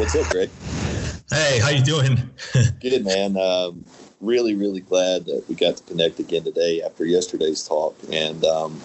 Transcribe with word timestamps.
What's 0.00 0.16
up, 0.16 0.30
Greg? 0.30 0.48
Hey, 1.30 1.58
how 1.58 1.68
you 1.68 1.84
doing? 1.84 2.30
Good, 2.80 3.04
man. 3.04 3.36
Um, 3.36 3.84
really, 4.22 4.54
really 4.54 4.80
glad 4.80 5.26
that 5.26 5.44
we 5.46 5.54
got 5.54 5.76
to 5.76 5.82
connect 5.82 6.18
again 6.18 6.42
today 6.42 6.80
after 6.80 7.04
yesterday's 7.04 7.68
talk. 7.68 7.94
And 8.10 8.42
um, 8.46 8.80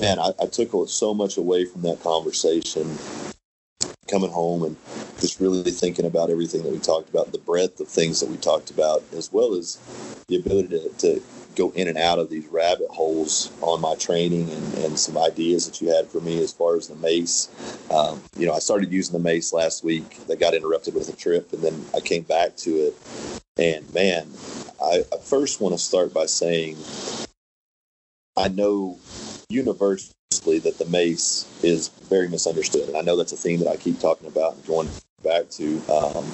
man, 0.00 0.18
I, 0.18 0.32
I 0.40 0.46
took 0.46 0.70
so 0.88 1.12
much 1.12 1.36
away 1.36 1.66
from 1.66 1.82
that 1.82 2.00
conversation 2.00 2.96
coming 4.08 4.30
home 4.30 4.62
and 4.62 4.76
just 5.20 5.40
really 5.40 5.70
thinking 5.70 6.06
about 6.06 6.30
everything 6.30 6.62
that 6.62 6.72
we 6.72 6.78
talked 6.78 7.08
about, 7.10 7.32
the 7.32 7.38
breadth 7.38 7.78
of 7.80 7.88
things 7.88 8.20
that 8.20 8.28
we 8.28 8.36
talked 8.36 8.70
about, 8.70 9.02
as 9.12 9.32
well 9.32 9.54
as 9.54 9.78
the 10.28 10.36
ability 10.36 10.68
to, 10.68 10.88
to 10.98 11.22
go 11.56 11.70
in 11.70 11.88
and 11.88 11.98
out 11.98 12.18
of 12.18 12.30
these 12.30 12.46
rabbit 12.46 12.88
holes 12.88 13.52
on 13.62 13.80
my 13.80 13.94
training 13.96 14.48
and, 14.50 14.74
and 14.78 14.98
some 14.98 15.18
ideas 15.18 15.66
that 15.66 15.80
you 15.80 15.88
had 15.88 16.06
for 16.06 16.20
me 16.20 16.42
as 16.42 16.52
far 16.52 16.76
as 16.76 16.88
the 16.88 16.94
mace. 16.96 17.48
Um, 17.90 18.22
you 18.36 18.46
know, 18.46 18.54
I 18.54 18.60
started 18.60 18.92
using 18.92 19.12
the 19.12 19.18
mace 19.18 19.52
last 19.52 19.84
week. 19.84 20.24
That 20.28 20.38
got 20.38 20.54
interrupted 20.54 20.94
with 20.94 21.08
a 21.08 21.16
trip, 21.16 21.52
and 21.52 21.62
then 21.62 21.84
I 21.94 22.00
came 22.00 22.22
back 22.22 22.56
to 22.58 22.70
it. 22.70 22.96
And 23.56 23.92
man, 23.92 24.28
I, 24.82 25.02
I 25.12 25.18
first 25.18 25.60
want 25.60 25.74
to 25.74 25.78
start 25.78 26.14
by 26.14 26.26
saying 26.26 26.76
I 28.36 28.48
know 28.48 28.98
universally 29.48 30.14
that 30.56 30.78
the 30.78 30.86
mace 30.86 31.46
is 31.62 31.88
very 32.08 32.28
misunderstood. 32.28 32.88
And 32.88 32.96
I 32.96 33.02
know 33.02 33.16
that's 33.16 33.32
a 33.32 33.36
theme 33.36 33.60
that 33.60 33.68
I 33.68 33.76
keep 33.76 34.00
talking 34.00 34.28
about 34.28 34.54
and 34.54 34.66
going 34.66 34.88
back 35.22 35.50
to. 35.50 35.82
Um, 35.90 36.24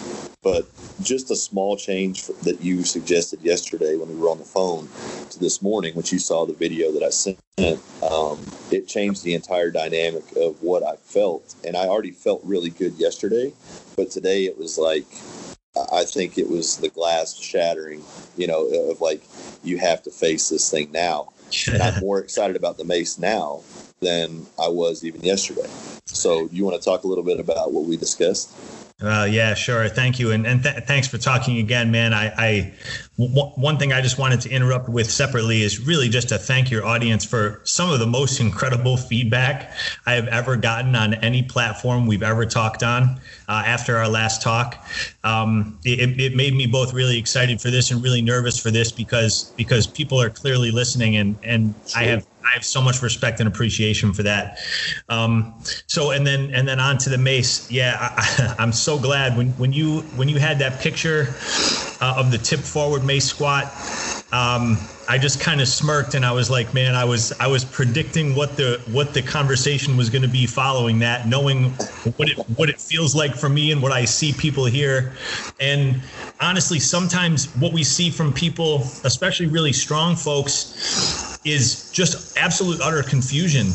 but 0.42 0.66
just 1.02 1.30
a 1.30 1.36
small 1.36 1.76
change 1.76 2.26
that 2.42 2.60
you 2.60 2.84
suggested 2.84 3.40
yesterday 3.42 3.96
when 3.96 4.08
we 4.08 4.14
were 4.14 4.28
on 4.28 4.38
the 4.38 4.44
phone 4.44 4.88
to 5.30 5.38
this 5.38 5.62
morning, 5.62 5.94
which 5.94 6.12
you 6.12 6.18
saw 6.18 6.44
the 6.44 6.52
video 6.52 6.92
that 6.92 7.02
I 7.02 7.10
sent, 7.10 7.38
um, 8.02 8.44
it 8.70 8.86
changed 8.86 9.24
the 9.24 9.34
entire 9.34 9.70
dynamic 9.70 10.24
of 10.36 10.62
what 10.62 10.82
I 10.82 10.96
felt. 10.96 11.54
And 11.64 11.76
I 11.76 11.86
already 11.86 12.10
felt 12.10 12.42
really 12.44 12.70
good 12.70 12.94
yesterday, 12.94 13.52
but 13.96 14.10
today 14.10 14.44
it 14.44 14.58
was 14.58 14.76
like, 14.78 15.06
I 15.92 16.04
think 16.04 16.38
it 16.38 16.48
was 16.48 16.76
the 16.76 16.88
glass 16.88 17.36
shattering, 17.36 18.04
you 18.36 18.46
know, 18.46 18.66
of 18.90 19.00
like, 19.00 19.22
you 19.64 19.78
have 19.78 20.02
to 20.02 20.10
face 20.10 20.50
this 20.50 20.70
thing 20.70 20.92
now. 20.92 21.32
and 21.72 21.82
I'm 21.82 22.00
more 22.00 22.18
excited 22.18 22.54
about 22.54 22.76
the 22.76 22.84
mace 22.84 23.18
now 23.18 23.62
than 24.00 24.46
I 24.60 24.68
was 24.68 25.04
even 25.04 25.22
yesterday. 25.22 25.68
So, 26.06 26.48
you 26.52 26.64
want 26.64 26.80
to 26.80 26.84
talk 26.84 27.04
a 27.04 27.06
little 27.06 27.24
bit 27.24 27.40
about 27.40 27.72
what 27.72 27.84
we 27.84 27.96
discussed? 27.96 28.54
Uh, 29.02 29.26
yeah, 29.28 29.54
sure. 29.54 29.88
Thank 29.88 30.20
you, 30.20 30.30
and 30.30 30.46
and 30.46 30.62
th- 30.62 30.84
thanks 30.84 31.08
for 31.08 31.18
talking 31.18 31.58
again, 31.58 31.90
man. 31.90 32.14
I, 32.14 32.32
I 32.38 32.74
w- 33.18 33.50
one 33.56 33.76
thing 33.76 33.92
I 33.92 34.00
just 34.00 34.18
wanted 34.18 34.40
to 34.42 34.50
interrupt 34.50 34.88
with 34.88 35.10
separately 35.10 35.62
is 35.62 35.80
really 35.80 36.08
just 36.08 36.28
to 36.28 36.38
thank 36.38 36.70
your 36.70 36.86
audience 36.86 37.24
for 37.24 37.60
some 37.64 37.90
of 37.90 37.98
the 37.98 38.06
most 38.06 38.38
incredible 38.40 38.96
feedback 38.96 39.72
I 40.06 40.12
have 40.12 40.28
ever 40.28 40.56
gotten 40.56 40.94
on 40.94 41.14
any 41.14 41.42
platform 41.42 42.06
we've 42.06 42.22
ever 42.22 42.46
talked 42.46 42.84
on. 42.84 43.20
Uh, 43.48 43.62
after 43.66 43.96
our 43.96 44.08
last 44.08 44.42
talk, 44.42 44.76
um, 45.22 45.78
it, 45.84 46.20
it 46.20 46.34
made 46.34 46.54
me 46.54 46.66
both 46.66 46.92
really 46.92 47.18
excited 47.18 47.60
for 47.60 47.70
this 47.70 47.90
and 47.90 48.02
really 48.02 48.22
nervous 48.22 48.58
for 48.58 48.70
this 48.70 48.92
because 48.92 49.52
because 49.56 49.86
people 49.86 50.20
are 50.20 50.30
clearly 50.30 50.70
listening, 50.70 51.16
and 51.16 51.38
and 51.42 51.74
sure. 51.86 52.02
I 52.02 52.04
have 52.06 52.26
I 52.44 52.54
have 52.54 52.64
so 52.64 52.82
much 52.82 53.02
respect 53.02 53.40
and 53.40 53.48
appreciation 53.48 54.12
for 54.12 54.22
that. 54.22 54.58
Um, 55.08 55.54
so 55.86 56.10
and 56.10 56.26
then 56.26 56.50
and 56.54 56.68
then 56.68 56.80
on 56.80 56.98
to 56.98 57.10
the 57.10 57.18
mace. 57.18 57.70
Yeah, 57.70 57.96
I, 58.00 58.54
am 58.62 58.72
so 58.72 58.98
glad 58.98 59.36
when 59.36 59.48
when 59.56 59.72
you 59.72 60.00
when 60.16 60.28
you 60.28 60.38
had 60.38 60.58
that 60.58 60.80
picture 60.80 61.34
uh, 62.00 62.14
of 62.16 62.30
the 62.30 62.38
tip 62.38 62.60
forward 62.60 63.04
mace 63.04 63.26
squat. 63.26 63.64
Um, 64.32 64.78
I 65.08 65.18
just 65.18 65.40
kind 65.40 65.60
of 65.60 65.68
smirked 65.68 66.14
and 66.14 66.24
I 66.24 66.32
was 66.32 66.50
like, 66.50 66.72
man, 66.72 66.94
I 66.94 67.04
was 67.04 67.32
I 67.38 67.46
was 67.46 67.64
predicting 67.64 68.34
what 68.34 68.56
the 68.56 68.80
what 68.90 69.12
the 69.12 69.22
conversation 69.22 69.96
was 69.96 70.08
going 70.10 70.22
to 70.22 70.28
be 70.28 70.46
following 70.46 70.98
that, 71.00 71.28
knowing 71.28 71.70
what 72.16 72.28
it 72.28 72.38
what 72.56 72.68
it 72.68 72.80
feels 72.80 73.14
like 73.14 73.34
for 73.34 73.48
me 73.48 73.72
and 73.72 73.82
what 73.82 73.92
I 73.92 74.04
see 74.04 74.32
people 74.32 74.64
here. 74.64 75.12
And 75.60 76.00
honestly, 76.40 76.80
sometimes 76.80 77.54
what 77.56 77.72
we 77.72 77.84
see 77.84 78.10
from 78.10 78.32
people, 78.32 78.82
especially 79.04 79.46
really 79.46 79.72
strong 79.72 80.16
folks, 80.16 81.40
is 81.44 81.90
just 81.92 82.36
absolute 82.38 82.80
utter 82.80 83.02
confusion 83.02 83.66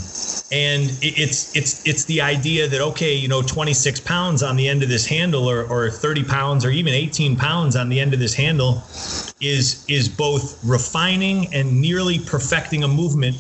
and 0.51 0.89
it's 1.03 1.55
it's 1.55 1.85
it's 1.85 2.05
the 2.05 2.21
idea 2.21 2.67
that 2.67 2.81
okay 2.81 3.13
you 3.13 3.27
know 3.27 3.41
26 3.43 3.99
pounds 3.99 4.41
on 4.41 4.55
the 4.55 4.67
end 4.67 4.81
of 4.81 4.89
this 4.89 5.05
handle 5.05 5.47
or, 5.49 5.63
or 5.65 5.91
30 5.91 6.23
pounds 6.23 6.65
or 6.65 6.71
even 6.71 6.91
18 6.93 7.35
pounds 7.35 7.75
on 7.75 7.89
the 7.89 7.99
end 7.99 8.13
of 8.13 8.19
this 8.19 8.33
handle 8.33 8.83
is 9.41 9.85
is 9.87 10.09
both 10.09 10.61
refining 10.63 11.53
and 11.53 11.79
nearly 11.79 12.19
perfecting 12.19 12.83
a 12.83 12.87
movement 12.87 13.35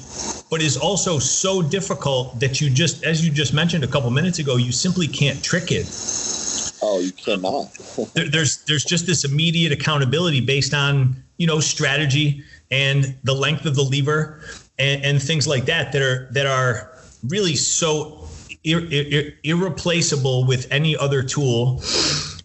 but 0.49 0.61
is 0.61 0.77
also 0.77 1.19
so 1.19 1.61
difficult 1.61 2.39
that 2.39 2.59
you 2.59 2.69
just 2.69 3.03
as 3.03 3.25
you 3.25 3.31
just 3.31 3.53
mentioned 3.53 3.83
a 3.83 3.87
couple 3.87 4.09
minutes 4.09 4.39
ago 4.39 4.55
you 4.55 4.71
simply 4.71 5.07
can't 5.07 5.43
trick 5.43 5.71
it. 5.71 5.85
Oh 6.81 6.99
you 6.99 7.11
cannot. 7.11 7.71
There, 8.13 8.29
there's 8.29 8.63
there's 8.65 8.85
just 8.85 9.05
this 9.05 9.25
immediate 9.25 9.71
accountability 9.73 10.41
based 10.41 10.73
on 10.73 11.21
you 11.37 11.47
know 11.47 11.59
strategy 11.59 12.43
and 12.71 13.15
the 13.23 13.33
length 13.33 13.65
of 13.65 13.75
the 13.75 13.83
lever 13.83 14.41
and, 14.77 15.03
and 15.03 15.21
things 15.21 15.47
like 15.47 15.65
that 15.65 15.91
that 15.91 16.01
are 16.01 16.29
that 16.31 16.45
are 16.45 16.91
really 17.27 17.55
so 17.55 18.27
ir- 18.63 18.87
ir- 18.91 19.33
irreplaceable 19.43 20.45
with 20.45 20.67
any 20.71 20.95
other 20.95 21.23
tool. 21.23 21.81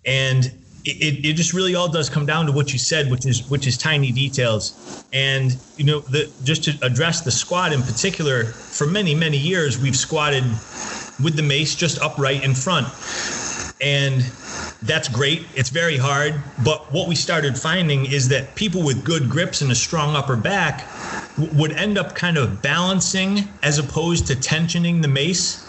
And 0.04 0.52
it, 0.84 1.24
it 1.24 1.32
just 1.34 1.52
really 1.52 1.74
all 1.74 1.88
does 1.90 2.08
come 2.10 2.26
down 2.26 2.46
to 2.46 2.52
what 2.52 2.72
you 2.72 2.78
said 2.78 3.10
which 3.10 3.26
is 3.26 3.48
which 3.48 3.66
is 3.66 3.76
tiny 3.78 4.12
details 4.12 4.80
and 5.12 5.52
you 5.76 5.84
know 5.84 6.00
the 6.00 6.32
just 6.42 6.64
to 6.64 6.72
address 6.82 7.22
the 7.22 7.30
squat 7.30 7.72
in 7.72 7.82
particular 7.82 8.44
for 8.70 8.86
many 8.86 9.14
many 9.14 9.38
years 9.38 9.78
we've 9.78 9.96
squatted 9.96 10.44
with 11.22 11.36
the 11.36 11.42
mace 11.42 11.74
just 11.74 11.98
upright 12.00 12.42
in 12.42 12.54
front 12.54 12.86
and 13.80 14.22
that's 14.84 15.08
great. 15.08 15.46
It's 15.54 15.70
very 15.70 15.96
hard. 15.96 16.34
But 16.62 16.92
what 16.92 17.08
we 17.08 17.14
started 17.14 17.58
finding 17.58 18.06
is 18.06 18.28
that 18.28 18.54
people 18.54 18.82
with 18.82 19.04
good 19.04 19.28
grips 19.30 19.62
and 19.62 19.72
a 19.72 19.74
strong 19.74 20.14
upper 20.14 20.36
back 20.36 20.86
w- 21.36 21.58
would 21.58 21.72
end 21.72 21.96
up 21.96 22.14
kind 22.14 22.36
of 22.36 22.60
balancing 22.60 23.48
as 23.62 23.78
opposed 23.78 24.26
to 24.26 24.34
tensioning 24.34 25.00
the 25.02 25.08
mace. 25.08 25.64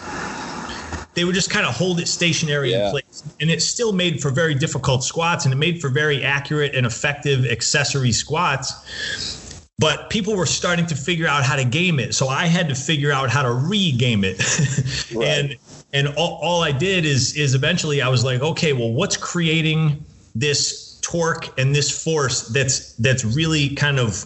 They 1.16 1.24
would 1.24 1.34
just 1.34 1.50
kind 1.50 1.66
of 1.66 1.74
hold 1.74 1.98
it 1.98 2.06
stationary 2.06 2.70
yeah. 2.70 2.86
in 2.86 2.90
place. 2.92 3.24
And 3.40 3.50
it 3.50 3.60
still 3.62 3.92
made 3.92 4.22
for 4.22 4.30
very 4.30 4.54
difficult 4.54 5.02
squats 5.02 5.44
and 5.44 5.52
it 5.52 5.56
made 5.56 5.80
for 5.80 5.88
very 5.88 6.22
accurate 6.22 6.76
and 6.76 6.86
effective 6.86 7.44
accessory 7.46 8.12
squats 8.12 9.42
but 9.78 10.08
people 10.08 10.34
were 10.34 10.46
starting 10.46 10.86
to 10.86 10.94
figure 10.94 11.26
out 11.26 11.44
how 11.44 11.54
to 11.54 11.64
game 11.64 11.98
it 11.98 12.14
so 12.14 12.28
i 12.28 12.46
had 12.46 12.66
to 12.66 12.74
figure 12.74 13.12
out 13.12 13.28
how 13.28 13.42
to 13.42 13.52
re-game 13.52 14.24
it 14.24 14.38
right. 15.14 15.28
and 15.28 15.56
and 15.96 16.08
all, 16.16 16.38
all 16.42 16.62
I 16.62 16.72
did 16.72 17.04
is 17.04 17.34
is 17.36 17.54
eventually 17.54 18.02
I 18.02 18.08
was 18.08 18.22
like, 18.24 18.40
okay, 18.42 18.72
well, 18.72 18.92
what's 18.92 19.16
creating 19.16 20.04
this 20.34 21.00
torque 21.00 21.58
and 21.58 21.74
this 21.74 22.04
force 22.04 22.48
that's 22.48 22.92
that's 22.94 23.24
really 23.24 23.70
kind 23.70 23.98
of 23.98 24.24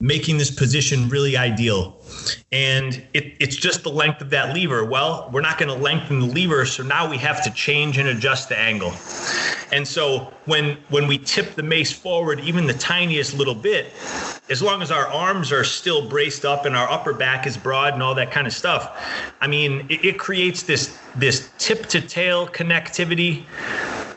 making 0.00 0.36
this 0.36 0.50
position 0.50 1.08
really 1.08 1.36
ideal. 1.36 1.96
And 2.52 3.02
it, 3.14 3.34
it's 3.40 3.56
just 3.56 3.82
the 3.82 3.90
length 3.90 4.20
of 4.20 4.30
that 4.30 4.54
lever. 4.54 4.84
Well, 4.84 5.30
we're 5.32 5.40
not 5.40 5.58
going 5.58 5.68
to 5.68 5.82
lengthen 5.82 6.20
the 6.20 6.26
lever, 6.26 6.66
so 6.66 6.82
now 6.82 7.08
we 7.08 7.16
have 7.18 7.42
to 7.44 7.50
change 7.50 7.96
and 7.96 8.08
adjust 8.08 8.48
the 8.48 8.58
angle. 8.58 8.92
And 9.72 9.86
so 9.86 10.32
when 10.44 10.76
when 10.90 11.06
we 11.06 11.18
tip 11.18 11.54
the 11.54 11.62
mace 11.62 11.92
forward, 11.92 12.40
even 12.40 12.66
the 12.66 12.74
tiniest 12.74 13.34
little 13.34 13.54
bit, 13.54 13.92
as 14.48 14.62
long 14.62 14.82
as 14.82 14.90
our 14.90 15.06
arms 15.08 15.50
are 15.50 15.64
still 15.64 16.08
braced 16.08 16.44
up 16.44 16.66
and 16.66 16.76
our 16.76 16.88
upper 16.90 17.12
back 17.12 17.46
is 17.46 17.56
broad 17.56 17.94
and 17.94 18.02
all 18.02 18.14
that 18.14 18.30
kind 18.30 18.46
of 18.46 18.52
stuff, 18.52 19.02
I 19.40 19.46
mean, 19.46 19.86
it, 19.88 20.04
it 20.04 20.18
creates 20.18 20.62
this 20.62 20.98
this 21.14 21.50
tip 21.58 21.86
to 21.86 22.00
tail 22.00 22.46
connectivity 22.46 23.44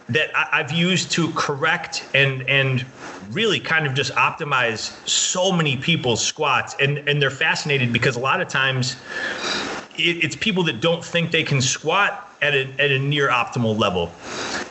that 0.10 0.36
I, 0.36 0.60
I've 0.60 0.72
used 0.72 1.12
to 1.12 1.32
correct 1.34 2.08
and 2.14 2.42
and 2.44 2.86
really 3.32 3.60
kind 3.60 3.86
of 3.86 3.94
just 3.94 4.14
optimize 4.14 5.08
so 5.08 5.52
many 5.52 5.78
people's 5.78 6.26
squats. 6.26 6.76
And 6.80 6.98
and 7.08 7.22
they're 7.22 7.30
fascinated 7.30 7.94
because 7.94 8.16
a 8.16 8.20
lot 8.20 8.42
of 8.42 8.48
times 8.48 8.96
it, 9.96 10.24
it's 10.24 10.36
people 10.36 10.64
that 10.64 10.82
don't 10.82 11.04
think 11.04 11.32
they 11.32 11.44
can 11.44 11.62
squat 11.62 12.26
at 12.42 12.54
a, 12.54 12.68
at 12.80 12.92
a 12.92 13.00
near 13.00 13.30
optimal 13.30 13.78
level. 13.78 14.12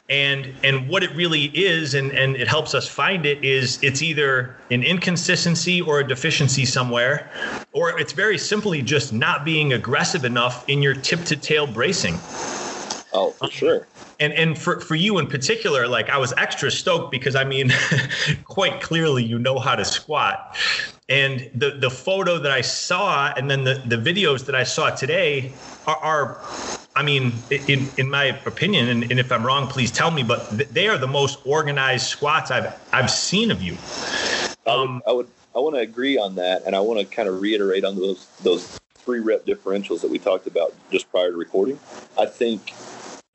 And 0.09 0.53
and 0.65 0.89
what 0.89 1.03
it 1.03 1.15
really 1.15 1.45
is 1.55 1.95
and 1.95 2.11
and 2.13 2.37
it 2.37 2.49
helps 2.49 2.75
us 2.75 2.89
find 2.89 3.27
it 3.27 3.45
is 3.45 3.83
it's 3.83 4.03
either 4.03 4.57
an 4.71 4.83
inconsistency 4.83 5.81
or 5.81 6.01
a 6.01 6.09
deficiency 6.09 6.65
somewhere 6.65 7.31
or 7.73 7.99
it's 8.01 8.13
very 8.13 8.39
simply 8.39 8.81
just 8.81 9.13
not 9.13 9.45
being 9.45 9.75
aggressive 9.75 10.25
enough 10.25 10.69
in 10.69 10.83
your 10.83 10.95
tip 10.95 11.21
to 11.25 11.37
tail 11.37 11.67
bracing. 11.67 12.15
Oh 13.13 13.31
for 13.33 13.51
sure 13.51 13.87
and 14.21 14.33
and 14.33 14.59
for 14.59 14.81
for 14.81 14.95
you 14.95 15.19
in 15.19 15.27
particular 15.27 15.87
like 15.87 16.09
i 16.11 16.19
was 16.19 16.33
extra 16.37 16.71
stoked 16.71 17.11
because 17.11 17.35
i 17.35 17.45
mean 17.45 17.73
quite 18.45 18.81
clearly 18.81 19.25
you 19.25 19.39
know 19.39 19.59
how 19.59 19.75
to 19.75 19.85
squat 19.85 20.57
and 21.09 21.51
the 21.55 21.71
the 21.71 21.91
photo 21.91 22.39
that 22.39 22.53
i 22.53 22.61
saw 22.61 23.33
and 23.37 23.51
then 23.51 23.65
the 23.65 23.83
the 23.87 23.97
videos 23.97 24.47
that 24.47 24.55
i 24.55 24.65
saw 24.65 24.91
today 24.91 25.59
are, 25.87 25.97
are 25.97 26.45
I 26.97 27.03
mean, 27.05 27.45
in, 27.49 27.95
in 27.97 28.11
my 28.11 28.25
opinion, 28.45 28.89
and, 28.89 29.05
and 29.05 29.21
if 29.21 29.31
I'm 29.31 29.47
wrong, 29.47 29.69
please 29.69 29.93
tell 29.93 30.11
me. 30.11 30.25
But 30.25 30.75
they 30.75 30.89
are 30.89 30.99
the 30.99 31.07
most 31.07 31.39
organized 31.45 32.09
squats 32.09 32.51
I've 32.51 32.75
I've 32.93 33.09
seen 33.09 33.53
of 33.53 33.63
you. 33.63 33.75
Um, 34.67 34.67
I 34.67 34.73
would, 34.73 35.03
I, 35.07 35.13
would, 35.13 35.29
I 35.55 35.59
want 35.61 35.75
to 35.77 35.81
agree 35.81 36.19
on 36.19 36.35
that, 36.35 36.65
and 36.67 36.75
I 36.75 36.81
want 36.81 36.99
to 36.99 37.07
kind 37.07 37.29
of 37.29 37.41
reiterate 37.41 37.85
on 37.85 37.95
those 37.95 38.27
those 38.43 38.81
three 38.97 39.21
rep 39.21 39.47
differentials 39.47 40.01
that 40.01 40.11
we 40.11 40.19
talked 40.19 40.49
about 40.49 40.75
just 40.91 41.09
prior 41.13 41.31
to 41.31 41.37
recording. 41.37 41.79
I 42.19 42.27
think 42.27 42.75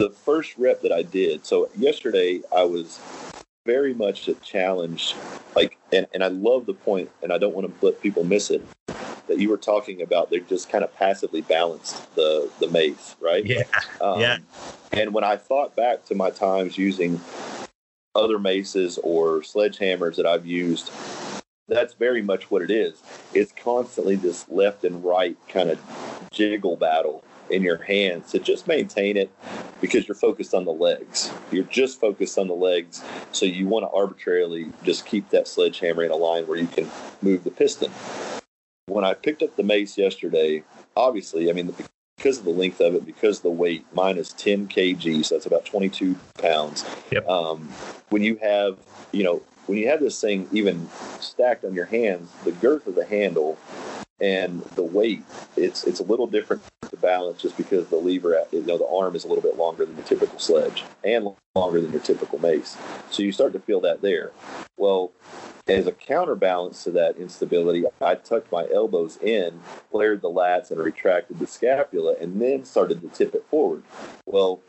the 0.03 0.09
first 0.09 0.57
rep 0.57 0.81
that 0.81 0.91
I 0.91 1.01
did. 1.01 1.45
So 1.45 1.69
yesterday 1.77 2.41
I 2.53 2.63
was 2.63 2.99
very 3.65 3.93
much 3.93 4.27
a 4.27 4.33
challenge, 4.35 5.15
like, 5.55 5.77
and, 5.93 6.05
and 6.13 6.21
I 6.21 6.27
love 6.27 6.65
the 6.65 6.73
point, 6.73 7.09
and 7.21 7.31
I 7.31 7.37
don't 7.37 7.55
want 7.55 7.67
to 7.67 7.85
let 7.85 8.01
people 8.01 8.25
miss 8.25 8.51
it 8.51 8.61
that 9.27 9.39
you 9.39 9.49
were 9.49 9.57
talking 9.57 10.01
about. 10.01 10.29
They're 10.29 10.41
just 10.41 10.69
kind 10.69 10.83
of 10.83 10.93
passively 10.93 11.39
balanced 11.39 12.13
the 12.15 12.51
the 12.59 12.67
mace, 12.67 13.15
right? 13.21 13.45
Yeah, 13.45 13.63
um, 14.01 14.19
yeah. 14.19 14.37
And 14.91 15.13
when 15.13 15.23
I 15.23 15.37
thought 15.37 15.73
back 15.77 16.03
to 16.07 16.15
my 16.15 16.29
times 16.29 16.77
using 16.77 17.21
other 18.13 18.37
maces 18.37 18.99
or 19.01 19.39
sledgehammers 19.39 20.17
that 20.17 20.25
I've 20.25 20.45
used, 20.45 20.91
that's 21.69 21.93
very 21.93 22.21
much 22.21 22.51
what 22.51 22.61
it 22.61 22.69
is. 22.69 23.01
It's 23.33 23.53
constantly 23.53 24.17
this 24.17 24.49
left 24.49 24.83
and 24.83 25.01
right 25.01 25.37
kind 25.47 25.69
of 25.69 25.79
jiggle 26.33 26.75
battle 26.75 27.23
in 27.49 27.61
your 27.61 27.81
hands 27.83 28.31
to 28.31 28.39
just 28.39 28.67
maintain 28.67 29.17
it 29.17 29.31
because 29.81 30.07
you're 30.07 30.15
focused 30.15 30.53
on 30.53 30.65
the 30.65 30.71
legs. 30.71 31.31
You're 31.51 31.65
just 31.65 31.99
focused 31.99 32.37
on 32.37 32.47
the 32.47 32.53
legs. 32.53 33.03
So 33.31 33.45
you 33.45 33.67
want 33.67 33.83
to 33.83 33.89
arbitrarily 33.89 34.71
just 34.83 35.05
keep 35.05 35.29
that 35.29 35.47
sledgehammer 35.47 36.03
in 36.03 36.11
a 36.11 36.15
line 36.15 36.47
where 36.47 36.57
you 36.57 36.67
can 36.67 36.89
move 37.21 37.43
the 37.43 37.51
piston. 37.51 37.91
When 38.87 39.05
I 39.05 39.13
picked 39.13 39.41
up 39.43 39.55
the 39.55 39.63
mace 39.63 39.97
yesterday, 39.97 40.63
obviously, 40.95 41.49
I 41.49 41.53
mean, 41.53 41.73
because 42.17 42.39
of 42.39 42.45
the 42.45 42.51
length 42.51 42.79
of 42.79 42.95
it, 42.95 43.05
because 43.05 43.37
of 43.37 43.43
the 43.43 43.49
weight, 43.49 43.85
mine 43.93 44.17
is 44.17 44.33
10 44.33 44.67
kg, 44.67 45.25
so 45.25 45.35
that's 45.35 45.45
about 45.45 45.65
22 45.65 46.15
pounds. 46.37 46.85
Yep. 47.11 47.27
Um, 47.27 47.69
when 48.09 48.21
you 48.21 48.35
have, 48.37 48.77
you 49.11 49.23
know, 49.23 49.41
when 49.65 49.77
you 49.77 49.87
have 49.87 50.01
this 50.01 50.19
thing 50.19 50.47
even 50.51 50.89
stacked 51.19 51.63
on 51.63 51.73
your 51.73 51.85
hands, 51.85 52.29
the 52.43 52.51
girth 52.51 52.87
of 52.87 52.95
the 52.95 53.05
handle 53.05 53.57
and 54.19 54.61
the 54.75 54.83
weight, 54.83 55.23
it's 55.57 55.83
it's 55.83 55.99
a 55.99 56.03
little 56.03 56.27
different 56.27 56.61
to 56.89 56.97
balance 56.97 57.41
just 57.41 57.57
because 57.57 57.87
the 57.87 57.95
lever, 57.95 58.37
uh, 58.37 58.45
you 58.51 58.61
know, 58.63 58.77
the 58.77 58.87
arm 58.87 59.15
is 59.15 59.23
a 59.23 59.27
little 59.27 59.41
bit 59.41 59.57
longer 59.57 59.85
than 59.85 59.95
the 59.95 60.03
typical 60.03 60.39
sledge 60.39 60.83
and 61.03 61.29
longer 61.55 61.81
than 61.81 61.91
your 61.91 62.01
typical 62.01 62.39
mace. 62.39 62.77
So 63.09 63.23
you 63.23 63.31
start 63.31 63.53
to 63.53 63.59
feel 63.59 63.81
that 63.81 64.01
there. 64.01 64.31
Well, 64.77 65.11
as 65.67 65.87
a 65.87 65.91
counterbalance 65.91 66.83
to 66.83 66.91
that 66.91 67.17
instability, 67.17 67.85
I 68.01 68.15
tucked 68.15 68.51
my 68.51 68.67
elbows 68.73 69.17
in, 69.17 69.61
flared 69.91 70.21
the 70.21 70.29
lats, 70.29 70.71
and 70.71 70.79
retracted 70.79 71.39
the 71.39 71.47
scapula, 71.47 72.15
and 72.19 72.41
then 72.41 72.65
started 72.65 73.01
to 73.01 73.07
tip 73.07 73.33
it 73.33 73.45
forward. 73.49 73.83
Well, 74.25 74.61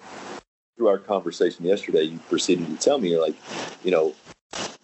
through 0.76 0.88
our 0.88 0.98
conversation 0.98 1.64
yesterday, 1.64 2.02
you 2.02 2.18
proceeded 2.28 2.66
to 2.66 2.76
tell 2.76 2.98
me, 2.98 3.10
you're 3.10 3.20
like, 3.20 3.36
you 3.82 3.90
know, 3.90 4.14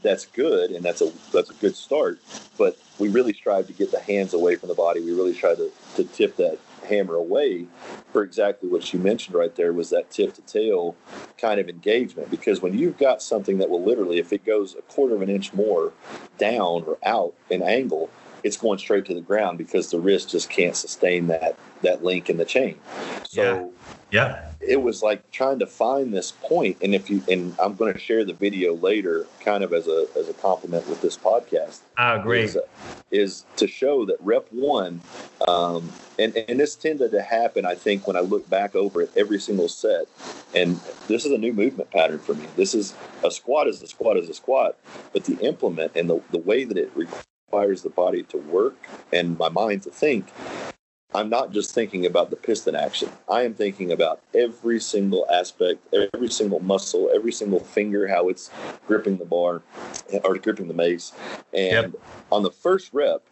that's 0.03 0.27
good 0.27 0.71
and 0.71 0.85
that's 0.85 1.01
a 1.01 1.13
that's 1.33 1.51
a 1.51 1.55
good 1.55 1.77
start. 1.77 2.21
But 2.57 2.79
we 2.99 3.09
really 3.09 3.33
strive 3.33 3.67
to 3.69 3.73
get 3.73 3.91
the 3.91 4.01
hands 4.01 4.35
away 4.35 4.57
from 4.57 4.69
the 4.69 4.75
body. 4.75 5.01
We 5.01 5.13
really 5.13 5.35
try 5.35 5.55
to, 5.55 5.71
to 5.97 6.05
tip 6.05 6.37
that 6.37 6.59
hammer 6.89 7.15
away 7.15 7.67
for 8.13 8.23
exactly 8.23 8.69
what 8.69 8.93
you 8.93 8.99
mentioned 8.99 9.37
right 9.37 9.55
there 9.55 9.73
was 9.73 9.91
that 9.91 10.11
tip 10.11 10.35
to 10.35 10.43
tail 10.43 10.97
kind 11.39 11.61
of 11.61 11.69
engagement. 11.69 12.31
Because 12.31 12.61
when 12.61 12.77
you've 12.77 12.99
got 12.99 13.23
something 13.23 13.59
that 13.59 13.71
will 13.71 13.83
literally, 13.83 14.19
if 14.19 14.33
it 14.33 14.45
goes 14.45 14.75
a 14.75 14.83
quarter 14.83 15.15
of 15.15 15.23
an 15.23 15.29
inch 15.29 15.53
more 15.55 15.93
down 16.39 16.85
or 16.85 16.99
out 17.05 17.35
in 17.49 17.63
angle, 17.63 18.11
it's 18.43 18.57
going 18.57 18.79
straight 18.79 19.07
to 19.07 19.15
the 19.15 19.21
ground 19.21 19.59
because 19.59 19.91
the 19.91 19.99
wrist 19.99 20.31
just 20.31 20.51
can't 20.51 20.77
sustain 20.77 21.27
that 21.29 21.57
that 21.83 22.05
link 22.05 22.29
in 22.29 22.37
the 22.37 22.45
chain. 22.45 22.79
So 23.25 23.73
yeah. 24.11 24.29
yeah 24.29 24.51
it 24.61 24.81
was 24.81 25.03
like 25.03 25.31
trying 25.31 25.59
to 25.59 25.67
find 25.67 26.13
this 26.13 26.33
point 26.33 26.77
and 26.83 26.95
if 26.95 27.09
you 27.09 27.23
and 27.29 27.55
i'm 27.59 27.75
going 27.75 27.93
to 27.93 27.99
share 27.99 28.25
the 28.25 28.35
video 28.35 28.75
later 28.77 29.27
kind 29.41 29.65
of 29.65 29.73
as 29.73 29.89
a 29.89 30.07
as 30.17 30.29
a 30.29 30.35
compliment 30.35 30.87
with 30.89 31.01
this 31.01 31.17
podcast 31.17 31.81
I 31.97 32.17
agree. 32.17 32.43
is, 32.43 32.59
is 33.11 33.45
to 33.57 33.67
show 33.67 34.05
that 34.07 34.17
rep 34.21 34.47
one 34.51 35.01
um, 35.49 35.91
and 36.19 36.37
and 36.37 36.61
this 36.61 36.77
tended 36.77 37.11
to 37.13 37.23
happen 37.23 37.65
i 37.65 37.75
think 37.75 38.07
when 38.07 38.17
i 38.17 38.21
look 38.21 38.49
back 38.51 38.75
over 38.75 39.03
it 39.03 39.11
every 39.17 39.41
single 39.41 39.69
set 39.69 40.07
and 40.55 40.79
this 41.09 41.25
is 41.25 41.33
a 41.33 41.39
new 41.39 41.53
movement 41.53 41.91
pattern 41.91 42.19
for 42.19 42.35
me 42.35 42.47
this 42.57 42.75
is 42.75 42.95
a 43.25 43.31
squat 43.31 43.67
is 43.67 43.83
a 43.83 43.87
squat 43.87 44.17
is 44.19 44.29
a 44.29 44.35
squat 44.35 44.79
but 45.13 45.25
the 45.25 45.39
implement 45.41 45.93
and 45.97 46.09
the, 46.11 46.21
the 46.31 46.39
way 46.39 46.65
that 46.65 46.77
it 46.77 46.95
requires 47.51 47.83
the 47.83 47.91
body 47.91 48.23
to 48.23 48.39
work 48.39 48.77
and 49.13 49.37
my 49.37 49.49
mind 49.49 49.83
to 49.83 49.91
think 49.91 50.33
I'm 51.13 51.29
not 51.29 51.51
just 51.51 51.75
thinking 51.75 52.07
about 52.07 52.31
the 52.31 52.37
piston 52.37 52.77
action. 52.77 53.09
I 53.29 53.43
am 53.43 53.53
thinking 53.53 53.91
about 53.91 54.21
every 54.33 54.79
single 54.79 55.27
aspect, 55.29 55.81
every 55.93 56.29
single 56.29 56.61
muscle, 56.61 57.11
every 57.13 57.33
single 57.33 57.59
finger, 57.59 58.07
how 58.07 58.29
it's 58.29 58.49
gripping 58.87 59.17
the 59.17 59.25
bar 59.25 59.63
or 60.23 60.37
gripping 60.37 60.69
the 60.69 60.75
mace. 60.75 61.13
And 61.53 61.93
yep. 61.93 62.03
on 62.31 62.45
the 62.45 62.53
first 62.53 62.91
rep, 62.93 63.23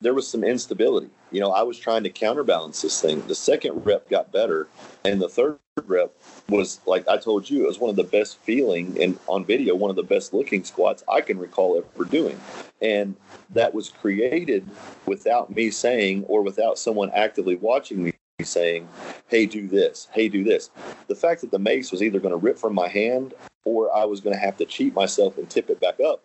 there 0.00 0.14
was 0.14 0.28
some 0.28 0.44
instability. 0.44 1.10
You 1.30 1.40
know, 1.40 1.50
I 1.50 1.62
was 1.62 1.78
trying 1.78 2.04
to 2.04 2.10
counterbalance 2.10 2.82
this 2.82 3.00
thing. 3.00 3.26
The 3.26 3.34
second 3.34 3.84
rep 3.84 4.08
got 4.08 4.32
better, 4.32 4.68
and 5.04 5.20
the 5.20 5.28
third 5.28 5.58
rep 5.84 6.12
was 6.48 6.80
like 6.86 7.06
I 7.08 7.16
told 7.16 7.48
you, 7.48 7.64
it 7.64 7.68
was 7.68 7.78
one 7.78 7.90
of 7.90 7.96
the 7.96 8.04
best 8.04 8.38
feeling 8.38 9.00
and 9.00 9.18
on 9.26 9.44
video, 9.44 9.74
one 9.74 9.90
of 9.90 9.96
the 9.96 10.02
best 10.02 10.32
looking 10.32 10.64
squats 10.64 11.02
I 11.08 11.20
can 11.20 11.38
recall 11.38 11.76
ever 11.76 12.04
doing. 12.04 12.38
And 12.80 13.16
that 13.50 13.74
was 13.74 13.88
created 13.88 14.68
without 15.06 15.54
me 15.54 15.70
saying 15.70 16.24
or 16.24 16.42
without 16.42 16.78
someone 16.78 17.10
actively 17.14 17.56
watching 17.56 18.02
me 18.02 18.12
saying, 18.42 18.88
hey, 19.26 19.46
do 19.46 19.66
this, 19.66 20.06
hey, 20.12 20.28
do 20.28 20.44
this. 20.44 20.70
The 21.08 21.16
fact 21.16 21.40
that 21.40 21.50
the 21.50 21.58
mace 21.58 21.90
was 21.90 22.02
either 22.02 22.20
going 22.20 22.30
to 22.30 22.36
rip 22.36 22.56
from 22.56 22.72
my 22.72 22.86
hand 22.86 23.34
or 23.68 23.94
I 23.94 24.04
was 24.04 24.20
going 24.20 24.34
to 24.34 24.40
have 24.40 24.56
to 24.56 24.64
cheat 24.64 24.94
myself 24.94 25.36
and 25.36 25.48
tip 25.48 25.68
it 25.68 25.80
back 25.80 26.00
up 26.00 26.22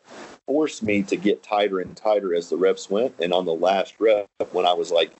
forced 0.47 0.83
me 0.83 1.01
to 1.03 1.15
get 1.15 1.43
tighter 1.43 1.79
and 1.79 1.95
tighter 1.95 2.35
as 2.35 2.49
the 2.49 2.57
reps 2.57 2.89
went. 2.89 3.13
And 3.19 3.33
on 3.33 3.45
the 3.45 3.53
last 3.53 3.95
rep, 3.99 4.27
when 4.51 4.65
I 4.65 4.73
was 4.73 4.91
like, 4.91 5.11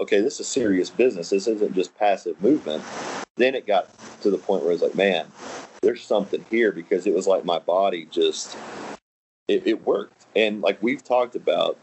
okay, 0.00 0.20
this 0.20 0.38
is 0.40 0.46
serious 0.46 0.90
business, 0.90 1.30
this 1.30 1.46
isn't 1.46 1.74
just 1.74 1.96
passive 1.96 2.40
movement, 2.40 2.84
then 3.36 3.54
it 3.54 3.66
got 3.66 3.88
to 4.22 4.30
the 4.30 4.38
point 4.38 4.62
where 4.62 4.70
I 4.70 4.74
was 4.74 4.82
like, 4.82 4.94
man, 4.94 5.26
there's 5.82 6.04
something 6.04 6.44
here 6.50 6.72
because 6.72 7.06
it 7.06 7.14
was 7.14 7.26
like 7.26 7.44
my 7.44 7.58
body 7.58 8.06
just, 8.10 8.56
it, 9.48 9.66
it 9.66 9.84
worked. 9.84 10.26
And 10.36 10.60
like 10.60 10.80
we've 10.82 11.02
talked 11.02 11.34
about, 11.34 11.78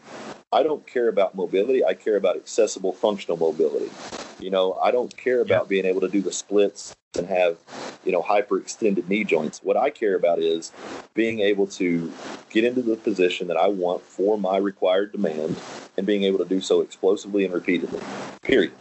I 0.55 0.63
don't 0.63 0.87
care 0.87 1.09
about 1.09 1.35
mobility. 1.35 1.83
I 1.83 1.93
care 1.93 2.15
about 2.15 2.37
accessible 2.37 2.93
functional 2.93 3.35
mobility. 3.35 3.91
You 4.39 4.51
know, 4.51 4.79
I 4.81 4.89
don't 4.89 5.15
care 5.17 5.41
about 5.41 5.65
yeah. 5.65 5.67
being 5.67 5.85
able 5.85 5.99
to 5.99 6.07
do 6.07 6.21
the 6.21 6.31
splits 6.31 6.95
and 7.17 7.27
have, 7.27 7.57
you 8.05 8.13
know, 8.13 8.21
hyperextended 8.21 9.05
knee 9.09 9.25
joints. 9.25 9.59
What 9.63 9.75
I 9.75 9.89
care 9.89 10.15
about 10.15 10.39
is 10.39 10.71
being 11.13 11.41
able 11.41 11.67
to 11.67 12.09
get 12.49 12.63
into 12.63 12.81
the 12.81 12.95
position 12.95 13.49
that 13.49 13.57
I 13.57 13.67
want 13.67 14.01
for 14.01 14.37
my 14.37 14.55
required 14.55 15.11
demand 15.11 15.57
and 15.97 16.07
being 16.07 16.23
able 16.23 16.37
to 16.37 16.45
do 16.45 16.61
so 16.61 16.79
explosively 16.79 17.43
and 17.43 17.53
repeatedly. 17.53 17.99
Period. 18.41 18.71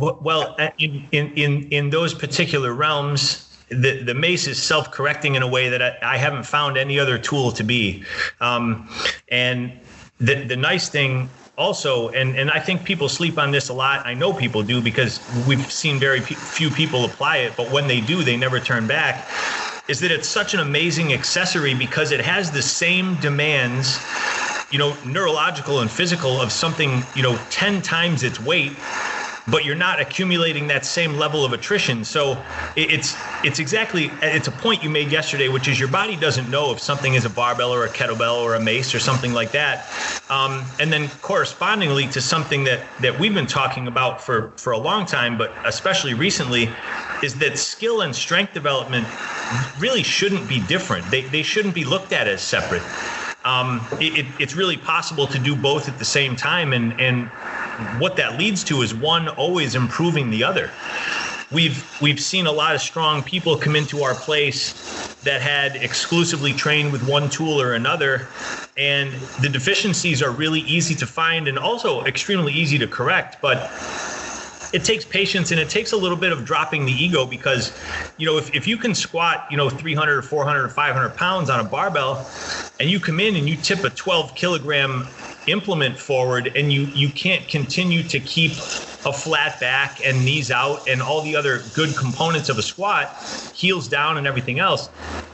Well, 0.00 0.56
uh, 0.58 0.70
in 0.78 1.06
in 1.12 1.32
in, 1.34 1.68
in 1.68 1.90
those 1.90 2.14
particular 2.14 2.72
realms, 2.72 3.54
the, 3.68 4.02
the 4.02 4.14
mace 4.14 4.46
is 4.46 4.62
self-correcting 4.62 5.34
in 5.34 5.42
a 5.42 5.48
way 5.48 5.68
that 5.68 5.82
I, 5.82 6.14
I 6.14 6.16
haven't 6.16 6.44
found 6.44 6.78
any 6.78 6.98
other 6.98 7.18
tool 7.18 7.52
to 7.52 7.62
be. 7.62 8.04
Um, 8.40 8.88
and 9.28 9.78
the, 10.22 10.44
the 10.44 10.56
nice 10.56 10.88
thing 10.88 11.30
also, 11.58 12.08
and, 12.10 12.36
and 12.38 12.50
I 12.50 12.60
think 12.60 12.84
people 12.84 13.08
sleep 13.08 13.38
on 13.38 13.50
this 13.50 13.68
a 13.68 13.74
lot. 13.74 14.06
I 14.06 14.14
know 14.14 14.32
people 14.32 14.62
do 14.62 14.80
because 14.80 15.20
we've 15.46 15.70
seen 15.70 15.98
very 15.98 16.20
few 16.20 16.70
people 16.70 17.04
apply 17.04 17.38
it, 17.38 17.56
but 17.56 17.70
when 17.70 17.88
they 17.88 18.00
do, 18.00 18.22
they 18.22 18.36
never 18.36 18.58
turn 18.60 18.86
back. 18.86 19.28
Is 19.88 20.00
that 20.00 20.10
it's 20.10 20.28
such 20.28 20.54
an 20.54 20.60
amazing 20.60 21.12
accessory 21.12 21.74
because 21.74 22.12
it 22.12 22.20
has 22.20 22.52
the 22.52 22.62
same 22.62 23.16
demands, 23.16 23.98
you 24.70 24.78
know, 24.78 24.96
neurological 25.04 25.80
and 25.80 25.90
physical 25.90 26.40
of 26.40 26.52
something, 26.52 27.02
you 27.14 27.22
know, 27.22 27.36
10 27.50 27.82
times 27.82 28.22
its 28.22 28.40
weight 28.40 28.72
but 29.46 29.64
you're 29.64 29.76
not 29.76 30.00
accumulating 30.00 30.68
that 30.68 30.86
same 30.86 31.14
level 31.14 31.44
of 31.44 31.52
attrition. 31.52 32.04
So 32.04 32.46
it's 32.76 33.30
it's 33.42 33.58
exactly 33.58 34.18
it's 34.22 34.48
a 34.48 34.52
point 34.52 34.82
you 34.82 34.90
made 34.90 35.10
yesterday, 35.12 35.48
which 35.48 35.68
is 35.68 35.78
your 35.80 35.88
body 35.88 36.16
doesn't 36.16 36.48
know 36.50 36.72
if 36.72 36.80
something 36.80 37.14
is 37.14 37.24
a 37.24 37.30
barbell 37.30 37.72
or 37.74 37.84
a 37.84 37.92
kettlebell 37.92 38.38
or 38.40 38.54
a 38.54 38.60
mace 38.60 38.94
or 38.94 39.00
something 39.00 39.32
like 39.32 39.52
that. 39.52 39.92
Um, 40.30 40.74
and 40.78 40.92
then 40.92 41.18
correspondingly 41.20 42.08
to 42.08 42.20
something 42.22 42.64
that 42.64 42.94
that 43.00 43.18
we've 43.18 43.34
been 43.34 43.46
talking 43.46 43.86
about 43.88 44.22
for 44.24 44.54
for 44.58 44.72
a 44.72 44.78
long 44.78 45.06
time, 45.06 45.38
but 45.38 45.60
especially 45.64 46.14
recently, 46.14 46.78
is 47.20 47.38
that 47.38 47.58
skill 47.58 48.00
and 48.00 48.14
strength 48.16 48.54
development 48.54 49.18
really 49.76 50.02
shouldn't 50.02 50.48
be 50.48 50.60
different. 50.60 51.10
They 51.10 51.28
they 51.28 51.42
shouldn't 51.42 51.74
be 51.74 51.84
looked 51.84 52.12
at 52.12 52.28
as 52.28 52.42
separate. 52.42 52.84
Um, 53.44 53.86
it, 54.00 54.26
it's 54.38 54.54
really 54.54 54.76
possible 54.76 55.26
to 55.26 55.38
do 55.38 55.56
both 55.56 55.88
at 55.88 55.98
the 55.98 56.04
same 56.04 56.36
time 56.36 56.72
and 56.72 56.98
and 57.00 57.28
what 57.98 58.16
that 58.16 58.38
leads 58.38 58.62
to 58.64 58.82
is 58.82 58.94
one 58.94 59.28
always 59.28 59.74
improving 59.74 60.30
the 60.30 60.44
other. 60.44 60.70
We've 61.50 61.84
we've 62.00 62.20
seen 62.20 62.46
a 62.46 62.52
lot 62.52 62.74
of 62.74 62.80
strong 62.80 63.22
people 63.22 63.56
come 63.56 63.76
into 63.76 64.02
our 64.02 64.14
place 64.14 64.74
that 65.24 65.40
had 65.40 65.76
exclusively 65.76 66.52
trained 66.52 66.92
with 66.92 67.02
one 67.08 67.28
tool 67.30 67.60
or 67.60 67.74
another, 67.74 68.28
and 68.76 69.12
the 69.40 69.48
deficiencies 69.48 70.22
are 70.22 70.30
really 70.30 70.60
easy 70.60 70.94
to 70.96 71.06
find 71.06 71.48
and 71.48 71.58
also 71.58 72.04
extremely 72.04 72.52
easy 72.52 72.78
to 72.78 72.86
correct. 72.86 73.36
But 73.40 73.70
it 74.72 74.84
takes 74.84 75.04
patience 75.04 75.50
and 75.50 75.60
it 75.60 75.68
takes 75.68 75.92
a 75.92 75.96
little 75.96 76.16
bit 76.16 76.32
of 76.32 76.44
dropping 76.44 76.86
the 76.86 76.92
ego 76.92 77.26
because 77.26 77.76
you 78.16 78.26
know 78.26 78.38
if, 78.38 78.54
if 78.54 78.66
you 78.66 78.76
can 78.76 78.94
squat 78.94 79.46
you 79.50 79.56
know 79.56 79.70
300 79.70 80.16
or 80.18 80.22
400 80.22 80.64
or 80.64 80.68
500 80.68 81.10
pounds 81.16 81.50
on 81.50 81.60
a 81.60 81.64
barbell 81.64 82.30
and 82.80 82.90
you 82.90 82.98
come 82.98 83.20
in 83.20 83.36
and 83.36 83.48
you 83.48 83.56
tip 83.56 83.84
a 83.84 83.90
12 83.90 84.34
kilogram 84.34 85.14
implement 85.46 85.98
forward 85.98 86.52
and 86.56 86.72
you 86.72 86.82
you 86.94 87.10
can't 87.10 87.48
continue 87.48 88.02
to 88.02 88.20
keep 88.20 88.52
a 89.04 89.12
flat 89.12 89.58
back 89.60 90.00
and 90.04 90.24
knees 90.24 90.50
out 90.50 90.88
and 90.88 91.02
all 91.02 91.22
the 91.22 91.34
other 91.34 91.64
good 91.74 91.96
components 91.96 92.48
of 92.48 92.58
a 92.58 92.62
squat 92.62 93.16
heels 93.54 93.88
down 93.88 94.16
and 94.16 94.26
everything 94.26 94.58
else 94.58 94.88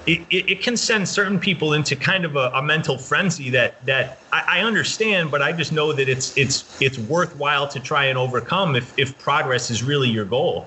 it, 0.08 0.26
it, 0.30 0.50
it 0.52 0.62
can 0.62 0.74
send 0.74 1.06
certain 1.06 1.38
people 1.38 1.74
into 1.74 1.94
kind 1.94 2.24
of 2.24 2.34
a, 2.34 2.50
a 2.54 2.62
mental 2.62 2.96
frenzy 2.96 3.50
that 3.50 3.84
that 3.84 4.22
I, 4.32 4.44
I, 4.48 4.60
understand 4.60 5.30
but 5.30 5.42
i 5.42 5.52
just 5.52 5.70
know 5.70 5.92
that 5.92 6.08
it's 6.08 6.36
it's 6.36 6.74
it's 6.80 6.98
worthwhile 6.98 7.68
to 7.68 7.78
try 7.78 8.06
and 8.06 8.16
overcome 8.16 8.74
if 8.74 8.98
if 8.98 9.18
progress 9.18 9.70
is 9.70 9.82
really 9.82 10.08
your 10.08 10.24
goal. 10.24 10.66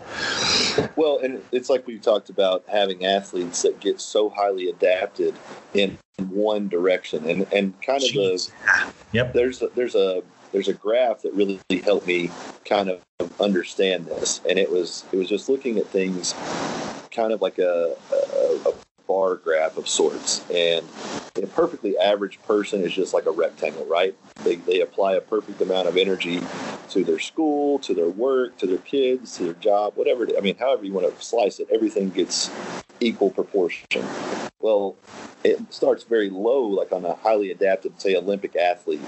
Well 0.96 1.20
and 1.24 1.42
it's 1.52 1.70
like 1.70 1.88
we 1.88 1.98
talked 1.98 2.30
about 2.30 2.64
having 2.68 3.04
athletes 3.06 3.64
that 3.64 3.80
get 3.80 4.00
so 4.00 4.30
highly 4.30 4.70
adapted 4.70 5.34
in 5.74 5.98
one 6.30 6.68
direction. 6.68 7.28
And 7.30 7.48
and 7.54 7.80
kind 7.82 8.04
of 8.04 8.10
Jeez. 8.10 8.52
the 8.52 8.94
yep. 9.12 9.34
there's 9.34 9.62
a, 9.62 9.68
there's 9.76 9.96
a 9.96 10.24
there's 10.52 10.68
a 10.68 10.74
graph 10.74 11.22
that 11.22 11.34
really 11.34 11.60
helped 11.84 12.08
me 12.08 12.30
kind 12.66 12.90
of 12.90 13.02
understand 13.40 14.06
this. 14.06 14.42
And 14.50 14.60
it 14.60 14.72
was 14.72 15.06
it 15.12 15.18
was 15.18 15.30
just 15.30 15.50
looking 15.50 15.78
at 15.78 15.88
things 15.88 16.34
kind 17.12 17.34
of 17.34 17.42
like 17.42 17.60
a, 17.60 17.96
a, 18.12 18.70
a 18.70 18.74
bar 19.12 19.36
graph 19.36 19.76
of 19.76 19.90
sorts. 19.90 20.50
And 20.50 20.88
a 21.36 21.48
perfectly 21.48 21.98
average 21.98 22.42
person 22.44 22.82
is 22.82 22.94
just 22.94 23.14
like 23.14 23.26
a 23.26 23.32
rectangle 23.32 23.86
right? 23.86 24.16
They, 24.46 24.56
they 24.56 24.80
apply 24.80 25.16
a 25.16 25.22
perfect 25.22 25.60
amount 25.60 25.90
of 25.90 25.98
energy 25.98 26.42
to 26.92 27.04
their 27.04 27.20
school 27.20 27.80
to 27.80 27.94
their 27.94 28.10
work 28.10 28.58
to 28.58 28.68
their 28.68 28.78
kids 28.78 29.38
to 29.38 29.44
their 29.44 29.54
job 29.54 29.94
whatever 29.96 30.28
i 30.38 30.42
mean 30.42 30.58
however 30.58 30.84
you 30.84 30.92
want 30.92 31.08
to 31.08 31.26
slice 31.26 31.60
it 31.62 31.68
everything 31.74 32.10
gets 32.10 32.52
equal 33.00 33.30
proportion. 33.30 34.04
Well 34.60 34.98
it 35.44 35.74
starts 35.74 36.04
very 36.04 36.30
low 36.30 36.64
like 36.64 36.92
on 36.92 37.06
a 37.06 37.16
highly 37.16 37.50
adapted 37.52 38.00
say 38.02 38.16
olympic 38.16 38.56
athlete. 38.58 39.02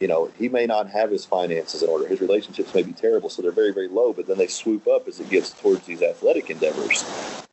You 0.00 0.08
know, 0.08 0.30
he 0.38 0.50
may 0.50 0.66
not 0.66 0.90
have 0.90 1.10
his 1.10 1.24
finances 1.24 1.82
in 1.82 1.88
order. 1.88 2.06
His 2.06 2.20
relationships 2.20 2.74
may 2.74 2.82
be 2.82 2.92
terrible, 2.92 3.30
so 3.30 3.40
they're 3.40 3.52
very, 3.52 3.72
very 3.72 3.88
low, 3.88 4.12
but 4.12 4.26
then 4.26 4.36
they 4.36 4.48
swoop 4.48 4.86
up 4.86 5.08
as 5.08 5.18
it 5.18 5.30
gets 5.30 5.52
towards 5.52 5.86
these 5.86 6.02
athletic 6.02 6.50
endeavors. 6.50 7.02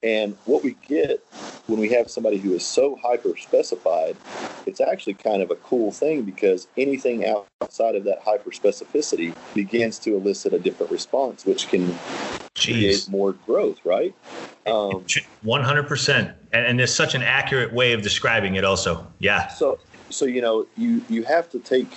And 0.03 0.35
what 0.45 0.63
we 0.63 0.75
get 0.87 1.23
when 1.67 1.79
we 1.79 1.89
have 1.89 2.09
somebody 2.09 2.37
who 2.37 2.53
is 2.53 2.65
so 2.65 2.97
hyper 3.01 3.37
specified, 3.37 4.17
it's 4.65 4.81
actually 4.81 5.13
kind 5.13 5.43
of 5.43 5.51
a 5.51 5.55
cool 5.57 5.91
thing 5.91 6.23
because 6.23 6.67
anything 6.75 7.25
outside 7.61 7.95
of 7.95 8.03
that 8.05 8.19
hyper 8.19 8.49
specificity 8.49 9.35
begins 9.53 9.99
to 9.99 10.15
elicit 10.15 10.53
a 10.53 10.59
different 10.59 10.91
response, 10.91 11.45
which 11.45 11.67
can 11.67 11.87
Jeez. 12.55 12.73
create 12.73 13.09
more 13.09 13.33
growth, 13.33 13.79
right? 13.85 14.15
Um, 14.65 15.05
100%. 15.45 16.33
And, 16.51 16.65
and 16.65 16.79
there's 16.79 16.93
such 16.93 17.13
an 17.13 17.21
accurate 17.21 17.71
way 17.71 17.93
of 17.93 18.01
describing 18.01 18.55
it, 18.55 18.63
also. 18.63 19.05
Yeah. 19.19 19.47
So, 19.49 19.79
so 20.09 20.25
you 20.25 20.41
know, 20.41 20.67
you 20.77 21.03
you 21.09 21.23
have 21.23 21.49
to 21.51 21.59
take 21.59 21.87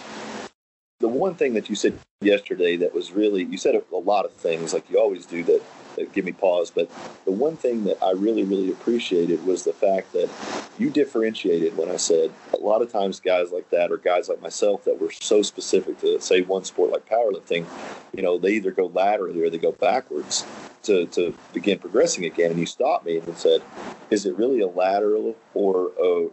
the 1.00 1.08
one 1.08 1.34
thing 1.34 1.54
that 1.54 1.68
you 1.68 1.75
said 1.75 1.99
yesterday 2.20 2.76
that 2.76 2.94
was 2.94 3.12
really 3.12 3.44
you 3.44 3.58
said 3.58 3.75
a 3.75 3.96
lot 3.96 4.25
of 4.25 4.32
things 4.32 4.73
like 4.73 4.88
you 4.90 4.99
always 4.99 5.26
do 5.26 5.42
that, 5.44 5.62
that 5.96 6.12
give 6.12 6.24
me 6.24 6.32
pause 6.32 6.70
but 6.70 6.90
the 7.24 7.32
one 7.32 7.56
thing 7.56 7.84
that 7.84 7.96
i 8.02 8.10
really 8.12 8.44
really 8.44 8.70
appreciated 8.70 9.44
was 9.44 9.64
the 9.64 9.72
fact 9.72 10.12
that 10.12 10.28
you 10.78 10.90
differentiated 10.90 11.76
when 11.76 11.90
i 11.90 11.96
said 11.96 12.30
a 12.52 12.56
lot 12.56 12.82
of 12.82 12.90
times 12.90 13.20
guys 13.20 13.52
like 13.52 13.68
that 13.70 13.90
or 13.90 13.96
guys 13.96 14.28
like 14.28 14.40
myself 14.42 14.84
that 14.84 15.00
were 15.00 15.10
so 15.10 15.42
specific 15.42 15.98
to 16.00 16.20
say 16.20 16.42
one 16.42 16.64
sport 16.64 16.90
like 16.90 17.08
powerlifting 17.08 17.66
you 18.14 18.22
know 18.22 18.38
they 18.38 18.52
either 18.52 18.70
go 18.70 18.86
laterally 18.86 19.42
or 19.42 19.50
they 19.50 19.58
go 19.58 19.72
backwards 19.72 20.44
to, 20.84 21.06
to 21.06 21.34
begin 21.52 21.78
progressing 21.78 22.24
again 22.24 22.50
and 22.50 22.60
you 22.60 22.66
stopped 22.66 23.04
me 23.04 23.18
and 23.18 23.36
said 23.36 23.62
is 24.10 24.26
it 24.26 24.36
really 24.36 24.60
a 24.60 24.66
lateral 24.66 25.36
or 25.54 25.90
a 26.00 26.28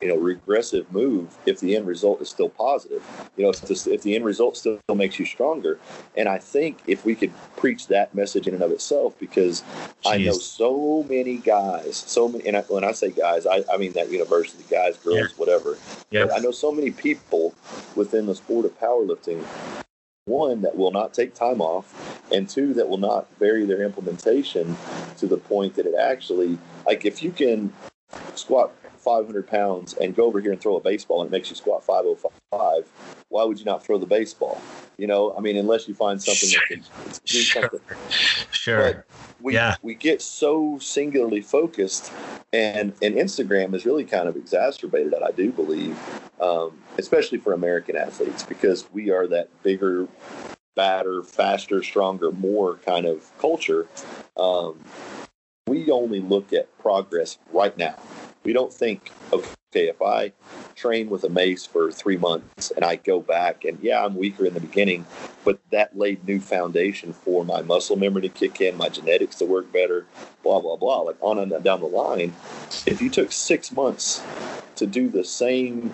you 0.00 0.08
know 0.08 0.16
regressive 0.16 0.90
move 0.92 1.36
if 1.46 1.58
the 1.60 1.74
end 1.74 1.86
result 1.86 2.20
is 2.20 2.28
still 2.28 2.50
positive 2.50 3.02
you 3.36 3.42
know 3.42 3.50
if, 3.50 3.60
this, 3.62 3.86
if 3.86 4.02
the 4.02 4.14
end 4.14 4.24
result 4.24 4.56
still 4.56 4.78
makes 4.94 5.18
you 5.18 5.24
stronger 5.24 5.78
and 6.16 6.28
i 6.28 6.38
think 6.38 6.78
if 6.86 7.04
we 7.04 7.14
could 7.14 7.32
preach 7.56 7.86
that 7.86 8.14
message 8.14 8.46
in 8.46 8.54
and 8.54 8.62
of 8.62 8.70
itself 8.70 9.18
because 9.18 9.62
Jeez. 10.04 10.10
i 10.12 10.16
know 10.18 10.32
so 10.32 11.04
many 11.08 11.38
guys 11.38 11.96
so 11.96 12.28
many 12.28 12.46
and 12.46 12.58
I, 12.58 12.60
when 12.62 12.84
i 12.84 12.92
say 12.92 13.10
guys 13.10 13.46
I, 13.46 13.64
I 13.72 13.78
mean 13.78 13.92
that 13.94 14.10
university 14.10 14.64
guys 14.70 14.98
girls 14.98 15.16
yeah. 15.16 15.26
whatever 15.36 15.78
yeah. 16.10 16.26
i 16.34 16.38
know 16.40 16.50
so 16.50 16.70
many 16.70 16.90
people 16.90 17.54
within 17.94 18.26
the 18.26 18.34
sport 18.34 18.66
of 18.66 18.78
powerlifting 18.78 19.44
one 20.26 20.60
that 20.62 20.76
will 20.76 20.90
not 20.90 21.14
take 21.14 21.34
time 21.34 21.60
off 21.60 22.20
and 22.32 22.48
two 22.48 22.74
that 22.74 22.88
will 22.88 22.98
not 22.98 23.28
vary 23.38 23.64
their 23.64 23.82
implementation 23.82 24.76
to 25.16 25.26
the 25.28 25.36
point 25.36 25.74
that 25.76 25.86
it 25.86 25.94
actually 25.94 26.58
like 26.84 27.04
if 27.04 27.22
you 27.22 27.30
can 27.30 27.72
squat 28.34 28.72
500 29.06 29.46
pounds 29.46 29.94
and 29.94 30.16
go 30.16 30.24
over 30.24 30.40
here 30.40 30.50
and 30.50 30.60
throw 30.60 30.76
a 30.76 30.80
baseball 30.80 31.22
and 31.22 31.28
it 31.28 31.30
makes 31.30 31.48
you 31.48 31.54
squat 31.54 31.84
505, 31.84 32.90
why 33.28 33.44
would 33.44 33.56
you 33.56 33.64
not 33.64 33.84
throw 33.84 33.98
the 33.98 34.06
baseball? 34.06 34.60
You 34.98 35.06
know, 35.06 35.32
I 35.36 35.40
mean, 35.40 35.56
unless 35.56 35.86
you 35.86 35.94
find 35.94 36.20
something 36.20 36.48
that 36.50 36.66
can 36.66 36.84
do 37.24 37.38
something. 37.38 37.80
Sure. 38.50 38.92
But 38.92 39.06
we, 39.40 39.54
yeah. 39.54 39.76
we 39.82 39.94
get 39.94 40.20
so 40.20 40.78
singularly 40.80 41.40
focused, 41.40 42.12
and, 42.52 42.94
and 43.00 43.14
Instagram 43.14 43.74
has 43.74 43.86
really 43.86 44.04
kind 44.04 44.28
of 44.28 44.34
exacerbated 44.34 45.12
that, 45.12 45.22
I 45.22 45.30
do 45.30 45.52
believe, 45.52 45.96
um, 46.40 46.76
especially 46.98 47.38
for 47.38 47.52
American 47.52 47.96
athletes, 47.96 48.42
because 48.42 48.90
we 48.92 49.12
are 49.12 49.28
that 49.28 49.50
bigger, 49.62 50.08
badder, 50.74 51.22
faster, 51.22 51.80
stronger, 51.80 52.32
more 52.32 52.78
kind 52.78 53.06
of 53.06 53.30
culture. 53.38 53.86
Um, 54.36 54.80
we 55.68 55.92
only 55.92 56.20
look 56.20 56.52
at 56.52 56.76
progress 56.78 57.38
right 57.52 57.76
now 57.78 57.96
we 58.46 58.52
don't 58.52 58.72
think, 58.72 59.10
okay, 59.32 59.88
if 59.88 60.00
I 60.00 60.32
train 60.76 61.10
with 61.10 61.24
a 61.24 61.28
mace 61.28 61.66
for 61.66 61.90
three 61.90 62.16
months 62.16 62.70
and 62.70 62.84
I 62.84 62.94
go 62.94 63.20
back 63.20 63.64
and 63.64 63.76
yeah, 63.82 64.04
I'm 64.04 64.14
weaker 64.14 64.46
in 64.46 64.54
the 64.54 64.60
beginning, 64.60 65.04
but 65.44 65.58
that 65.72 65.98
laid 65.98 66.24
new 66.24 66.38
foundation 66.38 67.12
for 67.12 67.44
my 67.44 67.62
muscle 67.62 67.96
memory 67.96 68.22
to 68.22 68.28
kick 68.28 68.60
in, 68.60 68.76
my 68.76 68.88
genetics 68.88 69.34
to 69.36 69.44
work 69.44 69.72
better, 69.72 70.06
blah, 70.44 70.60
blah, 70.60 70.76
blah. 70.76 71.00
Like 71.00 71.16
on 71.20 71.40
and 71.40 71.50
down 71.64 71.80
the 71.80 71.86
line. 71.86 72.34
If 72.86 73.02
you 73.02 73.10
took 73.10 73.32
six 73.32 73.72
months 73.72 74.22
to 74.76 74.86
do 74.86 75.08
the 75.08 75.24
same 75.24 75.92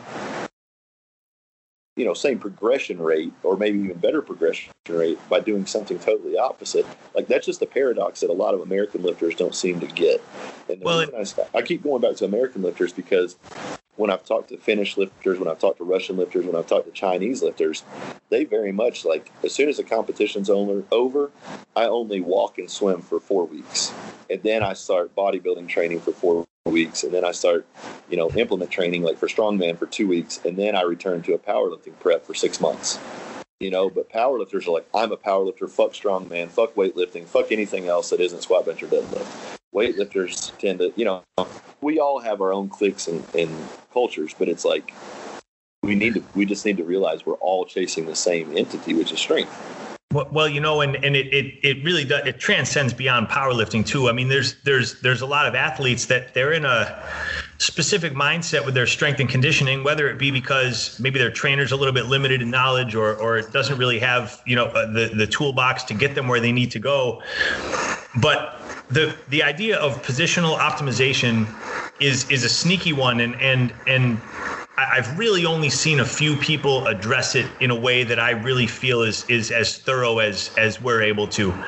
you 1.96 2.04
know, 2.04 2.14
same 2.14 2.38
progression 2.38 3.00
rate 3.00 3.32
or 3.42 3.56
maybe 3.56 3.78
even 3.78 3.98
better 3.98 4.22
progression 4.22 4.72
rate 4.88 5.18
by 5.28 5.40
doing 5.40 5.66
something 5.66 5.98
totally 5.98 6.38
opposite. 6.38 6.86
Like 7.14 7.28
that's 7.28 7.46
just 7.46 7.60
a 7.60 7.66
paradox 7.66 8.20
that 8.20 8.30
a 8.30 8.32
lot 8.34 8.54
of 8.54 8.60
American 8.60 9.02
lifters 9.02 9.34
don't 9.34 9.54
seem 9.54 9.80
to 9.80 9.86
get. 9.86 10.22
And 10.68 10.82
well, 10.82 11.00
reason 11.00 11.36
I, 11.54 11.58
I 11.58 11.62
keep 11.62 11.82
going 11.82 12.00
back 12.00 12.16
to 12.16 12.24
American 12.24 12.62
lifters 12.62 12.92
because 12.92 13.36
when 13.96 14.10
I've 14.10 14.24
talked 14.24 14.48
to 14.48 14.56
Finnish 14.56 14.96
lifters, 14.96 15.38
when 15.38 15.48
I've 15.48 15.58
talked 15.58 15.78
to 15.78 15.84
Russian 15.84 16.16
lifters, 16.16 16.46
when 16.46 16.56
I've 16.56 16.66
talked 16.66 16.86
to 16.86 16.92
Chinese 16.92 17.42
lifters, 17.42 17.84
they 18.30 18.44
very 18.44 18.72
much 18.72 19.04
like 19.04 19.30
as 19.44 19.54
soon 19.54 19.68
as 19.68 19.76
the 19.76 19.84
competition's 19.84 20.48
over, 20.48 21.30
I 21.76 21.84
only 21.84 22.20
walk 22.20 22.58
and 22.58 22.70
swim 22.70 23.02
for 23.02 23.20
four 23.20 23.44
weeks. 23.44 23.92
And 24.30 24.42
then 24.42 24.62
I 24.62 24.72
start 24.72 25.14
bodybuilding 25.14 25.68
training 25.68 26.00
for 26.00 26.12
four 26.12 26.46
weeks 26.72 27.04
and 27.04 27.12
then 27.12 27.24
I 27.24 27.32
start, 27.32 27.66
you 28.10 28.16
know, 28.16 28.30
implement 28.30 28.70
training 28.70 29.02
like 29.02 29.18
for 29.18 29.28
strongman 29.28 29.78
for 29.78 29.86
two 29.86 30.08
weeks 30.08 30.40
and 30.44 30.56
then 30.56 30.74
I 30.74 30.82
return 30.82 31.22
to 31.22 31.34
a 31.34 31.38
powerlifting 31.38 31.98
prep 32.00 32.24
for 32.24 32.34
six 32.34 32.60
months. 32.60 32.98
You 33.60 33.70
know, 33.70 33.88
but 33.90 34.10
powerlifters 34.10 34.66
are 34.66 34.72
like, 34.72 34.88
I'm 34.92 35.12
a 35.12 35.16
powerlifter, 35.16 35.70
fuck 35.70 35.92
strongman, 35.92 36.48
fuck 36.48 36.74
weightlifting, 36.74 37.26
fuck 37.26 37.52
anything 37.52 37.86
else 37.86 38.10
that 38.10 38.18
isn't 38.18 38.42
squat, 38.42 38.66
bench, 38.66 38.82
or 38.82 38.88
deadlift. 38.88 39.56
Weightlifters 39.72 40.56
tend 40.58 40.80
to, 40.80 40.92
you 40.96 41.04
know, 41.04 41.22
we 41.80 42.00
all 42.00 42.18
have 42.18 42.40
our 42.40 42.52
own 42.52 42.68
cliques 42.68 43.06
and, 43.06 43.24
and 43.36 43.56
cultures, 43.92 44.34
but 44.36 44.48
it's 44.48 44.64
like 44.64 44.92
we 45.84 45.94
need 45.94 46.14
to, 46.14 46.24
we 46.34 46.44
just 46.44 46.64
need 46.64 46.76
to 46.78 46.84
realize 46.84 47.24
we're 47.24 47.34
all 47.34 47.64
chasing 47.64 48.06
the 48.06 48.16
same 48.16 48.56
entity, 48.56 48.94
which 48.94 49.12
is 49.12 49.20
strength. 49.20 49.52
Well, 50.12 50.48
you 50.48 50.60
know, 50.60 50.82
and, 50.82 50.96
and 50.96 51.16
it, 51.16 51.32
it, 51.32 51.58
it 51.62 51.84
really 51.84 52.04
does, 52.04 52.26
it 52.26 52.38
transcends 52.38 52.92
beyond 52.92 53.28
powerlifting 53.28 53.86
too. 53.86 54.08
I 54.08 54.12
mean, 54.12 54.28
there's 54.28 54.54
there's 54.62 55.00
there's 55.00 55.22
a 55.22 55.26
lot 55.26 55.46
of 55.46 55.54
athletes 55.54 56.06
that 56.06 56.34
they're 56.34 56.52
in 56.52 56.66
a 56.66 57.02
specific 57.58 58.12
mindset 58.12 58.66
with 58.66 58.74
their 58.74 58.86
strength 58.86 59.20
and 59.20 59.28
conditioning, 59.28 59.84
whether 59.84 60.10
it 60.10 60.18
be 60.18 60.30
because 60.30 60.98
maybe 61.00 61.18
their 61.18 61.30
trainer's 61.30 61.72
a 61.72 61.76
little 61.76 61.94
bit 61.94 62.06
limited 62.06 62.42
in 62.42 62.50
knowledge 62.50 62.94
or 62.94 63.14
or 63.16 63.38
it 63.38 63.52
doesn't 63.52 63.78
really 63.78 63.98
have 63.98 64.42
you 64.46 64.54
know 64.54 64.66
uh, 64.66 64.86
the 64.92 65.10
the 65.14 65.26
toolbox 65.26 65.84
to 65.84 65.94
get 65.94 66.14
them 66.14 66.28
where 66.28 66.40
they 66.40 66.52
need 66.52 66.70
to 66.72 66.78
go. 66.78 67.22
But 68.20 68.60
the 68.90 69.16
the 69.28 69.42
idea 69.42 69.78
of 69.78 70.02
positional 70.02 70.58
optimization 70.58 71.46
is 72.00 72.30
is 72.30 72.44
a 72.44 72.48
sneaky 72.50 72.92
one, 72.92 73.20
and 73.20 73.34
and 73.40 73.72
and 73.86 74.20
I've 74.78 75.18
really 75.18 75.44
only 75.44 75.68
seen 75.68 76.00
a 76.00 76.04
few 76.06 76.34
people 76.34 76.86
address 76.86 77.34
it 77.34 77.56
in 77.60 77.70
a 77.70 77.78
way 77.78 78.04
that 78.04 78.18
I 78.18 78.30
really 78.30 78.66
feel 78.66 79.02
is 79.02 79.24
is 79.24 79.50
as 79.50 79.76
thorough 79.76 80.18
as 80.18 80.50
as 80.56 80.80
we're 80.80 81.02
able 81.02 81.28
to. 81.28 81.60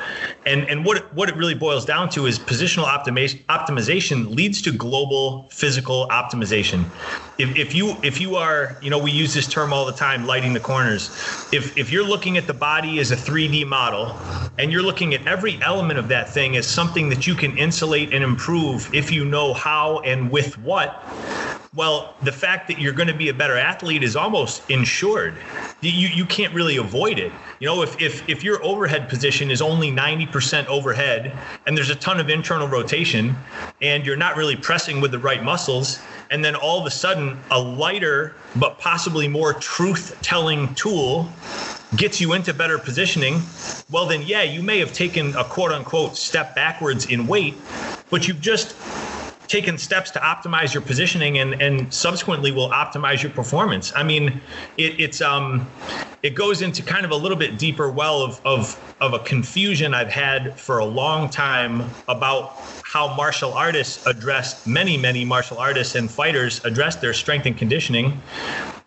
And 0.47 0.67
and 0.67 0.83
what 0.83 1.13
what 1.13 1.29
it 1.29 1.35
really 1.35 1.53
boils 1.53 1.85
down 1.85 2.09
to 2.09 2.25
is 2.25 2.39
positional 2.39 2.85
optimization 2.85 3.45
optimization 3.45 4.35
leads 4.35 4.59
to 4.63 4.71
global 4.71 5.47
physical 5.51 6.07
optimization. 6.09 6.91
If, 7.37 7.55
if 7.55 7.75
you 7.75 7.99
if 8.01 8.19
you 8.19 8.37
are 8.37 8.79
you 8.81 8.89
know 8.89 8.97
we 8.97 9.11
use 9.11 9.35
this 9.35 9.47
term 9.47 9.71
all 9.71 9.85
the 9.85 9.93
time 9.93 10.25
lighting 10.25 10.53
the 10.53 10.59
corners. 10.59 11.11
If 11.51 11.77
if 11.77 11.91
you're 11.91 12.03
looking 12.03 12.37
at 12.37 12.47
the 12.47 12.55
body 12.55 12.99
as 12.99 13.11
a 13.11 13.15
3D 13.15 13.67
model 13.67 14.19
and 14.57 14.71
you're 14.71 14.81
looking 14.83 15.13
at 15.13 15.27
every 15.27 15.61
element 15.61 15.99
of 15.99 16.07
that 16.07 16.33
thing 16.33 16.57
as 16.57 16.67
something 16.67 17.09
that 17.09 17.27
you 17.27 17.35
can 17.35 17.55
insulate 17.55 18.11
and 18.13 18.23
improve 18.23 18.89
if 18.93 19.11
you 19.11 19.25
know 19.25 19.53
how 19.53 19.99
and 19.99 20.31
with 20.31 20.57
what 20.57 21.05
well, 21.75 22.15
the 22.23 22.31
fact 22.31 22.67
that 22.69 22.79
you're 22.79 22.93
going 22.93 23.09
to 23.09 23.13
be 23.13 23.29
a 23.29 23.33
better 23.33 23.57
athlete 23.57 24.01
is 24.03 24.15
almost 24.15 24.69
insured. 24.69 25.33
You, 25.81 26.07
you 26.07 26.25
can't 26.25 26.53
really 26.53 26.77
avoid 26.77 27.19
it. 27.19 27.31
You 27.59 27.67
know, 27.67 27.81
if, 27.81 28.01
if, 28.01 28.27
if 28.29 28.43
your 28.43 28.63
overhead 28.63 29.09
position 29.09 29.51
is 29.51 29.61
only 29.61 29.91
90% 29.91 30.67
overhead 30.67 31.31
and 31.67 31.77
there's 31.77 31.89
a 31.89 31.95
ton 31.95 32.19
of 32.19 32.29
internal 32.29 32.67
rotation 32.67 33.35
and 33.81 34.05
you're 34.05 34.15
not 34.15 34.37
really 34.37 34.55
pressing 34.55 35.01
with 35.01 35.11
the 35.11 35.19
right 35.19 35.43
muscles, 35.43 35.99
and 36.31 36.43
then 36.43 36.55
all 36.55 36.79
of 36.79 36.85
a 36.85 36.91
sudden 36.91 37.37
a 37.51 37.59
lighter 37.59 38.33
but 38.55 38.79
possibly 38.79 39.27
more 39.27 39.53
truth 39.53 40.17
telling 40.21 40.73
tool 40.75 41.29
gets 41.97 42.19
you 42.21 42.33
into 42.33 42.53
better 42.53 42.77
positioning, 42.77 43.41
well, 43.91 44.05
then, 44.05 44.23
yeah, 44.23 44.41
you 44.41 44.63
may 44.63 44.79
have 44.79 44.93
taken 44.93 45.35
a 45.35 45.43
quote 45.43 45.71
unquote 45.71 46.15
step 46.17 46.55
backwards 46.55 47.05
in 47.05 47.27
weight, 47.27 47.55
but 48.09 48.27
you've 48.27 48.41
just 48.41 48.75
taken 49.47 49.77
steps 49.77 50.11
to 50.11 50.19
optimize 50.19 50.73
your 50.73 50.81
positioning 50.81 51.37
and 51.39 51.61
and 51.61 51.93
subsequently 51.93 52.51
will 52.51 52.69
optimize 52.69 53.21
your 53.21 53.31
performance. 53.31 53.93
I 53.95 54.03
mean, 54.03 54.41
it, 54.77 54.99
it's 54.99 55.21
um, 55.21 55.67
it 56.23 56.35
goes 56.35 56.61
into 56.61 56.81
kind 56.81 57.05
of 57.05 57.11
a 57.11 57.15
little 57.15 57.37
bit 57.37 57.57
deeper 57.57 57.89
well 57.89 58.21
of 58.21 58.41
of 58.45 58.95
of 59.01 59.13
a 59.13 59.19
confusion 59.19 59.93
I've 59.93 60.09
had 60.11 60.59
for 60.59 60.79
a 60.79 60.85
long 60.85 61.29
time 61.29 61.83
about 62.07 62.57
how 62.83 63.13
martial 63.15 63.53
artists 63.53 64.05
address 64.07 64.65
many 64.65 64.97
many 64.97 65.25
martial 65.25 65.57
artists 65.57 65.95
and 65.95 66.09
fighters 66.09 66.63
address 66.65 66.95
their 66.95 67.13
strength 67.13 67.45
and 67.45 67.57
conditioning. 67.57 68.19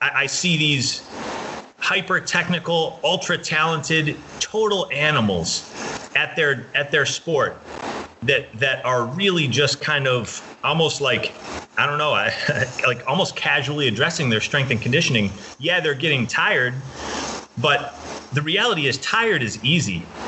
I, 0.00 0.10
I 0.14 0.26
see 0.26 0.56
these 0.56 1.08
hyper 1.78 2.20
technical, 2.20 2.98
ultra 3.04 3.38
talented, 3.38 4.16
total 4.40 4.88
animals 4.92 5.72
at 6.16 6.34
their 6.36 6.66
at 6.74 6.90
their 6.90 7.06
sport 7.06 7.56
that 8.22 8.58
that 8.58 8.84
are 8.84 9.04
really 9.06 9.48
just 9.48 9.80
kind 9.80 10.06
of 10.08 10.42
almost 10.64 11.00
like 11.00 11.44
I 11.76 11.86
don't 11.86 11.98
know, 11.98 12.12
I, 12.12 12.32
like 12.86 13.02
almost 13.06 13.36
casually 13.36 13.86
addressing 13.86 14.30
their 14.30 14.40
strength 14.40 14.70
and 14.70 14.82
conditioning. 14.82 15.38
Yeah, 15.58 15.80
they're 15.80 15.94
getting 15.94 16.26
tired, 16.26 16.82
but 17.56 17.94
the 18.32 18.42
reality 18.42 18.86
is 18.86 18.98
tired 18.98 19.42
is 19.42 19.62
easy. 19.62 20.18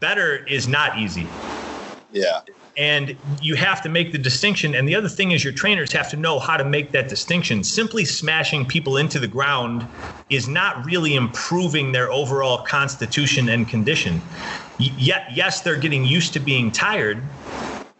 Better 0.00 0.44
is 0.46 0.68
not 0.68 0.98
easy. 0.98 1.40
Yeah. 2.10 2.40
And 2.76 3.16
you 3.40 3.54
have 3.54 3.82
to 3.82 3.88
make 3.88 4.12
the 4.12 4.18
distinction. 4.18 4.74
And 4.74 4.88
the 4.88 4.96
other 4.96 5.08
thing 5.08 5.30
is, 5.30 5.44
your 5.44 5.52
trainers 5.52 5.92
have 5.92 6.10
to 6.10 6.16
know 6.16 6.38
how 6.40 6.56
to 6.56 6.64
make 6.64 6.92
that 6.92 7.08
distinction. 7.08 7.62
Simply 7.62 8.04
smashing 8.04 8.66
people 8.66 8.96
into 8.96 9.20
the 9.20 9.28
ground 9.28 9.88
is 10.28 10.48
not 10.48 10.84
really 10.84 11.14
improving 11.14 11.92
their 11.92 12.10
overall 12.10 12.64
constitution 12.64 13.48
and 13.48 13.68
condition. 13.68 14.28
Yet, 14.78 15.26
yes, 15.34 15.60
they're 15.60 15.78
getting 15.78 16.04
used 16.04 16.32
to 16.32 16.40
being 16.40 16.72
tired, 16.72 17.28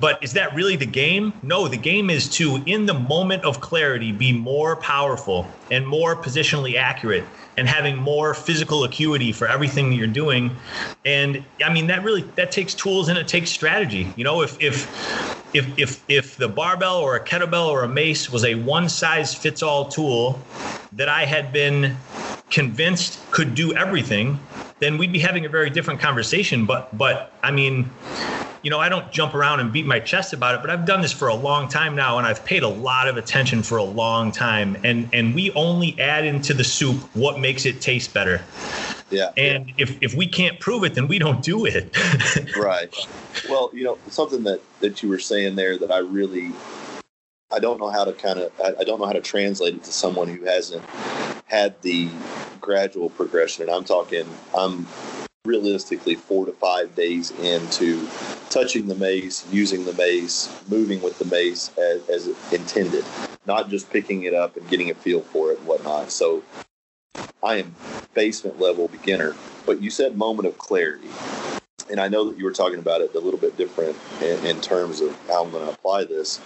but 0.00 0.22
is 0.22 0.32
that 0.32 0.54
really 0.54 0.76
the 0.76 0.86
game? 0.86 1.32
No, 1.42 1.68
the 1.68 1.76
game 1.76 2.10
is 2.10 2.28
to, 2.36 2.62
in 2.66 2.86
the 2.86 2.94
moment 2.94 3.44
of 3.44 3.60
clarity, 3.60 4.12
be 4.12 4.32
more 4.32 4.76
powerful 4.76 5.48
and 5.70 5.86
more 5.86 6.16
positionally 6.16 6.76
accurate 6.76 7.24
and 7.56 7.68
having 7.68 7.96
more 7.96 8.34
physical 8.34 8.84
acuity 8.84 9.32
for 9.32 9.46
everything 9.46 9.90
that 9.90 9.96
you're 9.96 10.06
doing. 10.06 10.50
And 11.04 11.44
I 11.64 11.72
mean, 11.72 11.86
that 11.86 12.02
really 12.02 12.22
that 12.36 12.50
takes 12.50 12.74
tools 12.74 13.08
and 13.08 13.16
it 13.16 13.28
takes 13.28 13.50
strategy. 13.50 14.12
You 14.16 14.24
know, 14.24 14.42
if 14.42 14.60
if 14.60 14.88
if 15.54 15.78
if 15.78 16.04
if 16.08 16.36
the 16.36 16.48
barbell 16.48 16.96
or 16.96 17.14
a 17.14 17.24
kettlebell 17.24 17.68
or 17.68 17.84
a 17.84 17.88
mace 17.88 18.28
was 18.30 18.44
a 18.44 18.56
one 18.56 18.88
size 18.88 19.34
fits 19.34 19.62
all 19.62 19.88
tool 19.88 20.38
that 20.92 21.08
I 21.08 21.24
had 21.24 21.52
been 21.52 21.96
convinced 22.50 23.30
could 23.30 23.54
do 23.54 23.72
everything, 23.74 24.38
then 24.80 24.98
we'd 24.98 25.12
be 25.12 25.18
having 25.20 25.44
a 25.44 25.48
very 25.48 25.70
different 25.70 26.00
conversation. 26.00 26.66
But 26.66 26.96
but 26.96 27.32
I 27.42 27.52
mean, 27.52 27.88
you 28.64 28.70
know, 28.70 28.80
I 28.80 28.88
don't 28.88 29.12
jump 29.12 29.34
around 29.34 29.60
and 29.60 29.70
beat 29.70 29.84
my 29.84 30.00
chest 30.00 30.32
about 30.32 30.54
it, 30.54 30.62
but 30.62 30.70
I've 30.70 30.86
done 30.86 31.02
this 31.02 31.12
for 31.12 31.28
a 31.28 31.34
long 31.34 31.68
time 31.68 31.94
now, 31.94 32.16
and 32.16 32.26
I've 32.26 32.44
paid 32.46 32.62
a 32.62 32.68
lot 32.68 33.08
of 33.08 33.18
attention 33.18 33.62
for 33.62 33.76
a 33.76 33.84
long 33.84 34.32
time. 34.32 34.78
And 34.82 35.08
and 35.12 35.34
we 35.34 35.52
only 35.52 36.00
add 36.00 36.24
into 36.24 36.54
the 36.54 36.64
soup 36.64 36.96
what 37.14 37.38
makes 37.38 37.66
it 37.66 37.82
taste 37.82 38.14
better. 38.14 38.42
Yeah. 39.10 39.32
And 39.36 39.70
if 39.76 40.02
if 40.02 40.14
we 40.14 40.26
can't 40.26 40.58
prove 40.60 40.82
it, 40.82 40.94
then 40.94 41.08
we 41.08 41.18
don't 41.18 41.42
do 41.42 41.66
it. 41.66 41.94
right. 42.56 42.92
Well, 43.50 43.70
you 43.74 43.84
know, 43.84 43.98
something 44.08 44.42
that 44.44 44.62
that 44.80 45.02
you 45.02 45.10
were 45.10 45.18
saying 45.18 45.56
there 45.56 45.76
that 45.76 45.92
I 45.92 45.98
really 45.98 46.50
I 47.52 47.58
don't 47.58 47.78
know 47.78 47.90
how 47.90 48.04
to 48.04 48.14
kind 48.14 48.38
of 48.38 48.52
I, 48.58 48.80
I 48.80 48.84
don't 48.84 48.98
know 48.98 49.06
how 49.06 49.12
to 49.12 49.20
translate 49.20 49.74
it 49.74 49.84
to 49.84 49.92
someone 49.92 50.28
who 50.28 50.46
hasn't 50.46 50.82
had 51.44 51.80
the 51.82 52.08
gradual 52.62 53.10
progression. 53.10 53.64
And 53.64 53.72
I'm 53.72 53.84
talking 53.84 54.26
I'm 54.56 54.86
realistically 55.44 56.14
four 56.14 56.46
to 56.46 56.52
five 56.52 56.94
days 56.94 57.30
into 57.32 58.08
touching 58.48 58.86
the 58.88 58.94
mace, 58.94 59.46
using 59.52 59.84
the 59.84 59.92
mace, 59.92 60.48
moving 60.68 61.02
with 61.02 61.18
the 61.18 61.24
mace 61.26 61.70
as, 61.76 62.08
as, 62.08 62.28
intended, 62.50 63.04
not 63.44 63.68
just 63.68 63.90
picking 63.90 64.22
it 64.22 64.32
up 64.32 64.56
and 64.56 64.66
getting 64.70 64.90
a 64.90 64.94
feel 64.94 65.20
for 65.20 65.52
it 65.52 65.58
and 65.58 65.66
whatnot. 65.66 66.10
So 66.10 66.42
I 67.42 67.56
am 67.56 67.74
basement 68.14 68.58
level 68.58 68.88
beginner, 68.88 69.36
but 69.66 69.82
you 69.82 69.90
said 69.90 70.16
moment 70.16 70.48
of 70.48 70.56
clarity. 70.56 71.10
And 71.90 72.00
I 72.00 72.08
know 72.08 72.30
that 72.30 72.38
you 72.38 72.44
were 72.44 72.52
talking 72.52 72.78
about 72.78 73.02
it 73.02 73.14
a 73.14 73.20
little 73.20 73.38
bit 73.38 73.58
different 73.58 73.98
in, 74.22 74.46
in 74.46 74.62
terms 74.62 75.02
of 75.02 75.14
how 75.28 75.44
I'm 75.44 75.50
going 75.50 75.66
to 75.66 75.72
apply 75.72 76.04
this, 76.04 76.40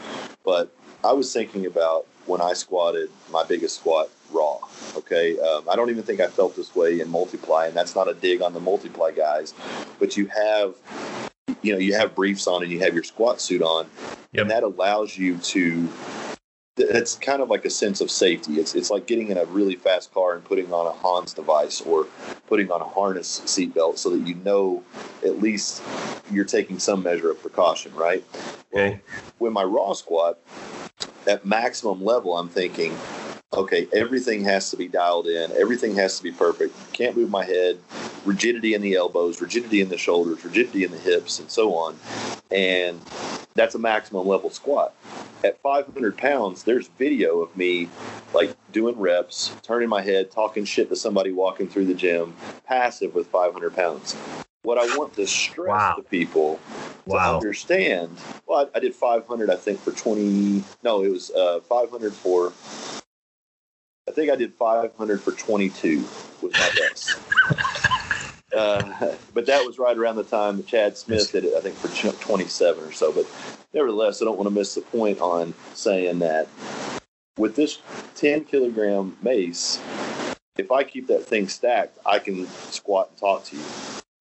but 0.44 0.74
I 1.04 1.12
was 1.12 1.32
thinking 1.32 1.66
about 1.66 2.08
when 2.26 2.40
I 2.40 2.52
squatted 2.52 3.10
my 3.30 3.44
biggest 3.44 3.76
squat 3.76 4.10
raw. 4.32 4.58
Okay, 4.96 5.38
um, 5.38 5.64
I 5.68 5.76
don't 5.76 5.90
even 5.90 6.02
think 6.02 6.20
I 6.20 6.28
felt 6.28 6.56
this 6.56 6.74
way 6.74 7.00
in 7.00 7.08
multiply, 7.08 7.66
and 7.66 7.76
that's 7.76 7.94
not 7.94 8.08
a 8.08 8.14
dig 8.14 8.42
on 8.42 8.52
the 8.52 8.60
multiply 8.60 9.10
guys, 9.10 9.54
but 9.98 10.16
you 10.16 10.26
have, 10.26 10.74
you 11.62 11.72
know, 11.72 11.78
you 11.78 11.94
have 11.94 12.14
briefs 12.14 12.46
on 12.46 12.62
and 12.62 12.70
you 12.70 12.80
have 12.80 12.94
your 12.94 13.04
squat 13.04 13.40
suit 13.40 13.62
on, 13.62 13.88
yep. 14.32 14.42
and 14.42 14.50
that 14.50 14.62
allows 14.62 15.16
you 15.16 15.38
to. 15.38 15.88
It's 16.80 17.16
kind 17.16 17.42
of 17.42 17.50
like 17.50 17.64
a 17.64 17.70
sense 17.70 18.00
of 18.00 18.08
safety. 18.08 18.60
It's 18.60 18.76
it's 18.76 18.88
like 18.88 19.08
getting 19.08 19.28
in 19.28 19.36
a 19.36 19.44
really 19.46 19.74
fast 19.74 20.14
car 20.14 20.34
and 20.34 20.44
putting 20.44 20.72
on 20.72 20.86
a 20.86 20.92
Hans 20.92 21.34
device 21.34 21.80
or 21.80 22.06
putting 22.46 22.70
on 22.70 22.80
a 22.80 22.84
harness 22.84 23.40
seatbelt 23.46 23.98
so 23.98 24.10
that 24.10 24.26
you 24.26 24.36
know 24.36 24.84
at 25.24 25.40
least 25.40 25.82
you're 26.30 26.44
taking 26.44 26.78
some 26.78 27.02
measure 27.02 27.32
of 27.32 27.42
precaution, 27.42 27.92
right? 27.94 28.24
Okay. 28.72 28.90
Well, 28.90 29.00
when 29.38 29.52
my 29.52 29.64
raw 29.64 29.92
squat, 29.92 30.38
at 31.28 31.44
maximum 31.44 32.02
level, 32.02 32.36
I'm 32.36 32.48
thinking, 32.48 32.96
okay, 33.58 33.88
everything 33.92 34.44
has 34.44 34.70
to 34.70 34.76
be 34.76 34.88
dialed 34.88 35.26
in, 35.26 35.50
everything 35.52 35.94
has 35.96 36.16
to 36.18 36.22
be 36.22 36.32
perfect. 36.32 36.74
Can't 36.92 37.16
move 37.16 37.30
my 37.30 37.44
head, 37.44 37.78
rigidity 38.24 38.74
in 38.74 38.82
the 38.82 38.94
elbows, 38.94 39.40
rigidity 39.40 39.80
in 39.80 39.88
the 39.88 39.98
shoulders, 39.98 40.44
rigidity 40.44 40.84
in 40.84 40.90
the 40.90 40.98
hips, 40.98 41.40
and 41.40 41.50
so 41.50 41.74
on. 41.74 41.98
And 42.50 43.00
that's 43.54 43.74
a 43.74 43.78
maximum 43.78 44.26
level 44.26 44.50
squat. 44.50 44.94
At 45.44 45.60
500 45.62 46.16
pounds, 46.16 46.62
there's 46.62 46.88
video 46.98 47.40
of 47.40 47.56
me 47.56 47.88
like 48.34 48.54
doing 48.72 48.98
reps, 48.98 49.54
turning 49.62 49.88
my 49.88 50.02
head, 50.02 50.30
talking 50.30 50.64
shit 50.64 50.88
to 50.90 50.96
somebody 50.96 51.32
walking 51.32 51.68
through 51.68 51.86
the 51.86 51.94
gym, 51.94 52.34
passive 52.66 53.14
with 53.14 53.26
500 53.28 53.74
pounds. 53.74 54.14
What 54.62 54.78
I 54.78 54.96
want 54.96 55.14
to 55.14 55.26
stress 55.26 55.68
wow. 55.68 55.94
to 55.96 56.02
people 56.02 56.60
wow. 57.06 57.30
to 57.30 57.34
understand, 57.36 58.18
well, 58.46 58.68
I, 58.74 58.76
I, 58.76 58.80
did 58.80 58.94
500, 58.94 59.48
I 59.48 59.56
think, 59.56 59.80
for 59.80 59.92
20, 59.92 60.62
no, 60.82 61.02
it 61.02 61.08
was 61.08 61.30
uh, 61.30 61.60
500 61.60 62.12
for 62.12 62.52
I 64.08 64.10
think 64.10 64.30
I 64.30 64.36
did 64.36 64.54
500 64.54 65.20
for 65.20 65.32
22 65.32 65.98
with 66.40 66.52
my 66.54 66.70
best. 66.78 67.20
uh, 68.56 69.14
but 69.34 69.44
that 69.44 69.66
was 69.66 69.78
right 69.78 69.96
around 69.96 70.16
the 70.16 70.24
time 70.24 70.56
that 70.56 70.66
Chad 70.66 70.96
Smith 70.96 71.30
did 71.30 71.44
it, 71.44 71.54
I 71.54 71.60
think, 71.60 71.76
for 71.76 71.88
27 71.88 72.84
or 72.84 72.92
so. 72.92 73.12
But 73.12 73.26
nevertheless, 73.74 74.22
I 74.22 74.24
don't 74.24 74.38
want 74.38 74.48
to 74.48 74.54
miss 74.54 74.74
the 74.74 74.80
point 74.80 75.20
on 75.20 75.52
saying 75.74 76.20
that 76.20 76.48
with 77.36 77.54
this 77.54 77.78
10 78.14 78.46
kilogram 78.46 79.14
mace, 79.20 79.78
if 80.56 80.72
I 80.72 80.84
keep 80.84 81.06
that 81.08 81.24
thing 81.26 81.46
stacked, 81.46 81.98
I 82.06 82.18
can 82.18 82.48
squat 82.70 83.10
and 83.10 83.18
talk 83.18 83.44
to 83.44 83.56
you. 83.56 83.62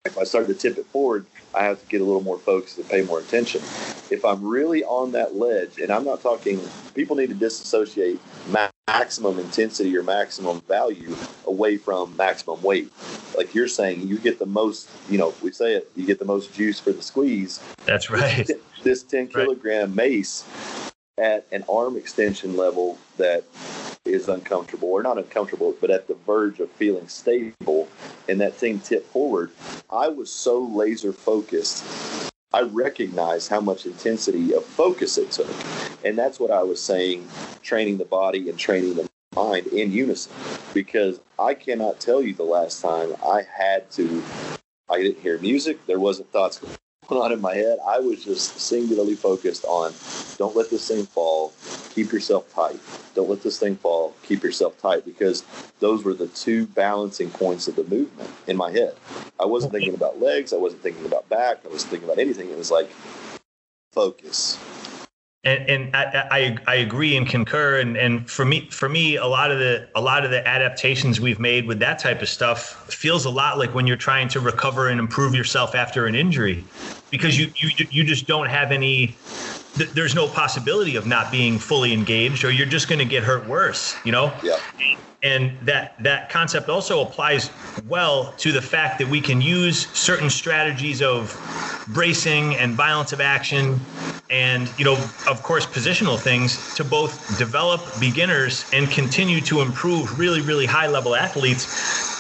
If 0.06 0.18
I 0.18 0.26
start 0.26 0.48
to 0.48 0.54
tip 0.54 0.78
it 0.78 0.86
forward, 0.88 1.26
I 1.54 1.64
have 1.64 1.80
to 1.80 1.86
get 1.86 2.02
a 2.02 2.04
little 2.04 2.22
more 2.22 2.38
focused 2.38 2.78
and 2.78 2.90
pay 2.90 3.04
more 3.04 3.22
attention. 3.22 3.62
If 4.12 4.26
I'm 4.26 4.46
really 4.46 4.84
on 4.84 5.14
that 5.14 5.38
ledge, 5.38 5.80
and 5.80 5.90
I'm 5.90 6.04
not 6.04 6.22
talking, 6.22 6.60
people 6.94 7.16
need 7.16 7.30
to 7.30 7.36
disassociate 7.36 8.20
maximum 8.86 9.40
intensity 9.40 9.96
or 9.96 10.04
maximum 10.04 10.60
value 10.68 11.16
away 11.46 11.78
from 11.78 12.18
maximum 12.18 12.62
weight. 12.62 12.92
Like 13.38 13.56
you're 13.56 13.70
saying, 13.70 14.06
you 14.06 14.18
get 14.18 14.40
the 14.40 14.46
most, 14.46 14.90
you 15.10 15.18
know, 15.18 15.34
we 15.42 15.54
say 15.54 15.76
it, 15.76 15.90
you 15.96 16.06
get 16.06 16.20
the 16.20 16.26
most 16.26 16.54
juice 16.54 16.82
for 16.82 16.92
the 16.92 17.02
squeeze. 17.02 17.62
That's 17.86 18.10
right. 18.10 18.46
This, 18.46 18.60
this 18.84 19.04
10 19.04 19.30
kilogram 19.30 19.88
right. 19.88 19.96
mace 19.96 20.44
at 21.18 21.48
an 21.54 21.64
arm 21.70 21.96
extension 21.96 22.58
level 22.58 22.98
that 23.16 23.46
is 24.06 24.28
uncomfortable 24.28 24.90
or 24.90 25.02
not 25.02 25.18
uncomfortable, 25.18 25.76
but 25.80 25.90
at 25.90 26.08
the 26.08 26.16
verge 26.26 26.60
of 26.60 26.70
feeling 26.72 27.08
stable 27.08 27.88
and 28.28 28.40
that 28.42 28.54
thing 28.54 28.80
tipped 28.80 29.08
forward, 29.08 29.52
I 29.90 30.10
was 30.10 30.32
so 30.32 30.62
laser 30.62 31.14
focused. 31.14 32.32
I 32.52 32.62
recognized 32.62 33.50
how 33.50 33.62
much 33.62 33.86
intensity 33.86 34.54
of 34.54 34.66
focus 34.66 35.18
it 35.18 35.32
took. 35.32 35.50
And 36.04 36.18
that's 36.18 36.40
what 36.40 36.52
I 36.52 36.64
was 36.64 36.82
saying 36.82 37.28
training 37.62 37.98
the 37.98 38.06
body 38.06 38.50
and 38.50 38.60
training 38.60 38.96
the 38.96 39.10
mind 39.36 39.68
in 39.68 39.92
unison. 39.92 40.34
Because 40.74 41.20
I 41.40 41.54
cannot 41.54 42.00
tell 42.00 42.22
you 42.22 42.34
the 42.34 42.44
last 42.44 42.82
time 42.82 43.16
I 43.26 43.42
had 43.42 43.90
to, 43.92 44.22
I 44.90 45.02
didn't 45.02 45.22
hear 45.22 45.40
music, 45.40 45.86
there 45.88 46.00
wasn't 46.00 46.32
thoughts 46.32 46.60
on 47.12 47.32
in 47.32 47.42
my 47.42 47.56
head. 47.56 47.80
I 47.88 48.00
was 48.00 48.24
just 48.24 48.60
singularly 48.60 49.16
focused 49.16 49.66
on 49.66 49.94
don't 50.38 50.56
let 50.56 50.70
this 50.70 50.88
thing 50.88 51.06
fall. 51.06 51.54
Keep 51.94 52.12
yourself 52.12 52.52
tight. 52.54 52.80
Don't 53.16 53.30
let 53.30 53.44
this 53.44 53.60
thing 53.60 53.76
fall. 53.76 54.16
Keep 54.24 54.44
yourself 54.44 54.80
tight 54.82 55.06
because 55.06 55.44
those 55.80 56.04
were 56.04 56.14
the 56.14 56.28
two 56.28 56.66
balancing 56.68 57.30
points 57.30 57.68
of 57.68 57.76
the 57.76 57.84
movement 57.84 58.30
in 58.48 58.58
my 58.58 58.72
head. 58.72 58.96
I 59.40 59.46
wasn't 59.46 59.74
thinking 59.74 59.94
about 59.94 60.20
legs. 60.20 60.54
I 60.54 60.58
wasn't 60.58 60.82
thinking 60.82 61.06
about 61.06 61.30
back. 61.30 61.60
I 61.66 61.70
wasn't 61.70 61.92
thinking 61.92 62.10
about 62.10 62.20
anything. 62.20 62.50
It 62.50 62.58
was 62.58 62.72
like 62.72 62.90
focus. 63.92 64.58
And, 65.46 65.70
and 65.70 65.96
I, 65.96 66.28
I, 66.32 66.58
I 66.68 66.76
agree 66.76 67.18
and 67.18 67.28
concur. 67.28 67.80
And, 67.80 67.98
and 67.98 68.30
for 68.30 68.46
me, 68.46 68.70
for 68.70 68.88
me, 68.88 69.18
a 69.18 69.26
lot 69.26 69.52
of 69.52 69.60
the 69.60 69.90
a 69.94 70.00
lot 70.00 70.24
of 70.24 70.32
the 70.32 70.46
adaptations 70.48 71.20
we've 71.20 71.40
made 71.40 71.68
with 71.68 71.80
that 71.80 72.00
type 72.00 72.22
of 72.22 72.30
stuff 72.30 72.86
feels 72.90 73.26
a 73.26 73.30
lot 73.30 73.58
like 73.58 73.74
when 73.76 73.86
you're 73.86 73.98
trying 73.98 74.30
to 74.30 74.40
recover 74.40 74.88
and 74.88 75.02
improve 75.02 75.36
yourself 75.36 75.76
after 75.76 76.06
an 76.06 76.16
injury, 76.16 76.72
because 77.12 77.38
you 77.38 77.48
you 77.56 77.70
you 77.92 78.04
just 78.06 78.26
don't 78.26 78.48
have 78.48 78.72
any. 78.72 79.20
There's 79.76 80.14
no 80.14 80.28
possibility 80.30 80.96
of 80.96 81.06
not 81.08 81.32
being 81.32 81.58
fully 81.60 81.94
engaged, 81.94 82.44
or 82.44 82.52
you're 82.52 82.68
just 82.68 82.88
going 82.88 83.00
to 83.00 83.06
get 83.06 83.24
hurt 83.24 83.48
worse. 83.48 84.00
You 84.04 84.12
know. 84.12 84.40
Yeah 84.44 84.58
and 85.26 85.58
that 85.66 85.96
that 86.04 86.30
concept 86.30 86.68
also 86.70 87.02
applies 87.02 87.50
well 87.86 88.36
to 88.36 88.52
the 88.52 88.62
fact 88.62 89.00
that 89.00 89.08
we 89.08 89.22
can 89.22 89.40
use 89.40 89.98
certain 89.98 90.30
strategies 90.30 91.02
of 91.02 91.40
bracing 91.88 92.56
and 92.58 92.76
violence 92.76 93.14
of 93.14 93.22
action 93.22 93.88
and 94.30 94.74
you 94.78 94.84
know 94.86 95.16
of 95.26 95.42
course 95.44 95.66
positional 95.66 96.22
things 96.22 96.70
to 96.74 96.84
both 96.84 97.34
develop 97.36 98.00
beginners 98.00 98.66
and 98.74 98.92
continue 98.92 99.42
to 99.42 99.62
improve 99.62 100.20
really 100.20 100.42
really 100.42 100.66
high 100.66 100.88
level 100.88 101.16
athletes 101.16 101.70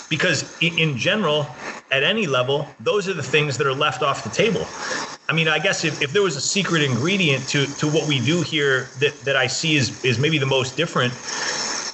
because 0.10 0.56
in 0.62 0.98
general 0.98 1.63
at 1.94 2.04
any 2.04 2.28
level 2.28 2.76
those 2.82 3.10
are 3.10 3.16
the 3.16 3.24
things 3.24 3.58
that 3.60 3.68
are 3.68 3.76
left 3.76 4.04
off 4.04 4.24
the 4.26 4.32
table 4.32 4.76
I 5.30 5.34
mean, 5.34 5.48
I 5.50 5.60
guess 5.60 5.86
if, 5.86 6.02
if 6.02 6.14
there 6.14 6.24
was 6.24 6.38
a 6.38 6.42
secret 6.42 6.84
ingredient 6.84 7.50
to, 7.50 7.76
to 7.76 7.88
what 7.88 8.08
we 8.08 8.20
do 8.20 8.42
here 8.42 8.94
that, 9.00 9.26
that 9.26 9.38
I 9.38 9.48
see 9.48 9.76
is, 9.78 10.00
is 10.04 10.20
maybe 10.20 10.38
the 10.40 10.48
most 10.48 10.78
different, 10.78 11.16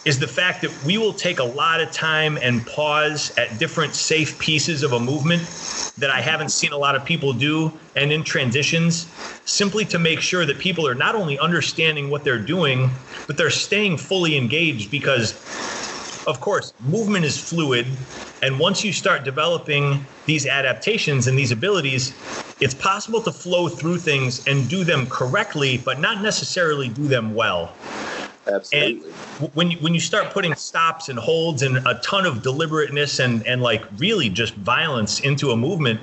is 0.05 0.19
the 0.19 0.27
fact 0.27 0.61
that 0.63 0.83
we 0.83 0.97
will 0.97 1.13
take 1.13 1.39
a 1.39 1.45
lot 1.45 1.81
of 1.81 1.91
time 1.91 2.37
and 2.41 2.65
pause 2.67 3.31
at 3.37 3.59
different 3.59 3.95
safe 3.95 4.39
pieces 4.39 4.83
of 4.83 4.93
a 4.93 4.99
movement 4.99 5.49
that 5.97 6.09
I 6.11 6.21
haven't 6.21 6.49
seen 6.49 6.73
a 6.73 6.77
lot 6.77 6.95
of 6.95 7.05
people 7.05 7.33
do 7.33 7.79
and 7.95 8.11
in 8.11 8.23
transitions 8.23 9.15
simply 9.45 9.85
to 9.85 9.99
make 9.99 10.21
sure 10.21 10.45
that 10.45 10.59
people 10.59 10.87
are 10.87 10.95
not 10.95 11.15
only 11.15 11.39
understanding 11.39 12.09
what 12.09 12.23
they're 12.25 12.43
doing, 12.43 12.99
but 13.27 13.37
they're 13.37 13.49
staying 13.51 13.97
fully 13.97 14.37
engaged 14.37 14.91
because 14.91 15.35
of 16.27 16.39
course, 16.41 16.73
movement 16.79 17.25
is 17.25 17.39
fluid. 17.39 18.07
And 18.41 18.59
once 18.59 18.83
you 18.83 18.93
start 18.93 19.23
developing 19.23 20.05
these 20.25 20.45
adaptations 20.45 21.27
and 21.27 21.37
these 21.37 21.51
abilities, 21.51 22.13
it's 22.59 22.73
possible 22.73 23.21
to 23.21 23.31
flow 23.31 23.69
through 23.69 23.99
things 23.99 24.45
and 24.47 24.69
do 24.69 24.83
them 24.83 25.07
correctly, 25.07 25.77
but 25.77 25.99
not 25.99 26.21
necessarily 26.21 26.89
do 26.89 27.07
them 27.07 27.33
well. 27.33 27.75
Absolutely. 28.47 29.11
And 29.39 29.49
when 29.53 29.71
you, 29.71 29.77
when 29.79 29.93
you 29.93 29.99
start 29.99 30.33
putting 30.33 30.53
stops 30.55 31.09
and 31.09 31.17
holds 31.17 31.61
and 31.61 31.77
a 31.87 31.99
ton 32.03 32.25
of 32.25 32.41
deliberateness 32.41 33.19
and 33.19 33.45
and 33.47 33.61
like 33.61 33.83
really 33.97 34.29
just 34.29 34.53
violence 34.55 35.19
into 35.21 35.51
a 35.51 35.57
movement, 35.57 35.99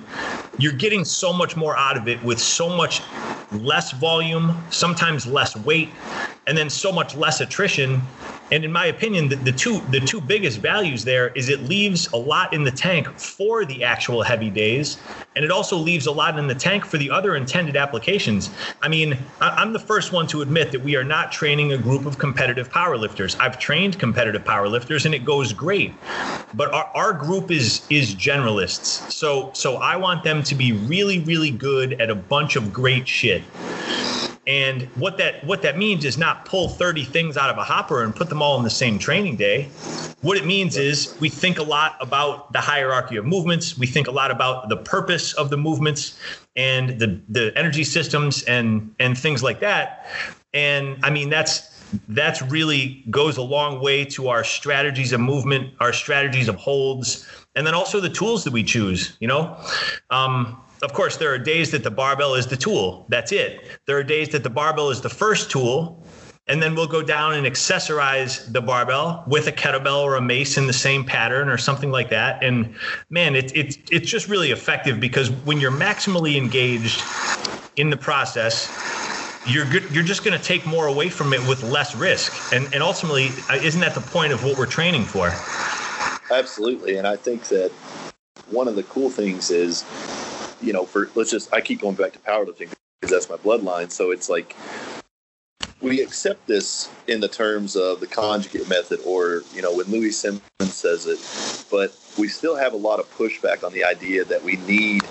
you're 0.58 0.72
getting 0.72 1.04
so 1.04 1.32
much 1.32 1.56
more 1.56 1.76
out 1.76 1.96
of 1.96 2.08
it 2.08 2.22
with 2.24 2.40
so 2.40 2.68
much 2.68 3.02
less 3.50 3.92
volume, 3.92 4.64
sometimes 4.70 5.26
less 5.26 5.54
weight, 5.56 5.98
and 6.46 6.56
then 6.56 6.70
so 6.70 6.90
much 6.90 7.14
less 7.14 7.40
attrition 7.40 8.00
and 8.50 8.64
in 8.64 8.72
my 8.72 8.86
opinion, 8.86 9.28
the, 9.28 9.36
the, 9.36 9.52
two 9.52 9.80
the 9.88 10.00
two 10.00 10.20
biggest 10.20 10.58
values 10.58 11.04
there 11.04 11.30
is 11.30 11.48
it 11.48 11.62
leaves 11.62 12.08
a 12.12 12.16
lot 12.16 12.52
in 12.52 12.64
the 12.64 12.70
tank 12.70 13.08
for 13.18 13.64
the 13.64 13.82
actual 13.82 14.22
heavy 14.22 14.50
days, 14.50 15.02
and 15.34 15.44
it 15.44 15.50
also 15.50 15.76
leaves 15.76 16.06
a 16.06 16.12
lot 16.12 16.38
in 16.38 16.46
the 16.46 16.54
tank 16.54 16.84
for 16.84 16.96
the 16.96 17.10
other 17.10 17.34
intended 17.34 17.76
applications. 17.76 18.54
I 18.82 18.88
mean, 18.88 19.18
I'm 19.40 19.72
the 19.72 19.80
first 19.80 20.12
one 20.12 20.28
to 20.28 20.42
admit 20.42 20.70
that 20.72 20.82
we 20.82 20.94
are 20.94 21.04
not 21.04 21.32
training 21.32 21.72
a 21.72 21.78
group 21.78 22.06
of 22.06 22.18
competitive 22.18 22.70
powerlifters. 22.70 23.36
I've 23.40 23.58
trained 23.58 23.98
competitive 23.98 24.44
powerlifters, 24.44 25.04
and 25.06 25.14
it 25.14 25.24
goes 25.24 25.52
great, 25.52 26.00
but 26.54 26.72
our, 26.72 26.90
our 26.94 27.12
group 27.12 27.50
is 27.50 27.86
is 27.90 28.14
generalists. 28.14 29.10
So 29.10 29.50
so 29.54 29.76
I 29.76 29.96
want 29.96 30.22
them 30.22 30.44
to 30.44 30.54
be 30.54 30.72
really 30.72 31.18
really 31.24 31.50
good 31.50 32.00
at 32.00 32.10
a 32.10 32.14
bunch 32.14 32.54
of 32.54 32.72
great 32.72 33.08
shit. 33.08 33.42
And 34.46 34.82
what 34.94 35.18
that 35.18 35.44
what 35.44 35.62
that 35.62 35.76
means 35.76 36.04
is 36.04 36.16
not 36.16 36.44
pull 36.44 36.68
30 36.68 37.04
things 37.04 37.36
out 37.36 37.50
of 37.50 37.58
a 37.58 37.64
hopper 37.64 38.04
and 38.04 38.14
put 38.14 38.28
them 38.28 38.40
all 38.40 38.56
in 38.56 38.62
the 38.62 38.70
same 38.70 38.98
training 38.98 39.36
day. 39.36 39.64
What 40.22 40.36
it 40.36 40.46
means 40.46 40.76
is 40.76 41.16
we 41.20 41.28
think 41.28 41.58
a 41.58 41.64
lot 41.64 41.96
about 42.00 42.52
the 42.52 42.60
hierarchy 42.60 43.16
of 43.16 43.24
movements. 43.24 43.76
We 43.76 43.86
think 43.86 44.06
a 44.06 44.12
lot 44.12 44.30
about 44.30 44.68
the 44.68 44.76
purpose 44.76 45.32
of 45.32 45.50
the 45.50 45.56
movements 45.56 46.18
and 46.54 46.98
the 47.00 47.20
the 47.28 47.52
energy 47.56 47.82
systems 47.82 48.44
and 48.44 48.94
and 49.00 49.18
things 49.18 49.42
like 49.42 49.60
that. 49.60 50.06
And 50.54 50.98
I 51.02 51.10
mean 51.10 51.28
that's 51.28 51.72
that's 52.08 52.40
really 52.42 53.04
goes 53.10 53.36
a 53.36 53.42
long 53.42 53.80
way 53.80 54.04
to 54.04 54.28
our 54.28 54.44
strategies 54.44 55.12
of 55.12 55.20
movement, 55.20 55.72
our 55.80 55.92
strategies 55.92 56.48
of 56.48 56.54
holds, 56.56 57.26
and 57.56 57.66
then 57.66 57.74
also 57.74 58.00
the 58.00 58.10
tools 58.10 58.44
that 58.44 58.52
we 58.52 58.62
choose. 58.62 59.16
You 59.18 59.28
know, 59.28 59.56
um, 60.10 60.60
of 60.86 60.92
course, 60.92 61.16
there 61.16 61.34
are 61.34 61.38
days 61.38 61.72
that 61.72 61.82
the 61.82 61.90
barbell 61.90 62.36
is 62.36 62.46
the 62.46 62.56
tool. 62.56 63.06
That's 63.08 63.32
it. 63.32 63.66
There 63.86 63.98
are 63.98 64.04
days 64.04 64.28
that 64.28 64.44
the 64.44 64.50
barbell 64.50 64.90
is 64.90 65.00
the 65.00 65.08
first 65.08 65.50
tool. 65.50 66.00
And 66.46 66.62
then 66.62 66.76
we'll 66.76 66.86
go 66.86 67.02
down 67.02 67.34
and 67.34 67.44
accessorize 67.44 68.52
the 68.52 68.60
barbell 68.60 69.24
with 69.26 69.48
a 69.48 69.52
kettlebell 69.52 70.04
or 70.04 70.14
a 70.14 70.20
mace 70.20 70.56
in 70.56 70.68
the 70.68 70.72
same 70.72 71.04
pattern 71.04 71.48
or 71.48 71.58
something 71.58 71.90
like 71.90 72.08
that. 72.10 72.40
And 72.44 72.76
man, 73.10 73.34
it, 73.34 73.50
it, 73.56 73.78
it's 73.90 74.08
just 74.08 74.28
really 74.28 74.52
effective 74.52 75.00
because 75.00 75.28
when 75.44 75.58
you're 75.58 75.72
maximally 75.72 76.36
engaged 76.36 77.02
in 77.74 77.90
the 77.90 77.96
process, 77.96 78.70
you're 79.44 79.68
good, 79.68 79.90
you're 79.90 80.04
just 80.04 80.24
going 80.24 80.38
to 80.38 80.44
take 80.44 80.64
more 80.66 80.86
away 80.86 81.08
from 81.08 81.32
it 81.32 81.40
with 81.48 81.64
less 81.64 81.96
risk. 81.96 82.52
And, 82.52 82.72
and 82.72 82.80
ultimately, 82.80 83.30
uh, 83.50 83.54
isn't 83.54 83.80
that 83.80 83.96
the 83.96 84.00
point 84.00 84.32
of 84.32 84.44
what 84.44 84.56
we're 84.56 84.66
training 84.66 85.02
for? 85.02 85.32
Absolutely. 86.30 86.96
And 86.96 87.08
I 87.08 87.16
think 87.16 87.42
that 87.48 87.72
one 88.50 88.68
of 88.68 88.76
the 88.76 88.84
cool 88.84 89.10
things 89.10 89.50
is 89.50 89.84
you 90.60 90.72
know, 90.72 90.84
for 90.84 91.10
let's 91.14 91.30
just 91.30 91.52
I 91.52 91.60
keep 91.60 91.80
going 91.80 91.96
back 91.96 92.12
to 92.12 92.18
powerlifting 92.20 92.70
because 93.00 93.10
that's 93.10 93.28
my 93.28 93.36
bloodline. 93.36 93.90
So 93.90 94.10
it's 94.10 94.28
like 94.28 94.56
we 95.80 96.00
accept 96.00 96.46
this 96.46 96.90
in 97.06 97.20
the 97.20 97.28
terms 97.28 97.76
of 97.76 98.00
the 98.00 98.06
conjugate 98.06 98.68
method 98.68 99.00
or 99.04 99.42
you 99.54 99.62
know 99.62 99.74
when 99.74 99.86
Louie 99.86 100.10
Simmons 100.10 100.42
says 100.60 101.06
it 101.06 101.18
but 101.70 101.96
we 102.18 102.28
still 102.28 102.56
have 102.56 102.72
a 102.72 102.76
lot 102.76 102.98
of 102.98 103.18
pushback 103.18 103.62
on 103.62 103.72
the 103.72 103.84
idea 103.84 104.24
that 104.24 104.42
we 104.42 104.56
need 104.56 105.02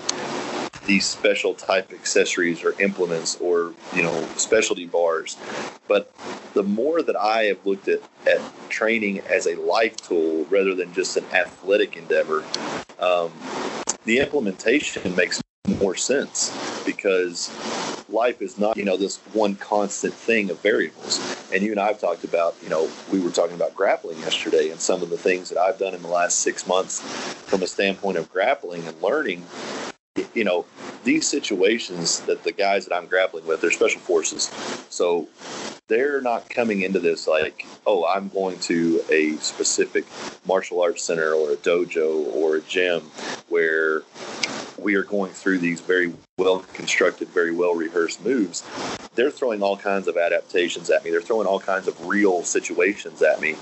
these 0.86 1.06
special 1.06 1.54
type 1.54 1.92
accessories 1.92 2.64
or 2.64 2.80
implements 2.82 3.38
or 3.38 3.74
you 3.94 4.04
know 4.04 4.28
specialty 4.38 4.86
bars 4.86 5.38
but 5.88 6.12
the 6.54 6.64
more 6.64 7.02
that 7.02 7.16
i 7.16 7.44
have 7.44 7.64
looked 7.66 7.88
at, 7.88 8.02
at 8.28 8.40
training 8.70 9.20
as 9.22 9.48
a 9.48 9.56
life 9.56 9.96
tool 9.98 10.46
rather 10.46 10.76
than 10.76 10.92
just 10.94 11.18
an 11.18 11.26
athletic 11.34 11.96
endeavor 11.96 12.44
um, 13.00 13.32
the 14.06 14.20
implementation 14.20 15.16
makes 15.16 15.42
more 15.80 15.96
sense 15.96 16.56
because 16.86 17.50
life 18.10 18.42
is 18.42 18.58
not 18.60 18.78
you 18.78 18.86
know 18.86 18.98
this 18.98 19.18
one 19.34 19.56
constant 19.56 20.14
thing 20.14 20.50
of 20.52 20.60
variables. 20.60 21.20
And 21.52 21.64
you 21.64 21.72
and 21.72 21.80
i've 21.80 22.00
talked 22.00 22.24
about 22.24 22.56
you 22.62 22.70
know 22.70 22.90
we 23.12 23.20
were 23.20 23.32
talking 23.32 23.56
about 23.56 23.76
grappling 23.76 24.20
yesterday 24.20 24.70
and 24.70 24.80
some 24.80 25.02
of 25.02 25.10
the 25.10 25.18
things 25.18 25.50
that 25.50 25.58
i've 25.58 25.80
done 25.80 25.96
in 25.96 26.02
the 26.02 26.08
last 26.08 26.40
six 26.40 26.68
months 26.68 27.02
from 27.02 27.64
a 27.64 27.68
standpoint 27.68 28.18
of 28.18 28.32
grappling 28.32 28.86
and 28.86 29.02
learning 29.02 29.44
you 30.34 30.44
know 30.44 30.66
these 31.04 31.28
situations 31.28 32.20
that 32.22 32.44
the 32.44 32.52
guys 32.52 32.86
that 32.86 32.96
i'm 32.96 33.06
grappling 33.06 33.46
with 33.46 33.62
they're 33.62 33.72
special 33.72 34.02
forces. 34.02 34.52
So 34.90 35.28
they're 35.88 36.22
not 36.22 36.50
coming 36.50 36.82
into 36.82 37.00
this 37.00 37.28
like 37.28 37.66
oh 37.86 38.06
i'm 38.06 38.30
going 38.30 38.60
to 38.60 39.02
a 39.10 39.36
specific 39.38 40.06
martial 40.48 40.82
arts 40.82 41.04
center 41.04 41.34
or 41.34 41.52
a 41.52 41.58
dojo 41.58 42.34
or 42.34 42.58
a 42.58 42.62
gym 42.62 43.02
where 43.50 44.04
we 44.78 44.96
are 44.96 45.04
going 45.04 45.32
through 45.32 45.60
these 45.60 45.82
very 45.82 46.14
well 46.38 46.66
constructed, 46.74 47.30
very 47.30 47.54
well 47.54 47.74
rehearsed 47.74 48.22
moves, 48.26 48.62
they're 49.16 49.32
throwing 49.32 49.64
all 49.64 49.78
kinds 49.78 50.06
of 50.10 50.18
adaptations 50.18 50.90
at 50.90 51.02
me. 51.06 51.10
They're 51.10 51.22
throwing 51.22 51.48
all 51.48 51.62
kinds 51.62 51.88
of 51.88 52.06
real 52.06 52.44
situations 52.44 53.22
at 53.22 53.40
me. 53.40 53.56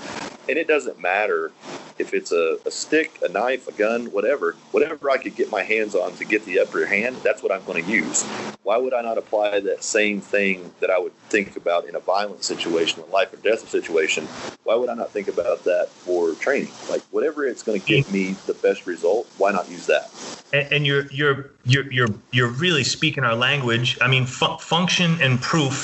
And 0.48 0.58
it 0.58 0.66
doesn't 0.66 1.00
matter 1.00 1.52
if 1.98 2.12
it's 2.12 2.32
a, 2.32 2.58
a 2.66 2.70
stick, 2.70 3.18
a 3.22 3.28
knife, 3.28 3.68
a 3.68 3.72
gun, 3.72 4.06
whatever, 4.06 4.56
whatever 4.72 5.10
I 5.10 5.18
could 5.18 5.36
get 5.36 5.50
my 5.50 5.62
hands 5.62 5.94
on 5.94 6.16
to 6.16 6.24
get 6.24 6.44
the 6.44 6.58
upper 6.58 6.84
hand, 6.84 7.16
that's 7.22 7.42
what 7.42 7.52
I'm 7.52 7.64
going 7.64 7.84
to 7.84 7.90
use. 7.90 8.24
Why 8.64 8.76
would 8.76 8.92
I 8.92 9.02
not 9.02 9.18
apply 9.18 9.60
that 9.60 9.84
same 9.84 10.20
thing 10.20 10.72
that 10.80 10.90
I 10.90 10.98
would 10.98 11.16
think 11.28 11.56
about 11.56 11.86
in 11.86 11.94
a 11.94 12.00
violent 12.00 12.42
situation, 12.42 13.02
a 13.02 13.06
life 13.06 13.32
or 13.32 13.36
death 13.36 13.68
situation? 13.68 14.26
Why 14.64 14.74
would 14.74 14.88
I 14.88 14.94
not 14.94 15.10
think 15.10 15.28
about 15.28 15.64
that 15.64 15.88
for 15.90 16.34
training? 16.34 16.72
Like 16.90 17.02
whatever 17.10 17.46
it's 17.46 17.62
going 17.62 17.80
to 17.80 17.86
give 17.86 18.12
me 18.12 18.32
the 18.46 18.54
best 18.54 18.86
result, 18.86 19.28
why 19.38 19.52
not 19.52 19.70
use 19.70 19.86
that? 19.86 20.10
And, 20.52 20.72
and 20.72 20.86
you're 20.86 21.06
you're 21.10 21.50
you're 21.64 21.90
you're 21.92 22.08
you're 22.32 22.48
really 22.64 22.82
speaking 22.82 23.24
our 23.24 23.34
language. 23.34 23.98
I 24.00 24.08
mean, 24.08 24.24
fu- 24.24 24.56
function 24.56 25.20
and 25.20 25.38
proof 25.38 25.76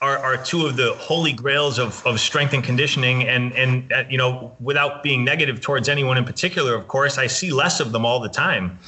are, 0.00 0.18
are 0.18 0.36
two 0.36 0.66
of 0.66 0.74
the 0.76 0.94
holy 0.94 1.32
grails 1.32 1.78
of, 1.78 2.04
of 2.04 2.18
strength 2.18 2.52
and 2.54 2.64
conditioning. 2.64 3.28
And, 3.28 3.52
and 3.52 3.92
uh, 3.92 4.02
you 4.10 4.18
know, 4.18 4.52
without 4.58 5.04
being 5.04 5.22
negative 5.22 5.60
towards 5.60 5.88
anyone 5.88 6.16
in 6.18 6.24
particular, 6.24 6.74
of 6.74 6.88
course, 6.88 7.18
I 7.18 7.28
see 7.28 7.52
less 7.52 7.78
of 7.78 7.92
them 7.92 8.04
all 8.04 8.18
the 8.18 8.28
time. 8.28 8.80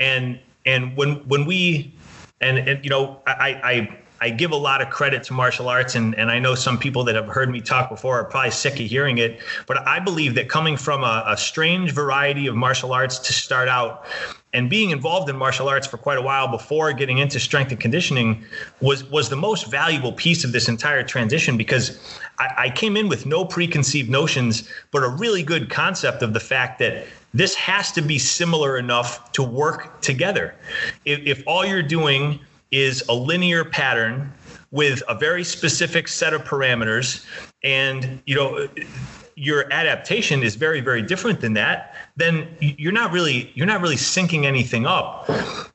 And 0.00 0.40
and 0.66 0.96
when 0.96 1.16
when 1.28 1.44
we 1.44 1.92
and, 2.40 2.58
and 2.58 2.82
you 2.84 2.90
know 2.90 3.20
I, 3.26 3.50
I 3.72 3.98
I 4.24 4.30
give 4.30 4.52
a 4.52 4.56
lot 4.56 4.80
of 4.80 4.88
credit 4.88 5.22
to 5.24 5.34
martial 5.34 5.68
arts, 5.68 5.94
and, 5.94 6.14
and 6.14 6.30
I 6.30 6.38
know 6.38 6.54
some 6.54 6.78
people 6.78 7.04
that 7.04 7.14
have 7.14 7.26
heard 7.26 7.50
me 7.50 7.60
talk 7.60 7.90
before 7.90 8.20
are 8.20 8.24
probably 8.24 8.52
sick 8.52 8.74
of 8.80 8.86
hearing 8.86 9.18
it. 9.18 9.40
But 9.66 9.86
I 9.86 9.98
believe 10.00 10.34
that 10.36 10.48
coming 10.48 10.78
from 10.78 11.04
a, 11.04 11.24
a 11.26 11.36
strange 11.36 11.92
variety 11.92 12.46
of 12.46 12.54
martial 12.54 12.94
arts 12.94 13.18
to 13.18 13.32
start 13.34 13.68
out 13.68 14.06
and 14.54 14.70
being 14.70 14.90
involved 14.90 15.28
in 15.28 15.36
martial 15.36 15.68
arts 15.68 15.86
for 15.86 15.98
quite 15.98 16.16
a 16.16 16.22
while 16.22 16.46
before 16.48 16.92
getting 16.92 17.18
into 17.18 17.40
strength 17.40 17.72
and 17.72 17.80
conditioning 17.80 18.42
was 18.80 19.04
was 19.10 19.28
the 19.28 19.36
most 19.36 19.70
valuable 19.70 20.12
piece 20.12 20.44
of 20.44 20.52
this 20.52 20.68
entire 20.68 21.02
transition 21.02 21.58
because 21.58 22.18
I, 22.38 22.54
I, 22.56 22.70
came 22.70 22.96
in 22.96 23.08
with 23.08 23.26
no 23.26 23.44
preconceived 23.44 24.08
notions, 24.08 24.68
but 24.92 25.02
a 25.02 25.08
really 25.08 25.42
good 25.42 25.68
concept 25.68 26.22
of 26.22 26.32
the 26.32 26.40
fact 26.40 26.78
that 26.78 27.06
this 27.34 27.54
has 27.56 27.90
to 27.92 28.00
be 28.00 28.18
similar 28.18 28.78
enough 28.78 29.32
to 29.32 29.42
work 29.42 30.00
together. 30.00 30.54
If, 31.04 31.20
if 31.26 31.42
all 31.46 31.66
you're 31.66 31.82
doing 31.82 32.40
is 32.70 33.04
a 33.08 33.14
linear 33.14 33.64
pattern 33.64 34.32
with 34.70 35.02
a 35.08 35.14
very 35.14 35.44
specific 35.44 36.08
set 36.08 36.32
of 36.32 36.42
parameters 36.44 37.24
and 37.62 38.22
you 38.26 38.34
know 38.36 38.68
your 39.36 39.72
adaptation 39.72 40.42
is 40.44 40.54
very 40.54 40.80
very 40.80 41.02
different 41.02 41.40
than 41.40 41.54
that 41.54 41.93
then 42.16 42.48
you're 42.60 42.92
not 42.92 43.12
really 43.12 43.50
you're 43.54 43.66
not 43.66 43.80
really 43.80 43.96
syncing 43.96 44.44
anything 44.44 44.86
up. 44.86 45.28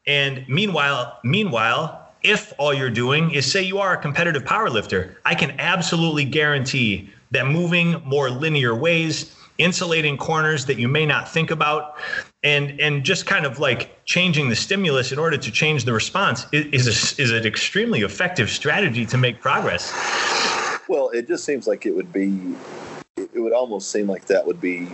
And 0.08 0.47
meanwhile 0.47 1.19
meanwhile 1.23 2.10
if 2.23 2.54
all 2.58 2.73
you're 2.73 2.89
doing 2.89 3.32
is 3.32 3.49
say 3.49 3.62
you 3.62 3.80
are 3.80 3.93
a 3.93 3.97
competitive 3.97 4.43
power 4.43 4.69
lifter 4.69 5.17
i 5.25 5.34
can 5.34 5.58
absolutely 5.60 6.25
guarantee 6.25 7.10
that 7.32 7.47
moving 7.47 8.02
more 8.06 8.30
linear 8.30 8.75
ways 8.75 9.36
insulating 9.58 10.17
corners 10.17 10.65
that 10.65 10.78
you 10.78 10.88
may 10.88 11.06
not 11.06 11.30
think 11.30 11.52
about 11.52 11.97
and 12.43 12.80
and 12.80 13.04
just 13.04 13.25
kind 13.25 13.45
of 13.45 13.60
like 13.60 14.04
changing 14.06 14.49
the 14.49 14.56
stimulus 14.56 15.12
in 15.12 15.19
order 15.19 15.38
to 15.38 15.52
change 15.52 15.86
the 15.86 15.93
response 15.93 16.45
is 16.54 16.88
a, 16.88 17.21
is 17.21 17.32
an 17.32 17.45
extremely 17.45 18.02
effective 18.02 18.49
strategy 18.49 19.06
to 19.06 19.17
make 19.17 19.41
progress. 19.41 19.93
Well 20.88 21.10
it 21.10 21.28
just 21.28 21.43
seems 21.43 21.67
like 21.67 21.86
it 21.86 21.91
would 21.91 22.12
be 22.12 22.56
it 23.17 23.39
would 23.39 23.54
almost 23.54 23.91
seem 23.91 24.08
like 24.08 24.25
that 24.25 24.45
would 24.45 24.62
be 24.62 24.88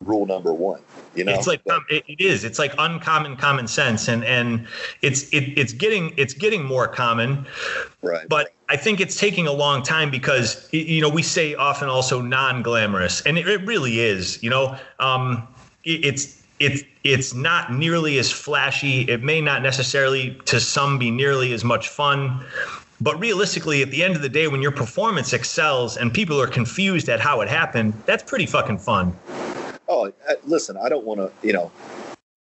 rule 0.00 0.26
number 0.26 0.52
one 0.52 0.80
you 1.16 1.24
know? 1.24 1.32
It's 1.32 1.46
like 1.46 1.62
but, 1.64 1.80
it, 1.88 2.04
it 2.06 2.20
is. 2.20 2.44
It's 2.44 2.58
like 2.58 2.74
uncommon 2.78 3.36
common 3.36 3.66
sense 3.66 4.08
and 4.08 4.24
and 4.24 4.66
it's 5.02 5.28
it, 5.30 5.58
it's 5.58 5.72
getting 5.72 6.12
it's 6.16 6.34
getting 6.34 6.64
more 6.64 6.86
common. 6.86 7.46
Right. 8.02 8.28
But 8.28 8.52
i 8.68 8.76
think 8.76 9.00
it's 9.00 9.18
taking 9.18 9.46
a 9.46 9.52
long 9.52 9.82
time 9.82 10.10
because 10.10 10.68
you 10.72 11.00
know 11.00 11.08
we 11.08 11.22
say 11.22 11.54
often 11.54 11.88
also 11.88 12.20
non-glamorous 12.20 13.22
and 13.22 13.38
it, 13.38 13.48
it 13.48 13.64
really 13.64 14.00
is 14.00 14.42
you 14.42 14.50
know? 14.50 14.76
Um 15.00 15.48
it, 15.84 16.04
it's 16.04 16.42
it's 16.58 16.82
it's 17.04 17.34
not 17.34 17.72
nearly 17.72 18.18
as 18.18 18.30
flashy. 18.30 19.02
It 19.02 19.22
may 19.22 19.40
not 19.40 19.62
necessarily 19.62 20.38
to 20.46 20.60
some 20.60 20.98
be 20.98 21.10
nearly 21.10 21.52
as 21.52 21.64
much 21.64 21.88
fun. 21.88 22.44
But 22.98 23.20
realistically, 23.20 23.82
at 23.82 23.90
the 23.90 24.02
end 24.02 24.16
of 24.16 24.22
the 24.22 24.28
day, 24.30 24.48
when 24.48 24.62
your 24.62 24.72
performance 24.72 25.34
excels 25.34 25.98
and 25.98 26.12
people 26.12 26.40
are 26.40 26.46
confused 26.46 27.10
at 27.10 27.20
how 27.20 27.42
it 27.42 27.48
happened, 27.48 27.92
that's 28.06 28.22
pretty 28.22 28.46
fucking 28.46 28.78
fun. 28.78 29.14
Oh, 29.88 30.12
listen, 30.44 30.76
I 30.76 30.88
don't 30.88 31.04
want 31.04 31.20
to, 31.20 31.30
you 31.46 31.52
know, 31.52 31.70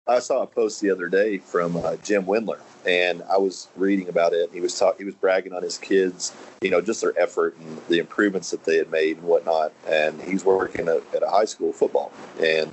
I 0.07 0.19
saw 0.19 0.43
a 0.43 0.47
post 0.47 0.81
the 0.81 0.91
other 0.91 1.07
day 1.07 1.39
from 1.39 1.77
uh, 1.77 1.95
Jim 1.97 2.25
Wendler, 2.25 2.59
and 2.85 3.23
I 3.23 3.37
was 3.37 3.69
reading 3.75 4.07
about 4.07 4.33
it. 4.33 4.51
He 4.53 4.61
was 4.61 4.77
talking, 4.77 4.99
he 4.99 5.05
was 5.05 5.15
bragging 5.15 5.53
on 5.53 5.63
his 5.63 5.77
kids, 5.79 6.33
you 6.61 6.69
know, 6.69 6.79
just 6.79 7.01
their 7.01 7.17
effort 7.19 7.57
and 7.57 7.81
the 7.87 7.97
improvements 7.99 8.51
that 8.51 8.63
they 8.65 8.77
had 8.77 8.91
made 8.91 9.17
and 9.17 9.25
whatnot. 9.25 9.73
And 9.87 10.21
he's 10.21 10.45
working 10.45 10.87
at, 10.87 11.01
at 11.15 11.23
a 11.23 11.27
high 11.27 11.45
school 11.45 11.73
football, 11.73 12.11
and 12.39 12.71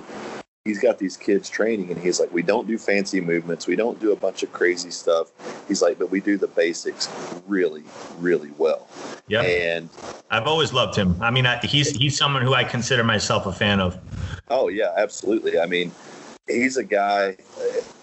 he's 0.65 0.79
got 0.79 0.97
these 0.97 1.17
kids 1.17 1.49
training 1.49 1.91
and 1.91 2.01
he's 2.01 2.19
like 2.19 2.31
we 2.31 2.41
don't 2.41 2.67
do 2.67 2.77
fancy 2.77 3.19
movements. 3.19 3.67
We 3.67 3.75
don't 3.75 3.99
do 3.99 4.13
a 4.13 4.15
bunch 4.15 4.43
of 4.43 4.53
crazy 4.53 4.91
stuff. 4.91 5.31
He's 5.67 5.81
like 5.81 5.99
but 5.99 6.09
we 6.09 6.21
do 6.21 6.37
the 6.37 6.47
basics 6.47 7.09
really 7.47 7.83
really 8.19 8.51
well. 8.57 8.87
Yeah 9.27 9.41
and 9.41 9.89
i've 10.31 10.47
always 10.47 10.71
loved 10.71 10.95
him. 10.95 11.21
I 11.21 11.31
mean 11.31 11.45
I, 11.45 11.57
he's 11.59 11.89
he's 11.89 12.17
someone 12.17 12.43
who 12.43 12.53
i 12.53 12.63
consider 12.63 13.03
myself 13.03 13.45
a 13.45 13.51
fan 13.51 13.81
of. 13.81 13.97
Oh 14.49 14.69
yeah 14.69 14.93
absolutely. 14.95 15.59
I 15.59 15.65
mean 15.65 15.91
he's 16.47 16.77
a 16.77 16.83
guy 16.83 17.37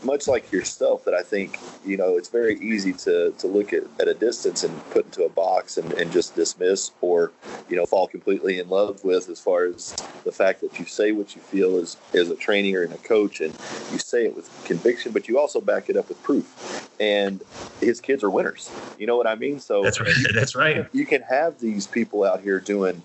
much 0.03 0.26
like 0.26 0.50
yourself 0.50 1.05
that 1.05 1.14
I 1.14 1.22
think 1.22 1.59
you 1.85 1.96
know 1.96 2.16
it's 2.16 2.29
very 2.29 2.59
easy 2.61 2.92
to 2.92 3.33
to 3.33 3.46
look 3.46 3.72
at 3.72 3.83
at 3.98 4.09
a 4.09 4.14
distance 4.14 4.64
and 4.64 4.90
put 4.90 5.05
into 5.05 5.24
a 5.24 5.29
box 5.29 5.76
and, 5.76 5.92
and 5.94 6.11
just 6.11 6.35
dismiss 6.35 6.90
or 7.00 7.33
you 7.68 7.76
know 7.76 7.85
fall 7.87 8.07
completely 8.07 8.59
in 8.59 8.68
love 8.68 9.05
with 9.05 9.29
as 9.29 9.40
far 9.40 9.64
as 9.64 9.94
the 10.24 10.33
fact 10.33 10.61
that 10.61 10.79
you 10.79 10.85
say 10.85 11.12
what 11.12 11.35
you 11.35 11.42
feel 11.42 11.76
as 11.76 11.96
as 12.14 12.31
a 12.31 12.37
trainer 12.37 12.83
and 12.83 12.92
a 12.92 12.98
coach 12.98 13.40
and 13.40 13.53
you 13.92 13.98
say 13.98 14.24
it 14.24 14.35
with 14.35 14.48
conviction 14.64 15.12
but 15.12 15.29
you 15.29 15.38
also 15.38 15.61
back 15.61 15.90
it 15.90 15.96
up 15.96 16.09
with 16.09 16.22
proof. 16.22 16.87
And 17.00 17.42
his 17.81 17.98
kids 17.98 18.22
are 18.22 18.29
winners. 18.29 18.70
You 18.98 19.07
know 19.07 19.16
what 19.16 19.26
I 19.26 19.35
mean? 19.35 19.59
So 19.59 19.83
that's 19.83 20.00
right. 20.00 20.14
That's 20.35 20.55
right. 20.55 20.87
you 20.92 21.07
can 21.07 21.22
have 21.22 21.59
these 21.61 21.87
people 21.87 22.24
out 22.24 22.42
here 22.42 22.61
doing 22.61 23.03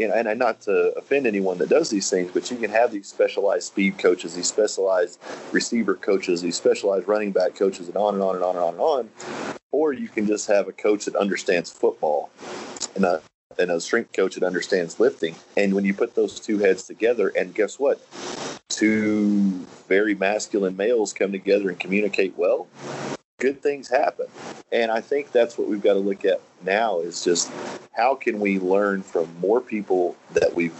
and 0.00 0.38
not 0.38 0.60
to 0.62 0.92
offend 0.96 1.26
anyone 1.26 1.58
that 1.58 1.68
does 1.68 1.90
these 1.90 2.08
things 2.10 2.30
but 2.32 2.50
you 2.50 2.56
can 2.56 2.70
have 2.70 2.90
these 2.90 3.06
specialized 3.06 3.64
speed 3.64 3.98
coaches 3.98 4.36
these 4.40 4.48
specialized 4.48 5.20
receiver 5.52 5.94
coaches, 5.94 6.40
these 6.40 6.56
specialized 6.56 7.06
running 7.06 7.30
back 7.30 7.54
coaches, 7.54 7.88
and 7.88 7.96
on 7.96 8.14
and 8.14 8.22
on 8.22 8.36
and 8.36 8.44
on 8.44 8.56
and 8.56 8.64
on 8.64 8.72
and 8.72 8.80
on. 8.80 9.10
Or 9.70 9.92
you 9.92 10.08
can 10.08 10.26
just 10.26 10.48
have 10.48 10.66
a 10.66 10.72
coach 10.72 11.04
that 11.04 11.14
understands 11.14 11.70
football 11.70 12.30
and 12.96 13.04
a, 13.04 13.20
and 13.58 13.70
a 13.70 13.78
strength 13.82 14.14
coach 14.14 14.36
that 14.36 14.42
understands 14.42 14.98
lifting. 14.98 15.34
And 15.58 15.74
when 15.74 15.84
you 15.84 15.92
put 15.92 16.14
those 16.14 16.40
two 16.40 16.58
heads 16.58 16.84
together, 16.84 17.28
and 17.36 17.54
guess 17.54 17.78
what? 17.78 18.00
Two 18.70 19.66
very 19.88 20.14
masculine 20.14 20.76
males 20.76 21.12
come 21.12 21.32
together 21.32 21.68
and 21.68 21.78
communicate 21.78 22.32
well, 22.38 22.66
good 23.40 23.60
things 23.62 23.88
happen. 23.88 24.26
And 24.70 24.90
I 24.92 25.00
think 25.00 25.32
that's 25.32 25.58
what 25.58 25.66
we've 25.66 25.82
got 25.82 25.94
to 25.94 25.98
look 25.98 26.24
at 26.24 26.40
now 26.62 27.00
is 27.00 27.24
just 27.24 27.50
how 27.92 28.14
can 28.14 28.38
we 28.38 28.60
learn 28.60 29.02
from 29.02 29.28
more 29.40 29.60
people 29.60 30.14
that 30.34 30.54
we've 30.54 30.74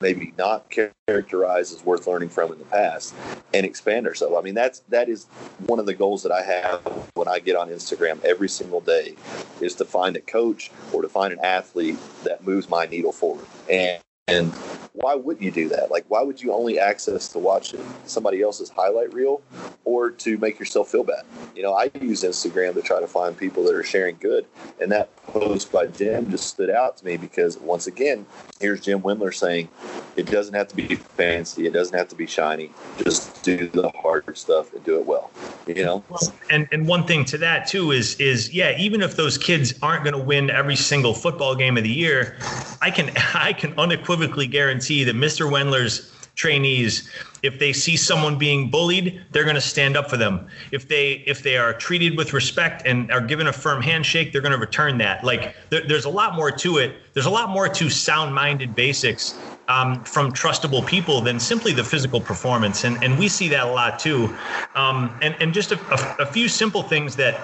maybe 0.00 0.32
not 0.38 0.70
characterized 0.70 1.74
as 1.74 1.84
worth 1.84 2.06
learning 2.06 2.28
from 2.28 2.52
in 2.52 2.58
the 2.58 2.64
past 2.66 3.14
and 3.52 3.66
expand 3.66 4.06
ourselves. 4.06 4.34
I 4.38 4.42
mean, 4.42 4.54
that's 4.54 4.80
that 4.88 5.08
is 5.08 5.26
one 5.66 5.78
of 5.78 5.86
the 5.86 5.94
goals 5.94 6.22
that 6.22 6.32
I 6.32 6.42
have 6.42 6.80
when 7.14 7.28
I 7.28 7.38
get 7.38 7.56
on 7.56 7.68
Instagram 7.68 8.22
every 8.24 8.48
single 8.48 8.80
day 8.80 9.16
is 9.60 9.74
to 9.76 9.84
find 9.84 10.16
a 10.16 10.20
coach 10.20 10.70
or 10.92 11.02
to 11.02 11.08
find 11.08 11.32
an 11.32 11.40
athlete 11.42 11.98
that 12.22 12.46
moves 12.46 12.68
my 12.68 12.86
needle 12.86 13.12
forward. 13.12 13.46
And 13.68 14.00
and 14.26 14.54
why 14.94 15.14
wouldn't 15.14 15.44
you 15.44 15.50
do 15.50 15.68
that? 15.68 15.90
Like, 15.90 16.06
why 16.08 16.22
would 16.22 16.40
you 16.40 16.52
only 16.52 16.78
access 16.78 17.28
to 17.28 17.38
watch 17.38 17.74
somebody 18.06 18.40
else's 18.40 18.70
highlight 18.70 19.12
reel 19.12 19.42
or 19.84 20.10
to 20.10 20.38
make 20.38 20.58
yourself 20.58 20.88
feel 20.88 21.04
bad? 21.04 21.24
You 21.54 21.62
know, 21.62 21.74
I 21.74 21.90
use 22.00 22.22
Instagram 22.22 22.72
to 22.74 22.82
try 22.82 23.00
to 23.00 23.06
find 23.06 23.36
people 23.36 23.64
that 23.64 23.74
are 23.74 23.82
sharing 23.82 24.16
good. 24.16 24.46
And 24.80 24.90
that 24.92 25.14
post 25.26 25.70
by 25.70 25.88
Jim 25.88 26.30
just 26.30 26.46
stood 26.46 26.70
out 26.70 26.96
to 26.98 27.04
me 27.04 27.18
because, 27.18 27.58
once 27.58 27.86
again, 27.86 28.24
here's 28.60 28.80
Jim 28.80 29.02
Wendler 29.02 29.34
saying, 29.34 29.68
it 30.16 30.26
doesn't 30.30 30.54
have 30.54 30.68
to 30.68 30.76
be 30.76 30.94
fancy, 30.94 31.66
it 31.66 31.72
doesn't 31.72 31.98
have 31.98 32.08
to 32.08 32.14
be 32.14 32.26
shiny. 32.26 32.70
Just 32.96 33.42
do 33.42 33.68
the 33.68 33.90
hard 33.90 34.38
stuff 34.38 34.72
and 34.72 34.82
do 34.84 34.96
it 34.98 35.04
well. 35.04 35.30
You 35.66 35.84
know? 35.84 36.04
And, 36.50 36.68
and 36.70 36.86
one 36.86 37.04
thing 37.04 37.24
to 37.26 37.38
that, 37.38 37.66
too, 37.66 37.90
is, 37.90 38.14
is 38.20 38.54
yeah, 38.54 38.78
even 38.78 39.02
if 39.02 39.16
those 39.16 39.36
kids 39.36 39.74
aren't 39.82 40.04
going 40.04 40.16
to 40.16 40.22
win 40.22 40.50
every 40.50 40.76
single 40.76 41.14
football 41.14 41.54
game 41.54 41.76
of 41.76 41.82
the 41.82 41.90
year, 41.90 42.38
I 42.80 42.90
can, 42.90 43.10
I 43.34 43.52
can 43.52 43.76
unequivocally 43.76 44.13
guarantee 44.46 45.04
that 45.04 45.16
Mr. 45.16 45.50
Wendler's 45.50 46.10
trainees 46.34 47.08
if 47.42 47.58
they 47.58 47.72
see 47.72 47.96
someone 47.96 48.36
being 48.36 48.68
bullied 48.68 49.22
they're 49.30 49.44
going 49.44 49.54
to 49.54 49.60
stand 49.60 49.96
up 49.96 50.10
for 50.10 50.16
them. 50.16 50.48
If 50.72 50.88
they 50.88 51.22
if 51.26 51.42
they 51.42 51.56
are 51.56 51.72
treated 51.72 52.16
with 52.16 52.32
respect 52.32 52.82
and 52.86 53.10
are 53.12 53.20
given 53.20 53.46
a 53.46 53.52
firm 53.52 53.80
handshake 53.80 54.32
they're 54.32 54.40
going 54.40 54.52
to 54.52 54.58
return 54.58 54.98
that. 54.98 55.22
Like 55.22 55.54
there, 55.70 55.86
there's 55.86 56.06
a 56.06 56.10
lot 56.10 56.34
more 56.34 56.50
to 56.50 56.78
it. 56.78 56.96
There's 57.12 57.26
a 57.26 57.30
lot 57.30 57.50
more 57.50 57.68
to 57.68 57.90
sound 57.90 58.34
minded 58.34 58.74
basics 58.74 59.38
um, 59.68 60.02
from 60.04 60.32
trustable 60.32 60.84
people 60.84 61.20
than 61.20 61.38
simply 61.38 61.72
the 61.72 61.84
physical 61.84 62.20
performance 62.20 62.82
and 62.84 63.02
and 63.04 63.16
we 63.16 63.28
see 63.28 63.48
that 63.50 63.66
a 63.66 63.70
lot 63.70 64.00
too. 64.00 64.36
Um, 64.74 65.16
and 65.22 65.36
and 65.38 65.54
just 65.54 65.70
a, 65.70 65.78
a, 65.92 66.24
a 66.24 66.26
few 66.26 66.48
simple 66.48 66.82
things 66.82 67.14
that 67.16 67.40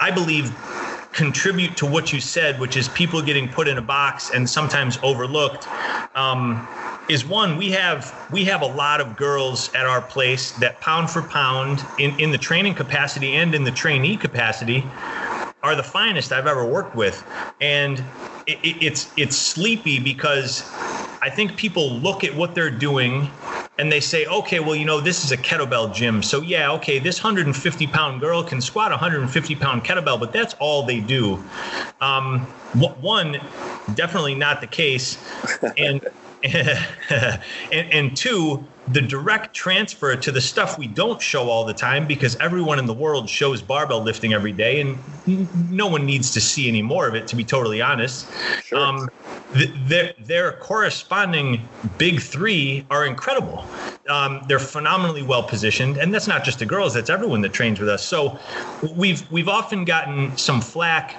i 0.00 0.10
believe 0.10 0.50
contribute 1.12 1.76
to 1.76 1.86
what 1.86 2.12
you 2.12 2.20
said, 2.20 2.60
which 2.60 2.76
is 2.76 2.88
people 2.88 3.22
getting 3.22 3.48
put 3.48 3.68
in 3.68 3.78
a 3.78 3.82
box 3.82 4.30
and 4.32 4.48
sometimes 4.48 4.98
overlooked, 5.02 5.66
um, 6.14 6.66
is 7.08 7.26
one 7.26 7.56
we 7.56 7.70
have 7.70 8.14
we 8.30 8.44
have 8.44 8.62
a 8.62 8.66
lot 8.66 9.00
of 9.00 9.16
girls 9.16 9.72
at 9.74 9.86
our 9.86 10.00
place 10.00 10.52
that 10.58 10.80
pound 10.80 11.10
for 11.10 11.22
pound 11.22 11.82
in 11.98 12.18
in 12.20 12.30
the 12.30 12.38
training 12.38 12.74
capacity 12.74 13.34
and 13.34 13.54
in 13.54 13.64
the 13.64 13.72
trainee 13.72 14.16
capacity 14.16 14.84
are 15.62 15.74
the 15.74 15.82
finest 15.82 16.32
I've 16.32 16.46
ever 16.46 16.64
worked 16.64 16.94
with, 16.94 17.22
and 17.60 17.98
it, 18.46 18.58
it, 18.62 18.82
it's 18.82 19.12
it's 19.16 19.36
sleepy 19.36 19.98
because 19.98 20.62
I 21.22 21.30
think 21.30 21.56
people 21.56 21.90
look 21.90 22.24
at 22.24 22.34
what 22.34 22.54
they're 22.54 22.70
doing 22.70 23.28
and 23.80 23.90
they 23.90 24.00
say, 24.00 24.26
okay, 24.26 24.60
well, 24.60 24.76
you 24.76 24.84
know, 24.84 25.00
this 25.00 25.24
is 25.24 25.32
a 25.32 25.38
kettlebell 25.38 25.94
gym. 25.94 26.22
So, 26.22 26.42
yeah, 26.42 26.70
okay, 26.72 26.98
this 26.98 27.24
150 27.24 27.86
pound 27.86 28.20
girl 28.20 28.42
can 28.42 28.60
squat 28.60 28.90
150 28.90 29.54
pound 29.54 29.84
kettlebell, 29.84 30.20
but 30.20 30.34
that's 30.34 30.52
all 30.60 30.82
they 30.82 31.00
do. 31.00 31.42
Um, 32.02 32.40
one, 33.00 33.40
definitely 33.94 34.34
not 34.34 34.60
the 34.60 34.66
case. 34.66 35.16
And 35.78 36.06
and, 36.42 37.40
and 37.70 38.16
two, 38.16 38.66
the 38.86 39.00
direct 39.00 39.54
transfer 39.54 40.16
to 40.16 40.32
the 40.32 40.40
stuff 40.40 40.78
we 40.78 40.86
don't 40.88 41.20
show 41.20 41.48
all 41.50 41.64
the 41.64 41.74
time 41.74 42.06
because 42.06 42.36
everyone 42.36 42.78
in 42.78 42.86
the 42.86 42.94
world 42.94 43.28
shows 43.28 43.62
barbell 43.62 44.02
lifting 44.02 44.32
every 44.32 44.52
day 44.52 44.80
and 44.80 45.04
no 45.26 45.86
one 45.86 46.06
needs 46.06 46.30
to 46.32 46.40
see 46.40 46.66
any 46.66 46.82
more 46.82 47.06
of 47.06 47.14
it 47.14 47.26
to 47.28 47.36
be 47.36 47.44
totally 47.44 47.80
honest. 47.80 48.32
Sure. 48.62 48.78
um, 48.78 49.08
their, 49.52 50.14
their 50.18 50.52
corresponding 50.58 51.68
big 51.98 52.20
three 52.20 52.86
are 52.90 53.04
incredible. 53.04 53.72
Um, 54.08 54.42
they're 54.48 54.58
phenomenally 54.60 55.22
well 55.22 55.42
positioned. 55.42 55.96
And 55.96 56.14
that's 56.14 56.28
not 56.28 56.44
just 56.44 56.60
the 56.60 56.66
girls 56.66 56.94
that's 56.94 57.10
everyone 57.10 57.40
that 57.42 57.52
trains 57.52 57.80
with 57.80 57.88
us. 57.88 58.06
So 58.06 58.38
we've 58.96 59.28
we've 59.30 59.48
often 59.48 59.84
gotten 59.84 60.36
some 60.36 60.60
flack 60.60 61.16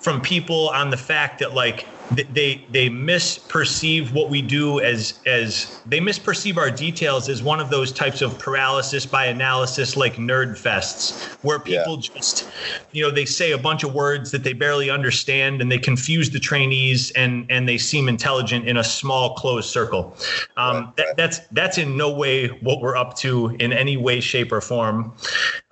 from 0.00 0.20
people 0.20 0.68
on 0.70 0.90
the 0.90 0.96
fact 0.96 1.40
that 1.40 1.52
like 1.52 1.88
they 2.10 2.64
they 2.70 2.88
misperceive 2.88 4.12
what 4.12 4.30
we 4.30 4.40
do 4.40 4.80
as 4.80 5.20
as 5.26 5.80
they 5.84 6.00
misperceive 6.00 6.56
our 6.56 6.70
details 6.70 7.28
as 7.28 7.42
one 7.42 7.60
of 7.60 7.68
those 7.68 7.92
types 7.92 8.22
of 8.22 8.38
paralysis 8.38 9.04
by 9.04 9.26
analysis 9.26 9.94
like 9.94 10.14
nerd 10.14 10.52
fests 10.52 11.22
where 11.44 11.58
people 11.58 11.96
yeah. 11.96 12.10
just 12.14 12.48
you 12.92 13.04
know 13.04 13.10
they 13.10 13.26
say 13.26 13.52
a 13.52 13.58
bunch 13.58 13.84
of 13.84 13.92
words 13.92 14.30
that 14.30 14.42
they 14.42 14.54
barely 14.54 14.88
understand 14.88 15.60
and 15.60 15.70
they 15.70 15.78
confuse 15.78 16.30
the 16.30 16.40
trainees 16.40 17.10
and 17.10 17.44
and 17.50 17.68
they 17.68 17.76
seem 17.76 18.08
intelligent 18.08 18.66
in 18.66 18.78
a 18.78 18.84
small 18.84 19.34
closed 19.34 19.68
circle 19.68 20.16
um, 20.56 20.76
right, 20.76 20.96
that, 20.96 21.06
right. 21.06 21.16
that's 21.16 21.38
that's 21.52 21.76
in 21.76 21.94
no 21.94 22.10
way 22.10 22.48
what 22.62 22.80
we're 22.80 22.96
up 22.96 23.16
to 23.16 23.48
in 23.60 23.70
any 23.70 23.98
way 23.98 24.18
shape 24.18 24.50
or 24.50 24.62
form 24.62 25.12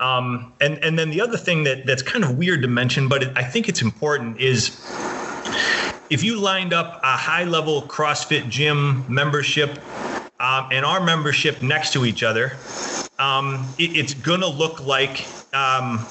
um, 0.01 0.53
and 0.61 0.77
and 0.85 0.99
then 0.99 1.09
the 1.09 1.21
other 1.21 1.39
thing 1.39 1.65
that 1.65 1.87
that's 1.87 2.03
kind 2.03 2.25
of 2.25 2.37
weird 2.37 2.61
to 2.61 2.69
mention 2.69 3.09
but 3.09 3.23
it, 3.23 3.33
I 3.37 3.43
think 3.43 3.71
it's 3.71 3.81
important 3.81 4.39
is 4.39 4.79
if 6.11 6.23
you 6.23 6.39
lined 6.39 6.73
up 6.73 7.01
a 7.03 7.17
high 7.17 7.45
level 7.45 7.83
CrossFit 7.83 8.49
gym 8.49 9.05
membership 9.13 9.79
um, 10.41 10.69
and 10.71 10.85
our 10.85 11.03
membership 11.03 11.63
next 11.63 11.93
to 11.95 12.05
each 12.05 12.23
other, 12.23 12.53
um, 13.19 13.67
it, 13.79 13.97
it's 13.97 14.15
going 14.15 14.41
to 14.41 14.49
look 14.49 14.85
like 14.85 15.27
um, 15.55 16.05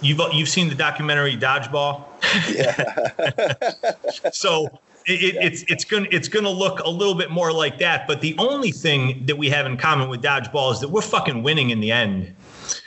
you've 0.00 0.20
you've 0.32 0.48
seen 0.48 0.68
the 0.68 0.74
documentary 0.74 1.36
Dodgeball. 1.36 2.04
Yeah. 2.48 4.30
so 4.32 4.68
it, 5.06 5.34
yeah. 5.34 5.44
it's 5.44 5.64
it's 5.68 5.84
gonna 5.84 6.08
it's 6.10 6.28
to 6.28 6.48
look 6.50 6.80
a 6.80 6.88
little 6.88 7.14
bit 7.14 7.30
more 7.30 7.52
like 7.52 7.78
that. 7.78 8.06
But 8.06 8.20
the 8.20 8.34
only 8.38 8.72
thing 8.72 9.24
that 9.26 9.36
we 9.36 9.48
have 9.50 9.66
in 9.66 9.76
common 9.76 10.08
with 10.08 10.22
Dodgeball 10.22 10.72
is 10.72 10.80
that 10.80 10.88
we're 10.88 11.02
fucking 11.02 11.42
winning 11.42 11.70
in 11.70 11.80
the 11.80 11.92
end. 11.92 12.34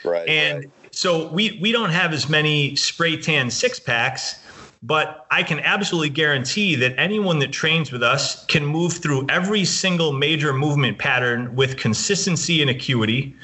Right. 0.04 0.28
And 0.28 0.58
right. 0.58 0.70
so 0.90 1.28
we 1.28 1.58
we 1.60 1.72
don't 1.72 1.90
have 1.90 2.12
as 2.12 2.28
many 2.28 2.76
spray 2.76 3.16
tan 3.16 3.50
six 3.50 3.78
packs 3.78 4.41
but 4.82 5.26
I 5.30 5.42
can 5.42 5.60
absolutely 5.60 6.10
guarantee 6.10 6.74
that 6.76 6.94
anyone 6.98 7.38
that 7.38 7.52
trains 7.52 7.92
with 7.92 8.02
us 8.02 8.44
can 8.46 8.66
move 8.66 8.94
through 8.94 9.26
every 9.28 9.64
single 9.64 10.12
major 10.12 10.52
movement 10.52 10.98
pattern 10.98 11.54
with 11.54 11.76
consistency 11.76 12.60
and 12.60 12.70
acuity, 12.70 13.36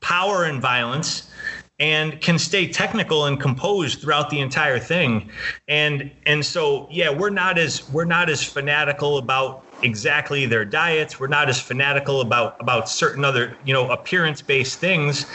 power 0.00 0.44
and 0.44 0.60
violence, 0.60 1.30
and 1.78 2.20
can 2.20 2.38
stay 2.38 2.68
technical 2.68 3.26
and 3.26 3.40
composed 3.40 4.00
throughout 4.00 4.30
the 4.30 4.40
entire 4.40 4.78
thing. 4.78 5.30
And 5.68 6.10
and 6.26 6.44
so 6.44 6.88
yeah, 6.90 7.10
we're 7.10 7.30
not 7.30 7.58
as 7.58 7.88
we're 7.90 8.04
not 8.04 8.28
as 8.28 8.42
fanatical 8.42 9.18
about 9.18 9.64
exactly 9.82 10.46
their 10.46 10.64
diets. 10.64 11.18
We're 11.20 11.26
not 11.28 11.48
as 11.48 11.60
fanatical 11.60 12.20
about 12.20 12.56
about 12.60 12.88
certain 12.88 13.24
other, 13.24 13.56
you 13.64 13.72
know, 13.72 13.90
appearance-based 13.90 14.78
things 14.78 15.26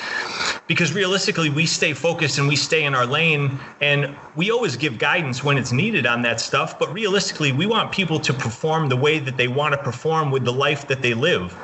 because 0.67 0.93
realistically 0.93 1.49
we 1.49 1.65
stay 1.65 1.93
focused 1.93 2.37
and 2.37 2.47
we 2.47 2.55
stay 2.55 2.83
in 2.83 2.93
our 2.93 3.05
lane 3.05 3.59
and 3.81 4.15
we 4.35 4.51
always 4.51 4.75
give 4.75 4.97
guidance 4.97 5.43
when 5.43 5.57
it's 5.57 5.71
needed 5.71 6.05
on 6.05 6.21
that 6.23 6.39
stuff, 6.39 6.77
but 6.77 6.91
realistically 6.93 7.51
we 7.51 7.65
want 7.65 7.91
people 7.91 8.19
to 8.19 8.33
perform 8.33 8.89
the 8.89 8.97
way 8.97 9.19
that 9.19 9.37
they 9.37 9.47
want 9.47 9.73
to 9.73 9.77
perform 9.81 10.31
with 10.31 10.43
the 10.45 10.53
life 10.53 10.87
that 10.87 11.01
they 11.01 11.13
live. 11.13 11.55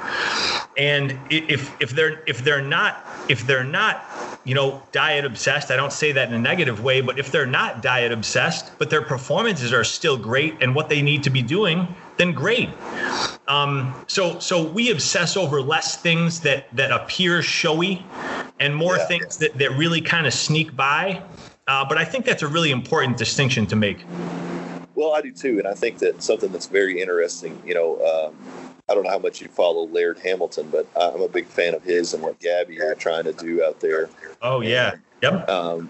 And 0.77 1.19
if 1.29 1.79
if 1.79 1.91
they're 1.91 2.23
if 2.25 2.43
they're 2.43 2.61
not 2.61 3.05
if 3.29 3.45
they're 3.45 3.63
not, 3.63 4.05
you 4.43 4.55
know, 4.55 4.81
diet 4.91 5.23
obsessed, 5.23 5.69
I 5.69 5.75
don't 5.75 5.93
say 5.93 6.11
that 6.13 6.27
in 6.29 6.33
a 6.33 6.39
negative 6.39 6.83
way, 6.83 7.01
but 7.01 7.19
if 7.19 7.31
they're 7.31 7.45
not 7.45 7.81
diet 7.81 8.11
obsessed, 8.11 8.71
but 8.79 8.89
their 8.89 9.03
performances 9.03 9.71
are 9.71 9.83
still 9.83 10.17
great 10.17 10.55
and 10.61 10.73
what 10.73 10.89
they 10.89 11.01
need 11.01 11.23
to 11.23 11.29
be 11.29 11.43
doing, 11.43 11.87
then 12.17 12.31
great. 12.31 12.69
Um, 13.47 13.93
so 14.07 14.39
so 14.39 14.63
we 14.63 14.89
obsess 14.91 15.37
over 15.37 15.61
less 15.61 15.97
things 15.97 16.39
that 16.41 16.75
that 16.75 16.91
appear 16.91 17.43
showy, 17.43 18.03
and 18.59 18.75
more 18.75 18.97
yeah. 18.97 19.05
things 19.05 19.37
that 19.37 19.57
that 19.59 19.71
really 19.71 20.01
kind 20.01 20.25
of 20.25 20.33
sneak 20.33 20.75
by. 20.75 21.21
Uh, 21.67 21.85
but 21.87 21.97
I 21.97 22.03
think 22.03 22.25
that's 22.25 22.43
a 22.43 22.47
really 22.47 22.71
important 22.71 23.17
distinction 23.17 23.65
to 23.67 23.75
make. 23.75 24.03
Well, 24.95 25.13
I 25.13 25.21
do 25.21 25.31
too, 25.31 25.59
and 25.59 25.67
I 25.67 25.73
think 25.73 25.99
that 25.99 26.21
something 26.21 26.51
that's 26.51 26.67
very 26.67 27.01
interesting. 27.01 27.61
You 27.65 27.73
know, 27.73 28.31
um, 28.31 28.62
I 28.89 28.93
don't 28.93 29.03
know 29.03 29.09
how 29.09 29.19
much 29.19 29.41
you 29.41 29.47
follow 29.47 29.87
Laird 29.87 30.19
Hamilton, 30.19 30.69
but 30.69 30.87
I'm 30.95 31.21
a 31.21 31.27
big 31.27 31.47
fan 31.47 31.73
of 31.73 31.83
his 31.83 32.13
and 32.13 32.21
what 32.21 32.39
Gabby 32.39 32.81
are 32.81 32.95
trying 32.95 33.23
to 33.23 33.33
do 33.33 33.63
out 33.63 33.79
there. 33.79 34.09
Oh 34.41 34.61
yeah, 34.61 34.95
yep. 35.21 35.49
Um, 35.49 35.89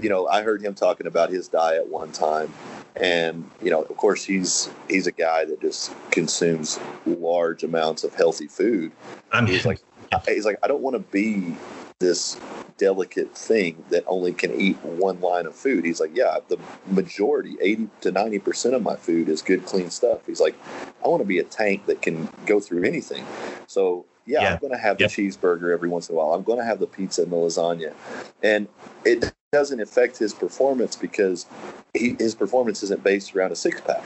you 0.00 0.08
know, 0.08 0.26
I 0.26 0.42
heard 0.42 0.60
him 0.60 0.74
talking 0.74 1.06
about 1.06 1.30
his 1.30 1.46
diet 1.46 1.86
one 1.86 2.10
time, 2.10 2.52
and 2.96 3.48
you 3.62 3.70
know 3.70 3.82
of 3.82 3.96
course 3.96 4.24
he's 4.24 4.70
he's 4.88 5.06
a 5.06 5.12
guy 5.12 5.44
that 5.44 5.60
just 5.60 5.92
consumes 6.10 6.78
large 7.06 7.64
amounts 7.64 8.04
of 8.04 8.14
healthy 8.14 8.46
food 8.46 8.92
I'm, 9.32 9.46
he's 9.46 9.66
like 9.66 9.80
he's 10.28 10.44
like 10.44 10.58
i 10.62 10.68
don't 10.68 10.82
want 10.82 10.94
to 10.94 11.00
be 11.00 11.56
this 12.00 12.38
delicate 12.76 13.36
thing 13.36 13.82
that 13.90 14.02
only 14.06 14.32
can 14.32 14.52
eat 14.60 14.76
one 14.84 15.20
line 15.20 15.46
of 15.46 15.54
food 15.54 15.84
he's 15.84 16.00
like 16.00 16.10
yeah 16.14 16.38
the 16.48 16.58
majority 16.86 17.56
80 17.60 17.88
to 18.00 18.10
90 18.10 18.38
percent 18.40 18.74
of 18.74 18.82
my 18.82 18.96
food 18.96 19.28
is 19.28 19.42
good 19.42 19.64
clean 19.64 19.90
stuff 19.90 20.18
he's 20.26 20.40
like 20.40 20.56
i 21.04 21.08
want 21.08 21.22
to 21.22 21.26
be 21.26 21.38
a 21.38 21.44
tank 21.44 21.86
that 21.86 22.02
can 22.02 22.28
go 22.46 22.58
through 22.58 22.82
anything 22.82 23.24
so 23.68 24.04
yeah, 24.26 24.42
yeah. 24.42 24.52
i'm 24.54 24.58
going 24.58 24.72
to 24.72 24.78
have 24.78 24.98
the 24.98 25.04
yep. 25.04 25.10
cheeseburger 25.10 25.72
every 25.72 25.88
once 25.88 26.08
in 26.08 26.16
a 26.16 26.18
while 26.18 26.34
i'm 26.34 26.42
going 26.42 26.58
to 26.58 26.64
have 26.64 26.80
the 26.80 26.86
pizza 26.86 27.22
and 27.22 27.30
the 27.30 27.36
lasagna 27.36 27.94
and 28.42 28.66
it 29.04 29.32
doesn't 29.54 29.80
affect 29.80 30.18
his 30.18 30.34
performance 30.34 30.96
because 30.96 31.46
he, 31.94 32.16
his 32.18 32.34
performance 32.34 32.82
isn't 32.82 33.04
based 33.04 33.36
around 33.36 33.52
a 33.52 33.56
six 33.56 33.80
pack. 33.80 34.02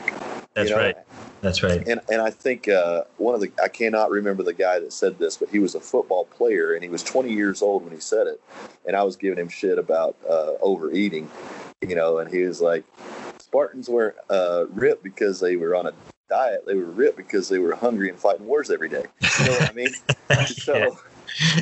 That's 0.53 0.69
you 0.69 0.75
know? 0.75 0.81
right. 0.81 0.95
That's 1.41 1.63
right. 1.63 1.87
And 1.87 2.01
and 2.09 2.21
I 2.21 2.29
think 2.29 2.67
uh, 2.67 3.03
one 3.17 3.35
of 3.35 3.41
the 3.41 3.51
I 3.63 3.67
cannot 3.67 4.09
remember 4.09 4.43
the 4.43 4.53
guy 4.53 4.79
that 4.79 4.91
said 4.91 5.17
this, 5.17 5.37
but 5.37 5.49
he 5.49 5.59
was 5.59 5.75
a 5.75 5.79
football 5.79 6.25
player 6.25 6.73
and 6.73 6.83
he 6.83 6.89
was 6.89 7.03
20 7.03 7.31
years 7.31 7.61
old 7.61 7.83
when 7.83 7.93
he 7.93 7.99
said 7.99 8.27
it, 8.27 8.41
and 8.85 8.95
I 8.95 9.03
was 9.03 9.15
giving 9.15 9.39
him 9.39 9.49
shit 9.49 9.77
about 9.77 10.15
uh, 10.29 10.53
overeating, 10.61 11.29
you 11.81 11.95
know, 11.95 12.19
and 12.19 12.31
he 12.31 12.43
was 12.43 12.61
like, 12.61 12.83
Spartans 13.39 13.89
weren't 13.89 14.17
uh, 14.29 14.65
ripped 14.69 15.03
because 15.03 15.39
they 15.39 15.55
were 15.55 15.75
on 15.75 15.87
a 15.87 15.93
diet; 16.29 16.65
they 16.65 16.75
were 16.75 16.85
ripped 16.85 17.17
because 17.17 17.47
they 17.47 17.59
were 17.59 17.75
hungry 17.75 18.09
and 18.09 18.19
fighting 18.19 18.45
wars 18.45 18.69
every 18.69 18.89
day. 18.89 19.05
You 19.39 19.45
know 19.45 19.51
what 19.53 19.69
I 19.69 19.73
mean? 19.73 19.93
so. 20.47 20.75
yeah. 20.75 20.89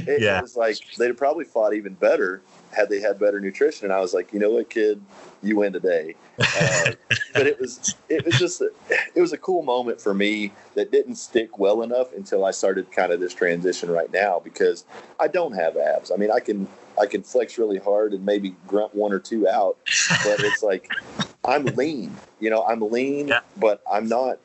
It, 0.08 0.22
yeah. 0.22 0.40
it 0.40 0.44
was 0.44 0.56
like 0.56 0.78
they'd 0.98 1.18
probably 1.18 1.44
fought 1.44 1.74
even 1.74 1.94
better 1.94 2.42
had 2.72 2.90
they 2.90 3.02
had 3.02 3.20
better 3.20 3.42
nutrition. 3.42 3.86
And 3.86 3.94
I 3.94 4.00
was 4.00 4.14
like, 4.14 4.32
you 4.32 4.40
know 4.40 4.52
what, 4.52 4.70
kid, 4.70 5.02
you 5.44 5.58
win 5.58 5.74
today. 5.74 6.16
Uh, 6.40 6.92
but 7.34 7.48
it 7.48 7.60
was 7.60 7.96
it 8.10 8.26
was 8.26 8.38
just 8.38 8.62
a, 8.62 8.70
it 9.16 9.22
was 9.22 9.34
a 9.34 9.38
cool 9.38 9.64
moment 9.64 10.00
for 10.00 10.14
me 10.14 10.52
that 10.76 10.92
didn't 10.92 11.16
stick 11.16 11.58
well 11.58 11.82
enough 11.82 12.14
until 12.14 12.46
I 12.46 12.52
started 12.52 12.92
kind 12.92 13.12
of 13.12 13.20
this 13.20 13.34
transition 13.34 13.90
right 13.90 14.12
now 14.12 14.40
because 14.44 14.86
I 15.20 15.28
don't 15.28 15.54
have 15.54 15.78
abs. 15.78 16.12
I 16.12 16.16
mean, 16.16 16.32
I 16.32 16.40
can 16.40 16.68
I 17.00 17.06
can 17.06 17.24
flex 17.24 17.58
really 17.58 17.80
hard 17.80 18.14
and 18.14 18.26
maybe 18.26 18.56
grunt 18.68 18.94
one 18.94 19.12
or 19.12 19.20
two 19.20 19.48
out, 19.48 19.78
but 20.24 20.40
it's 20.40 20.64
like 20.64 20.90
I'm 21.46 21.66
lean. 21.66 22.16
You 22.40 22.50
know, 22.50 22.64
I'm 22.64 22.82
lean, 22.82 23.30
yeah. 23.30 23.40
but 23.58 23.82
I'm 23.92 24.08
not 24.08 24.40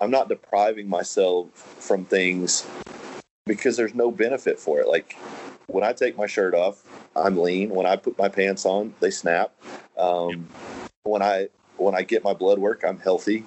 I'm 0.00 0.10
not 0.10 0.28
depriving 0.28 0.88
myself 0.88 1.50
from 1.54 2.04
things 2.04 2.66
because 3.46 3.76
there's 3.76 3.94
no 3.94 4.10
benefit 4.10 4.58
for 4.58 4.80
it. 4.80 4.88
Like 4.88 5.16
when 5.66 5.84
I 5.84 5.92
take 5.92 6.16
my 6.16 6.26
shirt 6.26 6.54
off, 6.54 6.82
I'm 7.16 7.36
lean. 7.36 7.70
When 7.70 7.86
I 7.86 7.96
put 7.96 8.18
my 8.18 8.28
pants 8.28 8.64
on, 8.64 8.94
they 9.00 9.10
snap. 9.10 9.52
Um, 9.98 10.48
when 11.04 11.22
I 11.22 11.48
when 11.76 11.94
I 11.94 12.02
get 12.02 12.24
my 12.24 12.32
blood 12.32 12.58
work, 12.58 12.82
I'm 12.86 12.98
healthy. 12.98 13.44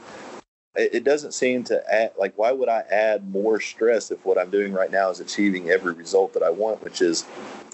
It, 0.76 0.96
it 0.96 1.04
doesn't 1.04 1.34
seem 1.34 1.64
to 1.66 1.94
add 1.94 2.12
like 2.18 2.34
why 2.38 2.52
would 2.52 2.70
I 2.70 2.84
add 2.92 3.30
more 3.32 3.60
stress 3.60 4.12
if 4.12 4.24
what 4.26 4.38
I'm 4.38 4.52
doing 4.52 4.74
right 4.74 4.92
now 4.92 5.10
is 5.10 5.20
achieving 5.20 5.70
every 5.72 5.94
result 5.94 6.34
that 6.34 6.44
I 6.44 6.52
want, 6.52 6.84
which 6.84 7.02
is 7.02 7.26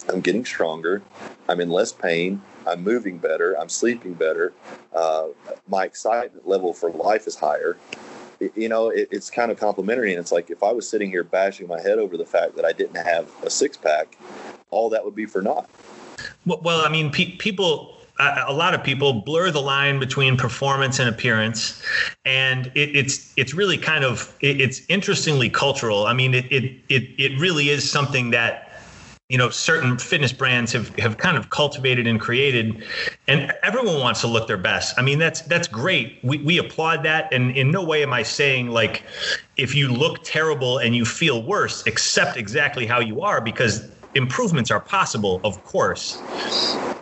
I'm 0.07 0.21
getting 0.21 0.45
stronger, 0.45 1.01
I'm 1.49 1.59
in 1.59 1.69
less 1.69 1.91
pain, 1.91 2.41
I'm 2.65 2.81
moving 2.81 3.17
better, 3.17 3.59
I'm 3.59 3.69
sleeping 3.69 4.13
better, 4.13 4.53
uh, 4.93 5.27
my 5.67 5.83
excitement 5.83 6.47
level 6.47 6.73
for 6.73 6.89
life 6.91 7.27
is 7.27 7.35
higher 7.35 7.77
you 8.55 8.67
know, 8.67 8.89
it, 8.89 9.07
it's 9.09 9.29
kind 9.29 9.51
of 9.51 9.59
complimentary. 9.59 10.11
And 10.11 10.19
it's 10.19 10.31
like 10.31 10.49
if 10.49 10.63
I 10.63 10.71
was 10.73 10.89
sitting 10.89 11.09
here 11.09 11.23
bashing 11.23 11.65
my 11.67 11.79
head 11.79 11.97
over 11.97 12.17
the 12.17 12.25
fact 12.25 12.57
that 12.57 12.65
I 12.65 12.73
didn't 12.73 12.95
have 12.95 13.31
a 13.43 13.49
six 13.49 13.77
pack, 13.77 14.17
all 14.69 14.89
that 14.89 15.05
would 15.05 15.15
be 15.15 15.25
for 15.25 15.41
naught. 15.41 15.69
Well, 16.45 16.85
I 16.85 16.89
mean, 16.89 17.09
pe- 17.09 17.37
people 17.37 17.92
Uh, 18.19 18.45
a 18.47 18.53
lot 18.53 18.75
of 18.75 18.83
people 18.83 19.13
blur 19.13 19.49
the 19.49 19.61
line 19.61 19.99
between 19.99 20.37
performance 20.37 20.99
and 20.99 21.09
appearance, 21.09 21.81
and 22.25 22.67
it, 22.75 22.95
it's 22.95 23.33
it's 23.37 23.53
really 23.53 23.77
kind 23.77 24.03
of 24.03 24.35
it, 24.39 24.61
it's 24.61 24.81
interestingly 24.87 25.49
cultural. 25.49 26.05
I 26.05 26.13
mean, 26.13 26.33
it, 26.35 26.45
it 26.51 26.79
it 26.89 27.03
it 27.17 27.39
really 27.39 27.69
is 27.69 27.89
something 27.89 28.29
that 28.29 28.63
you 29.29 29.37
know 29.37 29.49
certain 29.49 29.97
fitness 29.97 30.31
brands 30.31 30.71
have 30.73 30.95
have 30.99 31.17
kind 31.17 31.37
of 31.37 31.49
cultivated 31.49 32.05
and 32.05 32.19
created. 32.19 32.85
And 33.27 33.51
everyone 33.63 33.99
wants 33.99 34.21
to 34.21 34.27
look 34.27 34.47
their 34.47 34.57
best. 34.57 34.97
I 34.99 35.01
mean 35.01 35.17
that's 35.17 35.41
that's 35.41 35.67
great. 35.67 36.19
We, 36.23 36.37
we 36.37 36.59
applaud 36.59 37.03
that. 37.03 37.33
And 37.33 37.55
in 37.57 37.71
no 37.71 37.83
way 37.83 38.03
am 38.03 38.13
i 38.13 38.21
saying 38.21 38.69
like 38.69 39.03
if 39.57 39.73
you 39.73 39.91
look 39.91 40.23
terrible 40.23 40.77
and 40.77 40.95
you 40.95 41.03
feel 41.05 41.41
worse 41.41 41.85
accept 41.87 42.37
exactly 42.37 42.85
how 42.85 42.99
you 42.99 43.21
are 43.21 43.41
because 43.41 43.89
improvements 44.15 44.71
are 44.71 44.79
possible 44.79 45.41
of 45.43 45.63
course. 45.63 46.23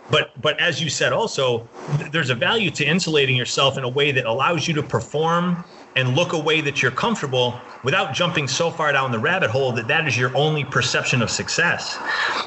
But 0.08 0.30
but 0.40 0.60
as 0.60 0.82
you 0.82 0.90
said 0.90 1.12
also 1.12 1.70
there's 1.86 2.30
a 2.30 2.34
value 2.34 2.70
to 2.70 2.84
insulating 2.84 3.36
yourself 3.36 3.76
in 3.78 3.84
a 3.84 3.88
way 3.88 4.12
that 4.12 4.24
allows 4.26 4.68
you 4.68 4.74
to 4.74 4.82
perform 4.82 5.64
and 5.94 6.16
look 6.16 6.32
a 6.32 6.38
way 6.38 6.60
that 6.60 6.82
you're 6.82 6.90
comfortable 6.90 7.60
without 7.84 8.14
jumping 8.14 8.48
so 8.48 8.70
far 8.70 8.92
down 8.92 9.10
the 9.10 9.18
rabbit 9.18 9.50
hole 9.50 9.72
that 9.72 9.88
that 9.88 10.06
is 10.06 10.16
your 10.16 10.34
only 10.36 10.64
perception 10.64 11.20
of 11.20 11.30
success. 11.30 11.98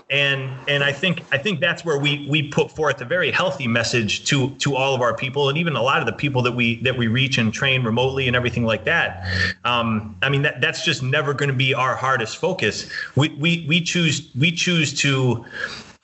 And 0.10 0.50
and 0.68 0.84
i 0.84 0.92
think 0.92 1.24
i 1.32 1.38
think 1.38 1.60
that's 1.60 1.84
where 1.84 1.98
we 1.98 2.28
we 2.30 2.50
put 2.50 2.72
forth 2.72 3.02
a 3.02 3.06
very 3.06 3.32
healthy 3.32 3.68
message 3.68 4.26
to 4.26 4.50
to 4.56 4.76
all 4.76 4.94
of 4.94 5.02
our 5.02 5.16
people 5.16 5.50
and 5.50 5.58
even 5.58 5.76
a 5.76 5.82
lot 5.82 6.00
of 6.00 6.06
the 6.06 6.14
people 6.14 6.42
that 6.44 6.52
we 6.52 6.82
that 6.84 6.98
we 6.98 7.08
reach 7.08 7.38
and 7.38 7.54
train 7.54 7.84
remotely 7.84 8.28
and 8.28 8.36
everything 8.36 8.66
like 8.66 8.86
that. 8.86 9.28
Um, 9.64 10.16
i 10.22 10.30
mean 10.30 10.44
that 10.44 10.62
that's 10.62 10.84
just 10.86 11.04
never 11.04 11.34
going 11.34 11.50
to 11.50 11.56
be 11.56 11.74
our 11.74 11.96
hardest 11.96 12.38
focus. 12.38 12.90
We 13.16 13.30
we 13.30 13.66
we 13.68 13.82
choose 13.82 14.30
we 14.36 14.52
choose 14.52 14.94
to 15.02 15.46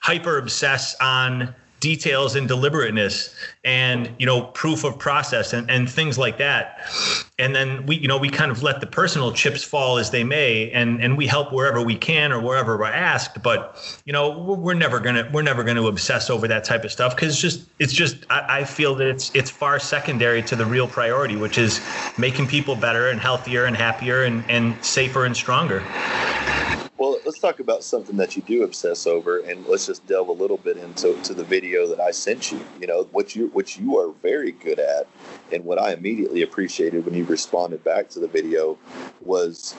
hyper 0.00 0.36
obsess 0.36 0.96
on 1.00 1.54
details 1.82 2.36
and 2.36 2.46
deliberateness 2.46 3.34
and 3.64 4.08
you 4.18 4.24
know 4.24 4.44
proof 4.54 4.84
of 4.84 4.98
process 4.98 5.52
and, 5.52 5.68
and 5.68 5.90
things 5.90 6.16
like 6.16 6.38
that. 6.38 6.78
And 7.38 7.54
then 7.54 7.84
we 7.86 7.96
you 7.96 8.06
know 8.06 8.16
we 8.16 8.30
kind 8.30 8.52
of 8.52 8.62
let 8.62 8.80
the 8.80 8.86
personal 8.86 9.32
chips 9.32 9.64
fall 9.64 9.98
as 9.98 10.12
they 10.12 10.22
may 10.22 10.70
and 10.70 11.02
and 11.02 11.18
we 11.18 11.26
help 11.26 11.52
wherever 11.52 11.82
we 11.82 11.96
can 11.96 12.32
or 12.32 12.40
wherever 12.40 12.78
we're 12.78 12.84
asked. 12.86 13.42
But 13.42 13.76
you 14.06 14.12
know 14.12 14.38
we're 14.38 14.74
never 14.74 15.00
gonna 15.00 15.28
we're 15.32 15.42
never 15.42 15.64
gonna 15.64 15.84
obsess 15.84 16.30
over 16.30 16.46
that 16.48 16.62
type 16.62 16.84
of 16.84 16.92
stuff 16.92 17.16
because 17.16 17.38
just 17.38 17.68
it's 17.80 17.92
just 17.92 18.24
I, 18.30 18.60
I 18.60 18.64
feel 18.64 18.94
that 18.94 19.08
it's 19.08 19.34
it's 19.34 19.50
far 19.50 19.80
secondary 19.80 20.42
to 20.44 20.56
the 20.56 20.64
real 20.64 20.86
priority 20.86 21.34
which 21.36 21.58
is 21.58 21.84
making 22.16 22.46
people 22.46 22.76
better 22.76 23.08
and 23.08 23.20
healthier 23.20 23.64
and 23.64 23.76
happier 23.76 24.22
and, 24.22 24.48
and 24.48 24.84
safer 24.84 25.24
and 25.24 25.36
stronger 25.36 25.92
let's 27.32 27.40
talk 27.40 27.60
about 27.60 27.82
something 27.82 28.18
that 28.18 28.36
you 28.36 28.42
do 28.42 28.62
obsess 28.62 29.06
over, 29.06 29.38
and 29.38 29.64
let's 29.64 29.86
just 29.86 30.06
delve 30.06 30.28
a 30.28 30.32
little 30.32 30.58
bit 30.58 30.76
into 30.76 31.18
to 31.22 31.32
the 31.32 31.42
video 31.42 31.88
that 31.88 31.98
I 31.98 32.10
sent 32.10 32.52
you. 32.52 32.62
You 32.78 32.86
know 32.86 33.04
what 33.04 33.34
you 33.34 33.46
what 33.54 33.78
you 33.78 33.98
are 33.98 34.12
very 34.20 34.52
good 34.52 34.78
at, 34.78 35.06
and 35.50 35.64
what 35.64 35.80
I 35.80 35.94
immediately 35.94 36.42
appreciated 36.42 37.06
when 37.06 37.14
you 37.14 37.24
responded 37.24 37.82
back 37.84 38.10
to 38.10 38.18
the 38.18 38.28
video 38.28 38.76
was 39.22 39.74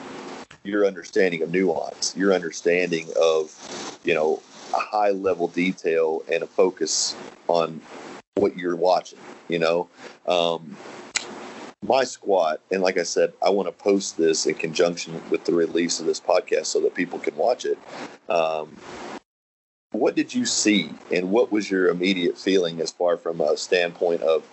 your 0.64 0.84
understanding 0.84 1.42
of 1.42 1.52
nuance, 1.52 2.12
your 2.16 2.32
understanding 2.32 3.08
of 3.22 4.00
you 4.02 4.14
know 4.14 4.42
a 4.74 4.80
high 4.80 5.12
level 5.12 5.46
detail 5.46 6.24
and 6.28 6.42
a 6.42 6.48
focus 6.48 7.14
on 7.46 7.80
what 8.34 8.58
you're 8.58 8.74
watching. 8.74 9.20
You 9.46 9.60
know, 9.60 9.88
um, 10.26 10.76
my 11.86 12.04
squat, 12.04 12.60
and 12.70 12.82
like 12.82 12.98
I 12.98 13.02
said, 13.02 13.32
I 13.42 13.50
want 13.50 13.68
to 13.68 13.72
post 13.72 14.16
this 14.16 14.46
in 14.46 14.54
conjunction 14.54 15.20
with 15.30 15.44
the 15.44 15.54
release 15.54 16.00
of 16.00 16.06
this 16.06 16.20
podcast 16.20 16.66
so 16.66 16.80
that 16.80 16.94
people 16.94 17.18
can 17.18 17.36
watch 17.36 17.64
it. 17.64 17.78
Um, 18.28 18.76
what 19.92 20.16
did 20.16 20.34
you 20.34 20.46
see, 20.46 20.90
and 21.12 21.30
what 21.30 21.52
was 21.52 21.70
your 21.70 21.88
immediate 21.88 22.36
feeling 22.38 22.80
as 22.80 22.90
far 22.90 23.16
from 23.16 23.40
a 23.40 23.56
standpoint 23.56 24.22
of, 24.22 24.44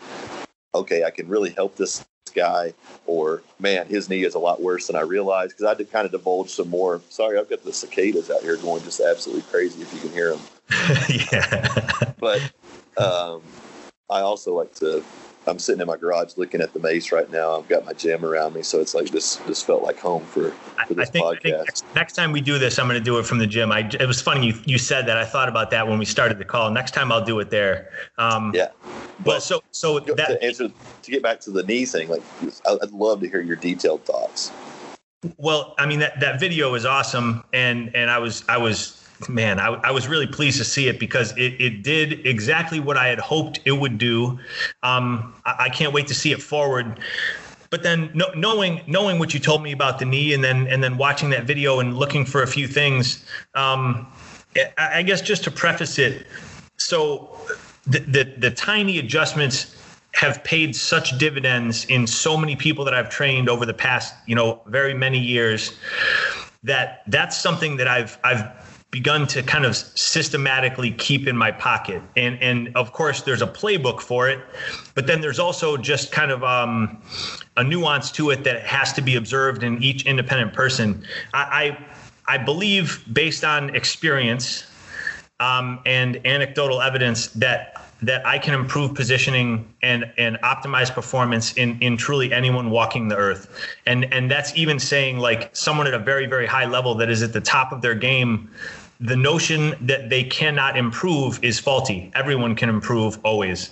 okay, 0.75 1.03
I 1.03 1.09
can 1.09 1.27
really 1.27 1.49
help 1.49 1.75
this 1.77 2.05
guy, 2.35 2.73
or 3.07 3.41
man, 3.59 3.87
his 3.87 4.09
knee 4.09 4.23
is 4.23 4.35
a 4.35 4.39
lot 4.39 4.61
worse 4.61 4.87
than 4.87 4.95
I 4.95 5.01
realized? 5.01 5.53
Because 5.53 5.65
I 5.65 5.73
did 5.73 5.91
kind 5.91 6.05
of 6.05 6.11
divulge 6.11 6.49
some 6.49 6.69
more. 6.69 7.01
Sorry, 7.09 7.39
I've 7.39 7.49
got 7.49 7.63
the 7.63 7.73
cicadas 7.73 8.29
out 8.29 8.41
here 8.41 8.57
going 8.57 8.83
just 8.83 8.99
absolutely 8.99 9.43
crazy. 9.43 9.81
If 9.81 9.93
you 9.93 9.99
can 10.01 10.11
hear 10.11 10.31
them, 10.31 10.41
yeah. 11.31 12.13
but 12.19 12.41
um, 12.97 13.41
I 14.09 14.19
also 14.19 14.53
like 14.53 14.75
to 14.75 15.03
I'm 15.47 15.57
sitting 15.57 15.81
in 15.81 15.87
my 15.87 15.97
garage 15.97 16.37
looking 16.37 16.61
at 16.61 16.71
the 16.73 16.79
mace 16.79 17.11
right 17.11 17.29
now. 17.31 17.57
I've 17.57 17.67
got 17.67 17.83
my 17.83 17.93
gym 17.93 18.23
around 18.23 18.53
me, 18.53 18.61
so 18.61 18.79
it's 18.79 18.93
like 18.93 19.09
this. 19.09 19.37
This 19.37 19.63
felt 19.63 19.81
like 19.81 19.97
home 19.97 20.23
for, 20.25 20.51
for 20.87 20.93
this 20.93 21.09
I 21.09 21.11
think, 21.11 21.25
podcast. 21.25 21.35
I 21.35 21.39
think 21.39 21.57
next, 21.57 21.85
next, 21.95 22.13
time 22.13 22.31
we 22.31 22.41
do 22.41 22.59
this, 22.59 22.77
I'm 22.77 22.87
going 22.87 22.99
to 22.99 23.03
do 23.03 23.17
it 23.17 23.25
from 23.25 23.39
the 23.39 23.47
gym. 23.47 23.71
I 23.71 23.79
it 23.99 24.05
was 24.05 24.21
funny 24.21 24.47
you 24.47 24.59
you 24.65 24.77
said 24.77 25.07
that. 25.07 25.17
I 25.17 25.25
thought 25.25 25.49
about 25.49 25.71
that 25.71 25.87
when 25.87 25.97
we 25.97 26.05
started 26.05 26.37
the 26.37 26.45
call. 26.45 26.69
Next 26.69 26.93
time 26.93 27.11
I'll 27.11 27.25
do 27.25 27.39
it 27.39 27.49
there. 27.49 27.89
Um, 28.19 28.51
yeah. 28.53 28.69
Well, 29.25 29.41
so 29.41 29.63
so 29.71 29.99
that 29.99 30.27
to 30.27 30.43
answer 30.43 30.69
to 31.01 31.11
get 31.11 31.23
back 31.23 31.39
to 31.41 31.51
the 31.51 31.63
knee 31.63 31.85
thing, 31.85 32.07
like 32.07 32.23
I'd 32.67 32.91
love 32.91 33.21
to 33.21 33.29
hear 33.29 33.41
your 33.41 33.55
detailed 33.55 34.03
thoughts. 34.05 34.51
Well, 35.37 35.73
I 35.79 35.87
mean 35.87 35.99
that 35.99 36.19
that 36.19 36.39
video 36.39 36.71
was 36.71 36.85
awesome, 36.85 37.43
and 37.51 37.95
and 37.95 38.11
I 38.11 38.19
was 38.19 38.43
I 38.47 38.57
was 38.57 39.00
man, 39.29 39.59
I, 39.59 39.67
I, 39.83 39.91
was 39.91 40.07
really 40.07 40.27
pleased 40.27 40.57
to 40.57 40.65
see 40.65 40.87
it 40.87 40.99
because 40.99 41.31
it, 41.37 41.59
it 41.59 41.83
did 41.83 42.25
exactly 42.25 42.79
what 42.79 42.97
I 42.97 43.07
had 43.07 43.19
hoped 43.19 43.59
it 43.65 43.73
would 43.73 43.97
do. 43.97 44.39
Um, 44.83 45.33
I, 45.45 45.55
I 45.59 45.69
can't 45.69 45.93
wait 45.93 46.07
to 46.07 46.13
see 46.13 46.31
it 46.31 46.41
forward. 46.41 46.99
But 47.69 47.83
then 47.83 48.11
no, 48.13 48.27
knowing 48.35 48.81
knowing 48.85 49.17
what 49.17 49.33
you 49.33 49.39
told 49.39 49.63
me 49.63 49.71
about 49.71 49.97
the 49.99 50.05
knee, 50.05 50.33
and 50.33 50.43
then 50.43 50.67
and 50.67 50.83
then 50.83 50.97
watching 50.97 51.29
that 51.29 51.45
video 51.45 51.79
and 51.79 51.97
looking 51.97 52.25
for 52.25 52.43
a 52.43 52.47
few 52.47 52.67
things, 52.67 53.25
um, 53.55 54.07
I, 54.77 54.99
I 54.99 55.01
guess 55.03 55.21
just 55.21 55.45
to 55.45 55.51
preface 55.51 55.97
it, 55.97 56.27
so 56.75 57.37
the, 57.87 57.99
the 57.99 58.23
the 58.37 58.51
tiny 58.51 58.99
adjustments 58.99 59.77
have 60.15 60.43
paid 60.43 60.75
such 60.75 61.17
dividends 61.17 61.85
in 61.85 62.05
so 62.05 62.35
many 62.35 62.57
people 62.57 62.83
that 62.83 62.93
I've 62.93 63.09
trained 63.09 63.47
over 63.47 63.65
the 63.65 63.73
past, 63.73 64.13
you 64.27 64.35
know, 64.35 64.61
very 64.65 64.93
many 64.93 65.17
years 65.17 65.77
that 66.63 67.03
that's 67.07 67.37
something 67.37 67.77
that 67.77 67.87
I've 67.87 68.17
I've 68.23 68.43
begun 68.91 69.25
to 69.25 69.41
kind 69.41 69.65
of 69.65 69.75
systematically 69.75 70.91
keep 70.91 71.25
in 71.25 71.35
my 71.35 71.49
pocket. 71.49 72.03
And 72.17 72.37
and 72.41 72.75
of 72.75 72.91
course 72.91 73.21
there's 73.21 73.41
a 73.41 73.47
playbook 73.47 74.01
for 74.01 74.29
it, 74.29 74.39
but 74.93 75.07
then 75.07 75.21
there's 75.21 75.39
also 75.39 75.77
just 75.77 76.11
kind 76.11 76.29
of 76.29 76.43
um, 76.43 77.01
a 77.55 77.63
nuance 77.63 78.11
to 78.11 78.29
it 78.29 78.43
that 78.43 78.63
has 78.63 78.91
to 78.93 79.01
be 79.01 79.15
observed 79.15 79.63
in 79.63 79.81
each 79.81 80.05
independent 80.05 80.53
person. 80.53 81.05
I 81.33 81.77
I, 82.27 82.35
I 82.35 82.37
believe 82.37 83.03
based 83.11 83.45
on 83.45 83.73
experience 83.75 84.65
um, 85.39 85.79
and 85.85 86.25
anecdotal 86.25 86.81
evidence 86.81 87.27
that 87.27 87.81
that 88.03 88.25
I 88.25 88.39
can 88.39 88.53
improve 88.53 88.95
positioning 88.95 89.71
and 89.83 90.11
and 90.17 90.37
optimize 90.37 90.93
performance 90.93 91.53
in 91.53 91.77
in 91.79 91.97
truly 91.97 92.33
anyone 92.33 92.71
walking 92.71 93.07
the 93.07 93.15
earth. 93.15 93.47
And 93.85 94.11
and 94.13 94.29
that's 94.29 94.55
even 94.57 94.79
saying 94.79 95.19
like 95.19 95.55
someone 95.55 95.87
at 95.87 95.93
a 95.93 95.99
very 95.99 96.25
very 96.25 96.47
high 96.47 96.65
level 96.65 96.95
that 96.95 97.09
is 97.09 97.21
at 97.23 97.33
the 97.33 97.41
top 97.41 97.71
of 97.71 97.81
their 97.81 97.95
game 97.95 98.49
the 99.01 99.15
notion 99.15 99.75
that 99.81 100.09
they 100.09 100.23
cannot 100.23 100.77
improve 100.77 101.43
is 101.43 101.59
faulty. 101.59 102.11
Everyone 102.13 102.55
can 102.55 102.69
improve 102.69 103.17
always. 103.23 103.71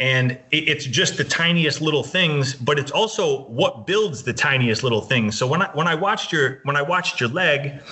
And 0.00 0.38
it's 0.50 0.86
just 0.86 1.18
the 1.18 1.24
tiniest 1.24 1.82
little 1.82 2.02
things, 2.02 2.54
but 2.54 2.78
it's 2.78 2.90
also 2.90 3.42
what 3.48 3.86
builds 3.86 4.22
the 4.22 4.32
tiniest 4.32 4.82
little 4.82 5.02
things. 5.02 5.36
So 5.36 5.46
when 5.46 5.60
I 5.60 5.66
when 5.74 5.86
I 5.86 5.94
watched 5.94 6.32
your 6.32 6.60
when 6.62 6.76
I 6.76 6.82
watched 6.82 7.20
your 7.20 7.28
leg 7.28 7.82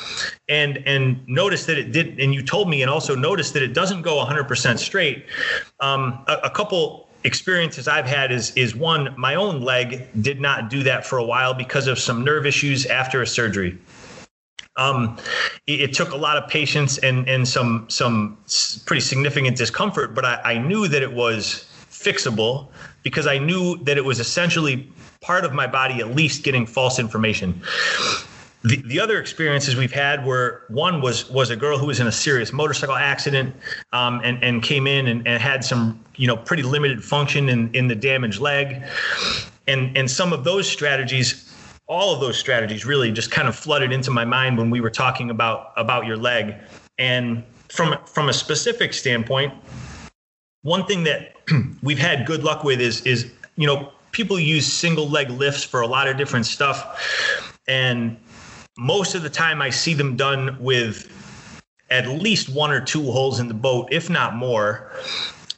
and 0.48 0.78
and 0.86 1.28
noticed 1.28 1.66
that 1.66 1.76
it 1.76 1.92
did 1.92 2.18
and 2.18 2.34
you 2.34 2.42
told 2.42 2.70
me 2.70 2.80
and 2.80 2.90
also 2.90 3.14
noticed 3.14 3.52
that 3.52 3.62
it 3.62 3.74
doesn't 3.74 4.00
go 4.02 4.24
100% 4.24 4.78
straight, 4.78 5.26
um, 5.80 6.24
a, 6.26 6.34
a 6.44 6.50
couple 6.50 7.06
experiences 7.24 7.88
I've 7.88 8.06
had 8.06 8.32
is 8.32 8.52
is 8.56 8.74
one 8.74 9.12
my 9.18 9.34
own 9.34 9.60
leg 9.60 10.08
did 10.22 10.40
not 10.40 10.70
do 10.70 10.84
that 10.84 11.04
for 11.04 11.18
a 11.18 11.24
while 11.24 11.52
because 11.52 11.86
of 11.88 11.98
some 11.98 12.24
nerve 12.24 12.46
issues 12.46 12.86
after 12.86 13.20
a 13.20 13.26
surgery. 13.26 13.76
Um, 14.76 15.16
it, 15.66 15.80
it, 15.80 15.92
took 15.94 16.12
a 16.12 16.16
lot 16.16 16.36
of 16.36 16.48
patience 16.50 16.98
and 16.98 17.26
and 17.28 17.48
some 17.48 17.86
some 17.88 18.36
pretty 18.84 19.00
significant 19.00 19.56
discomfort, 19.56 20.14
but 20.14 20.24
I, 20.24 20.40
I 20.44 20.58
knew 20.58 20.86
that 20.88 21.02
it 21.02 21.12
was 21.12 21.66
fixable 21.90 22.68
because 23.02 23.26
I 23.26 23.38
knew 23.38 23.78
that 23.84 23.96
it 23.96 24.04
was 24.04 24.20
essentially 24.20 24.90
part 25.20 25.44
of 25.44 25.52
my 25.52 25.66
body 25.66 26.00
at 26.00 26.14
least 26.14 26.44
getting 26.44 26.66
false 26.66 26.98
information. 26.98 27.62
The, 28.62 28.76
the 28.82 29.00
other 29.00 29.20
experiences 29.20 29.76
we've 29.76 29.92
had 29.92 30.26
were 30.26 30.64
one 30.68 31.00
was 31.00 31.30
was 31.30 31.50
a 31.50 31.56
girl 31.56 31.78
who 31.78 31.86
was 31.86 32.00
in 32.00 32.06
a 32.06 32.12
serious 32.12 32.52
motorcycle 32.52 32.96
accident 32.96 33.54
um, 33.92 34.20
and 34.24 34.42
and 34.42 34.62
came 34.62 34.86
in 34.86 35.06
and, 35.06 35.26
and 35.26 35.40
had 35.40 35.64
some 35.64 36.04
you 36.16 36.26
know 36.26 36.36
pretty 36.36 36.62
limited 36.62 37.04
function 37.04 37.48
in 37.48 37.72
in 37.74 37.86
the 37.88 37.94
damaged 37.94 38.40
leg, 38.40 38.82
and 39.68 39.96
and 39.96 40.10
some 40.10 40.32
of 40.32 40.42
those 40.42 40.68
strategies 40.68 41.45
all 41.88 42.14
of 42.14 42.20
those 42.20 42.36
strategies 42.36 42.84
really 42.84 43.12
just 43.12 43.30
kind 43.30 43.46
of 43.46 43.54
flooded 43.54 43.92
into 43.92 44.10
my 44.10 44.24
mind 44.24 44.58
when 44.58 44.70
we 44.70 44.80
were 44.80 44.90
talking 44.90 45.30
about 45.30 45.72
about 45.76 46.06
your 46.06 46.16
leg. 46.16 46.54
And 46.98 47.44
from 47.68 47.96
from 48.06 48.28
a 48.28 48.32
specific 48.32 48.92
standpoint 48.92 49.52
one 50.66 50.84
thing 50.84 51.04
that 51.04 51.36
we've 51.82 51.98
had 51.98 52.26
good 52.26 52.42
luck 52.42 52.64
with 52.64 52.80
is 52.80 53.00
is 53.02 53.30
you 53.56 53.66
know 53.66 53.92
people 54.10 54.38
use 54.38 54.70
single 54.70 55.08
leg 55.08 55.30
lifts 55.30 55.62
for 55.62 55.80
a 55.80 55.86
lot 55.86 56.08
of 56.08 56.16
different 56.16 56.44
stuff. 56.44 57.54
And 57.68 58.16
most 58.76 59.14
of 59.14 59.22
the 59.22 59.30
time 59.30 59.62
i 59.62 59.70
see 59.70 59.94
them 59.94 60.16
done 60.16 60.56
with 60.60 61.10
at 61.88 62.06
least 62.08 62.48
one 62.48 62.70
or 62.70 62.80
two 62.80 63.02
holes 63.10 63.40
in 63.40 63.48
the 63.48 63.54
boat 63.54 63.88
if 63.90 64.10
not 64.10 64.36
more 64.36 64.92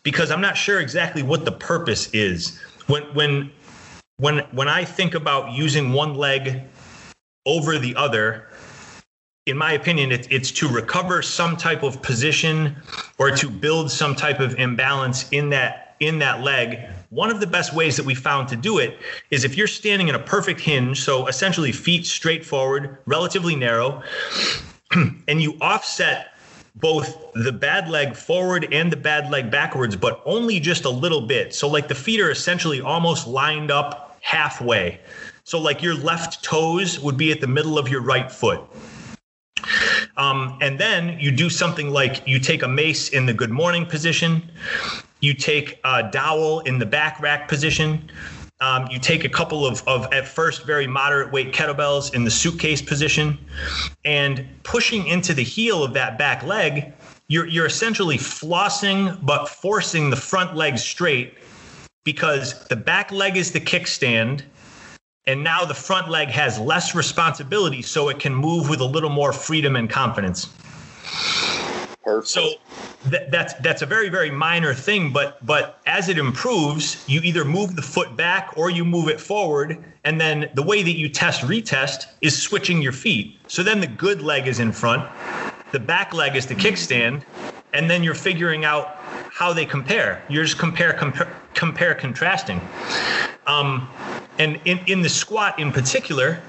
because 0.04 0.30
i'm 0.30 0.40
not 0.40 0.56
sure 0.56 0.78
exactly 0.78 1.22
what 1.22 1.44
the 1.44 1.52
purpose 1.52 2.12
is. 2.12 2.60
When 2.86 3.02
when 3.14 3.50
when 4.18 4.38
when 4.50 4.68
I 4.68 4.84
think 4.84 5.14
about 5.14 5.52
using 5.52 5.92
one 5.92 6.14
leg 6.14 6.62
over 7.46 7.78
the 7.78 7.94
other, 7.96 8.48
in 9.46 9.56
my 9.56 9.72
opinion, 9.72 10.12
it, 10.12 10.30
it's 10.30 10.50
to 10.52 10.68
recover 10.68 11.22
some 11.22 11.56
type 11.56 11.82
of 11.82 12.02
position 12.02 12.76
or 13.18 13.30
to 13.30 13.48
build 13.48 13.90
some 13.90 14.14
type 14.14 14.40
of 14.40 14.54
imbalance 14.56 15.28
in 15.30 15.50
that 15.50 15.96
in 16.00 16.18
that 16.18 16.42
leg. 16.42 16.80
One 17.10 17.30
of 17.30 17.40
the 17.40 17.46
best 17.46 17.74
ways 17.74 17.96
that 17.96 18.04
we 18.04 18.14
found 18.14 18.48
to 18.48 18.56
do 18.56 18.78
it 18.78 18.98
is 19.30 19.44
if 19.44 19.56
you're 19.56 19.66
standing 19.66 20.08
in 20.08 20.14
a 20.14 20.18
perfect 20.18 20.60
hinge, 20.60 21.00
so 21.00 21.26
essentially 21.26 21.72
feet 21.72 22.04
straight 22.04 22.44
forward, 22.44 22.98
relatively 23.06 23.56
narrow, 23.56 24.02
and 25.28 25.40
you 25.40 25.56
offset 25.60 26.34
both 26.76 27.32
the 27.34 27.50
bad 27.50 27.88
leg 27.88 28.14
forward 28.14 28.68
and 28.72 28.92
the 28.92 28.96
bad 28.96 29.30
leg 29.30 29.50
backwards, 29.50 29.96
but 29.96 30.22
only 30.24 30.60
just 30.60 30.84
a 30.84 30.90
little 30.90 31.22
bit. 31.22 31.54
So, 31.54 31.68
like 31.68 31.88
the 31.88 31.94
feet 31.94 32.20
are 32.20 32.30
essentially 32.30 32.80
almost 32.80 33.26
lined 33.26 33.70
up 33.70 34.07
halfway. 34.28 35.00
So, 35.44 35.58
like 35.58 35.82
your 35.82 35.94
left 35.94 36.44
toes 36.44 37.00
would 37.00 37.16
be 37.16 37.32
at 37.32 37.40
the 37.40 37.46
middle 37.46 37.78
of 37.78 37.88
your 37.88 38.02
right 38.02 38.30
foot. 38.30 38.60
Um, 40.18 40.58
and 40.60 40.78
then 40.78 41.18
you 41.18 41.30
do 41.30 41.48
something 41.48 41.90
like 41.90 42.26
you 42.26 42.38
take 42.38 42.62
a 42.62 42.68
mace 42.68 43.08
in 43.08 43.24
the 43.24 43.32
good 43.32 43.50
morning 43.50 43.86
position, 43.86 44.50
you 45.20 45.32
take 45.32 45.80
a 45.84 46.10
dowel 46.10 46.60
in 46.60 46.78
the 46.78 46.84
back 46.84 47.20
rack 47.20 47.48
position, 47.48 48.10
um, 48.60 48.88
you 48.90 48.98
take 48.98 49.24
a 49.24 49.28
couple 49.28 49.64
of, 49.64 49.86
of, 49.86 50.12
at 50.12 50.28
first, 50.28 50.64
very 50.64 50.86
moderate 50.86 51.32
weight 51.32 51.52
kettlebells 51.52 52.12
in 52.12 52.24
the 52.24 52.30
suitcase 52.30 52.82
position, 52.82 53.38
and 54.04 54.46
pushing 54.64 55.06
into 55.06 55.32
the 55.32 55.44
heel 55.44 55.82
of 55.82 55.94
that 55.94 56.18
back 56.18 56.42
leg, 56.42 56.92
you're, 57.28 57.46
you're 57.46 57.66
essentially 57.66 58.18
flossing 58.18 59.24
but 59.24 59.48
forcing 59.48 60.10
the 60.10 60.16
front 60.16 60.56
leg 60.56 60.76
straight 60.76 61.38
because 62.08 62.66
the 62.68 62.76
back 62.76 63.12
leg 63.12 63.36
is 63.36 63.52
the 63.52 63.60
kickstand. 63.60 64.40
And 65.26 65.44
now 65.44 65.66
the 65.66 65.74
front 65.74 66.08
leg 66.08 66.28
has 66.28 66.58
less 66.58 66.94
responsibility, 66.94 67.82
so 67.82 68.08
it 68.08 68.18
can 68.18 68.34
move 68.34 68.70
with 68.70 68.80
a 68.80 68.84
little 68.86 69.10
more 69.10 69.30
freedom 69.30 69.76
and 69.76 69.90
confidence. 69.90 70.46
Perfect. 72.02 72.28
So 72.28 72.52
th- 73.10 73.28
that's 73.30 73.52
that's 73.60 73.82
a 73.82 73.86
very 73.86 74.08
very 74.08 74.30
minor 74.30 74.72
thing, 74.72 75.12
but 75.12 75.44
but 75.44 75.82
as 75.84 76.08
it 76.08 76.16
improves, 76.16 77.04
you 77.06 77.20
either 77.20 77.44
move 77.44 77.76
the 77.76 77.82
foot 77.82 78.16
back 78.16 78.54
or 78.56 78.70
you 78.70 78.86
move 78.86 79.08
it 79.08 79.20
forward, 79.20 79.76
and 80.04 80.18
then 80.18 80.48
the 80.54 80.62
way 80.62 80.82
that 80.82 80.96
you 80.96 81.10
test 81.10 81.42
retest 81.42 82.06
is 82.22 82.40
switching 82.40 82.80
your 82.80 82.92
feet. 82.92 83.38
So 83.48 83.62
then 83.62 83.80
the 83.80 83.86
good 83.86 84.22
leg 84.22 84.48
is 84.48 84.60
in 84.60 84.72
front, 84.72 85.06
the 85.72 85.80
back 85.80 86.14
leg 86.14 86.36
is 86.36 86.46
the 86.46 86.54
kickstand, 86.54 87.22
and 87.74 87.90
then 87.90 88.02
you're 88.02 88.14
figuring 88.14 88.64
out 88.64 88.97
how 89.38 89.52
they 89.52 89.64
compare. 89.64 90.20
You're 90.28 90.42
just 90.42 90.58
compare 90.58 90.92
compare, 90.92 91.32
compare 91.54 91.94
contrasting. 91.94 92.60
Um, 93.46 93.88
and 94.40 94.60
in, 94.64 94.80
in 94.88 95.02
the 95.02 95.08
squat 95.08 95.60
in 95.60 95.70
particular, 95.70 96.42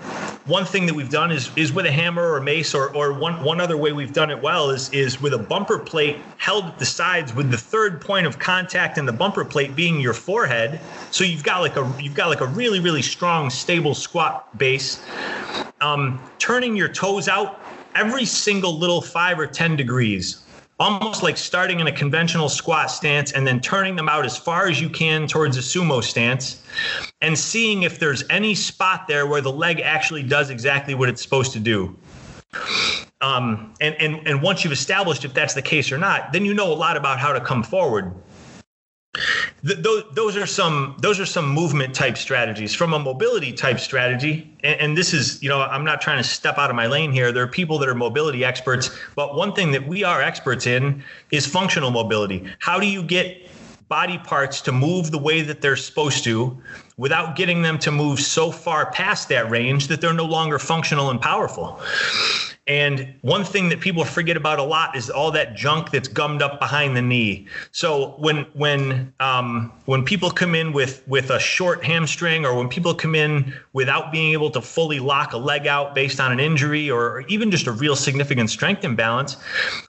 one 0.48 0.66
thing 0.66 0.88
that 0.88 0.96
we've 0.96 1.12
done 1.12 1.32
is 1.32 1.52
is 1.56 1.72
with 1.72 1.86
a 1.86 1.92
hammer 1.92 2.34
or 2.34 2.42
mace 2.42 2.74
or, 2.74 2.90
or 2.96 3.14
one, 3.14 3.44
one 3.44 3.62
other 3.62 3.78
way 3.78 3.92
we've 3.92 4.14
done 4.14 4.32
it 4.32 4.42
well 4.42 4.72
is 4.72 4.90
is 4.92 5.22
with 5.22 5.36
a 5.36 5.38
bumper 5.38 5.78
plate 5.78 6.18
held 6.38 6.66
at 6.66 6.80
the 6.80 6.86
sides 6.86 7.36
with 7.36 7.52
the 7.52 7.60
third 7.60 8.02
point 8.02 8.26
of 8.26 8.40
contact 8.40 8.98
in 8.98 9.06
the 9.06 9.14
bumper 9.14 9.46
plate 9.46 9.76
being 9.76 10.02
your 10.02 10.16
forehead. 10.16 10.80
So 11.12 11.24
you've 11.24 11.44
got 11.44 11.60
like 11.60 11.78
a 11.78 11.94
you've 12.00 12.16
got 12.16 12.30
like 12.30 12.42
a 12.42 12.48
really, 12.48 12.80
really 12.80 13.04
strong, 13.04 13.52
stable 13.52 13.94
squat 13.94 14.58
base. 14.58 15.06
Um, 15.80 16.24
turning 16.40 16.76
your 16.76 16.90
toes 16.90 17.28
out 17.28 17.60
every 17.94 18.26
single 18.26 18.80
little 18.80 19.00
five 19.00 19.38
or 19.38 19.46
ten 19.46 19.76
degrees 19.76 20.49
almost 20.80 21.24
like 21.24 21.36
starting 21.36 21.80
in 21.82 21.88
a 21.88 21.92
conventional 21.92 22.48
squat 22.48 22.90
stance 22.90 23.34
and 23.34 23.46
then 23.46 23.60
turning 23.60 23.96
them 23.96 24.08
out 24.08 24.26
as 24.26 24.38
far 24.38 24.68
as 24.68 24.80
you 24.80 24.90
can 24.90 25.28
towards 25.28 25.58
a 25.58 25.60
sumo 25.60 26.02
stance 26.02 26.64
and 27.22 27.38
seeing 27.38 27.84
if 27.84 28.00
there's 28.00 28.24
any 28.30 28.56
spot 28.56 29.08
there 29.08 29.28
where 29.28 29.42
the 29.42 29.52
leg 29.52 29.82
actually 29.82 30.24
does 30.24 30.50
exactly 30.50 30.96
what 30.96 31.10
it's 31.10 31.22
supposed 31.22 31.52
to 31.52 31.60
do. 31.60 31.98
Um, 33.22 33.74
and, 33.82 33.96
and, 33.96 34.26
and 34.26 34.42
once 34.42 34.64
you've 34.64 34.74
established 34.74 35.26
if 35.26 35.34
that's 35.34 35.54
the 35.54 35.62
case 35.62 35.92
or 35.92 35.98
not, 35.98 36.32
then 36.32 36.46
you 36.46 36.54
know 36.54 36.72
a 36.72 36.74
lot 36.74 36.96
about 36.96 37.20
how 37.20 37.34
to 37.34 37.42
come 37.42 37.62
forward 37.62 38.14
those, 39.64 40.04
those 40.14 40.38
are 40.38 40.46
some 40.46 40.96
those 41.00 41.20
are 41.20 41.26
some 41.26 41.50
movement 41.50 41.94
type 41.94 42.18
strategies. 42.18 42.74
From 42.74 42.94
a 42.94 43.00
mobility 43.00 43.52
type 43.52 43.80
strategy 43.80 44.56
and, 44.64 44.80
and, 44.80 44.98
this 44.98 45.14
is 45.14 45.42
you 45.42 45.50
know 45.50 45.62
i'm 45.62 45.84
not 45.84 46.02
trying 46.02 46.18
to 46.18 46.24
step 46.24 46.58
out 46.58 46.70
of 46.70 46.76
my 46.76 46.88
lane 46.88 47.12
here. 47.12 47.32
There 47.32 47.44
are 47.44 47.48
people 47.48 47.80
that 47.80 47.90
are 47.90 47.96
mobility 47.96 48.46
experts 48.46 48.96
but 49.16 49.36
one 49.36 49.54
thing 49.54 49.72
that 49.72 49.88
we 49.88 50.04
are 50.04 50.22
experts 50.22 50.68
in 50.68 51.04
is 51.32 51.46
functional 51.46 51.92
mobility. 51.92 52.46
How 52.60 52.80
do 52.80 52.88
you 52.88 53.04
get 53.04 53.50
body 53.88 54.20
parts 54.20 54.62
to 54.62 54.72
move 54.72 55.10
the 55.10 55.18
way 55.18 55.42
that 55.42 55.62
they're 55.62 55.76
supposed 55.76 56.24
to 56.24 56.56
without 56.98 57.36
getting 57.36 57.64
them 57.64 57.80
to 57.80 57.92
move 57.92 58.20
so 58.20 58.52
far 58.52 58.92
past 58.92 59.30
that 59.30 59.50
range 59.50 59.88
that 59.88 60.00
they're 60.00 60.14
no 60.14 60.26
longer 60.26 60.60
functional 60.60 61.10
and 61.10 61.20
powerful 61.20 61.82
and 62.70 63.16
one 63.22 63.44
thing 63.44 63.70
that 63.70 63.80
people 63.80 64.06
forget 64.06 64.38
about 64.38 64.60
a 64.60 64.64
lot 64.64 64.96
is 64.96 65.10
all 65.10 65.32
that 65.32 65.56
junk 65.56 65.90
that's 65.90 66.08
gummed 66.08 66.44
up 66.44 66.60
behind 66.60 66.96
the 66.96 67.02
knee. 67.02 67.48
So 67.72 68.12
when 68.20 68.46
when 68.54 69.12
um, 69.20 69.74
when 69.86 70.06
people 70.06 70.30
come 70.30 70.54
in 70.54 70.72
with 70.72 71.02
with 71.08 71.32
a 71.32 71.40
short 71.40 71.84
hamstring, 71.84 72.46
or 72.46 72.54
when 72.54 72.70
people 72.70 72.94
come 72.94 73.16
in 73.16 73.56
without 73.74 74.12
being 74.12 74.34
able 74.34 74.52
to 74.52 74.62
fully 74.62 75.00
lock 75.00 75.34
a 75.34 75.38
leg 75.38 75.66
out 75.66 75.96
based 75.96 76.20
on 76.20 76.32
an 76.32 76.40
injury, 76.40 76.92
or 76.92 77.22
even 77.22 77.50
just 77.50 77.66
a 77.66 77.72
real 77.72 77.96
significant 77.96 78.52
strength 78.52 78.84
imbalance, 78.84 79.36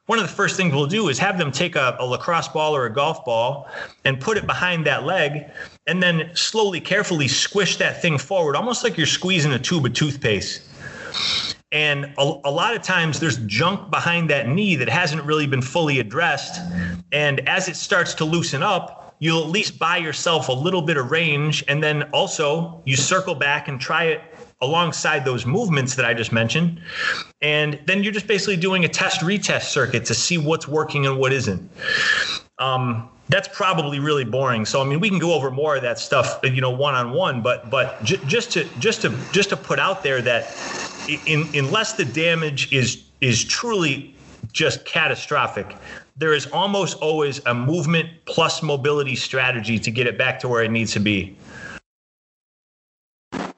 one 0.06 0.18
of 0.18 0.26
the 0.26 0.32
first 0.32 0.56
things 0.56 0.72
we'll 0.72 0.86
do 0.86 1.10
is 1.10 1.18
have 1.18 1.36
them 1.36 1.52
take 1.52 1.76
a, 1.76 1.96
a 2.00 2.06
lacrosse 2.06 2.48
ball 2.48 2.74
or 2.74 2.86
a 2.86 2.92
golf 2.92 3.26
ball 3.26 3.68
and 4.06 4.18
put 4.18 4.38
it 4.38 4.46
behind 4.46 4.86
that 4.86 5.04
leg, 5.04 5.44
and 5.86 6.02
then 6.02 6.30
slowly, 6.32 6.80
carefully 6.80 7.28
squish 7.28 7.76
that 7.76 8.00
thing 8.00 8.16
forward, 8.16 8.56
almost 8.56 8.82
like 8.82 8.96
you're 8.96 9.06
squeezing 9.06 9.52
a 9.52 9.58
tube 9.58 9.84
of 9.84 9.92
toothpaste 9.92 10.62
and 11.72 12.06
a, 12.18 12.40
a, 12.44 12.50
lot 12.50 12.74
of 12.74 12.82
times 12.82 13.20
there's 13.20 13.36
junk 13.46 13.90
behind 13.90 14.28
that 14.30 14.48
knee 14.48 14.74
that 14.76 14.88
hasn't 14.88 15.22
really 15.22 15.46
been 15.46 15.62
fully 15.62 16.00
addressed. 16.00 16.60
And 17.12 17.48
as 17.48 17.68
it 17.68 17.76
starts 17.76 18.12
to 18.14 18.24
loosen 18.24 18.62
up, 18.62 19.14
you'll 19.20 19.44
at 19.44 19.50
least 19.50 19.78
buy 19.78 19.98
yourself 19.98 20.48
a 20.48 20.52
little 20.52 20.82
bit 20.82 20.96
of 20.96 21.10
range. 21.10 21.62
And 21.68 21.82
then 21.82 22.04
also 22.12 22.82
you 22.86 22.96
circle 22.96 23.36
back 23.36 23.68
and 23.68 23.80
try 23.80 24.04
it 24.04 24.20
alongside 24.60 25.24
those 25.24 25.46
movements 25.46 25.94
that 25.94 26.04
I 26.04 26.12
just 26.12 26.32
mentioned. 26.32 26.80
And 27.40 27.80
then 27.86 28.02
you're 28.02 28.12
just 28.12 28.26
basically 28.26 28.56
doing 28.56 28.84
a 28.84 28.88
test 28.88 29.20
retest 29.20 29.64
circuit 29.64 30.04
to 30.06 30.14
see 30.14 30.38
what's 30.38 30.66
working 30.66 31.06
and 31.06 31.18
what 31.18 31.32
isn't. 31.32 31.70
Um, 32.58 33.08
that's 33.28 33.48
probably 33.48 34.00
really 34.00 34.24
boring. 34.24 34.66
So 34.66 34.82
I 34.82 34.84
mean, 34.84 34.98
we 34.98 35.08
can 35.08 35.20
go 35.20 35.34
over 35.34 35.50
more 35.50 35.76
of 35.76 35.82
that 35.82 36.00
stuff, 36.00 36.40
you 36.42 36.60
know, 36.60 36.70
one 36.70 36.94
on 36.94 37.12
one. 37.12 37.42
But 37.42 37.70
but 37.70 38.02
j- 38.02 38.20
just 38.26 38.50
to 38.52 38.64
just 38.80 39.02
to 39.02 39.16
just 39.32 39.50
to 39.50 39.56
put 39.56 39.78
out 39.78 40.02
there 40.02 40.20
that 40.20 40.52
in, 41.26 41.48
unless 41.54 41.94
the 41.94 42.04
damage 42.04 42.72
is 42.72 43.04
is 43.20 43.44
truly 43.44 44.14
just 44.52 44.84
catastrophic, 44.84 45.76
there 46.16 46.32
is 46.32 46.46
almost 46.46 46.98
always 46.98 47.44
a 47.46 47.54
movement 47.54 48.08
plus 48.26 48.62
mobility 48.62 49.16
strategy 49.16 49.78
to 49.78 49.90
get 49.90 50.06
it 50.06 50.18
back 50.18 50.40
to 50.40 50.48
where 50.48 50.62
it 50.62 50.70
needs 50.70 50.92
to 50.92 51.00
be. 51.00 51.36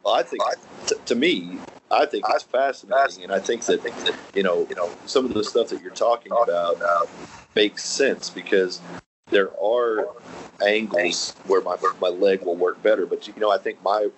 Well, 0.04 0.14
I 0.14 0.22
think 0.22 0.42
t- 0.86 0.96
to 1.06 1.14
me, 1.14 1.58
I 1.90 2.06
think 2.06 2.24
it's 2.28 2.42
fascinating, 2.42 3.24
and 3.24 3.32
I 3.32 3.38
think 3.38 3.64
that 3.66 4.14
you 4.34 4.42
know, 4.42 4.66
you 4.68 4.74
know, 4.74 4.90
some 5.06 5.24
of 5.24 5.34
the 5.34 5.44
stuff 5.44 5.68
that 5.68 5.80
you're 5.80 5.92
talking 5.92 6.32
about 6.32 6.80
uh, 6.82 7.06
makes 7.54 7.84
sense 7.84 8.30
because 8.30 8.80
there 9.30 9.50
are 9.62 10.08
angles 10.64 11.34
where 11.46 11.60
my 11.60 11.76
my 12.00 12.08
leg 12.08 12.42
will 12.42 12.56
work 12.56 12.82
better. 12.82 13.06
But 13.06 13.26
you 13.28 13.34
know, 13.38 13.50
I 13.50 13.58
think 13.58 13.82
my 13.82 14.08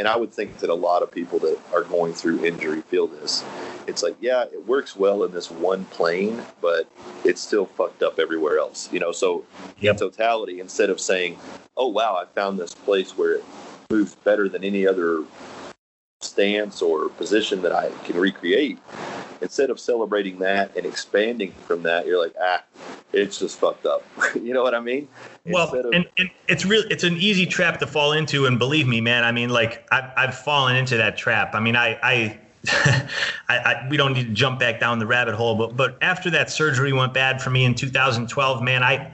and 0.00 0.08
I 0.08 0.16
would 0.16 0.32
think 0.32 0.56
that 0.60 0.70
a 0.70 0.74
lot 0.74 1.02
of 1.02 1.12
people 1.12 1.38
that 1.40 1.58
are 1.74 1.82
going 1.82 2.14
through 2.14 2.42
injury 2.42 2.80
feel 2.80 3.06
this. 3.06 3.44
It's 3.86 4.02
like, 4.02 4.16
yeah, 4.18 4.44
it 4.44 4.66
works 4.66 4.96
well 4.96 5.24
in 5.24 5.30
this 5.30 5.50
one 5.50 5.84
plane, 5.84 6.42
but 6.62 6.90
it's 7.22 7.42
still 7.42 7.66
fucked 7.66 8.02
up 8.02 8.18
everywhere 8.18 8.58
else. 8.58 8.90
You 8.90 8.98
know, 8.98 9.12
so 9.12 9.44
yep. 9.78 9.92
in 9.92 9.98
totality, 9.98 10.58
instead 10.58 10.88
of 10.88 11.00
saying, 11.00 11.38
"Oh 11.76 11.88
wow, 11.88 12.16
I 12.16 12.24
found 12.34 12.58
this 12.58 12.74
place 12.74 13.16
where 13.18 13.34
it 13.34 13.44
moves 13.90 14.14
better 14.14 14.48
than 14.48 14.64
any 14.64 14.86
other 14.86 15.22
stance 16.22 16.80
or 16.80 17.10
position 17.10 17.60
that 17.60 17.72
I 17.72 17.90
can 18.04 18.16
recreate," 18.16 18.78
instead 19.42 19.68
of 19.68 19.78
celebrating 19.78 20.38
that 20.38 20.74
and 20.78 20.86
expanding 20.86 21.52
from 21.66 21.82
that, 21.82 22.06
you're 22.06 22.22
like, 22.22 22.34
ah, 22.40 22.62
it's 23.12 23.38
just 23.38 23.58
fucked 23.58 23.86
up. 23.86 24.04
you 24.34 24.54
know 24.54 24.62
what 24.62 24.74
I 24.74 24.80
mean? 24.80 25.08
Well, 25.46 25.74
of- 25.74 25.92
and, 25.92 26.06
and, 26.18 26.30
it's 26.48 26.64
real. 26.64 26.84
It's 26.90 27.04
an 27.04 27.16
easy 27.16 27.46
trap 27.46 27.78
to 27.80 27.86
fall 27.86 28.12
into, 28.12 28.46
and 28.46 28.58
believe 28.58 28.86
me, 28.86 29.00
man. 29.00 29.24
I 29.24 29.32
mean, 29.32 29.50
like 29.50 29.86
I've 29.92 30.10
I've 30.16 30.38
fallen 30.38 30.76
into 30.76 30.96
that 30.98 31.16
trap. 31.16 31.54
I 31.54 31.60
mean, 31.60 31.76
I 31.76 31.98
I. 32.02 32.38
I, 33.48 33.56
I, 33.56 33.88
we 33.88 33.96
don't 33.96 34.12
need 34.12 34.26
to 34.26 34.34
jump 34.34 34.60
back 34.60 34.80
down 34.80 34.98
the 34.98 35.06
rabbit 35.06 35.34
hole, 35.34 35.54
but 35.54 35.78
but 35.78 35.96
after 36.02 36.28
that 36.28 36.50
surgery 36.50 36.92
went 36.92 37.14
bad 37.14 37.40
for 37.40 37.48
me 37.48 37.64
in 37.64 37.74
2012, 37.74 38.62
man, 38.62 38.82
I 38.82 39.10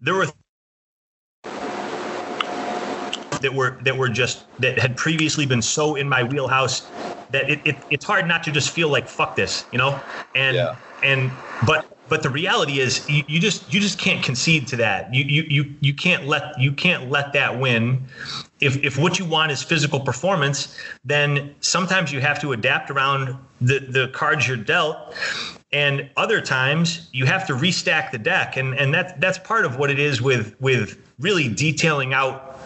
there 0.00 0.14
were 0.14 0.28
that 3.40 3.54
were 3.54 3.78
that 3.82 3.96
were 3.96 4.08
just 4.08 4.44
that 4.60 4.78
had 4.78 4.96
previously 4.96 5.46
been 5.46 5.62
so 5.62 5.96
in 5.96 6.08
my 6.08 6.22
wheelhouse 6.22 6.88
that 7.30 7.50
it, 7.50 7.60
it 7.64 7.76
it's 7.90 8.04
hard 8.04 8.26
not 8.26 8.42
to 8.44 8.50
just 8.50 8.70
feel 8.70 8.88
like 8.88 9.08
fuck 9.08 9.36
this, 9.36 9.64
you 9.72 9.78
know? 9.78 10.00
And 10.34 10.56
yeah. 10.56 10.76
and 11.02 11.30
but 11.66 11.95
but 12.08 12.22
the 12.22 12.30
reality 12.30 12.80
is 12.80 13.08
you, 13.08 13.24
you 13.26 13.40
just 13.40 13.72
you 13.72 13.80
just 13.80 13.98
can't 13.98 14.24
concede 14.24 14.66
to 14.68 14.76
that. 14.76 15.12
You 15.12 15.24
you 15.24 15.42
you 15.48 15.74
you 15.80 15.94
can't 15.94 16.26
let 16.26 16.58
you 16.58 16.72
can't 16.72 17.10
let 17.10 17.32
that 17.32 17.58
win. 17.58 18.04
If 18.60 18.76
if 18.84 18.98
what 18.98 19.18
you 19.18 19.24
want 19.24 19.52
is 19.52 19.62
physical 19.62 20.00
performance, 20.00 20.78
then 21.04 21.54
sometimes 21.60 22.12
you 22.12 22.20
have 22.20 22.40
to 22.40 22.52
adapt 22.52 22.90
around 22.90 23.36
the 23.60 23.80
the 23.80 24.08
cards 24.08 24.46
you're 24.46 24.56
dealt. 24.56 25.14
And 25.72 26.08
other 26.16 26.40
times 26.40 27.08
you 27.12 27.26
have 27.26 27.46
to 27.48 27.52
restack 27.52 28.12
the 28.12 28.18
deck. 28.18 28.56
And 28.56 28.74
and 28.78 28.94
that's 28.94 29.12
that's 29.18 29.38
part 29.38 29.64
of 29.64 29.78
what 29.78 29.90
it 29.90 29.98
is 29.98 30.22
with 30.22 30.54
with 30.60 31.00
really 31.18 31.48
detailing 31.48 32.14
out 32.14 32.58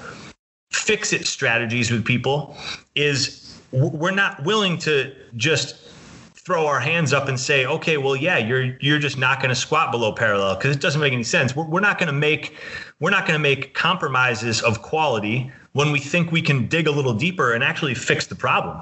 fix 0.71 1.13
it 1.13 1.27
strategies 1.27 1.91
with 1.91 2.05
people 2.05 2.57
is 2.95 3.61
we're 3.73 4.11
not 4.11 4.43
willing 4.45 4.79
to 4.79 5.15
just 5.37 5.90
throw 6.45 6.67
our 6.67 6.81
hands 6.81 7.13
up 7.13 7.29
and 7.29 7.39
say, 7.39 7.67
okay, 7.67 7.99
well, 7.99 8.17
yeah, 8.17 8.39
you're 8.39 8.77
you're 8.81 8.99
just 8.99 9.19
not 9.19 9.39
going 9.41 9.51
to 9.51 9.55
squat 9.55 9.93
below 9.93 10.13
parallel 10.13 10.57
because 10.57 10.75
it 10.75 10.81
doesn't 10.81 11.01
make 11.01 11.13
any 11.13 11.23
sense. 11.23 11.55
We're, 11.55 11.67
we're 11.67 11.81
not 11.81 11.99
going 11.99 12.09
to 12.09 12.13
make 12.13 12.55
we're 12.99 13.11
not 13.11 13.27
going 13.27 13.39
to 13.39 13.43
make 13.43 13.75
compromises 13.75 14.63
of 14.63 14.83
quality 14.83 15.51
when 15.73 15.93
we 15.93 15.99
think 15.99 16.33
we 16.33 16.43
can 16.43 16.67
dig 16.67 16.87
a 16.87 16.91
little 16.91 17.15
deeper 17.15 17.53
and 17.53 17.63
actually 17.63 17.95
fix 17.95 18.27
the 18.27 18.35
problem. 18.35 18.81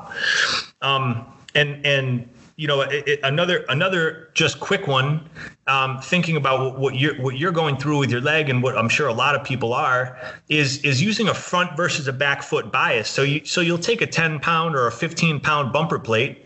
Um, 0.82 1.26
and 1.54 1.84
and 1.84 2.28
you 2.58 2.66
know, 2.66 2.80
it, 2.80 3.06
it, 3.06 3.20
another 3.22 3.64
another 3.68 4.30
just 4.34 4.58
quick 4.58 4.86
one. 4.88 5.28
Um, 5.68 6.00
thinking 6.00 6.36
about 6.36 6.78
what 6.78 6.96
you're 6.96 7.14
what 7.20 7.38
you're 7.38 7.52
going 7.52 7.76
through 7.76 7.98
with 7.98 8.10
your 8.10 8.20
leg, 8.20 8.50
and 8.50 8.62
what 8.62 8.76
I'm 8.76 8.88
sure 8.88 9.06
a 9.06 9.12
lot 9.12 9.36
of 9.36 9.44
people 9.44 9.72
are, 9.72 10.18
is 10.48 10.78
is 10.84 11.00
using 11.00 11.28
a 11.28 11.34
front 11.34 11.76
versus 11.76 12.08
a 12.08 12.12
back 12.12 12.42
foot 12.42 12.72
bias. 12.72 13.08
So 13.08 13.22
you 13.22 13.44
so 13.44 13.60
you'll 13.60 13.78
take 13.78 14.00
a 14.00 14.06
10 14.06 14.40
pound 14.40 14.74
or 14.74 14.88
a 14.88 14.92
15 14.92 15.38
pound 15.38 15.72
bumper 15.72 16.00
plate, 16.00 16.44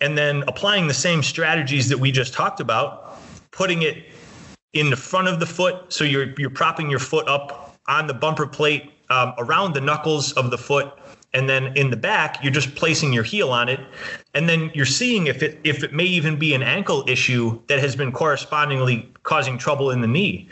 and 0.00 0.16
then 0.16 0.44
applying 0.46 0.86
the 0.86 0.94
same 0.94 1.22
strategies 1.22 1.88
that 1.88 1.98
we 1.98 2.10
just 2.12 2.32
talked 2.32 2.60
about, 2.60 3.18
putting 3.50 3.82
it 3.82 4.04
in 4.72 4.90
the 4.90 4.96
front 4.96 5.28
of 5.28 5.40
the 5.40 5.46
foot. 5.46 5.92
So 5.92 6.04
you're 6.04 6.34
you're 6.38 6.50
propping 6.50 6.90
your 6.90 6.98
foot 6.98 7.28
up 7.28 7.76
on 7.88 8.06
the 8.06 8.14
bumper 8.14 8.46
plate 8.46 8.92
um, 9.10 9.34
around 9.38 9.74
the 9.74 9.80
knuckles 9.80 10.32
of 10.32 10.50
the 10.50 10.58
foot, 10.58 10.92
and 11.32 11.48
then 11.48 11.76
in 11.76 11.90
the 11.90 11.96
back 11.96 12.42
you're 12.42 12.52
just 12.52 12.74
placing 12.74 13.12
your 13.12 13.24
heel 13.24 13.50
on 13.50 13.68
it, 13.68 13.80
and 14.34 14.48
then 14.48 14.70
you're 14.74 14.84
seeing 14.86 15.26
if 15.26 15.42
it 15.42 15.58
if 15.64 15.82
it 15.82 15.92
may 15.92 16.04
even 16.04 16.38
be 16.38 16.54
an 16.54 16.62
ankle 16.62 17.04
issue 17.06 17.60
that 17.68 17.78
has 17.78 17.96
been 17.96 18.12
correspondingly 18.12 19.10
causing 19.22 19.56
trouble 19.58 19.90
in 19.90 20.00
the 20.00 20.08
knee. 20.08 20.48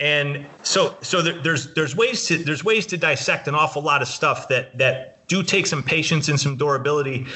And 0.00 0.46
so 0.62 0.96
so 1.02 1.22
there, 1.22 1.40
there's 1.42 1.74
there's 1.74 1.96
ways 1.96 2.26
to 2.26 2.38
there's 2.38 2.64
ways 2.64 2.86
to 2.86 2.96
dissect 2.96 3.48
an 3.48 3.54
awful 3.54 3.82
lot 3.82 4.02
of 4.02 4.08
stuff 4.08 4.48
that 4.48 4.76
that 4.78 5.26
do 5.28 5.42
take 5.42 5.66
some 5.66 5.82
patience 5.82 6.28
and 6.28 6.40
some 6.40 6.56
durability. 6.56 7.26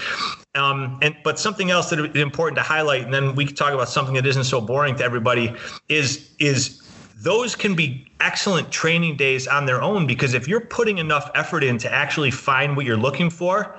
Um, 0.55 0.99
and 1.01 1.17
but 1.25 1.39
something 1.39 1.71
else 1.71 1.91
that 1.91 1.99
is 1.99 2.21
important 2.21 2.57
to 2.57 2.63
highlight, 2.63 3.05
and 3.05 3.15
then 3.15 3.35
we 3.35 3.47
can 3.47 3.57
talk 3.57 3.73
about 3.73 3.89
something 3.89 4.15
that 4.15 4.27
isn't 4.27 4.45
so 4.45 4.61
boring 4.61 4.97
to 4.97 5.05
everybody, 5.05 5.55
is 5.89 6.35
is 6.39 6.83
those 7.17 7.55
can 7.55 7.75
be 7.75 8.07
excellent 8.21 8.71
training 8.71 9.17
days 9.17 9.47
on 9.47 9.65
their 9.65 9.81
own 9.81 10.07
because 10.07 10.35
if 10.35 10.49
you're 10.49 10.61
putting 10.61 10.99
enough 10.99 11.31
effort 11.35 11.63
in 11.63 11.79
to 11.79 11.93
actually 11.93 12.33
find 12.33 12.77
what 12.77 12.85
you're 12.85 12.97
looking 12.97 13.31
for, 13.31 13.77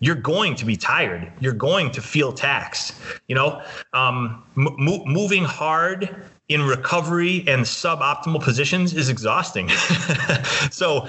you're 0.00 0.14
going 0.14 0.54
to 0.54 0.64
be 0.64 0.76
tired. 0.76 1.30
You're 1.40 1.52
going 1.52 1.90
to 1.92 2.00
feel 2.00 2.32
taxed. 2.32 2.94
You 3.28 3.34
know, 3.34 3.62
um, 3.92 4.42
moving 4.54 5.44
hard 5.44 6.24
in 6.48 6.62
recovery 6.62 7.42
and 7.48 7.64
suboptimal 7.64 8.40
positions 8.40 8.94
is 8.94 9.08
exhausting. 9.08 9.68
so 10.70 11.08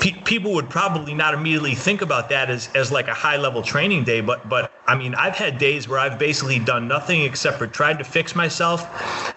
pe- 0.00 0.18
people 0.22 0.54
would 0.54 0.70
probably 0.70 1.12
not 1.12 1.34
immediately 1.34 1.74
think 1.74 2.00
about 2.00 2.30
that 2.30 2.48
as, 2.48 2.70
as 2.74 2.90
like 2.90 3.06
a 3.06 3.12
high 3.12 3.36
level 3.36 3.62
training 3.62 4.04
day. 4.04 4.22
But, 4.22 4.48
but 4.48 4.72
I 4.86 4.96
mean, 4.96 5.14
I've 5.14 5.34
had 5.34 5.58
days 5.58 5.86
where 5.86 5.98
I've 5.98 6.18
basically 6.18 6.58
done 6.58 6.88
nothing 6.88 7.22
except 7.22 7.58
for 7.58 7.66
tried 7.66 7.98
to 7.98 8.04
fix 8.04 8.34
myself 8.34 8.86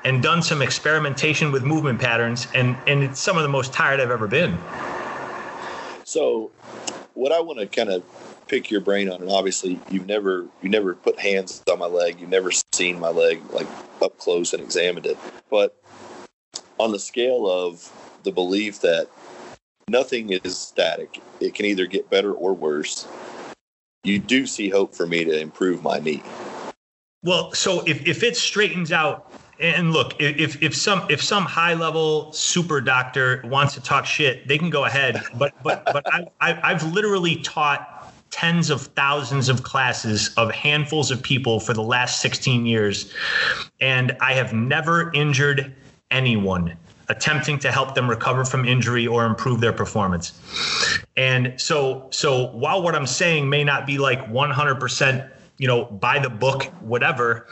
and 0.05 0.23
done 0.23 0.41
some 0.41 0.61
experimentation 0.61 1.51
with 1.51 1.63
movement 1.63 1.99
patterns. 1.99 2.47
And, 2.55 2.77
and 2.87 3.03
it's 3.03 3.19
some 3.19 3.35
of 3.35 3.43
the 3.43 3.49
most 3.49 3.73
tired 3.73 3.99
I've 3.99 4.11
ever 4.11 4.27
been. 4.27 4.57
So 6.05 6.51
what 7.15 7.33
I 7.33 7.41
want 7.41 7.59
to 7.59 7.67
kind 7.67 7.89
of 7.89 8.03
pick 8.47 8.71
your 8.71 8.81
brain 8.81 9.09
on, 9.09 9.21
and 9.21 9.31
obviously 9.31 9.79
you've 9.89 10.07
never 10.07 10.45
you 10.61 10.69
never 10.69 10.95
put 10.95 11.19
hands 11.19 11.61
on 11.71 11.79
my 11.79 11.85
leg, 11.85 12.19
you've 12.19 12.29
never 12.29 12.51
seen 12.73 12.99
my 12.99 13.09
leg 13.09 13.41
like 13.51 13.67
up 14.01 14.17
close 14.17 14.53
and 14.53 14.61
examined 14.61 15.05
it, 15.05 15.17
but 15.49 15.75
on 16.79 16.91
the 16.91 16.99
scale 16.99 17.49
of 17.49 17.91
the 18.23 18.31
belief 18.31 18.81
that 18.81 19.07
nothing 19.87 20.31
is 20.31 20.57
static, 20.57 21.21
it 21.39 21.53
can 21.53 21.65
either 21.65 21.85
get 21.85 22.09
better 22.09 22.33
or 22.33 22.53
worse. 22.53 23.07
You 24.03 24.19
do 24.19 24.45
see 24.45 24.69
hope 24.69 24.93
for 24.93 25.05
me 25.05 25.23
to 25.23 25.39
improve 25.39 25.83
my 25.83 25.99
knee. 25.99 26.23
Well, 27.23 27.53
so 27.53 27.81
if, 27.85 28.05
if 28.05 28.21
it 28.21 28.35
straightens 28.35 28.91
out 28.91 29.31
and 29.59 29.93
look, 29.93 30.19
if 30.19 30.61
if 30.61 30.75
some 30.75 31.05
if 31.09 31.23
some 31.23 31.45
high 31.45 31.73
level 31.73 32.33
super 32.33 32.81
doctor 32.81 33.41
wants 33.45 33.75
to 33.75 33.81
talk 33.81 34.05
shit, 34.05 34.47
they 34.47 34.57
can 34.57 34.69
go 34.69 34.85
ahead. 34.85 35.21
But 35.37 35.53
but 35.63 35.85
but 35.85 36.03
I, 36.11 36.25
I 36.41 36.71
I've 36.71 36.83
literally 36.91 37.37
taught 37.37 37.92
tens 38.33 38.71
of 38.71 38.81
thousands 38.81 39.47
of 39.47 39.61
classes 39.61 40.33
of 40.37 40.51
handfuls 40.51 41.11
of 41.11 41.21
people 41.21 41.59
for 41.59 41.71
the 41.71 41.83
last 41.83 42.19
16 42.19 42.65
years. 42.65 43.13
And 43.79 44.17
I 44.21 44.33
have 44.33 44.53
never 44.53 45.11
injured 45.13 45.71
anyone 46.09 46.75
attempting 47.09 47.59
to 47.59 47.71
help 47.71 47.93
them 47.93 48.09
recover 48.09 48.43
from 48.43 48.65
injury 48.65 49.05
or 49.05 49.27
improve 49.27 49.61
their 49.61 49.71
performance. 49.71 50.33
And 51.15 51.53
so 51.61 52.07
so 52.09 52.47
while 52.47 52.81
what 52.81 52.95
I'm 52.95 53.05
saying 53.05 53.47
may 53.49 53.63
not 53.63 53.85
be 53.85 53.99
like 53.99 54.27
100% 54.29 55.29
you 55.59 55.67
know 55.67 55.85
by 55.85 56.17
the 56.17 56.31
book 56.31 56.63
whatever 56.81 57.45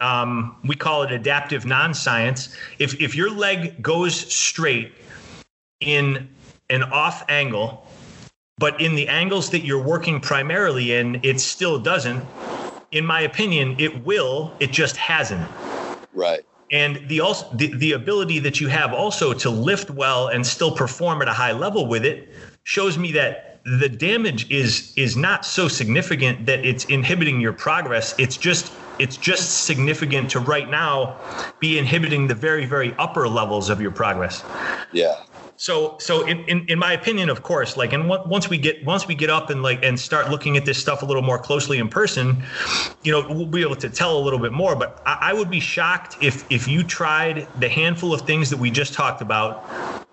um, 0.00 0.56
we 0.64 0.74
call 0.74 1.02
it 1.02 1.12
adaptive 1.12 1.66
non-science 1.66 2.56
if 2.78 2.98
if 2.98 3.14
your 3.14 3.30
leg 3.30 3.82
goes 3.82 4.14
straight 4.14 4.94
in 5.80 6.30
an 6.70 6.82
off 6.84 7.22
angle 7.28 7.86
but 8.62 8.80
in 8.80 8.94
the 8.94 9.08
angles 9.08 9.50
that 9.50 9.64
you're 9.64 9.82
working 9.82 10.20
primarily 10.20 10.92
in, 10.92 11.18
it 11.24 11.40
still 11.40 11.80
doesn't. 11.80 12.24
In 12.92 13.04
my 13.04 13.22
opinion, 13.22 13.74
it 13.80 14.04
will. 14.04 14.54
It 14.60 14.70
just 14.70 14.96
hasn't. 14.96 15.50
Right. 16.12 16.44
And 16.70 17.08
the 17.08 17.22
also 17.22 17.44
the, 17.56 17.74
the 17.76 17.90
ability 17.90 18.38
that 18.38 18.60
you 18.60 18.68
have 18.68 18.94
also 18.94 19.32
to 19.32 19.50
lift 19.50 19.90
well 19.90 20.28
and 20.28 20.46
still 20.46 20.70
perform 20.70 21.22
at 21.22 21.26
a 21.26 21.32
high 21.32 21.50
level 21.50 21.88
with 21.88 22.04
it 22.04 22.28
shows 22.62 22.96
me 22.96 23.10
that 23.10 23.60
the 23.64 23.88
damage 23.88 24.48
is 24.48 24.92
is 24.96 25.16
not 25.16 25.44
so 25.44 25.66
significant 25.66 26.46
that 26.46 26.64
it's 26.64 26.84
inhibiting 26.84 27.40
your 27.40 27.52
progress. 27.52 28.14
It's 28.16 28.36
just 28.36 28.72
it's 29.00 29.16
just 29.16 29.64
significant 29.64 30.30
to 30.30 30.38
right 30.38 30.70
now 30.70 31.16
be 31.58 31.78
inhibiting 31.78 32.28
the 32.28 32.36
very 32.36 32.66
very 32.66 32.94
upper 33.00 33.26
levels 33.26 33.70
of 33.70 33.80
your 33.80 33.90
progress. 33.90 34.44
Yeah. 34.92 35.16
So, 35.62 35.96
so 36.00 36.26
in, 36.26 36.40
in, 36.46 36.66
in 36.66 36.80
my 36.80 36.92
opinion, 36.92 37.30
of 37.30 37.44
course, 37.44 37.76
like, 37.76 37.92
and 37.92 38.08
once 38.08 38.50
we 38.50 38.58
get 38.58 38.84
once 38.84 39.06
we 39.06 39.14
get 39.14 39.30
up 39.30 39.48
and 39.48 39.62
like 39.62 39.84
and 39.84 39.96
start 39.96 40.28
looking 40.28 40.56
at 40.56 40.64
this 40.64 40.76
stuff 40.76 41.02
a 41.02 41.06
little 41.06 41.22
more 41.22 41.38
closely 41.38 41.78
in 41.78 41.88
person, 41.88 42.42
you 43.04 43.12
know, 43.12 43.24
we'll 43.28 43.46
be 43.46 43.62
able 43.62 43.76
to 43.76 43.88
tell 43.88 44.18
a 44.18 44.22
little 44.24 44.40
bit 44.40 44.50
more. 44.50 44.74
But 44.74 45.00
I, 45.06 45.18
I 45.20 45.32
would 45.34 45.50
be 45.50 45.60
shocked 45.60 46.16
if 46.20 46.44
if 46.50 46.66
you 46.66 46.82
tried 46.82 47.52
the 47.54 47.68
handful 47.68 48.12
of 48.12 48.22
things 48.22 48.50
that 48.50 48.56
we 48.56 48.72
just 48.72 48.92
talked 48.92 49.22
about 49.22 49.62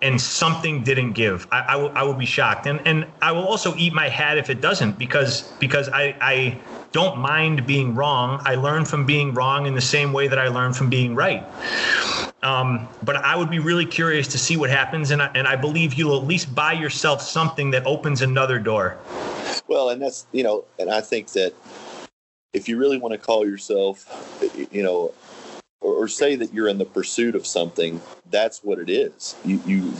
and 0.04 0.22
something 0.22 0.84
didn't 0.84 1.14
give. 1.14 1.48
I, 1.52 1.64
I, 1.68 1.74
w- 1.74 1.94
I 1.96 2.04
would 2.04 2.20
be 2.20 2.28
shocked, 2.28 2.68
and 2.68 2.80
and 2.86 3.12
I 3.24 3.32
will 3.32 3.48
also 3.48 3.74
eat 3.76 3.92
my 3.92 4.08
hat 4.08 4.38
if 4.38 4.52
it 4.52 4.62
doesn't 4.62 5.00
because 5.00 5.58
because 5.58 5.90
I 5.90 6.16
I 6.22 6.62
don't 6.92 7.20
mind 7.20 7.66
being 7.68 7.96
wrong. 7.96 8.42
I 8.44 8.56
learn 8.56 8.86
from 8.86 9.06
being 9.06 9.34
wrong 9.34 9.66
in 9.66 9.76
the 9.76 9.82
same 9.82 10.14
way 10.14 10.28
that 10.28 10.40
I 10.40 10.48
learn 10.48 10.74
from 10.74 10.90
being 10.90 11.16
right. 11.16 11.46
Um, 12.42 12.88
but 13.04 13.18
I 13.18 13.36
would 13.36 13.50
be 13.50 13.60
really 13.60 13.86
curious 13.86 14.28
to 14.30 14.38
see 14.38 14.58
what 14.58 14.70
happens, 14.70 15.12
and 15.12 15.22
I, 15.22 15.30
and 15.36 15.48
I 15.48 15.56
believe 15.56 15.94
you'll 15.94 16.18
at 16.18 16.26
least 16.26 16.54
buy 16.56 16.74
yourself 16.74 17.22
something 17.22 17.72
that 17.72 17.86
opens 17.86 18.22
another 18.22 18.60
door. 18.60 18.98
Well, 19.68 19.90
and 19.90 20.02
that's 20.02 20.26
you 20.32 20.44
know, 20.44 20.66
and 20.80 20.90
I 20.90 21.02
think 21.02 21.30
that 21.34 21.54
if 22.54 22.68
you 22.68 22.78
really 22.78 22.98
want 22.98 23.12
to 23.12 23.18
call 23.18 23.46
yourself, 23.46 24.06
you 24.72 24.84
know, 24.84 25.14
or, 25.82 25.94
or 25.94 26.08
say 26.08 26.36
that 26.36 26.54
you're 26.54 26.70
in 26.70 26.78
the 26.78 26.86
pursuit 26.86 27.36
of 27.36 27.46
something, 27.46 28.02
that's 28.32 28.64
what 28.64 28.80
it 28.80 28.90
is. 28.90 29.36
You 29.46 29.62
you 29.66 29.94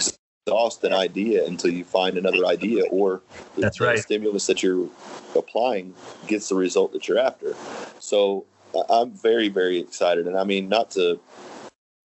exhaust 0.50 0.84
an 0.84 0.94
idea 0.94 1.46
until 1.46 1.72
you 1.72 1.84
find 1.84 2.18
another 2.18 2.46
idea, 2.46 2.86
or 2.92 3.22
the, 3.56 3.62
that's 3.62 3.80
right. 3.80 4.00
stimulus 4.00 4.48
that 4.48 4.64
you're 4.64 4.90
applying 5.36 5.94
gets 6.28 6.50
the 6.50 6.56
result 6.56 6.92
that 6.94 7.08
you're 7.08 7.20
after. 7.20 7.56
So 8.00 8.46
I'm 8.90 9.12
very 9.12 9.50
very 9.50 9.80
excited, 9.80 10.28
and 10.28 10.38
I 10.38 10.44
mean 10.44 10.70
not 10.70 10.92
to 10.92 11.20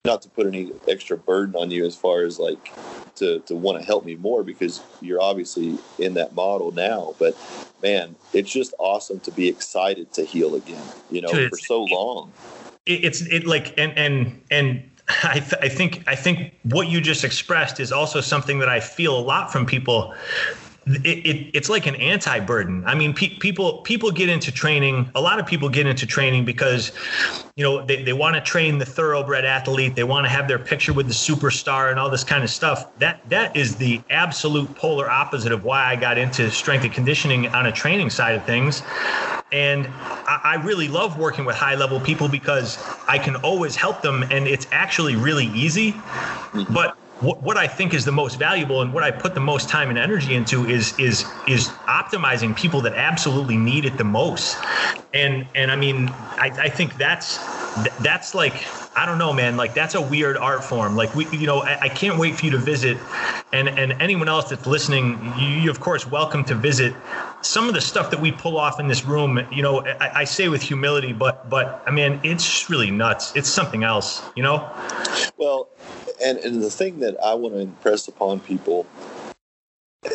not 0.04 0.20
to 0.20 0.28
put 0.28 0.46
any 0.46 0.70
extra 0.86 1.16
burden 1.16 1.56
on 1.56 1.70
you 1.70 1.86
as 1.86 1.96
far 1.96 2.22
as 2.22 2.38
like 2.38 2.70
to 3.16 3.40
to 3.40 3.54
want 3.54 3.78
to 3.78 3.84
help 3.84 4.04
me 4.04 4.16
more 4.16 4.42
because 4.42 4.82
you're 5.00 5.20
obviously 5.20 5.78
in 5.98 6.12
that 6.12 6.34
model 6.34 6.72
now 6.72 7.14
but 7.18 7.34
man 7.82 8.14
it's 8.34 8.50
just 8.52 8.74
awesome 8.78 9.18
to 9.20 9.30
be 9.30 9.48
excited 9.48 10.12
to 10.12 10.22
heal 10.22 10.56
again 10.56 10.84
you 11.10 11.22
know 11.22 11.30
for 11.48 11.56
so 11.56 11.84
long 11.84 12.30
it's 12.84 13.22
it 13.22 13.46
like 13.46 13.72
and 13.78 13.96
and 13.96 14.42
and 14.50 14.90
I, 15.08 15.40
th- 15.40 15.54
I 15.60 15.68
think 15.68 16.02
I 16.06 16.14
think 16.14 16.54
what 16.62 16.88
you 16.88 17.00
just 17.00 17.24
expressed 17.24 17.78
is 17.78 17.92
also 17.92 18.20
something 18.20 18.58
that 18.60 18.68
I 18.68 18.80
feel 18.80 19.18
a 19.18 19.20
lot 19.20 19.52
from 19.52 19.66
people 19.66 20.14
it, 20.86 21.26
it, 21.26 21.50
it's 21.54 21.68
like 21.68 21.86
an 21.86 21.94
anti-burden. 21.96 22.84
I 22.86 22.94
mean, 22.94 23.14
pe- 23.14 23.36
people 23.38 23.78
people 23.78 24.10
get 24.10 24.28
into 24.28 24.52
training. 24.52 25.10
A 25.14 25.20
lot 25.20 25.38
of 25.38 25.46
people 25.46 25.68
get 25.68 25.86
into 25.86 26.06
training 26.06 26.44
because, 26.44 26.92
you 27.56 27.64
know, 27.64 27.84
they, 27.84 28.02
they 28.02 28.12
want 28.12 28.36
to 28.36 28.40
train 28.40 28.78
the 28.78 28.84
thoroughbred 28.84 29.44
athlete. 29.44 29.94
They 29.94 30.04
want 30.04 30.26
to 30.26 30.30
have 30.30 30.46
their 30.46 30.58
picture 30.58 30.92
with 30.92 31.06
the 31.06 31.14
superstar 31.14 31.90
and 31.90 31.98
all 31.98 32.10
this 32.10 32.24
kind 32.24 32.44
of 32.44 32.50
stuff. 32.50 32.96
That 32.98 33.26
that 33.30 33.56
is 33.56 33.76
the 33.76 34.02
absolute 34.10 34.74
polar 34.74 35.10
opposite 35.10 35.52
of 35.52 35.64
why 35.64 35.84
I 35.84 35.96
got 35.96 36.18
into 36.18 36.50
strength 36.50 36.84
and 36.84 36.92
conditioning 36.92 37.48
on 37.48 37.66
a 37.66 37.72
training 37.72 38.10
side 38.10 38.34
of 38.34 38.44
things. 38.44 38.82
And 39.52 39.86
I, 40.26 40.40
I 40.44 40.54
really 40.64 40.88
love 40.88 41.18
working 41.18 41.44
with 41.44 41.56
high 41.56 41.76
level 41.76 42.00
people 42.00 42.28
because 42.28 42.78
I 43.08 43.18
can 43.18 43.36
always 43.36 43.76
help 43.76 44.02
them, 44.02 44.22
and 44.24 44.46
it's 44.46 44.66
actually 44.72 45.16
really 45.16 45.46
easy. 45.46 45.94
But 46.70 46.96
what, 47.20 47.42
what 47.42 47.56
I 47.56 47.66
think 47.66 47.94
is 47.94 48.04
the 48.04 48.12
most 48.12 48.36
valuable 48.36 48.82
and 48.82 48.92
what 48.92 49.04
I 49.04 49.10
put 49.10 49.34
the 49.34 49.40
most 49.40 49.68
time 49.68 49.88
and 49.88 49.98
energy 49.98 50.34
into 50.34 50.66
is 50.66 50.98
is 50.98 51.40
is 51.46 51.80
optimizing 51.88 52.56
people 52.56 52.80
that 52.82 52.94
absolutely 52.94 53.56
need 53.56 53.84
it 53.84 53.98
the 53.98 54.04
most. 54.04 54.64
And 55.12 55.48
and 55.54 55.70
I 55.70 55.76
mean 55.76 56.28
I, 56.38 56.46
I 56.58 56.68
think 56.68 56.96
that's 56.96 57.48
that's 57.98 58.34
like 58.34 58.64
I 58.96 59.06
don't 59.06 59.18
know, 59.18 59.32
man. 59.32 59.56
Like 59.56 59.74
that's 59.74 59.94
a 59.94 60.00
weird 60.00 60.36
art 60.36 60.62
form. 60.62 60.94
Like 60.94 61.14
we, 61.14 61.26
you 61.30 61.46
know, 61.46 61.62
I, 61.62 61.82
I, 61.82 61.88
can't 61.88 62.16
wait 62.16 62.36
for 62.36 62.44
you 62.44 62.52
to 62.52 62.58
visit, 62.58 62.96
and 63.52 63.68
and 63.68 63.92
anyone 64.00 64.28
else 64.28 64.50
that's 64.50 64.66
listening, 64.66 65.32
you, 65.36 65.48
you, 65.48 65.70
of 65.70 65.80
course 65.80 66.06
welcome 66.06 66.44
to 66.44 66.54
visit. 66.54 66.94
Some 67.42 67.68
of 67.68 67.74
the 67.74 67.80
stuff 67.80 68.10
that 68.10 68.20
we 68.20 68.30
pull 68.30 68.56
off 68.56 68.78
in 68.78 68.86
this 68.86 69.04
room, 69.04 69.44
you 69.50 69.62
know, 69.62 69.84
I, 69.84 70.20
I 70.20 70.24
say 70.24 70.48
with 70.48 70.62
humility, 70.62 71.12
but 71.12 71.50
but 71.50 71.82
I 71.86 71.90
mean, 71.90 72.20
it's 72.22 72.70
really 72.70 72.90
nuts. 72.90 73.34
It's 73.34 73.48
something 73.48 73.82
else, 73.82 74.22
you 74.36 74.44
know. 74.44 74.70
Well, 75.36 75.68
and 76.22 76.38
and 76.38 76.62
the 76.62 76.70
thing 76.70 77.00
that 77.00 77.16
I 77.22 77.34
want 77.34 77.54
to 77.54 77.60
impress 77.60 78.06
upon 78.06 78.40
people, 78.40 78.86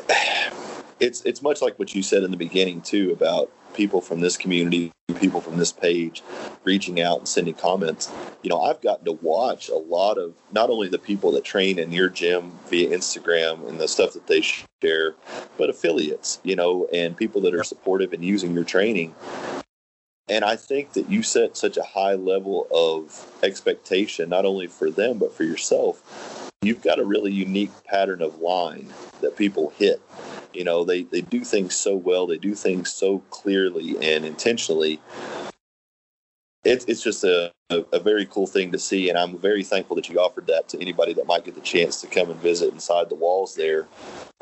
it's 1.02 1.22
it's 1.26 1.42
much 1.42 1.62
like 1.62 1.78
what 1.78 1.94
you 1.94 2.02
said 2.02 2.24
in 2.24 2.32
the 2.32 2.38
beginning 2.38 2.82
too 2.82 3.12
about 3.12 3.52
people 3.80 4.02
from 4.02 4.20
this 4.20 4.36
community, 4.36 4.92
people 5.22 5.40
from 5.40 5.56
this 5.56 5.72
page, 5.72 6.22
reaching 6.66 7.00
out 7.00 7.20
and 7.20 7.28
sending 7.30 7.54
comments. 7.54 8.12
You 8.44 8.50
know, 8.50 8.60
I've 8.60 8.82
gotten 8.82 9.06
to 9.06 9.14
watch 9.14 9.70
a 9.70 9.78
lot 9.78 10.18
of 10.18 10.34
not 10.52 10.70
only 10.70 10.90
the 10.90 11.00
people 11.00 11.32
that 11.32 11.46
train 11.46 11.80
in 11.80 11.94
your 11.94 12.10
gym 12.10 12.52
via 12.68 12.90
Instagram 12.90 13.70
and 13.70 13.80
the 13.80 13.88
stuff 13.88 14.12
that 14.16 14.28
they 14.28 14.42
share, 14.42 15.16
but 15.58 15.70
affiliates. 15.70 16.42
You 16.44 16.58
know, 16.58 16.90
and 16.92 17.16
people 17.16 17.40
that 17.40 17.56
are 17.56 17.64
supportive 17.64 18.12
and 18.12 18.22
using 18.22 18.54
your 18.54 18.66
training 18.66 19.16
and 20.28 20.46
I 20.46 20.58
think 20.58 20.94
that 20.94 21.10
you 21.10 21.24
set 21.24 21.58
such 21.58 21.78
a 21.78 21.84
high 21.84 22.14
level 22.14 22.68
of 22.70 23.26
expectation, 23.42 24.30
not 24.30 24.46
only 24.46 24.68
for 24.68 24.92
them, 24.92 25.18
but 25.18 25.34
for 25.34 25.44
yourself. 25.44 26.52
You've 26.62 26.84
got 26.84 27.00
a 27.00 27.06
really 27.06 27.32
unique 27.32 27.72
pattern 27.86 28.22
of 28.22 28.40
line 28.40 28.94
that 29.22 29.38
people 29.38 29.74
hit. 29.78 30.02
You 30.54 30.64
know, 30.64 30.84
they, 30.84 31.04
they 31.04 31.22
do 31.22 31.44
things 31.44 31.76
so 31.76 31.96
well, 31.96 32.28
they 32.28 32.38
do 32.38 32.56
things 32.56 32.92
so 32.92 33.20
clearly 33.30 33.96
and 34.02 34.26
intentionally 34.26 35.00
it's 36.64 36.86
it's 36.86 37.02
just 37.02 37.24
a, 37.24 37.52
a, 37.70 37.86
a, 37.94 38.00
very 38.00 38.26
cool 38.26 38.48
thing 38.48 38.72
to 38.72 38.80
see, 38.80 39.10
and 39.10 39.18
I'm 39.18 39.38
very 39.38 39.64
thankful 39.64 39.96
that 39.96 40.10
you 40.10 40.20
offered 40.20 40.48
that 40.48 40.68
to 40.70 40.82
anybody 40.82 41.14
that 41.14 41.26
might 41.26 41.46
get 41.46 41.56
the 41.56 41.62
chance 41.62 42.02
to 42.02 42.08
come 42.08 42.30
and 42.30 42.40
visit 42.40 42.74
inside 42.74 43.10
the 43.10 43.16
walls 43.16 43.56
there. 43.56 43.88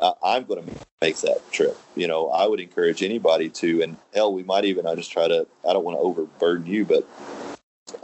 Uh, 0.00 0.12
I'm 0.22 0.44
going 0.44 0.64
to 0.64 0.72
make 1.00 1.18
that 1.18 1.40
trip. 1.52 1.76
You 1.94 2.08
know, 2.08 2.28
I 2.30 2.46
would 2.46 2.60
encourage 2.60 3.02
anybody 3.02 3.48
to, 3.50 3.82
and 3.82 3.96
hell, 4.14 4.32
we 4.32 4.42
might 4.42 4.64
even. 4.64 4.86
I 4.86 4.94
just 4.96 5.12
try 5.12 5.28
to. 5.28 5.46
I 5.68 5.72
don't 5.72 5.84
want 5.84 5.96
to 5.96 6.02
overburden 6.02 6.66
you, 6.66 6.84
but 6.84 7.08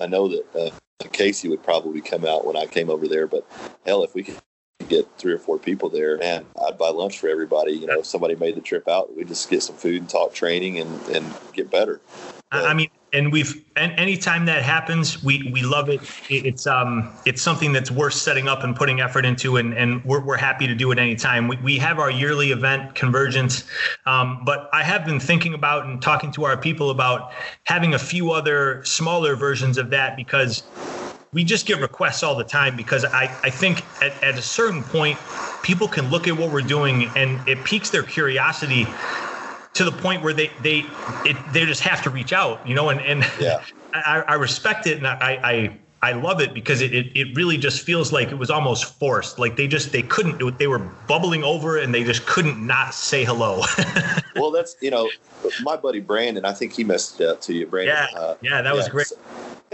I 0.01 0.07
know 0.07 0.29
that 0.29 0.45
uh, 0.57 1.07
Casey 1.09 1.49
would 1.49 1.65
probably 1.65 2.01
come 2.01 2.25
out 2.25 2.47
when 2.47 2.57
I 2.57 2.67
came 2.67 2.91
over 2.91 3.09
there. 3.09 3.27
But 3.27 3.45
hell, 3.85 4.05
if 4.05 4.15
we 4.15 4.23
get 4.97 5.09
three 5.19 5.33
or 5.33 5.39
four 5.39 5.59
people 5.59 5.89
there, 5.89 6.17
man, 6.19 6.45
I'd 6.67 6.79
buy 6.79 6.91
lunch 6.91 7.19
for 7.19 7.29
everybody. 7.29 7.73
You 7.73 7.87
know, 7.87 8.01
if 8.01 8.07
somebody 8.07 8.35
made 8.37 8.55
the 8.55 8.61
trip 8.61 8.89
out, 8.89 9.17
we 9.17 9.25
just 9.25 9.49
get 9.51 9.63
some 9.63 9.77
food 9.77 10.03
and 10.03 10.09
talk 10.09 10.35
training 10.35 10.79
and 10.79 11.07
and 11.09 11.35
get 11.53 11.71
better. 11.71 12.01
But, 12.51 12.67
I 12.67 12.75
mean, 12.75 12.89
and 13.13 13.33
we've 13.33 13.65
and 13.77 13.93
anytime 13.99 14.47
that 14.47 14.63
happens, 14.63 15.23
we 15.23 15.51
we 15.53 15.63
love 15.63 15.89
it. 15.89 16.01
It's 16.31 16.67
um 16.67 17.13
it's 17.25 17.43
something 17.43 17.73
that's 17.73 17.91
worth 17.91 18.15
setting 18.15 18.49
up 18.49 18.63
and 18.63 18.77
putting 18.77 19.01
effort 19.01 19.25
into, 19.25 19.57
and 19.57 19.75
and 19.75 20.05
we're 20.05 20.21
we're 20.21 20.37
happy 20.37 20.67
to 20.67 20.75
do 20.75 20.93
it 20.93 20.99
anytime. 20.99 21.49
We 21.49 21.57
we 21.57 21.79
have 21.79 21.99
our 21.99 22.11
yearly 22.11 22.53
event 22.53 22.95
convergence, 22.95 23.65
um, 24.07 24.43
but 24.45 24.69
I 24.73 24.83
have 24.85 25.05
been 25.05 25.21
thinking 25.21 25.55
about 25.55 25.87
and 25.87 26.01
talking 26.01 26.31
to 26.33 26.45
our 26.45 26.57
people 26.57 26.91
about 26.91 27.33
having 27.65 27.95
a 27.95 27.99
few 27.99 28.31
other 28.31 28.85
smaller 28.85 29.35
versions 29.37 29.79
of 29.79 29.91
that 29.91 30.17
because 30.17 30.63
we 31.35 31.43
just 31.43 31.67
get 31.67 31.81
requests 31.81 32.23
all 32.23 32.37
the 32.37 32.45
time 32.45 32.77
because 32.77 33.05
I, 33.05 33.25
I 33.43 33.51
think 33.51 33.85
at, 34.01 34.23
at 34.23 34.39
a 34.39 34.43
certain 34.43 34.83
point 34.85 35.19
people 35.63 35.89
can 35.89 36.09
look 36.09 36.29
at 36.29 36.37
what 36.37 36.51
we're 36.51 36.63
doing 36.63 37.11
and 37.17 37.47
it 37.47 37.63
piques 37.65 37.91
their 37.91 38.05
curiosity 38.05 38.87
to 39.75 39.85
the 39.85 39.93
point 39.93 40.23
where 40.23 40.33
they 40.33 40.51
they 40.63 40.85
it, 41.25 41.37
they 41.53 41.67
just 41.67 41.81
have 41.81 42.03
to 42.05 42.11
reach 42.11 42.33
out, 42.33 42.67
you 42.67 42.75
know, 42.75 42.89
and 42.89 43.01
and 43.01 43.27
yeah. 43.41 43.63
I, 43.95 44.25
I 44.27 44.35
respect 44.35 44.87
it 44.87 44.99
and 44.99 45.07
I, 45.07 45.41
I 45.43 45.79
I 46.03 46.13
love 46.13 46.41
it 46.41 46.53
because 46.53 46.83
it, 46.83 46.95
it, 46.95 47.17
it 47.17 47.37
really 47.37 47.57
just 47.57 47.83
feels 47.83 48.13
like 48.13 48.31
it 48.31 48.39
was 48.39 48.51
almost 48.51 48.99
forced. 48.99 49.39
Like 49.39 49.57
they 49.57 49.67
just 49.67 49.91
they 49.91 50.03
couldn't 50.03 50.59
they 50.59 50.67
were 50.67 50.79
bubbling 51.09 51.43
over 51.43 51.79
and 51.79 51.95
they 51.95 52.05
just 52.05 52.27
couldn't 52.27 52.65
not 52.65 52.95
say 52.95 53.25
hello. 53.25 53.63
well, 54.37 54.51
that's 54.51 54.77
you 54.81 54.91
know 54.91 55.11
my 55.63 55.77
buddy 55.77 56.01
Brandon. 56.01 56.45
I 56.45 56.53
think 56.53 56.75
he 56.75 56.85
messed 56.85 57.21
it 57.21 57.29
up 57.29 57.41
to 57.43 57.55
you, 57.55 57.67
Brandon. 57.67 57.97
Yeah, 57.97 58.19
uh, 58.19 58.37
yeah, 58.41 58.63
that 58.63 58.71
yeah, 58.71 58.77
was 58.77 58.89
great. 58.89 59.11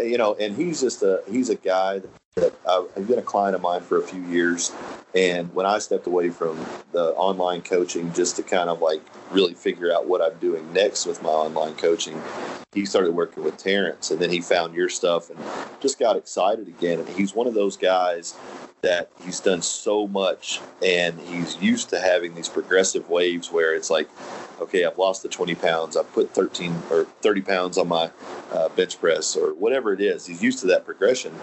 You 0.03 0.19
know, 0.19 0.35
and 0.35 0.57
he's 0.57 0.81
just 0.81 1.03
a 1.03 1.23
he's 1.29 1.51
a 1.51 1.57
guy 1.57 2.03
that 2.37 2.55
I've 2.69 3.09
been 3.09 3.19
a 3.19 3.23
client 3.23 3.55
of 3.55 3.63
mine 3.63 3.83
for 3.83 3.99
a 3.99 4.03
few 4.03 4.23
years. 4.23 4.73
And 5.15 5.53
when 5.53 5.67
I 5.67 5.79
stepped 5.79 6.07
away 6.07 6.31
from 6.31 6.65
the 6.93 7.13
online 7.15 7.63
coaching 7.63 8.13
just 8.13 8.37
to 8.37 8.43
kind 8.43 8.71
of 8.71 8.81
like 8.81 9.03
really 9.31 9.55
figure 9.55 9.93
out 9.93 10.07
what 10.07 10.23
I'm 10.23 10.39
doing 10.39 10.73
next 10.73 11.07
with 11.07 11.23
my 11.23 11.29
online 11.29 11.75
coaching, 11.75 12.23
he 12.73 12.87
started 12.87 13.13
working 13.13 13.43
with 13.43 13.57
Terrence 13.57 14.13
and 14.13 14.21
then 14.21 14.31
he 14.31 14.41
found 14.41 14.75
your 14.75 14.89
stuff 14.89 15.29
and 15.31 15.39
just 15.81 15.99
got 15.99 16.17
excited 16.17 16.69
again. 16.69 17.01
And 17.01 17.09
he's 17.09 17.35
one 17.35 17.49
of 17.49 17.55
those 17.55 17.77
guys 17.77 18.35
that 18.83 19.11
he's 19.25 19.41
done 19.41 19.61
so 19.61 20.07
much 20.07 20.61
and 20.83 21.19
he's 21.21 21.61
used 21.61 21.91
to 21.91 22.01
having 22.01 22.35
these 22.35 22.49
progressive 22.49 23.11
waves 23.11 23.51
where 23.51 23.75
it's 23.75 23.91
like, 23.91 24.09
okay, 24.61 24.85
I've 24.85 24.99
lost 24.99 25.23
the 25.23 25.29
20 25.29 25.55
pounds, 25.55 25.97
I've 25.97 26.13
put 26.13 26.33
13 26.35 26.83
or 26.91 27.05
30 27.23 27.41
pounds 27.43 27.79
on 27.79 27.89
my 27.89 28.11
uh, 28.53 28.69
bench 28.71 29.01
press 29.01 29.37
or 29.37 29.55
whatever 29.55 29.93
it 29.93 30.01
is. 30.01 30.27
He's 30.27 30.43
used 30.43 30.61
to 30.61 30.67
that 30.69 30.85
progression. 30.85 31.35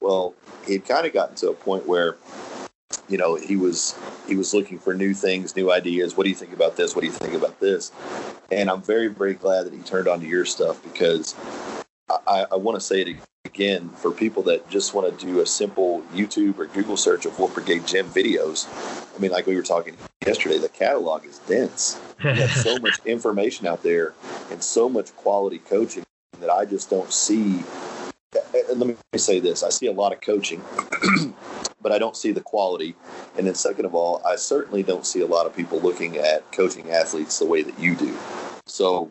Well, 0.00 0.34
he'd 0.66 0.84
kind 0.84 1.06
of 1.06 1.12
gotten 1.12 1.36
to 1.36 1.50
a 1.50 1.54
point 1.54 1.86
where, 1.86 2.16
you 3.08 3.18
know, 3.18 3.34
he 3.36 3.56
was 3.56 3.98
he 4.26 4.36
was 4.36 4.52
looking 4.52 4.78
for 4.78 4.94
new 4.94 5.14
things, 5.14 5.56
new 5.56 5.72
ideas. 5.72 6.16
What 6.16 6.24
do 6.24 6.30
you 6.30 6.36
think 6.36 6.52
about 6.52 6.76
this? 6.76 6.94
What 6.94 7.02
do 7.02 7.06
you 7.06 7.12
think 7.12 7.34
about 7.34 7.60
this? 7.60 7.92
And 8.50 8.70
I'm 8.70 8.82
very, 8.82 9.08
very 9.08 9.34
glad 9.34 9.64
that 9.64 9.72
he 9.72 9.80
turned 9.80 10.08
on 10.08 10.20
to 10.20 10.26
your 10.26 10.44
stuff 10.44 10.82
because 10.82 11.34
I, 12.08 12.46
I 12.52 12.56
want 12.56 12.76
to 12.76 12.80
say 12.80 13.02
it 13.02 13.16
again 13.44 13.88
for 13.88 14.10
people 14.10 14.42
that 14.44 14.68
just 14.68 14.94
want 14.94 15.18
to 15.18 15.26
do 15.26 15.40
a 15.40 15.46
simple 15.46 16.02
YouTube 16.14 16.58
or 16.58 16.66
Google 16.66 16.96
search 16.96 17.26
of 17.26 17.38
Wolf 17.38 17.54
Brigade 17.54 17.86
Gym 17.86 18.08
videos. 18.10 18.68
I 19.14 19.18
mean, 19.18 19.30
like 19.30 19.46
we 19.46 19.56
were 19.56 19.62
talking 19.62 19.96
yesterday, 20.24 20.58
the 20.58 20.68
catalog 20.68 21.24
is 21.24 21.38
dense. 21.40 22.00
There's 22.22 22.52
so 22.62 22.78
much 22.80 23.00
information 23.04 23.66
out 23.66 23.82
there 23.82 24.14
and 24.50 24.62
so 24.62 24.88
much 24.88 25.14
quality 25.16 25.58
coaching 25.58 26.04
that 26.40 26.50
I 26.50 26.64
just 26.64 26.90
don't 26.90 27.12
see. 27.12 27.62
And 28.70 28.78
let 28.78 28.88
me 28.88 28.96
say 29.16 29.40
this 29.40 29.62
I 29.62 29.70
see 29.70 29.86
a 29.86 29.92
lot 29.92 30.12
of 30.12 30.20
coaching, 30.20 30.62
but 31.80 31.92
I 31.92 31.98
don't 31.98 32.16
see 32.16 32.32
the 32.32 32.40
quality. 32.40 32.94
And 33.38 33.46
then, 33.46 33.54
second 33.54 33.84
of 33.86 33.94
all, 33.94 34.22
I 34.26 34.36
certainly 34.36 34.82
don't 34.82 35.06
see 35.06 35.22
a 35.22 35.26
lot 35.26 35.46
of 35.46 35.56
people 35.56 35.80
looking 35.80 36.18
at 36.18 36.50
coaching 36.52 36.90
athletes 36.90 37.38
the 37.38 37.46
way 37.46 37.62
that 37.62 37.78
you 37.78 37.94
do. 37.94 38.16
So, 38.66 39.10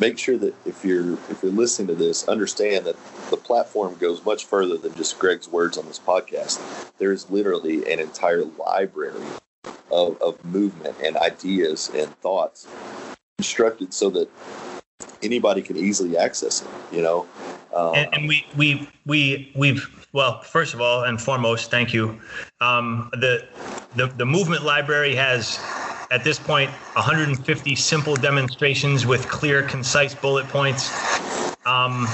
make 0.00 0.18
sure 0.18 0.36
that 0.38 0.54
if 0.66 0.84
you're 0.84 1.14
if 1.30 1.42
you're 1.42 1.52
listening 1.52 1.88
to 1.88 1.94
this, 1.94 2.28
understand 2.28 2.86
that 2.86 2.96
the 3.30 3.36
platform 3.36 3.94
goes 3.96 4.24
much 4.24 4.46
further 4.46 4.76
than 4.76 4.94
just 4.94 5.18
Greg's 5.18 5.48
words 5.48 5.78
on 5.78 5.86
this 5.86 5.98
podcast. 5.98 6.90
There 6.98 7.12
is 7.12 7.30
literally 7.30 7.90
an 7.92 8.00
entire 8.00 8.44
library 8.44 9.22
of, 9.90 10.20
of 10.20 10.44
movement 10.44 10.96
and 11.02 11.16
ideas 11.16 11.90
and 11.94 12.14
thoughts 12.18 12.66
constructed 13.38 13.94
so 13.94 14.10
that 14.10 14.28
anybody 15.22 15.62
can 15.62 15.76
easily 15.76 16.16
access 16.16 16.62
it. 16.62 16.68
You 16.92 17.02
know, 17.02 17.28
um, 17.74 17.94
and, 17.94 18.14
and, 18.14 18.28
we 18.28 18.46
we 18.56 18.88
we 19.06 19.52
we've 19.56 20.06
well, 20.12 20.42
first 20.42 20.74
of 20.74 20.80
all 20.80 21.04
and 21.04 21.20
foremost, 21.20 21.70
thank 21.70 21.92
you. 21.92 22.20
Um, 22.60 23.10
the 23.12 23.46
the 23.96 24.06
the 24.06 24.26
movement 24.26 24.64
library 24.64 25.14
has 25.14 25.58
at 26.10 26.24
this 26.24 26.38
point 26.38 26.70
150 26.70 27.74
simple 27.74 28.14
demonstrations 28.16 29.06
with 29.06 29.28
clear, 29.28 29.62
concise 29.62 30.14
bullet 30.14 30.46
points. 30.48 30.90
Um, 31.66 32.06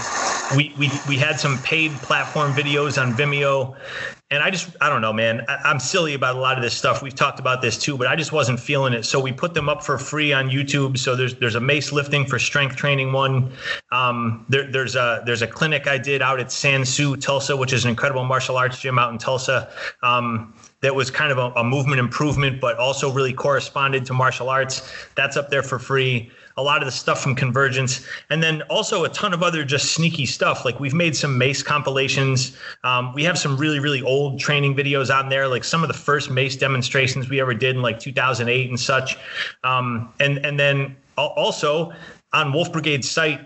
we, 0.57 0.74
we, 0.78 0.90
we 1.09 1.16
had 1.16 1.38
some 1.38 1.59
paid 1.59 1.92
platform 1.92 2.53
videos 2.53 3.01
on 3.01 3.12
Vimeo. 3.12 3.76
And 4.30 4.42
I 4.42 4.51
just, 4.51 4.74
I 4.80 4.88
don't 4.88 5.01
know, 5.01 5.12
man. 5.12 5.45
I, 5.49 5.70
am 5.70 5.78
silly 5.78 6.14
about 6.14 6.34
a 6.34 6.40
lot 6.40 6.57
of 6.57 6.62
this 6.62 6.74
stuff. 6.74 7.03
We've 7.03 7.14
talked 7.14 7.38
about 7.38 7.62
this 7.62 7.78
too, 7.78 7.97
but 7.97 8.09
I 8.09 8.16
just 8.16 8.32
wasn't 8.32 8.59
feeling 8.59 8.92
it. 8.92 9.05
So 9.05 9.20
we 9.20 9.32
put 9.32 9.55
them 9.55 9.68
up 9.68 9.84
for 9.84 9.97
free 9.97 10.32
on 10.32 10.49
YouTube. 10.49 10.99
So 10.99 11.14
there's 11.14 11.34
there's 11.36 11.55
a 11.55 11.61
mace 11.61 11.92
lifting 11.92 12.26
for 12.26 12.38
strength 12.38 12.74
training 12.74 13.12
one. 13.12 13.53
Um, 13.92 14.45
there, 14.49 14.68
there's 14.68 14.97
a 14.97 15.22
there's 15.24 15.42
a 15.42 15.47
clinic 15.47 15.86
I 15.86 15.99
did 15.99 16.20
out 16.20 16.40
at 16.40 16.49
Sansu, 16.49 17.20
Tulsa, 17.20 17.57
which 17.57 17.72
is 17.72 17.84
an 17.84 17.90
incredible 17.90 18.24
martial 18.24 18.57
arts 18.57 18.80
gym 18.80 18.99
out 18.99 19.12
in 19.12 19.18
Tulsa. 19.18 19.70
Um, 20.03 20.53
that 20.85 20.95
was 20.95 21.11
kind 21.11 21.32
of 21.32 21.39
a, 21.39 21.61
a 21.61 21.64
movement 21.64 21.99
improvement, 21.99 22.61
but 22.61 22.76
also 22.78 23.11
really 23.11 23.32
corresponded 23.32 24.05
to 24.07 24.12
martial 24.12 24.51
arts. 24.51 24.93
That's 25.14 25.37
up 25.37 25.49
there 25.49 25.62
for 25.62 25.78
free 25.78 26.30
a 26.57 26.62
lot 26.62 26.82
of 26.82 26.87
the 26.87 26.93
stuff 26.93 27.20
from 27.20 27.35
Convergence, 27.35 28.07
and 28.30 28.43
then 28.43 28.62
also 28.62 29.05
a 29.05 29.09
ton 29.09 29.35
of 29.35 29.43
other 29.43 29.64
just 29.64 29.93
sneaky 29.93 30.26
stuff. 30.26 30.64
Like 30.64 30.78
we've 30.78 30.95
made 30.95 31.16
some 31.16 31.37
Mace 31.37 31.62
compilations. 31.62 32.57
Um, 32.85 33.12
we 33.12 33.24
have 33.24 33.39
some 33.39 33.57
really 33.57 33.80
really 33.80 34.03
old 34.03 34.39
training 34.39 34.76
videos 34.76 35.12
on 35.12 35.28
there, 35.28 35.49
like 35.49 35.64
some 35.64 35.82
of 35.82 35.89
the 35.89 35.95
first 35.95 36.30
Mace 36.30 36.57
demonstrations 36.57 37.28
we 37.28 37.41
ever 37.41 37.55
did 37.55 37.76
in 37.76 37.82
like 37.82 37.99
2008 37.99 38.68
and 38.68 38.78
such. 38.78 39.16
Um, 39.64 40.12
and 40.20 40.39
and 40.47 40.61
then 40.61 40.97
also 41.16 41.93
on 42.32 42.53
Wolf 42.53 42.72
Brigade's 42.72 43.11
site, 43.11 43.41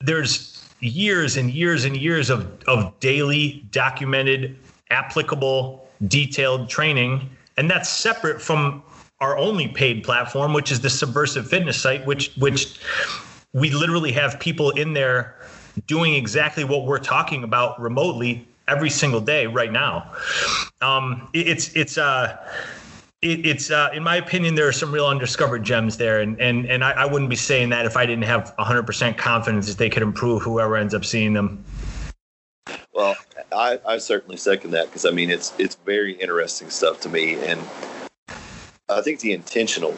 there's 0.00 0.64
years 0.80 1.36
and 1.36 1.50
years 1.50 1.84
and 1.84 1.96
years 1.96 2.30
of 2.30 2.62
of 2.66 2.98
daily 3.00 3.66
documented 3.72 4.56
applicable 4.90 5.87
detailed 6.06 6.68
training 6.68 7.28
and 7.58 7.68
that's 7.68 7.88
separate 7.88 8.40
from 8.40 8.82
our 9.20 9.36
only 9.36 9.66
paid 9.68 10.04
platform, 10.04 10.52
which 10.52 10.70
is 10.70 10.80
the 10.80 10.88
Subversive 10.88 11.48
Fitness 11.48 11.80
site, 11.80 12.06
which 12.06 12.34
which 12.36 12.80
we 13.52 13.70
literally 13.70 14.12
have 14.12 14.38
people 14.38 14.70
in 14.70 14.92
there 14.92 15.34
doing 15.86 16.14
exactly 16.14 16.64
what 16.64 16.86
we're 16.86 16.98
talking 16.98 17.42
about 17.44 17.80
remotely 17.80 18.46
every 18.68 18.90
single 18.90 19.20
day 19.20 19.46
right 19.46 19.72
now. 19.72 20.12
Um, 20.80 21.28
it, 21.32 21.48
it's 21.48 21.74
it's 21.74 21.98
uh, 21.98 22.36
it, 23.22 23.44
it's 23.44 23.72
uh, 23.72 23.90
in 23.92 24.04
my 24.04 24.16
opinion 24.16 24.54
there 24.54 24.68
are 24.68 24.72
some 24.72 24.92
real 24.92 25.06
undiscovered 25.06 25.64
gems 25.64 25.96
there, 25.96 26.20
and 26.20 26.40
and 26.40 26.64
and 26.66 26.84
I, 26.84 26.92
I 26.92 27.06
wouldn't 27.06 27.30
be 27.30 27.36
saying 27.36 27.70
that 27.70 27.86
if 27.86 27.96
I 27.96 28.06
didn't 28.06 28.24
have 28.24 28.54
100% 28.56 29.16
confidence 29.16 29.66
that 29.66 29.78
they 29.78 29.90
could 29.90 30.04
improve 30.04 30.42
whoever 30.42 30.76
ends 30.76 30.94
up 30.94 31.04
seeing 31.04 31.32
them. 31.32 31.64
Well, 32.98 33.16
I, 33.52 33.78
I 33.86 33.98
certainly 33.98 34.36
second 34.36 34.72
that 34.72 34.86
because 34.86 35.06
I 35.06 35.10
mean 35.12 35.30
it's 35.30 35.54
it's 35.56 35.76
very 35.86 36.14
interesting 36.14 36.68
stuff 36.68 37.00
to 37.02 37.08
me, 37.08 37.36
and 37.46 37.60
I 38.88 39.02
think 39.02 39.20
the 39.20 39.32
intentional 39.32 39.94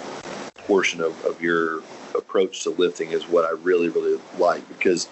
portion 0.67 1.01
of, 1.01 1.25
of 1.25 1.41
your 1.41 1.79
approach 2.15 2.65
to 2.65 2.71
lifting 2.71 3.13
is 3.13 3.25
what 3.25 3.45
I 3.45 3.51
really, 3.51 3.89
really 3.89 4.21
like 4.39 4.69
because, 4.69 5.09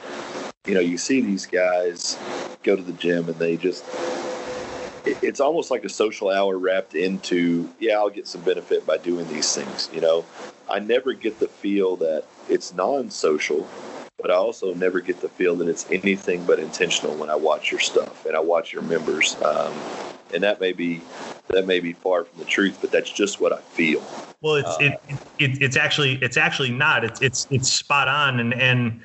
you 0.66 0.74
know, 0.74 0.80
you 0.80 0.98
see 0.98 1.20
these 1.20 1.46
guys 1.46 2.18
go 2.62 2.76
to 2.76 2.82
the 2.82 2.92
gym 2.92 3.28
and 3.28 3.36
they 3.36 3.56
just, 3.56 3.84
it's 5.06 5.40
almost 5.40 5.70
like 5.70 5.84
a 5.84 5.88
social 5.88 6.28
hour 6.28 6.58
wrapped 6.58 6.94
into, 6.94 7.70
yeah, 7.80 7.94
I'll 7.94 8.10
get 8.10 8.26
some 8.26 8.40
benefit 8.42 8.84
by 8.86 8.98
doing 8.98 9.26
these 9.28 9.54
things. 9.54 9.88
You 9.94 10.00
know, 10.00 10.24
I 10.68 10.78
never 10.78 11.12
get 11.12 11.38
the 11.40 11.48
feel 11.48 11.96
that 11.96 12.24
it's 12.48 12.74
non 12.74 13.10
social, 13.10 13.66
but 14.20 14.30
I 14.30 14.34
also 14.34 14.74
never 14.74 15.00
get 15.00 15.20
the 15.20 15.28
feel 15.28 15.54
that 15.56 15.68
it's 15.68 15.90
anything 15.90 16.44
but 16.44 16.58
intentional 16.58 17.14
when 17.14 17.30
I 17.30 17.36
watch 17.36 17.70
your 17.70 17.80
stuff 17.80 18.26
and 18.26 18.36
I 18.36 18.40
watch 18.40 18.72
your 18.72 18.82
members. 18.82 19.40
Um, 19.42 19.72
and 20.34 20.42
that 20.42 20.60
may 20.60 20.72
be 20.72 21.00
that 21.50 21.66
may 21.66 21.80
be 21.80 21.92
far 21.92 22.24
from 22.24 22.38
the 22.38 22.44
truth, 22.44 22.78
but 22.80 22.90
that's 22.90 23.10
just 23.10 23.40
what 23.40 23.52
I 23.52 23.60
feel. 23.62 24.10
Well, 24.40 24.54
it's 24.54 24.68
uh, 24.68 24.90
it, 25.08 25.18
it, 25.38 25.62
it's 25.62 25.76
actually 25.76 26.18
it's 26.22 26.36
actually 26.36 26.70
not. 26.70 27.04
It's 27.04 27.20
it's 27.20 27.46
it's 27.50 27.70
spot 27.70 28.06
on, 28.08 28.38
and 28.38 28.54
and 28.54 29.00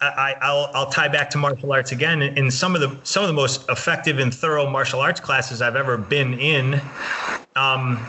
I 0.00 0.34
I'll 0.40 0.70
I'll 0.74 0.90
tie 0.90 1.08
back 1.08 1.30
to 1.30 1.38
martial 1.38 1.72
arts 1.72 1.92
again. 1.92 2.22
In 2.22 2.50
some 2.50 2.74
of 2.74 2.80
the 2.80 2.98
some 3.04 3.22
of 3.22 3.28
the 3.28 3.34
most 3.34 3.68
effective 3.68 4.18
and 4.18 4.34
thorough 4.34 4.68
martial 4.68 5.00
arts 5.00 5.20
classes 5.20 5.62
I've 5.62 5.76
ever 5.76 5.96
been 5.96 6.34
in, 6.34 6.80
um, 7.54 8.08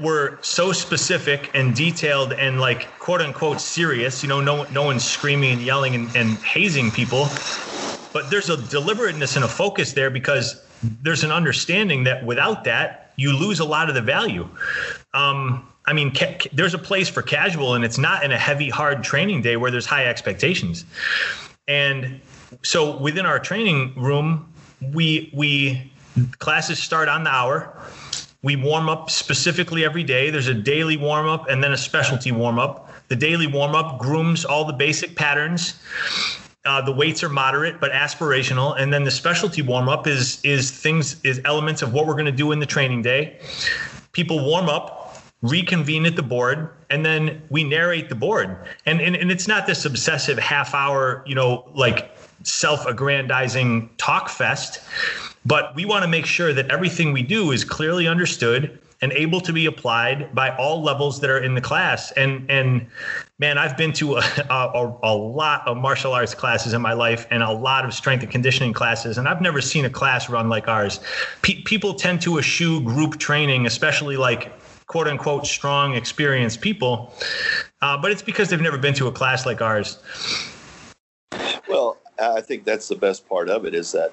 were 0.00 0.38
so 0.42 0.72
specific 0.72 1.50
and 1.54 1.74
detailed 1.74 2.32
and 2.32 2.60
like 2.60 2.98
quote 2.98 3.20
unquote 3.20 3.60
serious. 3.60 4.22
You 4.22 4.28
know, 4.28 4.40
no 4.40 4.64
no 4.64 4.82
one's 4.84 5.04
screaming 5.04 5.52
and 5.52 5.62
yelling 5.62 5.94
and, 5.94 6.14
and 6.16 6.44
hazing 6.44 6.92
people, 6.92 7.26
but 8.12 8.30
there's 8.30 8.50
a 8.50 8.56
deliberateness 8.68 9.36
and 9.36 9.44
a 9.44 9.48
focus 9.48 9.94
there 9.94 10.10
because 10.10 10.67
there's 10.82 11.24
an 11.24 11.32
understanding 11.32 12.04
that 12.04 12.24
without 12.24 12.64
that, 12.64 13.12
you 13.16 13.32
lose 13.32 13.60
a 13.60 13.64
lot 13.64 13.88
of 13.88 13.94
the 13.94 14.02
value. 14.02 14.48
Um, 15.14 15.66
I 15.86 15.92
mean, 15.92 16.14
ca- 16.14 16.48
there's 16.52 16.74
a 16.74 16.78
place 16.78 17.08
for 17.08 17.22
casual, 17.22 17.74
and 17.74 17.84
it's 17.84 17.98
not 17.98 18.22
in 18.22 18.30
a 18.30 18.38
heavy, 18.38 18.68
hard 18.68 19.02
training 19.02 19.42
day 19.42 19.56
where 19.56 19.70
there's 19.70 19.86
high 19.86 20.06
expectations. 20.06 20.84
And 21.66 22.20
so 22.62 22.96
within 22.96 23.26
our 23.26 23.38
training 23.38 23.94
room, 23.96 24.52
we 24.92 25.30
we 25.34 25.90
classes 26.38 26.78
start 26.78 27.08
on 27.08 27.24
the 27.24 27.30
hour. 27.30 27.74
We 28.42 28.54
warm 28.56 28.88
up 28.88 29.10
specifically 29.10 29.84
every 29.84 30.04
day. 30.04 30.30
There's 30.30 30.46
a 30.46 30.54
daily 30.54 30.96
warm 30.96 31.26
up 31.26 31.48
and 31.48 31.62
then 31.62 31.72
a 31.72 31.76
specialty 31.76 32.32
warm 32.32 32.58
up. 32.58 32.90
The 33.08 33.16
daily 33.16 33.46
warm 33.46 33.74
up 33.74 33.98
grooms 33.98 34.44
all 34.44 34.64
the 34.64 34.72
basic 34.72 35.16
patterns. 35.16 35.80
Uh, 36.68 36.82
the 36.82 36.92
weights 36.92 37.24
are 37.24 37.30
moderate 37.30 37.80
but 37.80 37.90
aspirational, 37.92 38.78
and 38.78 38.92
then 38.92 39.02
the 39.02 39.10
specialty 39.10 39.62
warm 39.62 39.88
up 39.88 40.06
is 40.06 40.38
is 40.44 40.70
things 40.70 41.16
is 41.24 41.40
elements 41.46 41.80
of 41.80 41.94
what 41.94 42.06
we're 42.06 42.12
going 42.12 42.26
to 42.26 42.40
do 42.44 42.52
in 42.52 42.58
the 42.60 42.66
training 42.66 43.00
day. 43.00 43.38
People 44.12 44.44
warm 44.44 44.68
up, 44.68 45.16
reconvene 45.40 46.04
at 46.04 46.14
the 46.14 46.22
board, 46.22 46.68
and 46.90 47.06
then 47.06 47.40
we 47.48 47.64
narrate 47.64 48.10
the 48.10 48.14
board. 48.14 48.54
And 48.84 49.00
and, 49.00 49.16
and 49.16 49.30
it's 49.30 49.48
not 49.48 49.66
this 49.66 49.86
obsessive 49.86 50.38
half 50.38 50.74
hour, 50.74 51.24
you 51.26 51.34
know, 51.34 51.64
like 51.74 52.14
self-aggrandizing 52.42 53.88
talk 53.96 54.28
fest, 54.28 54.82
but 55.46 55.74
we 55.74 55.86
want 55.86 56.02
to 56.02 56.08
make 56.08 56.26
sure 56.26 56.52
that 56.52 56.70
everything 56.70 57.14
we 57.14 57.22
do 57.22 57.50
is 57.50 57.64
clearly 57.64 58.06
understood 58.06 58.78
and 59.00 59.12
able 59.12 59.40
to 59.40 59.52
be 59.52 59.64
applied 59.64 60.34
by 60.34 60.54
all 60.56 60.82
levels 60.82 61.20
that 61.20 61.30
are 61.30 61.42
in 61.42 61.54
the 61.54 61.62
class. 61.62 62.12
And 62.12 62.44
and 62.50 62.86
man, 63.38 63.56
I've 63.56 63.76
been 63.76 63.92
to 63.94 64.16
a, 64.16 64.22
a, 64.50 64.98
a, 65.02 65.14
lot 65.14 65.66
of 65.66 65.76
martial 65.76 66.12
arts 66.12 66.34
classes 66.34 66.72
in 66.74 66.82
my 66.82 66.92
life 66.92 67.26
and 67.30 67.42
a 67.42 67.52
lot 67.52 67.84
of 67.84 67.94
strength 67.94 68.22
and 68.22 68.30
conditioning 68.30 68.72
classes, 68.72 69.18
and 69.18 69.28
I've 69.28 69.40
never 69.40 69.60
seen 69.60 69.84
a 69.84 69.90
class 69.90 70.28
run 70.28 70.48
like 70.48 70.68
ours. 70.68 71.00
Pe- 71.42 71.62
people 71.62 71.94
tend 71.94 72.20
to 72.22 72.38
eschew 72.38 72.80
group 72.82 73.18
training, 73.18 73.66
especially 73.66 74.16
like 74.16 74.52
quote 74.86 75.08
unquote 75.08 75.46
strong, 75.46 75.94
experienced 75.94 76.60
people, 76.60 77.12
uh, 77.82 77.96
but 77.96 78.10
it's 78.10 78.22
because 78.22 78.48
they've 78.50 78.60
never 78.60 78.78
been 78.78 78.94
to 78.94 79.06
a 79.06 79.12
class 79.12 79.46
like 79.46 79.60
ours. 79.60 79.98
Well, 81.68 81.98
I 82.20 82.40
think 82.40 82.64
that's 82.64 82.88
the 82.88 82.96
best 82.96 83.28
part 83.28 83.48
of 83.48 83.64
it 83.64 83.74
is 83.74 83.92
that 83.92 84.12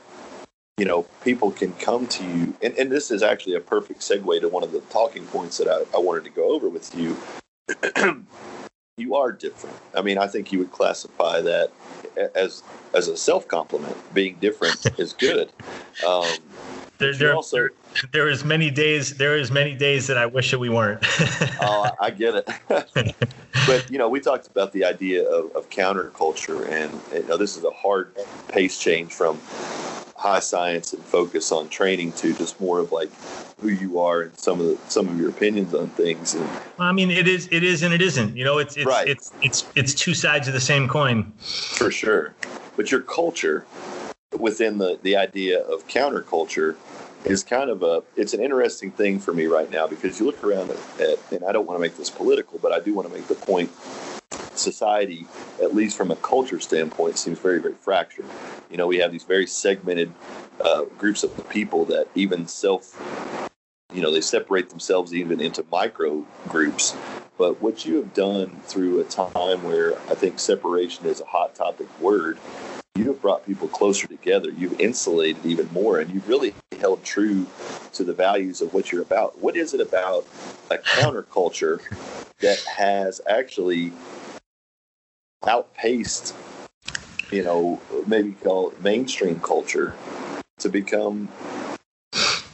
you 0.77 0.83
know, 0.83 1.03
people 1.23 1.51
can 1.51 1.71
come 1.75 2.05
to 2.05 2.23
you, 2.25 2.53
and, 2.61 2.77
and 2.77 2.91
this 2.91 3.09
is 3.09 3.23
actually 3.23 3.55
a 3.55 3.61
perfect 3.61 4.01
segue 4.01 4.41
to 4.41 4.49
one 4.49 4.61
of 4.61 4.73
the 4.73 4.81
talking 4.81 5.25
points 5.27 5.57
that 5.57 5.69
I, 5.69 5.83
I 5.95 6.01
wanted 6.01 6.25
to 6.25 6.29
go 6.31 6.53
over 6.53 6.67
with 6.67 6.93
you. 6.93 7.15
you 8.97 9.15
are 9.15 9.31
different. 9.31 9.75
I 9.93 10.01
mean, 10.01 10.17
I 10.17 10.27
think 10.27 10.53
you 10.53 10.59
would 10.59 10.71
classify 10.71 11.41
that 11.41 11.69
as 12.33 12.63
as 12.93 13.09
a 13.09 13.17
self 13.17 13.45
compliment. 13.45 13.97
Being 14.13 14.35
different 14.35 14.85
is 14.99 15.11
good. 15.11 15.51
Um, 16.07 16.25
there, 16.97 17.13
there, 17.13 17.35
also, 17.35 17.57
there, 17.57 17.71
there 18.13 18.29
is 18.29 18.45
many 18.45 18.71
days. 18.71 19.17
There 19.17 19.35
is 19.35 19.51
many 19.51 19.75
days 19.75 20.07
that 20.07 20.17
I 20.17 20.25
wish 20.25 20.51
that 20.51 20.59
we 20.59 20.69
weren't. 20.69 21.03
oh, 21.61 21.89
I 21.99 22.09
get 22.09 22.35
it. 22.35 22.49
but 23.67 23.91
you 23.91 23.97
know, 23.97 24.07
we 24.07 24.21
talked 24.21 24.47
about 24.47 24.71
the 24.71 24.85
idea 24.85 25.29
of, 25.29 25.53
of 25.57 25.69
counterculture, 25.69 26.65
and 26.69 27.01
you 27.13 27.27
know, 27.27 27.35
this 27.35 27.57
is 27.57 27.65
a 27.65 27.71
hard 27.71 28.15
pace 28.47 28.77
change 28.79 29.11
from 29.11 29.41
high 30.15 30.39
science 30.39 30.93
and 30.93 31.03
focus 31.03 31.51
on 31.51 31.67
training 31.69 32.11
to 32.13 32.33
just 32.33 32.59
more 32.61 32.79
of 32.79 32.91
like 32.91 33.09
who 33.59 33.69
you 33.69 33.99
are 33.99 34.21
and 34.21 34.37
some 34.37 34.59
of 34.59 34.67
the 34.67 34.77
some 34.89 35.07
of 35.07 35.19
your 35.19 35.29
opinions 35.29 35.73
on 35.73 35.87
things. 35.89 36.33
And, 36.35 36.49
I 36.79 36.91
mean, 36.91 37.11
it 37.11 37.27
is 37.27 37.47
it 37.51 37.63
is 37.63 37.83
and 37.83 37.93
it 37.93 38.01
isn't. 38.01 38.35
You 38.35 38.43
know, 38.43 38.57
it's 38.57 38.77
it's 38.77 38.85
right. 38.85 39.07
it's 39.07 39.31
it's 39.41 39.65
it's 39.75 39.93
two 39.93 40.13
sides 40.13 40.47
of 40.47 40.53
the 40.53 40.61
same 40.61 40.87
coin. 40.87 41.31
For 41.39 41.91
sure, 41.91 42.33
but 42.75 42.91
your 42.91 43.01
culture 43.01 43.65
within 44.39 44.77
the 44.77 44.99
the 45.03 45.15
idea 45.15 45.61
of 45.61 45.87
counterculture 45.87 46.75
is 47.25 47.43
kind 47.43 47.69
of 47.69 47.83
a 47.83 48.03
it's 48.15 48.33
an 48.33 48.41
interesting 48.41 48.91
thing 48.91 49.19
for 49.19 49.33
me 49.33 49.47
right 49.47 49.69
now 49.71 49.87
because 49.87 50.19
you 50.19 50.25
look 50.25 50.43
around 50.43 50.69
at, 50.69 51.01
at 51.01 51.19
and 51.31 51.43
I 51.43 51.51
don't 51.51 51.65
want 51.65 51.77
to 51.77 51.81
make 51.81 51.97
this 51.97 52.09
political, 52.09 52.59
but 52.59 52.71
I 52.71 52.79
do 52.79 52.93
want 52.93 53.07
to 53.07 53.13
make 53.13 53.27
the 53.27 53.35
point 53.35 53.69
society, 54.57 55.25
at 55.61 55.75
least 55.75 55.97
from 55.97 56.11
a 56.11 56.15
culture 56.17 56.59
standpoint, 56.59 57.17
seems 57.17 57.39
very, 57.39 57.59
very 57.59 57.73
fractured. 57.73 58.25
You 58.69 58.77
know, 58.77 58.87
we 58.87 58.97
have 58.97 59.11
these 59.11 59.23
very 59.23 59.47
segmented 59.47 60.11
uh, 60.63 60.83
groups 60.97 61.23
of 61.23 61.49
people 61.49 61.85
that 61.85 62.07
even 62.15 62.47
self, 62.47 63.01
you 63.93 64.01
know, 64.01 64.11
they 64.11 64.21
separate 64.21 64.69
themselves 64.69 65.13
even 65.13 65.41
into 65.41 65.65
micro 65.71 66.25
groups. 66.47 66.95
But 67.37 67.61
what 67.61 67.85
you 67.85 67.97
have 67.97 68.13
done 68.13 68.61
through 68.63 69.01
a 69.01 69.03
time 69.03 69.63
where 69.63 69.97
I 70.09 70.15
think 70.15 70.39
separation 70.39 71.05
is 71.05 71.19
a 71.19 71.25
hot 71.25 71.53
topic 71.53 71.87
word, 71.99 72.37
you 72.95 73.07
have 73.07 73.21
brought 73.21 73.45
people 73.45 73.67
closer 73.67 74.07
together. 74.07 74.49
You've 74.51 74.79
insulated 74.79 75.45
even 75.45 75.67
more, 75.73 75.99
and 75.99 76.09
you've 76.09 76.29
really 76.29 76.55
held 76.79 77.03
true 77.03 77.45
to 77.91 78.05
the 78.05 78.13
values 78.13 78.61
of 78.61 78.73
what 78.73 78.89
you're 78.91 79.01
about. 79.01 79.37
What 79.39 79.57
is 79.57 79.73
it 79.73 79.81
about 79.81 80.25
a 80.71 80.77
counterculture 80.77 81.81
that 82.39 82.59
has 82.77 83.19
actually 83.27 83.91
outpaced, 85.47 86.35
you 87.31 87.43
know, 87.43 87.81
maybe 88.07 88.33
call 88.33 88.69
it 88.69 88.81
mainstream 88.81 89.39
culture 89.39 89.95
to 90.59 90.69
become 90.69 91.29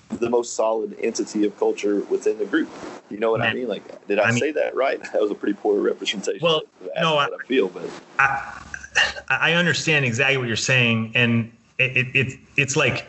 the 0.09 0.29
most 0.29 0.55
solid 0.55 0.95
entity 1.01 1.45
of 1.45 1.57
culture 1.57 2.01
within 2.01 2.37
the 2.37 2.45
group. 2.45 2.69
You 3.09 3.17
know 3.17 3.31
what 3.31 3.39
Man, 3.41 3.49
I 3.49 3.53
mean? 3.53 3.67
Like, 3.67 4.07
did 4.07 4.19
I, 4.19 4.23
I 4.23 4.31
mean, 4.31 4.39
say 4.39 4.51
that 4.51 4.75
right? 4.75 5.01
That 5.13 5.21
was 5.21 5.31
a 5.31 5.35
pretty 5.35 5.57
poor 5.61 5.79
representation. 5.81 6.39
Well, 6.41 6.61
no, 6.99 7.17
I, 7.17 7.25
I, 7.25 7.45
feel, 7.47 7.67
but 7.67 7.89
I, 8.19 8.63
I 9.29 9.53
understand 9.53 10.05
exactly 10.05 10.37
what 10.37 10.47
you're 10.47 10.55
saying, 10.55 11.11
and 11.15 11.51
it, 11.77 11.97
it, 11.97 12.15
it 12.15 12.39
it's 12.57 12.75
like 12.75 13.07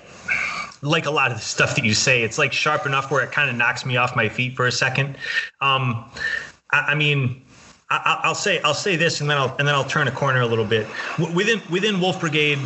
like 0.83 1.07
a 1.07 1.11
lot 1.11 1.30
of 1.30 1.39
the 1.39 1.45
stuff 1.45 1.76
that 1.76 1.85
you 1.85 1.95
say. 1.95 2.22
It's 2.22 2.39
like 2.39 2.53
sharp 2.53 2.87
enough 2.87 3.11
where 3.11 3.22
it 3.22 3.30
kind 3.30 3.49
of 3.49 3.57
knocks 3.57 3.87
me 3.87 3.97
off 3.97 4.16
my 4.16 4.28
feet 4.28 4.57
for 4.57 4.66
a 4.66 4.72
second. 4.72 5.16
Um, 5.61 6.11
I, 6.70 6.80
I 6.80 6.95
mean, 6.95 7.43
I, 7.93 8.28
will 8.28 8.34
say 8.34 8.61
I'll 8.62 8.74
say 8.74 8.97
this, 8.97 9.20
and 9.20 9.28
then 9.28 9.36
I'll 9.36 9.55
and 9.59 9.68
then 9.68 9.74
I'll 9.74 9.84
turn 9.84 10.09
a 10.09 10.12
corner 10.12 10.40
a 10.40 10.47
little 10.47 10.64
bit. 10.64 10.86
Within 11.34 11.61
within 11.70 12.01
Wolf 12.01 12.20
Brigade, 12.20 12.59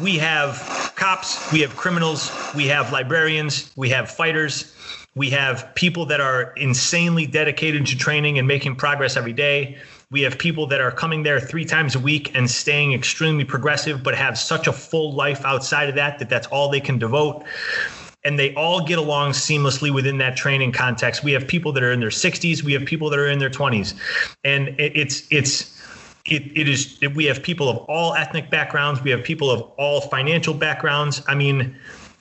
we 0.00 0.18
have 0.18 0.92
cops, 0.94 1.52
we 1.52 1.60
have 1.60 1.76
criminals, 1.76 2.30
we 2.54 2.66
have 2.68 2.92
librarians, 2.92 3.72
we 3.76 3.88
have 3.90 4.10
fighters, 4.10 4.74
we 5.14 5.30
have 5.30 5.74
people 5.74 6.06
that 6.06 6.20
are 6.20 6.52
insanely 6.56 7.26
dedicated 7.26 7.86
to 7.86 7.96
training 7.96 8.38
and 8.38 8.46
making 8.46 8.76
progress 8.76 9.16
every 9.16 9.32
day. 9.32 9.78
We 10.10 10.22
have 10.22 10.38
people 10.38 10.66
that 10.68 10.80
are 10.80 10.90
coming 10.90 11.22
there 11.22 11.38
three 11.38 11.64
times 11.64 11.94
a 11.94 11.98
week 11.98 12.34
and 12.34 12.50
staying 12.50 12.94
extremely 12.94 13.44
progressive, 13.44 14.02
but 14.02 14.14
have 14.14 14.38
such 14.38 14.66
a 14.66 14.72
full 14.72 15.12
life 15.12 15.44
outside 15.44 15.88
of 15.88 15.96
that 15.96 16.18
that 16.20 16.30
that's 16.30 16.46
all 16.46 16.70
they 16.70 16.80
can 16.80 16.98
devote. 16.98 17.44
And 18.28 18.38
they 18.38 18.52
all 18.54 18.84
get 18.84 18.98
along 18.98 19.32
seamlessly 19.32 19.90
within 19.90 20.18
that 20.18 20.36
training 20.36 20.72
context. 20.72 21.24
We 21.24 21.32
have 21.32 21.48
people 21.48 21.72
that 21.72 21.82
are 21.82 21.92
in 21.92 21.98
their 21.98 22.10
60s. 22.10 22.62
We 22.62 22.74
have 22.74 22.84
people 22.84 23.08
that 23.08 23.18
are 23.18 23.28
in 23.28 23.38
their 23.38 23.48
20s, 23.48 23.94
and 24.44 24.74
it's 24.78 25.26
it's 25.30 25.82
it, 26.26 26.42
it 26.54 26.68
is 26.68 27.00
we 27.14 27.24
have 27.24 27.42
people 27.42 27.70
of 27.70 27.78
all 27.88 28.14
ethnic 28.14 28.50
backgrounds. 28.50 29.02
We 29.02 29.10
have 29.12 29.24
people 29.24 29.50
of 29.50 29.62
all 29.78 30.02
financial 30.02 30.52
backgrounds. 30.52 31.22
I 31.26 31.34
mean, 31.34 31.74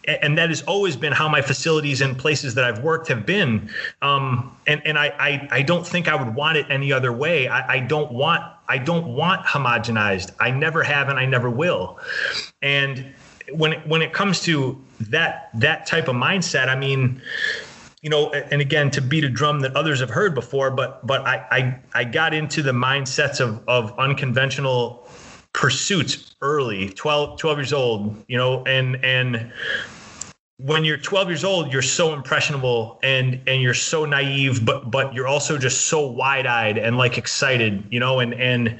and 0.08 0.38
that 0.38 0.48
has 0.48 0.62
always 0.64 0.96
been 0.96 1.12
how 1.12 1.28
my 1.28 1.42
facilities 1.42 2.00
and 2.00 2.18
places 2.18 2.56
that 2.56 2.64
I've 2.64 2.80
worked 2.80 3.10
have 3.10 3.26
been. 3.26 3.70
Um, 4.02 4.56
and 4.66 4.82
and 4.86 4.98
I, 4.98 5.08
I, 5.20 5.48
I 5.52 5.62
don't 5.62 5.86
think 5.86 6.08
I 6.08 6.16
would 6.16 6.34
want 6.34 6.58
it 6.58 6.68
any 6.70 6.94
other 6.94 7.12
way. 7.12 7.50
I, 7.50 7.76
I 7.76 7.80
don't 7.82 8.12
want 8.14 8.44
I 8.70 8.78
don't 8.78 9.14
want 9.14 9.46
homogenized. 9.46 10.32
I 10.40 10.52
never 10.52 10.84
have 10.84 11.10
and 11.10 11.20
I 11.20 11.26
never 11.26 11.50
will. 11.50 12.00
And 12.62 13.14
when 13.52 13.74
it, 13.74 13.88
when 13.88 14.02
it 14.02 14.14
comes 14.14 14.42
to 14.44 14.82
that 15.00 15.50
that 15.54 15.86
type 15.86 16.08
of 16.08 16.16
mindset, 16.16 16.70
I 16.70 16.76
mean, 16.76 17.22
you 18.02 18.10
know, 18.10 18.32
and 18.32 18.62
again 18.62 18.92
to 18.92 19.02
beat 19.02 19.24
a 19.24 19.30
drum 19.30 19.62
that 19.62 19.76
others 19.76 20.00
have 20.00 20.10
heard 20.10 20.36
before, 20.36 20.72
but 20.72 21.06
but 21.06 21.22
I 21.26 21.46
I, 21.52 21.80
I 21.94 22.04
got 22.04 22.34
into 22.34 22.62
the 22.62 22.72
mindsets 22.72 23.40
of 23.40 23.64
of 23.68 23.98
unconventional 24.00 25.08
pursuits 25.58 26.36
early 26.42 26.90
12 26.90 27.40
12 27.40 27.58
years 27.58 27.74
old 27.74 28.24
you 28.28 28.38
know 28.38 28.64
and 28.66 29.04
and 29.04 29.52
when 30.58 30.86
you're 30.86 30.98
12 30.98 31.30
years 31.30 31.44
old 31.44 31.74
you're 31.74 31.82
so 31.82 32.14
impressionable 32.14 33.00
and 33.02 33.42
and 33.48 33.60
you're 33.60 33.74
so 33.74 34.06
naive 34.06 34.64
but 34.64 34.92
but 34.92 35.16
you're 35.16 35.28
also 35.28 35.58
just 35.58 35.88
so 35.88 36.06
wide-eyed 36.06 36.78
and 36.78 36.98
like 36.98 37.18
excited 37.18 37.84
you 37.90 38.00
know 38.00 38.20
and 38.20 38.36
and 38.36 38.80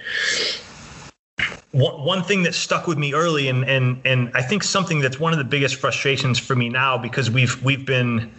one, 1.72 2.04
one 2.04 2.24
thing 2.24 2.44
that 2.44 2.54
stuck 2.54 2.88
with 2.88 2.98
me 2.98 3.14
early 3.14 3.48
and 3.48 3.64
and 3.66 4.02
and 4.06 4.32
I 4.34 4.42
think 4.42 4.64
something 4.64 5.00
that's 5.00 5.20
one 5.20 5.34
of 5.34 5.40
the 5.40 5.46
biggest 5.46 5.76
frustrations 5.76 6.40
for 6.40 6.56
me 6.56 6.70
now 6.70 6.98
because 6.98 7.30
we've 7.30 7.62
we've 7.64 7.86
been 7.86 8.34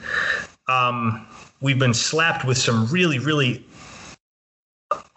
um 0.66 1.26
we've 1.60 1.78
been 1.78 1.94
slapped 1.94 2.44
with 2.44 2.58
some 2.58 2.86
really 2.86 3.18
really 3.18 3.64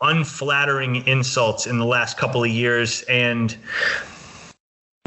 unflattering 0.02 1.08
insults 1.08 1.68
in 1.68 1.78
the 1.78 1.86
last 1.86 2.18
couple 2.18 2.44
of 2.44 2.50
years. 2.50 3.04
And 3.04 3.56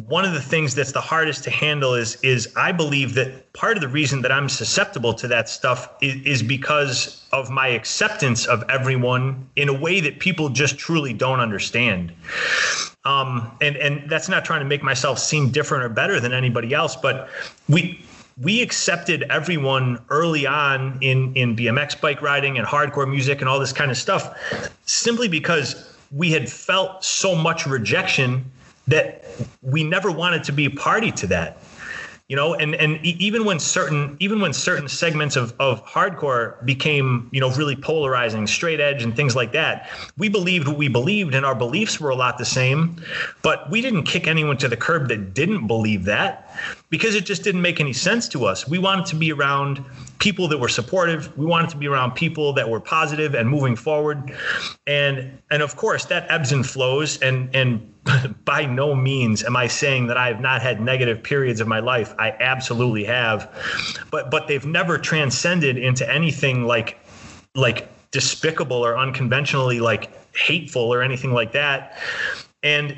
one 0.07 0.25
of 0.25 0.35
the 0.35 0.41
things 0.41 0.75
that's 0.75 0.93
the 0.93 1.01
hardest 1.01 1.45
to 1.45 1.51
handle 1.51 1.95
is 1.95 2.17
is 2.23 2.53
I 2.57 2.73
believe 2.73 3.15
that 3.15 3.53
part 3.53 3.77
of 3.77 3.81
the 3.81 3.89
reason 3.89 4.23
that 4.23 4.33
I'm 4.33 4.49
susceptible 4.49 5.15
to 5.15 5.29
that 5.29 5.49
stuff 5.49 5.89
is, 6.03 6.17
is 6.25 6.43
because 6.43 7.25
of 7.33 7.51
my 7.51 7.69
acceptance 7.69 8.47
of 8.47 8.65
everyone 8.69 9.49
in 9.57 9.69
a 9.69 9.73
way 9.73 10.01
that 10.01 10.19
people 10.19 10.49
just 10.51 10.79
truly 10.79 11.13
don't 11.13 11.41
understand. 11.41 12.13
Um, 13.05 13.51
and 13.61 13.77
and 13.77 14.11
that's 14.11 14.29
not 14.29 14.45
trying 14.45 14.61
to 14.61 14.67
make 14.67 14.83
myself 14.83 15.19
seem 15.19 15.51
different 15.51 15.85
or 15.85 15.89
better 15.89 16.21
than 16.21 16.33
anybody 16.33 16.75
else, 16.75 16.97
but 16.97 17.29
we 17.69 18.05
we 18.43 18.63
accepted 18.63 19.25
everyone 19.31 19.99
early 20.11 20.47
on 20.47 20.99
in 21.01 21.35
in 21.35 21.57
BMX 21.57 21.99
bike 22.01 22.21
riding 22.21 22.59
and 22.59 22.67
hardcore 22.67 23.09
music 23.09 23.41
and 23.41 23.49
all 23.49 23.61
this 23.61 23.73
kind 23.73 23.91
of 23.91 23.97
stuff 23.97 24.37
simply 24.85 25.29
because 25.29 25.97
we 26.11 26.31
had 26.31 26.51
felt 26.51 27.05
so 27.05 27.35
much 27.35 27.67
rejection 27.67 28.45
that 28.87 29.24
we 29.63 29.85
never 29.85 30.11
wanted 30.11 30.45
to 30.45 30.53
be 30.53 30.67
a 30.67 30.71
party 30.71 31.11
to 31.13 31.27
that. 31.29 31.59
You 32.29 32.37
know 32.37 32.55
and 32.55 32.75
and 32.77 33.05
even 33.05 33.45
when 33.45 33.59
certain 33.59 34.17
even 34.19 34.41
when 34.41 34.55
certain 34.55 34.89
segments 34.89 35.37
of 35.37 35.53
of 35.61 35.85
hardcore 35.85 36.65
became 36.65 37.29
you 37.33 37.41
know 37.41 37.51
really 37.51 37.77
polarizing 37.77 38.47
straight 38.47 38.81
edge 38.81 39.03
and 39.03 39.15
things 39.15 39.37
like 39.37 39.53
that 39.53 39.91
we 40.17 40.31
believed 40.31 40.67
what 40.67 40.79
we 40.79 40.89
believed 40.89 41.35
and 41.35 41.45
our 41.45 41.55
beliefs 41.55 42.01
were 42.01 42.09
a 42.09 42.15
lot 42.15 42.39
the 42.39 42.45
same 42.47 42.97
but 43.43 43.71
we 43.71 43.83
didn't 43.83 44.05
kick 44.05 44.27
anyone 44.27 44.57
to 44.57 44.69
the 44.69 44.77
curb 44.77 45.09
that 45.09 45.35
didn't 45.35 45.67
believe 45.67 46.05
that 46.05 46.45
because 46.95 47.17
it 47.17 47.25
just 47.25 47.43
didn't 47.43 47.63
make 47.63 47.81
any 47.81 47.93
sense 47.93 48.29
to 48.29 48.45
us. 48.45 48.69
We 48.69 48.79
wanted 48.79 49.07
to 49.07 49.17
be 49.17 49.33
around 49.33 49.85
people 50.25 50.49
that 50.49 50.57
were 50.57 50.71
supportive 50.71 51.37
we 51.37 51.45
wanted 51.45 51.69
to 51.69 51.77
be 51.77 51.87
around 51.87 52.13
people 52.13 52.55
that 52.55 52.67
were 52.67 52.81
positive 52.81 53.35
and 53.35 53.47
moving 53.47 53.77
forward 53.77 54.35
and 54.87 55.39
and 55.51 55.61
of 55.63 55.77
course 55.77 56.07
that 56.07 56.25
ebbs 56.31 56.51
and 56.51 56.67
flows 56.67 57.19
and 57.21 57.55
and 57.55 57.93
by 58.47 58.65
no 58.65 58.95
means 58.95 59.45
am 59.45 59.55
I 59.55 59.67
saying 59.67 60.07
that 60.07 60.17
I 60.17 60.29
have 60.29 60.41
not 60.41 60.63
had 60.63 60.81
negative 60.81 61.23
periods 61.23 61.61
of 61.61 61.69
my 61.69 61.81
life. 61.81 62.15
I 62.19 62.31
absolutely 62.41 63.05
have, 63.05 63.51
but 64.11 64.31
but 64.31 64.49
they've 64.49 64.65
never 64.67 64.99
transcended 64.99 65.77
into 65.77 66.11
anything 66.11 66.65
like 66.65 66.99
like 67.55 67.89
despicable 68.11 68.85
or 68.85 68.97
unconventionally 68.97 69.81
like 69.81 70.11
hateful 70.37 70.83
or 70.83 71.03
anything 71.03 71.33
like 71.33 71.53
that. 71.53 71.99
And 72.63 72.97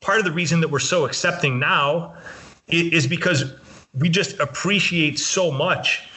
part 0.00 0.18
of 0.18 0.24
the 0.24 0.32
reason 0.32 0.60
that 0.60 0.70
we're 0.70 0.78
so 0.78 1.04
accepting 1.06 1.58
now 1.58 2.14
is 2.68 3.06
because 3.06 3.54
we 3.94 4.08
just 4.08 4.38
appreciate 4.38 5.18
so 5.18 5.50
much 5.50 6.08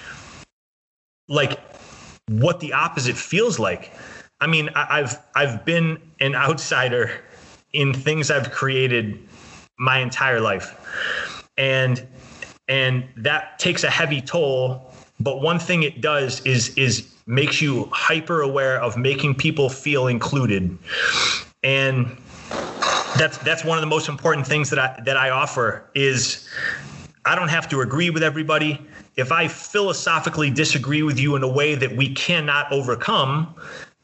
like 1.28 1.60
what 2.28 2.60
the 2.60 2.74
opposite 2.74 3.16
feels 3.16 3.60
like. 3.60 3.94
I 4.40 4.48
mean, 4.48 4.70
I've 4.76 5.18
I've 5.36 5.66
been 5.66 6.02
an 6.20 6.36
outsider 6.36 7.12
in 7.74 7.94
things 7.94 8.32
I've 8.32 8.52
created 8.52 9.20
my 9.78 10.00
entire 10.00 10.40
life. 10.40 10.76
And 11.58 12.06
and 12.68 13.04
that 13.18 13.60
takes 13.60 13.84
a 13.84 13.90
heavy 13.90 14.22
toll, 14.22 14.94
but 15.20 15.42
one 15.42 15.60
thing 15.60 15.84
it 15.84 16.02
does 16.02 16.42
is 16.46 16.76
is 16.78 17.14
makes 17.28 17.62
you 17.62 17.88
hyper 17.92 18.42
aware 18.42 18.82
of 18.82 18.98
making 18.98 19.36
people 19.36 19.70
feel 19.70 20.08
included. 20.08 20.78
And 21.64 22.18
that's 23.18 23.38
that's 23.40 23.64
one 23.64 23.78
of 23.78 23.82
the 23.82 23.88
most 23.88 24.10
important 24.10 24.48
things 24.48 24.70
that 24.70 24.80
I 24.80 25.02
that 25.06 25.18
I 25.18 25.30
offer 25.30 25.84
is 25.94 26.48
I 27.26 27.36
don't 27.36 27.50
have 27.50 27.70
to 27.70 27.82
agree 27.82 28.10
with 28.10 28.24
everybody. 28.24 28.80
If 29.16 29.32
I 29.32 29.48
philosophically 29.48 30.50
disagree 30.50 31.04
with 31.04 31.20
you 31.20 31.36
in 31.36 31.44
a 31.44 31.48
way 31.48 31.76
that 31.76 31.96
we 31.96 32.14
cannot 32.14 32.72
overcome, 32.72 33.56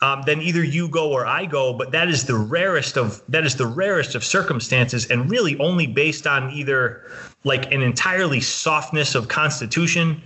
um, 0.01 0.21
then 0.25 0.41
either 0.41 0.63
you 0.63 0.89
go 0.89 1.11
or 1.11 1.25
I 1.25 1.45
go. 1.45 1.73
But 1.73 1.91
that 1.91 2.09
is 2.09 2.25
the 2.25 2.35
rarest 2.35 2.97
of 2.97 3.21
that 3.29 3.45
is 3.45 3.55
the 3.55 3.65
rarest 3.67 4.15
of 4.15 4.23
circumstances, 4.23 5.07
and 5.07 5.29
really 5.29 5.57
only 5.59 5.87
based 5.87 6.27
on 6.27 6.51
either 6.51 7.09
like 7.43 7.71
an 7.71 7.81
entirely 7.81 8.41
softness 8.41 9.15
of 9.15 9.27
constitution 9.27 10.21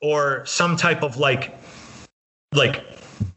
or 0.00 0.44
some 0.46 0.76
type 0.76 1.02
of 1.02 1.16
like 1.16 1.54
like 2.52 2.84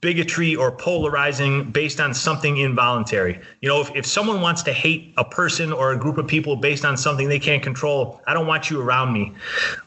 bigotry 0.01 0.55
or 0.55 0.71
polarizing 0.71 1.71
based 1.71 1.99
on 1.99 2.13
something 2.13 2.57
involuntary. 2.57 3.39
You 3.61 3.69
know, 3.69 3.81
if, 3.81 3.95
if 3.95 4.05
someone 4.05 4.41
wants 4.41 4.63
to 4.63 4.73
hate 4.73 5.13
a 5.17 5.23
person 5.23 5.71
or 5.71 5.91
a 5.91 5.97
group 5.97 6.17
of 6.17 6.27
people 6.27 6.55
based 6.55 6.85
on 6.85 6.97
something 6.97 7.27
they 7.27 7.39
can't 7.39 7.61
control, 7.61 8.21
I 8.25 8.33
don't 8.33 8.47
want 8.47 8.69
you 8.69 8.81
around 8.81 9.13
me. 9.13 9.33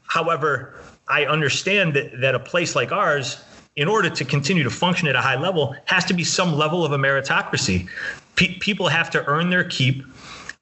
However, 0.03 0.80
I 1.11 1.27
understand 1.27 1.95
that, 1.95 2.21
that 2.21 2.35
a 2.35 2.39
place 2.39 2.77
like 2.77 2.93
ours 2.93 3.43
in 3.77 3.89
order 3.89 4.11
to 4.11 4.25
continue 4.25 4.63
to 4.63 4.71
function 4.71 5.09
at 5.09 5.17
a 5.17 5.21
high 5.21 5.39
level, 5.41 5.75
has 5.85 6.05
to 6.07 6.15
be 6.15 6.25
some 6.25 6.55
level 6.55 6.85
of 6.85 6.93
a 6.93 6.99
meritocracy. 6.99 7.89
Pe- 8.37 8.59
people 8.59 8.89
have 8.89 9.11
to 9.11 9.25
earn 9.27 9.51
their 9.51 9.65
keep, 9.65 10.05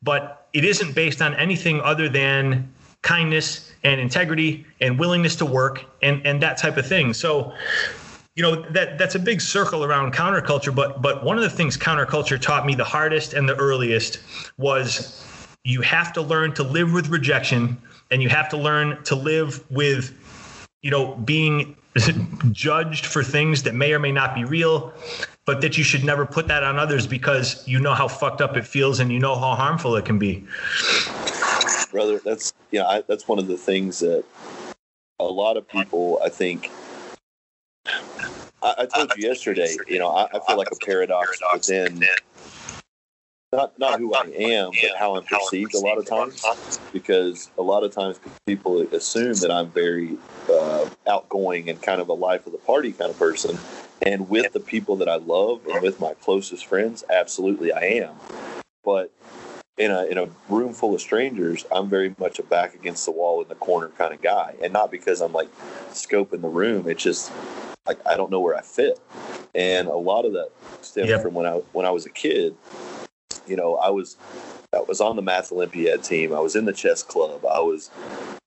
but 0.02 0.48
it 0.52 0.64
isn't 0.64 0.94
based 0.94 1.20
on 1.22 1.34
anything 1.34 1.80
other 1.80 2.08
than 2.08 2.72
kindness 3.02 3.72
and 3.84 4.00
integrity 4.00 4.66
and 4.80 4.98
willingness 4.98 5.36
to 5.36 5.46
work 5.46 5.84
and 6.02 6.24
and 6.26 6.42
that 6.42 6.58
type 6.58 6.76
of 6.76 6.86
thing. 6.86 7.12
So 7.12 7.52
you 8.34 8.42
know 8.42 8.62
that 8.70 8.98
that's 8.98 9.14
a 9.14 9.18
big 9.18 9.40
circle 9.40 9.84
around 9.84 10.14
counterculture 10.14 10.74
but 10.74 11.02
but 11.02 11.24
one 11.24 11.36
of 11.36 11.42
the 11.42 11.50
things 11.50 11.76
counterculture 11.76 12.40
taught 12.40 12.66
me 12.66 12.74
the 12.74 12.84
hardest 12.84 13.34
and 13.34 13.48
the 13.48 13.56
earliest 13.56 14.20
was 14.58 15.24
you 15.64 15.80
have 15.80 16.12
to 16.12 16.22
learn 16.22 16.54
to 16.54 16.62
live 16.62 16.92
with 16.92 17.08
rejection 17.08 17.76
and 18.12 18.22
you 18.22 18.28
have 18.28 18.48
to 18.48 18.56
learn 18.56 19.02
to 19.02 19.16
live 19.16 19.64
with 19.70 20.14
you 20.82 20.90
know 20.90 21.14
being 21.16 21.76
judged 22.52 23.06
for 23.06 23.22
things 23.22 23.62
that 23.64 23.74
may 23.74 23.92
or 23.92 23.98
may 23.98 24.12
not 24.12 24.34
be 24.34 24.44
real, 24.44 24.92
but 25.44 25.60
that 25.60 25.78
you 25.78 25.84
should 25.84 26.04
never 26.04 26.26
put 26.26 26.48
that 26.48 26.62
on 26.62 26.78
others 26.78 27.06
because 27.06 27.66
you 27.66 27.80
know 27.80 27.94
how 27.94 28.08
fucked 28.08 28.40
up 28.40 28.56
it 28.56 28.66
feels 28.66 29.00
and 29.00 29.12
you 29.12 29.18
know 29.18 29.34
how 29.34 29.54
harmful 29.54 29.96
it 29.96 30.04
can 30.04 30.18
be. 30.18 30.46
Brother, 31.90 32.20
that's 32.24 32.52
yeah, 32.70 32.86
I, 32.86 33.02
that's 33.06 33.26
one 33.26 33.38
of 33.38 33.46
the 33.46 33.56
things 33.56 34.00
that 34.00 34.24
a 35.20 35.24
lot 35.24 35.56
of 35.56 35.66
people, 35.66 36.20
I 36.24 36.28
think. 36.28 36.70
I, 38.62 38.74
I 38.78 38.86
told 38.86 39.12
you 39.16 39.26
yesterday, 39.26 39.74
you 39.86 39.98
know, 39.98 40.10
I, 40.10 40.28
I 40.32 40.40
feel 40.46 40.56
like 40.56 40.70
a 40.70 40.84
paradox 40.84 41.40
within 41.52 42.04
not 43.52 43.78
not 43.78 43.98
who 43.98 44.14
I 44.14 44.24
am, 44.24 44.70
but 44.70 44.96
how 44.98 45.16
I'm 45.16 45.24
perceived 45.24 45.74
a 45.74 45.78
lot 45.78 45.98
of 45.98 46.06
times. 46.06 46.44
Because 46.92 47.50
a 47.56 47.62
lot 47.62 47.82
of 47.82 47.92
times 47.92 48.20
people 48.46 48.80
assume 48.94 49.34
that 49.34 49.50
I'm 49.50 49.70
very 49.70 50.18
uh, 50.50 50.88
outgoing 51.06 51.70
and 51.70 51.80
kind 51.80 52.00
of 52.00 52.08
a 52.08 52.14
life 52.14 52.46
of 52.46 52.52
the 52.52 52.58
party 52.58 52.92
kind 52.92 53.10
of 53.10 53.18
person. 53.18 53.58
And 54.02 54.28
with 54.28 54.52
the 54.52 54.60
people 54.60 54.96
that 54.96 55.08
I 55.08 55.16
love 55.16 55.66
and 55.66 55.82
with 55.82 55.98
my 56.00 56.14
closest 56.14 56.66
friends, 56.66 57.04
absolutely 57.10 57.72
I 57.72 57.80
am. 57.80 58.14
But 58.84 59.12
in 59.78 59.90
a 59.90 60.04
in 60.04 60.18
a 60.18 60.28
room 60.48 60.74
full 60.74 60.94
of 60.94 61.00
strangers, 61.00 61.64
I'm 61.72 61.88
very 61.88 62.14
much 62.18 62.38
a 62.38 62.42
back 62.42 62.74
against 62.74 63.06
the 63.06 63.12
wall 63.12 63.40
in 63.42 63.48
the 63.48 63.54
corner 63.54 63.88
kind 63.88 64.12
of 64.12 64.20
guy, 64.20 64.56
and 64.62 64.72
not 64.72 64.90
because 64.90 65.20
I'm 65.22 65.32
like 65.32 65.48
scoping 65.90 66.42
the 66.42 66.48
room. 66.48 66.86
It's 66.88 67.02
just 67.02 67.32
like 67.86 67.98
I 68.06 68.16
don't 68.16 68.30
know 68.30 68.40
where 68.40 68.56
I 68.56 68.60
fit, 68.60 69.00
and 69.54 69.88
a 69.88 69.96
lot 69.96 70.26
of 70.26 70.34
that 70.34 70.50
stems 70.82 71.08
yep. 71.08 71.22
from 71.22 71.32
when 71.32 71.46
I 71.46 71.54
when 71.72 71.86
I 71.86 71.90
was 71.90 72.04
a 72.04 72.10
kid. 72.10 72.54
You 73.48 73.56
know, 73.56 73.76
I 73.76 73.90
was 73.90 74.16
I 74.74 74.80
was 74.80 75.00
on 75.00 75.16
the 75.16 75.22
math 75.22 75.50
Olympiad 75.50 76.04
team. 76.04 76.34
I 76.34 76.40
was 76.40 76.54
in 76.54 76.64
the 76.64 76.72
chess 76.72 77.02
club. 77.02 77.44
I 77.46 77.60
was 77.60 77.90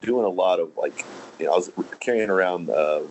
doing 0.02 0.26
a 0.26 0.30
lot 0.30 0.60
of 0.60 0.76
like, 0.78 1.06
you 1.39 1.45
know, 1.45 1.54
I 1.54 1.56
was 1.56 1.72
carrying 1.99 2.30
around 2.30 2.70
uh, 2.70 3.02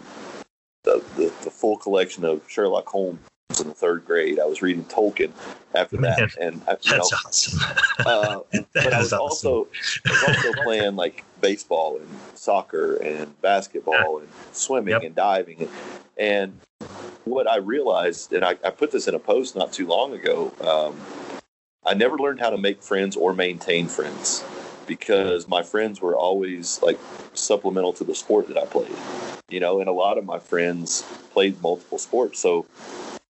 the, 0.85 1.03
the, 1.17 1.33
the 1.43 1.51
full 1.51 1.77
collection 1.77 2.25
of 2.25 2.43
Sherlock 2.49 2.87
Holmes 2.87 3.19
in 3.61 3.67
the 3.67 3.75
third 3.75 4.05
grade. 4.05 4.39
I 4.39 4.47
was 4.47 4.63
reading 4.63 4.85
Tolkien 4.85 5.33
after 5.75 5.97
that, 5.99 6.19
Man, 6.19 6.31
and 6.41 6.63
I, 6.69 6.73
that's 6.73 6.91
know, 6.91 6.99
awesome. 6.99 7.61
uh, 8.07 8.41
but 8.75 8.93
I 8.93 8.99
was 8.99 9.13
awesome. 9.13 9.21
also 9.21 9.69
I 10.07 10.11
was 10.11 10.25
also 10.29 10.63
playing 10.63 10.97
like 10.97 11.25
baseball 11.41 11.97
and 11.97 12.09
soccer 12.35 12.97
and 12.97 13.41
basketball 13.41 14.19
and 14.19 14.29
swimming 14.53 14.93
yep. 14.93 15.03
and 15.03 15.15
diving, 15.15 15.61
and, 15.61 15.71
and, 16.17 16.61
what 17.25 17.49
I 17.49 17.57
realized, 17.57 18.33
and 18.33 18.45
I, 18.45 18.57
I, 18.65 18.71
put 18.71 18.91
this 18.91 19.07
in 19.07 19.15
a 19.15 19.19
post 19.19 19.55
not 19.55 19.73
too 19.73 19.87
long 19.87 20.15
ago. 20.15 20.53
Um, 20.63 20.99
I 21.87 21.95
never 21.95 22.19
learned 22.19 22.41
how 22.41 22.51
to 22.51 22.59
make 22.59 22.83
friends 22.83 23.17
or 23.17 23.33
maintain 23.33 23.89
friends 23.89 24.45
because 24.87 25.49
my 25.49 25.63
friends 25.63 26.01
were 26.01 26.15
always 26.15 26.81
like 26.83 26.99
supplemental 27.33 27.93
to 27.95 28.05
the 28.05 28.15
sport 28.15 28.49
that 28.49 28.59
I 28.59 28.67
played. 28.67 28.95
You 29.49 29.61
know, 29.61 29.81
and 29.81 29.89
a 29.89 29.93
lot 29.93 30.19
of 30.19 30.25
my 30.25 30.39
friends 30.39 31.03
played 31.33 31.61
multiple 31.63 31.99
sports. 31.99 32.39
So 32.39 32.67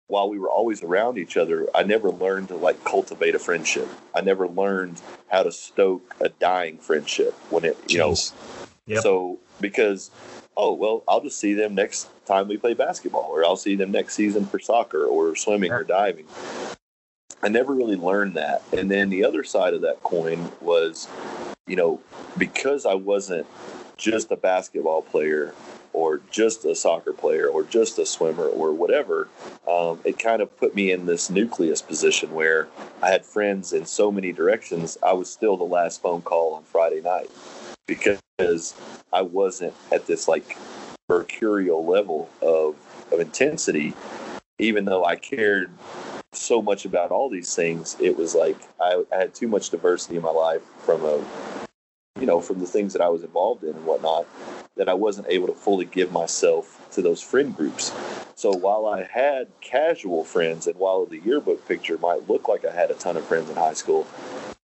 while 0.09 0.29
we 0.29 0.39
were 0.39 0.51
always 0.51 0.83
around 0.83 1.17
each 1.17 1.37
other, 1.37 1.69
I 1.75 1.85
never 1.85 2.11
learned 2.11 2.49
to 2.49 2.57
like 2.57 2.83
cultivate 2.85 3.35
a 3.35 3.39
friendship. 3.39 3.89
I 4.15 4.21
never 4.21 4.49
learned 4.49 5.01
how 5.29 5.45
to 5.45 5.53
stoke 5.53 6.15
a 6.21 6.29
dying 6.29 6.77
friendship 6.79 7.33
when 7.51 7.65
it, 7.65 7.79
you 7.89 8.01
Jeez. 8.01 8.33
know. 8.33 8.67
Yep. 8.95 9.03
So 9.03 9.39
because 9.61 10.11
oh 10.57 10.75
well, 10.75 11.05
I'll 11.07 11.21
just 11.21 11.39
see 11.39 11.55
them 11.55 11.75
next 11.77 12.09
time 12.27 12.49
we 12.49 12.59
play 12.59 12.75
basketball, 12.75 13.29
or 13.31 13.45
I'll 13.45 13.57
see 13.57 13.77
them 13.77 13.93
next 13.93 14.15
season 14.15 14.45
for 14.45 14.59
soccer 14.59 15.05
or 15.07 15.37
swimming 15.37 15.71
or 15.71 15.85
diving. 15.85 16.27
I 17.43 17.49
never 17.49 17.75
really 17.75 17.97
learned 17.97 18.35
that. 18.35 18.63
And 18.73 18.91
then 18.91 19.09
the 19.09 19.25
other 19.25 19.45
side 19.45 19.75
of 19.75 19.81
that 19.83 20.03
coin 20.03 20.51
was, 20.61 21.09
you 21.67 21.77
know, 21.77 22.01
because 22.37 22.85
I 22.85 22.95
wasn't 22.95 23.47
just 23.97 24.31
a 24.31 24.37
basketball 24.37 25.03
player 25.03 25.55
or 25.93 26.21
just 26.31 26.65
a 26.65 26.75
soccer 26.75 27.13
player 27.13 27.49
or 27.49 27.63
just 27.65 27.99
a 27.99 28.07
swimmer 28.07 28.47
or 28.47 28.73
whatever, 28.73 29.29
um, 29.69 30.01
it 30.05 30.19
kind 30.19 30.41
of 30.43 30.57
put 30.59 30.75
me 30.75 30.93
in 30.93 31.07
this 31.07 31.31
nucleus 31.31 31.83
position 31.83 32.33
where 32.33 32.69
I 33.03 33.11
had 33.11 33.25
friends 33.25 33.73
in 33.73 33.87
so 33.87 34.13
many 34.13 34.33
directions. 34.33 34.99
I 35.03 35.15
was 35.15 35.31
still 35.31 35.57
the 35.57 35.65
last 35.65 36.03
phone 36.03 36.23
call 36.23 36.55
on 36.55 36.63
Friday 36.65 37.01
night 37.01 37.31
because 37.87 38.75
I 39.13 39.23
wasn't 39.23 39.75
at 39.91 40.07
this 40.07 40.29
like 40.29 40.57
mercurial 41.09 41.85
level 41.85 42.31
of, 42.41 42.77
of 43.11 43.19
intensity, 43.19 43.95
even 44.59 44.85
though 44.85 45.05
I 45.05 45.17
cared 45.17 45.71
so 46.33 46.63
much 46.63 46.85
about 46.85 47.11
all 47.11 47.29
these 47.29 47.55
things. 47.55 47.97
It 48.01 48.17
was 48.17 48.35
like 48.35 48.57
I, 48.81 49.03
I 49.13 49.17
had 49.17 49.35
too 49.35 49.49
much 49.49 49.71
diversity 49.71 50.17
in 50.17 50.23
my 50.23 50.31
life 50.31 50.63
from 50.85 51.05
a 51.05 51.25
you 52.19 52.27
know, 52.27 52.41
from 52.41 52.61
the 52.61 52.67
things 52.67 52.93
that 52.93 53.03
I 53.03 53.09
was 53.09 53.23
involved 53.23 53.65
in 53.65 53.71
and 53.71 53.87
whatnot, 53.87 54.27
that 54.77 54.89
I 54.89 54.95
wasn't 54.95 55.29
able 55.29 55.47
to 55.47 55.55
fully 55.55 55.87
give 55.87 56.13
myself 56.13 56.87
to 56.93 57.03
those 57.03 57.23
friend 57.23 57.57
groups. 57.57 57.93
So 58.35 58.53
while 58.53 58.87
I 58.87 59.05
had 59.05 59.49
casual 59.61 60.25
friends 60.25 60.67
and 60.67 60.77
while 60.77 61.07
the 61.07 61.19
yearbook 61.19 61.67
picture 61.67 61.99
might 61.99 62.29
look 62.29 62.47
like 62.47 62.65
I 62.65 62.73
had 62.73 62.91
a 62.91 62.95
ton 62.95 63.17
of 63.17 63.25
friends 63.25 63.49
in 63.49 63.57
high 63.57 63.75
school, 63.75 64.07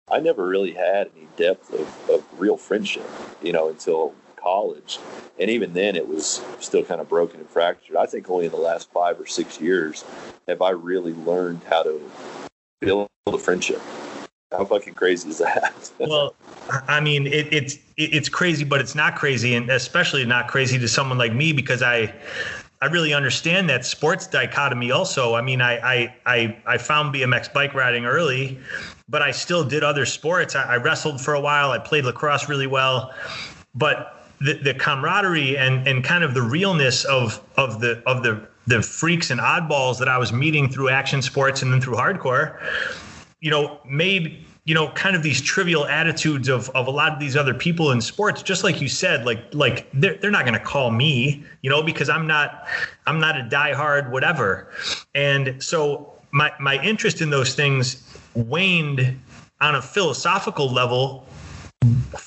I 0.10 0.20
never 0.20 0.48
really 0.48 0.74
had 0.74 1.10
any 1.16 1.28
depth 1.36 1.74
of, 1.74 2.10
of 2.10 2.24
real 2.40 2.58
friendship, 2.58 3.10
you 3.42 3.54
know, 3.54 3.70
until 3.70 4.14
college. 4.42 5.00
And 5.40 5.50
even 5.50 5.74
then, 5.74 5.96
it 5.96 6.08
was 6.08 6.44
still 6.60 6.84
kind 6.84 7.02
of 7.02 7.10
broken 7.10 7.40
and 7.40 7.50
fractured. 7.50 7.96
I 7.96 8.06
think 8.06 8.30
only 8.30 8.46
in 8.46 8.52
the 8.52 8.58
last 8.58 8.92
five 8.92 9.20
or 9.20 9.26
six 9.26 9.60
years 9.60 10.04
have 10.48 10.62
I 10.62 10.72
really 10.72 11.14
learned 11.14 11.62
how 11.70 11.84
to 11.84 12.02
build 12.80 13.10
a 13.28 13.38
friendship. 13.38 13.82
How 14.52 14.66
fucking 14.66 14.96
crazy 14.96 15.30
is 15.30 15.38
that? 15.38 15.92
well, 16.00 16.36
I 16.88 17.00
mean, 17.00 17.26
it, 17.26 17.54
it's 17.54 17.78
it's 17.96 18.28
crazy, 18.28 18.66
but 18.66 18.82
it's 18.82 18.96
not 18.96 19.16
crazy, 19.16 19.56
and 19.56 19.70
especially 19.70 20.26
not 20.26 20.50
crazy 20.50 20.78
to 20.78 20.88
someone 20.88 21.18
like 21.18 21.34
me 21.34 21.54
because 21.54 21.82
I 21.82 22.14
I 22.82 22.88
really 22.88 23.14
understand 23.14 23.70
that 23.70 23.86
sports 23.86 24.28
dichotomy. 24.28 24.92
Also, 24.92 25.36
I 25.36 25.42
mean, 25.42 25.62
I 25.62 25.78
I 25.78 26.16
I, 26.26 26.58
I 26.66 26.78
found 26.78 27.16
BMX 27.16 27.54
bike 27.54 27.74
riding 27.74 28.06
early, 28.06 28.60
but 29.08 29.22
I 29.22 29.32
still 29.32 29.64
did 29.64 29.84
other 29.84 30.06
sports. 30.06 30.56
I, 30.56 30.64
I 30.64 30.78
wrestled 30.78 31.22
for 31.22 31.34
a 31.34 31.42
while. 31.42 31.72
I 31.72 31.80
played 31.80 32.04
lacrosse 32.04 32.50
really 32.50 32.68
well, 32.68 33.14
but 33.74 34.21
the, 34.44 34.54
the 34.54 34.74
camaraderie 34.74 35.58
and 35.58 35.88
and 35.88 36.04
kind 36.04 36.24
of 36.24 36.34
the 36.34 36.42
realness 36.42 37.06
of 37.06 37.42
of 37.58 37.80
the 37.80 38.02
of 38.06 38.24
the 38.24 38.48
the 38.68 38.82
freaks 38.82 39.32
and 39.32 39.40
oddballs 39.40 39.98
that 40.00 40.08
I 40.08 40.18
was 40.18 40.32
meeting 40.32 40.70
through 40.70 40.90
action 40.90 41.22
sports 41.22 41.62
and 41.62 41.74
then 41.74 41.82
through 41.82 41.96
hardcore 41.96 42.60
you 43.42 43.50
know, 43.50 43.80
made 43.86 44.46
you 44.64 44.76
know 44.76 44.92
kind 44.92 45.16
of 45.16 45.24
these 45.24 45.42
trivial 45.42 45.86
attitudes 45.88 46.48
of 46.48 46.70
of 46.70 46.86
a 46.88 46.92
lot 46.92 47.12
of 47.12 47.20
these 47.20 47.36
other 47.36 47.54
people 47.54 47.92
in 47.92 48.00
sports. 48.00 48.44
Just 48.44 48.64
like 48.64 48.80
you 48.80 48.88
said 48.88 49.26
like 49.26 49.44
like 49.54 49.90
they're, 49.94 50.16
they're 50.18 50.32
not 50.32 50.46
going 50.46 50.58
to 50.58 50.64
call 50.64 50.92
me 50.92 51.44
you 51.64 51.70
know 51.70 51.82
because 51.82 52.10
i'm 52.10 52.28
not 52.28 52.68
i'm 53.08 53.20
not 53.20 53.40
a 53.40 53.44
diehard 53.44 54.12
whatever. 54.12 54.72
And 55.16 55.62
so 55.62 56.14
my 56.32 56.54
my 56.60 56.82
interest 56.84 57.22
in 57.22 57.32
those 57.32 57.56
things 57.56 58.08
waned 58.36 59.20
on 59.60 59.76
a 59.76 59.82
philosophical 59.82 60.72
level 60.72 61.26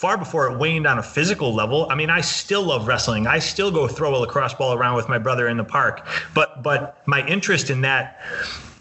far 0.04 0.18
before 0.18 0.52
it 0.52 0.58
waned 0.58 0.86
on 0.86 0.98
a 0.98 1.02
physical 1.02 1.54
level. 1.54 1.86
I 1.90 1.94
mean, 1.94 2.10
I 2.10 2.20
still 2.20 2.62
love 2.62 2.86
wrestling. 2.86 3.26
I 3.26 3.38
still 3.38 3.70
go 3.70 3.88
throw 3.88 4.14
a 4.14 4.18
lacrosse 4.18 4.52
ball 4.52 4.74
around 4.74 4.96
with 4.96 5.08
my 5.08 5.18
brother 5.18 5.48
in 5.48 5.56
the 5.56 5.64
park. 5.64 6.06
But 6.34 6.62
but 6.62 7.00
my 7.06 7.26
interest 7.26 7.70
in 7.70 7.80
that 7.82 8.20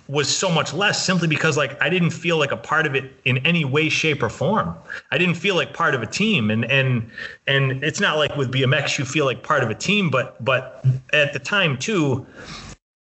was 0.10 0.28
so 0.28 0.50
much 0.50 0.74
less 0.74 1.06
simply 1.06 1.30
because 1.30 1.56
like 1.56 1.82
I 1.82 1.90
didn't 1.90 2.10
feel 2.10 2.38
like 2.38 2.52
a 2.52 2.58
part 2.58 2.86
of 2.86 2.94
it 2.94 3.14
in 3.24 3.38
any 3.46 3.64
way, 3.64 3.88
shape, 3.88 4.22
or 4.22 4.30
form. 4.30 4.76
I 5.12 5.18
didn't 5.18 5.36
feel 5.36 5.56
like 5.56 5.74
part 5.74 5.96
of 5.96 6.02
a 6.02 6.08
team, 6.08 6.52
and 6.52 6.66
and 6.66 7.10
and 7.48 7.84
it's 7.84 8.00
not 8.00 8.18
like 8.18 8.36
with 8.36 8.52
BMX 8.52 8.98
you 8.98 9.06
feel 9.06 9.26
like 9.26 9.44
part 9.44 9.64
of 9.64 9.70
a 9.70 9.76
team, 9.76 10.10
but 10.10 10.44
but 10.44 10.84
at 11.14 11.32
the 11.32 11.40
time 11.40 11.78
too, 11.78 12.26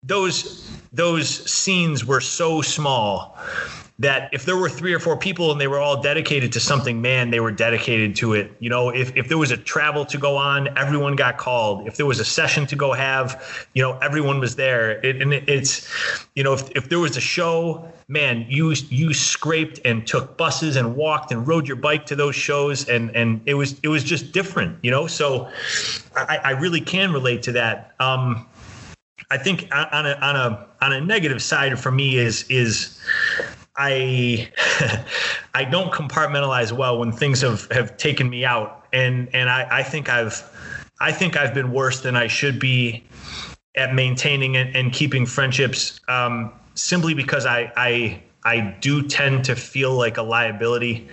those 0.05 0.71
those 0.93 1.51
scenes 1.51 2.05
were 2.05 2.21
so 2.21 2.63
small 2.63 3.37
that 3.99 4.31
if 4.33 4.45
there 4.45 4.57
were 4.57 4.69
three 4.69 4.93
or 4.93 4.99
four 4.99 5.17
people 5.17 5.53
and 5.53 5.61
they 5.61 5.69
were 5.69 5.79
all 5.79 6.01
dedicated 6.01 6.53
to 6.53 6.61
something, 6.61 7.01
man, 7.01 7.31
they 7.31 7.41
were 7.41 7.53
dedicated 7.53 8.17
to 8.17 8.35
it. 8.35 8.51
You 8.59 8.71
know, 8.71 8.89
if, 8.89 9.15
if 9.17 9.29
there 9.29 9.39
was 9.39 9.51
a 9.51 9.57
travel 9.57 10.05
to 10.07 10.19
go 10.19 10.37
on, 10.37 10.77
everyone 10.77 11.15
got 11.15 11.37
called. 11.37 11.87
If 11.87 11.97
there 11.97 12.07
was 12.07 12.19
a 12.19 12.25
session 12.25 12.67
to 12.67 12.77
go 12.77 12.93
have, 12.93 13.69
you 13.75 13.83
know, 13.83 13.99
everyone 13.99 14.41
was 14.41 14.57
there. 14.57 15.05
It, 15.05 15.21
and 15.21 15.33
it, 15.33 15.49
it's, 15.49 15.89
you 16.35 16.43
know, 16.43 16.55
if, 16.55 16.71
if 16.73 16.89
there 16.89 16.99
was 16.99 17.17
a 17.17 17.21
show, 17.21 17.93
man, 18.09 18.45
you 18.49 18.75
you 18.89 19.15
scraped 19.15 19.81
and 19.85 20.07
took 20.07 20.37
buses 20.37 20.77
and 20.77 20.97
walked 20.97 21.33
and 21.33 21.47
rode 21.47 21.67
your 21.69 21.77
bike 21.77 22.07
to 22.07 22.17
those 22.17 22.35
shows, 22.35 22.89
and 22.89 23.15
and 23.17 23.41
it 23.47 23.55
was 23.55 23.79
it 23.83 23.89
was 23.89 24.05
just 24.05 24.33
different, 24.33 24.79
you 24.83 24.91
know. 24.91 25.07
So 25.07 25.51
I, 26.17 26.39
I 26.45 26.51
really 26.51 26.81
can 26.81 27.13
relate 27.13 27.43
to 27.45 27.53
that. 27.53 27.95
Um, 28.01 28.47
I 29.31 29.39
think 29.39 29.69
on 29.73 30.07
a 30.07 30.13
on 30.15 30.37
a 30.37 30.67
on 30.81 30.93
a 30.93 31.01
negative 31.01 31.43
side 31.43 31.79
for 31.79 31.91
me 31.91 32.17
is 32.17 32.45
is 32.51 33.01
I 33.77 34.51
I 35.55 35.65
don't 35.65 35.93
compartmentalize 35.93 36.73
well 36.73 36.99
when 36.99 37.13
things 37.13 37.41
have, 37.41 37.71
have 37.71 37.97
taken 37.97 38.29
me 38.29 38.45
out. 38.45 38.87
And 38.93 39.29
and 39.33 39.49
I, 39.49 39.67
I 39.71 39.83
think 39.83 40.09
I've 40.09 40.43
I 41.01 41.13
think 41.13 41.37
I've 41.37 41.55
been 41.55 41.73
worse 41.73 42.01
than 42.01 42.17
I 42.17 42.27
should 42.27 42.59
be 42.59 43.05
at 43.75 43.95
maintaining 43.95 44.57
and, 44.57 44.75
and 44.77 44.93
keeping 44.93 45.25
friendships 45.25 46.01
um, 46.09 46.53
simply 46.75 47.15
because 47.15 47.47
I, 47.47 47.73
I 47.77 48.23
I 48.45 48.77
do 48.81 49.07
tend 49.07 49.45
to 49.47 49.57
feel 49.57 49.95
like 49.95 50.17
a 50.17 50.23
liability. 50.23 51.09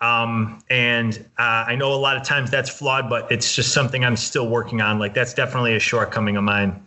Um, 0.00 0.60
and 0.70 1.16
uh, 1.36 1.64
I 1.66 1.74
know 1.74 1.92
a 1.92 1.96
lot 1.96 2.16
of 2.16 2.22
times 2.22 2.50
that's 2.50 2.70
flawed, 2.70 3.10
but 3.10 3.30
it's 3.30 3.54
just 3.54 3.72
something 3.72 4.04
I'm 4.04 4.16
still 4.16 4.48
working 4.48 4.80
on. 4.80 4.98
Like 4.98 5.12
that's 5.12 5.34
definitely 5.34 5.74
a 5.74 5.80
shortcoming 5.80 6.36
of 6.36 6.44
mine. 6.44 6.82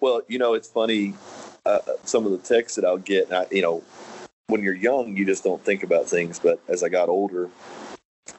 Well, 0.00 0.22
you 0.28 0.38
know, 0.38 0.54
it's 0.54 0.68
funny 0.68 1.14
uh, 1.66 1.78
some 2.04 2.26
of 2.26 2.32
the 2.32 2.38
texts 2.38 2.76
that 2.76 2.84
I'll 2.84 2.98
get. 2.98 3.32
I, 3.32 3.46
you 3.50 3.62
know, 3.62 3.82
when 4.48 4.62
you're 4.62 4.74
young, 4.74 5.16
you 5.16 5.24
just 5.24 5.44
don't 5.44 5.64
think 5.64 5.82
about 5.82 6.08
things. 6.08 6.38
But 6.38 6.60
as 6.68 6.82
I 6.82 6.88
got 6.88 7.08
older, 7.08 7.50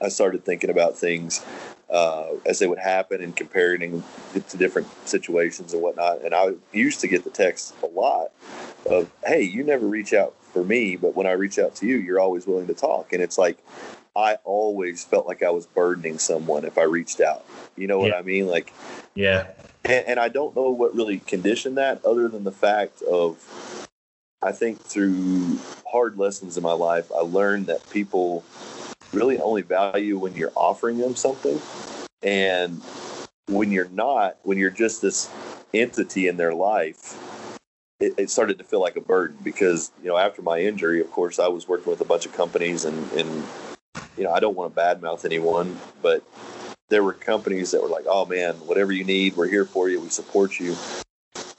I 0.01 0.09
started 0.09 0.43
thinking 0.45 0.69
about 0.69 0.97
things 0.97 1.45
uh, 1.89 2.33
as 2.45 2.59
they 2.59 2.67
would 2.67 2.79
happen 2.79 3.21
and 3.21 3.35
comparing 3.35 4.03
it 4.33 4.47
to 4.49 4.57
different 4.57 4.87
situations 5.07 5.73
and 5.73 5.81
whatnot. 5.81 6.23
And 6.23 6.33
I 6.33 6.53
used 6.71 6.99
to 7.01 7.07
get 7.07 7.23
the 7.23 7.29
text 7.29 7.73
a 7.83 7.87
lot 7.87 8.31
of, 8.85 9.09
"Hey, 9.25 9.41
you 9.41 9.63
never 9.63 9.87
reach 9.87 10.13
out 10.13 10.35
for 10.41 10.63
me, 10.63 10.95
but 10.95 11.15
when 11.15 11.27
I 11.27 11.31
reach 11.31 11.59
out 11.59 11.75
to 11.75 11.85
you, 11.85 11.97
you're 11.97 12.19
always 12.19 12.47
willing 12.47 12.67
to 12.67 12.73
talk. 12.73 13.13
And 13.13 13.21
it's 13.21 13.37
like, 13.37 13.57
I 14.15 14.37
always 14.45 15.03
felt 15.03 15.27
like 15.27 15.43
I 15.43 15.49
was 15.49 15.65
burdening 15.65 16.17
someone 16.17 16.63
if 16.63 16.77
I 16.77 16.83
reached 16.83 17.19
out. 17.19 17.45
You 17.75 17.87
know 17.87 17.99
what 17.99 18.11
Yeah. 18.11 18.19
I 18.19 18.21
mean? 18.21 18.47
Like, 18.47 18.73
Yeah. 19.15 19.47
And, 19.85 20.07
and 20.07 20.19
I 20.19 20.29
don't 20.29 20.55
know 20.55 20.69
what 20.69 20.95
really 20.95 21.19
conditioned 21.19 21.77
that 21.77 22.03
other 22.03 22.27
than 22.27 22.43
the 22.43 22.51
fact 22.51 23.01
of, 23.03 23.37
I 24.41 24.51
think 24.51 24.81
through 24.81 25.59
hard 25.89 26.17
lessons 26.17 26.57
in 26.57 26.63
my 26.63 26.73
life, 26.73 27.11
I 27.11 27.21
learned 27.21 27.67
that 27.67 27.87
people 27.89 28.43
really 29.13 29.39
only 29.39 29.61
value 29.61 30.17
when 30.17 30.35
you're 30.35 30.51
offering 30.55 30.97
them 30.97 31.15
something. 31.15 31.61
And 32.21 32.81
when 33.47 33.71
you're 33.71 33.89
not, 33.89 34.37
when 34.43 34.57
you're 34.57 34.71
just 34.71 35.01
this 35.01 35.29
entity 35.73 36.27
in 36.27 36.37
their 36.37 36.53
life, 36.53 37.17
it, 37.99 38.13
it 38.17 38.29
started 38.29 38.57
to 38.57 38.63
feel 38.63 38.81
like 38.81 38.97
a 38.97 39.01
burden 39.01 39.37
because, 39.43 39.91
you 40.01 40.09
know, 40.09 40.17
after 40.17 40.41
my 40.41 40.59
injury, 40.59 40.99
of 40.99 41.11
course, 41.11 41.39
I 41.39 41.47
was 41.47 41.67
working 41.67 41.89
with 41.89 42.01
a 42.01 42.05
bunch 42.05 42.25
of 42.25 42.33
companies 42.33 42.85
and, 42.85 43.11
and 43.13 43.43
you 44.17 44.23
know, 44.23 44.31
I 44.31 44.39
don't 44.39 44.55
want 44.55 44.75
to 44.75 44.81
badmouth 44.81 45.25
anyone, 45.25 45.79
but 46.01 46.23
there 46.89 47.03
were 47.03 47.13
companies 47.13 47.71
that 47.71 47.81
were 47.81 47.89
like, 47.89 48.05
oh 48.07 48.25
man, 48.25 48.55
whatever 48.55 48.91
you 48.91 49.03
need, 49.03 49.35
we're 49.35 49.47
here 49.47 49.65
for 49.65 49.89
you, 49.89 49.99
we 49.99 50.09
support 50.09 50.59
you. 50.59 50.75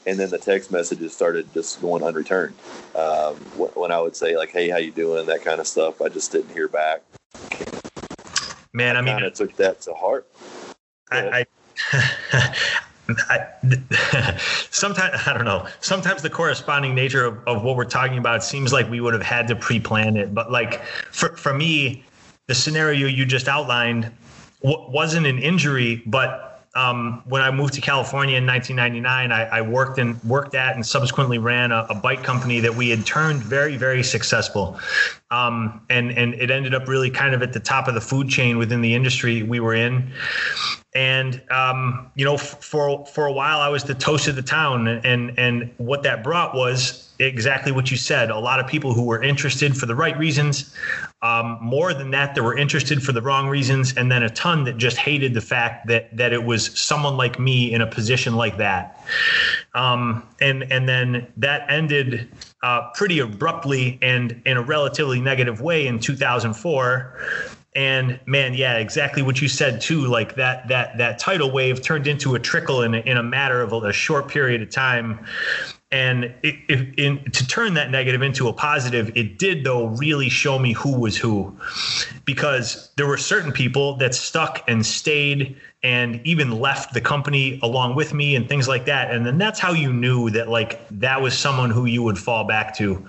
And 0.06 0.18
then 0.18 0.30
the 0.30 0.38
text 0.38 0.70
messages 0.70 1.12
started 1.12 1.52
just 1.52 1.80
going 1.82 2.02
unreturned. 2.02 2.54
Um, 2.94 3.34
when 3.74 3.90
I 3.90 4.00
would 4.00 4.14
say 4.14 4.36
like, 4.36 4.50
"Hey, 4.50 4.68
how 4.68 4.76
you 4.76 4.92
doing?" 4.92 5.26
that 5.26 5.42
kind 5.42 5.60
of 5.60 5.66
stuff, 5.66 6.00
I 6.00 6.08
just 6.08 6.30
didn't 6.30 6.52
hear 6.52 6.68
back. 6.68 7.02
Man, 8.72 8.96
I 8.96 9.00
mean, 9.00 9.16
I 9.16 9.30
took 9.30 9.56
that 9.56 9.80
to 9.82 9.94
heart. 9.94 10.28
I, 11.10 11.44
I, 11.90 11.92
I 13.28 14.38
sometimes 14.70 15.26
I 15.26 15.32
don't 15.32 15.44
know. 15.44 15.66
Sometimes 15.80 16.22
the 16.22 16.30
corresponding 16.30 16.94
nature 16.94 17.24
of, 17.24 17.38
of 17.48 17.64
what 17.64 17.76
we're 17.76 17.84
talking 17.84 18.18
about 18.18 18.44
seems 18.44 18.72
like 18.72 18.88
we 18.88 19.00
would 19.00 19.14
have 19.14 19.22
had 19.22 19.48
to 19.48 19.56
pre-plan 19.56 20.16
it. 20.16 20.32
But 20.32 20.52
like 20.52 20.84
for 20.84 21.36
for 21.36 21.52
me, 21.52 22.04
the 22.46 22.54
scenario 22.54 23.08
you 23.08 23.26
just 23.26 23.48
outlined 23.48 24.12
w- 24.62 24.90
wasn't 24.90 25.26
an 25.26 25.38
injury, 25.38 26.02
but 26.06 26.46
um, 26.76 27.22
when 27.24 27.40
I 27.40 27.50
moved 27.50 27.72
to 27.74 27.80
California 27.80 28.36
in 28.36 28.46
1999, 28.46 29.32
I, 29.32 29.58
I 29.58 29.62
worked 29.62 29.98
and 29.98 30.22
worked 30.24 30.54
at 30.54 30.74
and 30.74 30.84
subsequently 30.84 31.38
ran 31.38 31.72
a, 31.72 31.86
a 31.88 31.94
bike 31.94 32.22
company 32.22 32.60
that 32.60 32.74
we 32.74 32.90
had 32.90 33.06
turned 33.06 33.42
very, 33.42 33.78
very 33.78 34.02
successful. 34.02 34.78
Um, 35.30 35.80
and 35.88 36.10
and 36.12 36.34
it 36.34 36.50
ended 36.50 36.74
up 36.74 36.86
really 36.86 37.10
kind 37.10 37.34
of 37.34 37.42
at 37.42 37.54
the 37.54 37.60
top 37.60 37.88
of 37.88 37.94
the 37.94 38.00
food 38.00 38.28
chain 38.28 38.58
within 38.58 38.82
the 38.82 38.94
industry 38.94 39.42
we 39.42 39.58
were 39.58 39.74
in. 39.74 40.12
And 40.94 41.42
um, 41.50 42.10
you 42.14 42.26
know, 42.26 42.34
f- 42.34 42.62
for 42.62 43.06
for 43.06 43.24
a 43.26 43.32
while, 43.32 43.60
I 43.60 43.70
was 43.70 43.84
the 43.84 43.94
toast 43.94 44.28
of 44.28 44.36
the 44.36 44.42
town, 44.42 44.86
and 44.86 45.38
and 45.38 45.72
what 45.78 46.02
that 46.02 46.22
brought 46.22 46.54
was 46.54 47.05
exactly 47.18 47.72
what 47.72 47.90
you 47.90 47.96
said. 47.96 48.30
A 48.30 48.38
lot 48.38 48.60
of 48.60 48.66
people 48.66 48.92
who 48.92 49.04
were 49.04 49.22
interested 49.22 49.76
for 49.76 49.86
the 49.86 49.94
right 49.94 50.16
reasons. 50.18 50.74
Um, 51.22 51.58
more 51.60 51.94
than 51.94 52.10
that, 52.10 52.34
they 52.34 52.40
were 52.40 52.56
interested 52.56 53.02
for 53.02 53.12
the 53.12 53.22
wrong 53.22 53.48
reasons, 53.48 53.96
and 53.96 54.10
then 54.10 54.22
a 54.22 54.30
ton 54.30 54.64
that 54.64 54.76
just 54.76 54.96
hated 54.96 55.34
the 55.34 55.40
fact 55.40 55.86
that 55.86 56.14
that 56.16 56.32
it 56.32 56.44
was 56.44 56.78
someone 56.78 57.16
like 57.16 57.38
me 57.38 57.72
in 57.72 57.80
a 57.80 57.86
position 57.86 58.36
like 58.36 58.56
that. 58.58 59.04
Um, 59.74 60.26
and 60.40 60.70
and 60.70 60.88
then 60.88 61.26
that 61.36 61.68
ended 61.70 62.28
uh, 62.62 62.90
pretty 62.94 63.18
abruptly 63.18 63.98
and 64.02 64.40
in 64.44 64.56
a 64.56 64.62
relatively 64.62 65.20
negative 65.20 65.60
way 65.60 65.86
in 65.86 65.98
2004 65.98 67.14
and 67.76 68.18
man 68.24 68.54
yeah 68.54 68.78
exactly 68.78 69.22
what 69.22 69.40
you 69.40 69.48
said 69.48 69.80
too 69.80 70.06
like 70.06 70.34
that 70.34 70.66
that 70.66 70.96
that 70.96 71.18
tidal 71.18 71.52
wave 71.52 71.82
turned 71.82 72.06
into 72.06 72.34
a 72.34 72.38
trickle 72.38 72.82
in 72.82 72.94
a, 72.94 72.98
in 73.00 73.18
a 73.18 73.22
matter 73.22 73.60
of 73.60 73.72
a, 73.72 73.76
a 73.76 73.92
short 73.92 74.28
period 74.28 74.62
of 74.62 74.70
time 74.70 75.24
and 75.92 76.24
it, 76.42 76.56
it, 76.68 76.98
in, 76.98 77.30
to 77.30 77.46
turn 77.46 77.74
that 77.74 77.90
negative 77.90 78.20
into 78.20 78.48
a 78.48 78.52
positive 78.52 79.16
it 79.16 79.38
did 79.38 79.62
though 79.62 79.86
really 79.86 80.28
show 80.28 80.58
me 80.58 80.72
who 80.72 80.98
was 80.98 81.16
who. 81.16 81.56
Because 82.24 82.90
there 82.96 83.06
were 83.06 83.16
certain 83.16 83.52
people 83.52 83.96
that 83.98 84.14
stuck 84.14 84.64
and 84.68 84.84
stayed 84.84 85.56
and 85.82 86.20
even 86.26 86.50
left 86.50 86.92
the 86.92 87.00
company 87.00 87.60
along 87.62 87.94
with 87.94 88.12
me 88.12 88.34
and 88.34 88.48
things 88.48 88.66
like 88.66 88.86
that. 88.86 89.12
And 89.12 89.24
then 89.24 89.38
that's 89.38 89.60
how 89.60 89.72
you 89.72 89.92
knew 89.92 90.30
that 90.30 90.48
like 90.48 90.86
that 90.90 91.22
was 91.22 91.38
someone 91.38 91.70
who 91.70 91.84
you 91.84 92.02
would 92.02 92.18
fall 92.18 92.44
back 92.44 92.74
to. 92.76 93.06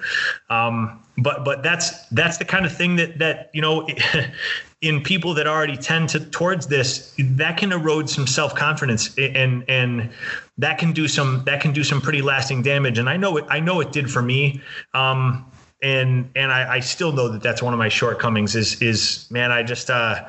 Um, 0.49 1.03
but 1.17 1.43
but 1.43 1.63
that's 1.63 2.07
that's 2.09 2.37
the 2.37 2.45
kind 2.45 2.65
of 2.65 2.75
thing 2.75 2.95
that 2.95 3.17
that 3.19 3.49
you 3.53 3.61
know 3.61 3.87
in 4.81 5.01
people 5.01 5.33
that 5.33 5.47
already 5.47 5.75
tend 5.75 6.09
to 6.09 6.19
towards 6.19 6.67
this 6.67 7.13
that 7.17 7.57
can 7.57 7.71
erode 7.71 8.09
some 8.09 8.27
self-confidence 8.27 9.17
and 9.17 9.63
and 9.67 10.09
that 10.57 10.77
can 10.77 10.93
do 10.93 11.07
some 11.07 11.43
that 11.45 11.61
can 11.61 11.73
do 11.73 11.83
some 11.83 11.99
pretty 11.99 12.21
lasting 12.21 12.61
damage 12.61 12.99
and 12.99 13.09
i 13.09 13.17
know 13.17 13.37
it 13.37 13.45
i 13.49 13.59
know 13.59 13.79
it 13.79 13.91
did 13.91 14.11
for 14.11 14.21
me 14.21 14.61
um 14.93 15.45
and 15.83 16.31
and 16.35 16.51
I, 16.51 16.75
I 16.75 16.79
still 16.79 17.11
know 17.11 17.29
that 17.29 17.43
that's 17.43 17.61
one 17.61 17.73
of 17.73 17.77
my 17.77 17.89
shortcomings 17.89 18.55
is 18.55 18.81
is 18.81 19.29
man 19.29 19.51
I 19.51 19.61
just 19.61 19.91
uh 19.91 20.27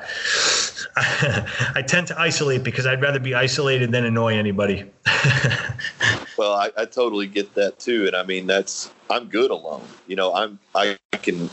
I 0.95 1.83
tend 1.87 2.07
to 2.07 2.19
isolate 2.19 2.63
because 2.63 2.85
I'd 2.85 3.01
rather 3.01 3.19
be 3.19 3.33
isolated 3.33 3.91
than 3.91 4.05
annoy 4.05 4.35
anybody. 4.35 4.85
Well, 6.39 6.53
I, 6.53 6.71
I 6.77 6.85
totally 6.85 7.27
get 7.27 7.53
that 7.55 7.79
too, 7.79 8.07
and 8.07 8.15
I 8.15 8.23
mean 8.23 8.47
that's 8.47 8.89
I'm 9.09 9.25
good 9.25 9.51
alone. 9.51 9.83
You 10.07 10.15
know, 10.15 10.33
I'm 10.33 10.57
I 10.73 10.97
can 11.11 11.49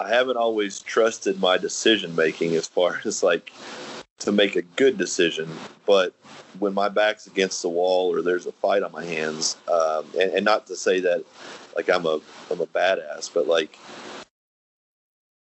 I 0.00 0.08
haven't 0.08 0.36
always 0.36 0.80
trusted 0.80 1.38
my 1.38 1.58
decision 1.58 2.16
making 2.16 2.56
as 2.56 2.66
far 2.66 3.00
as 3.04 3.22
like 3.22 3.52
to 4.18 4.32
make 4.32 4.56
a 4.56 4.62
good 4.62 4.98
decision, 4.98 5.48
but 5.86 6.12
when 6.58 6.74
my 6.74 6.88
back's 6.88 7.28
against 7.28 7.62
the 7.62 7.68
wall 7.68 8.12
or 8.12 8.20
there's 8.20 8.46
a 8.46 8.52
fight 8.52 8.82
on 8.82 8.90
my 8.90 9.04
hands, 9.04 9.58
um, 9.72 10.06
and, 10.20 10.32
and 10.32 10.44
not 10.44 10.66
to 10.66 10.74
say 10.74 10.98
that 10.98 11.24
like 11.76 11.88
I'm 11.88 12.04
a 12.04 12.18
I'm 12.50 12.60
a 12.60 12.66
badass, 12.66 13.32
but 13.32 13.46
like 13.46 13.78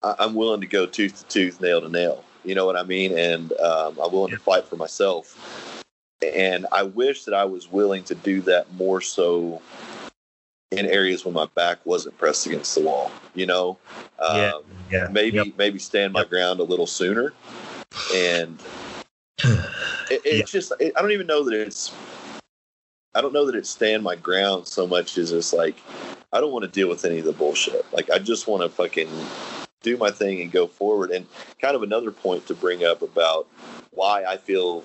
I, 0.04 0.14
I'm 0.20 0.36
willing 0.36 0.60
to 0.60 0.68
go 0.68 0.86
tooth 0.86 1.20
to 1.20 1.26
tooth, 1.28 1.62
nail 1.62 1.80
to 1.80 1.88
nail. 1.88 2.26
You 2.44 2.56
know 2.56 2.66
what 2.66 2.76
I 2.76 2.84
mean? 2.84 3.18
And 3.18 3.54
um, 3.60 3.98
I'm 3.98 4.12
willing 4.12 4.32
to 4.32 4.40
fight 4.40 4.66
for 4.66 4.76
myself 4.76 5.38
and 6.24 6.68
I 6.72 6.84
wish 6.84 7.24
that 7.26 7.34
I 7.34 7.46
was 7.46 7.72
willing 7.72 8.04
to 8.06 8.16
do 8.16 8.42
that 8.42 8.72
more 8.74 9.02
so 9.02 9.62
in 10.72 10.86
areas 10.86 11.26
when 11.26 11.34
my 11.34 11.48
back 11.56 11.80
wasn't 11.86 12.18
pressed 12.18 12.46
against 12.46 12.76
the 12.76 12.82
wall. 12.82 13.12
You 13.36 13.46
know, 13.46 13.78
Yeah. 14.20 14.52
um, 14.54 14.64
Yeah. 14.90 15.08
maybe 15.12 15.38
Yep. 15.38 15.48
maybe 15.58 15.80
stand 15.80 16.14
my 16.14 16.22
Yep. 16.22 16.30
ground 16.30 16.60
a 16.60 16.64
little 16.64 16.88
sooner. 16.88 17.34
And 18.16 18.62
it, 19.44 20.22
it's 20.26 20.52
just 20.52 20.72
it, 20.80 20.94
I 20.96 21.02
don't 21.02 21.12
even 21.12 21.28
know 21.28 21.44
that 21.44 21.54
it's 21.54 21.92
I 23.14 23.22
don't 23.22 23.34
know 23.34 23.46
that 23.46 23.56
it's 23.56 23.70
stand 23.70 24.04
my 24.04 24.16
ground 24.16 24.68
so 24.68 24.88
much 24.88 25.18
as 25.18 25.32
it's 25.32 25.54
like 25.54 25.76
I 26.32 26.40
don't 26.40 26.52
want 26.54 26.64
to 26.64 26.72
deal 26.72 26.88
with 26.88 27.04
any 27.04 27.20
of 27.20 27.26
the 27.26 27.34
bullshit. 27.34 27.86
Like 27.92 28.10
I 28.10 28.20
just 28.20 28.48
want 28.48 28.64
to 28.64 28.70
fucking 28.70 29.10
do 29.82 29.98
my 29.98 30.12
thing 30.12 30.42
and 30.42 30.52
go 30.52 30.68
forward. 30.68 31.12
And 31.12 31.26
kind 31.60 31.76
of 31.76 31.84
another 31.84 32.12
point 32.12 32.46
to 32.48 32.54
bring 32.54 32.86
up 32.86 33.02
about 33.02 33.48
why 33.92 34.24
I 34.24 34.38
feel 34.38 34.84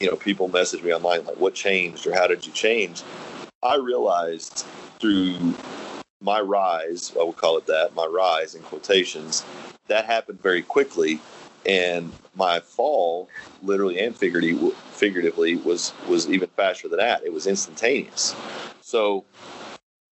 you 0.00 0.08
know 0.08 0.16
people 0.16 0.48
message 0.48 0.82
me 0.82 0.92
online 0.92 1.24
like 1.24 1.36
what 1.38 1.54
changed 1.54 2.06
or 2.06 2.14
how 2.14 2.26
did 2.26 2.46
you 2.46 2.52
change? 2.52 3.02
I 3.62 3.76
realized 3.76 4.66
through 4.98 5.54
my 6.22 6.40
rise 6.40 7.12
i 7.18 7.22
will 7.22 7.32
call 7.32 7.56
it 7.56 7.66
that 7.66 7.94
my 7.94 8.04
rise 8.04 8.54
in 8.54 8.62
quotations 8.62 9.42
that 9.88 10.06
happened 10.06 10.40
very 10.42 10.62
quickly. 10.62 11.20
And 11.66 12.12
my 12.34 12.60
fall 12.60 13.28
literally 13.62 14.00
and 14.00 14.16
figuratively 14.16 14.70
figuratively 14.92 15.56
was 15.56 15.92
was 16.08 16.28
even 16.30 16.48
faster 16.56 16.88
than 16.88 16.98
that. 16.98 17.22
It 17.22 17.32
was 17.32 17.46
instantaneous. 17.46 18.34
So 18.80 19.24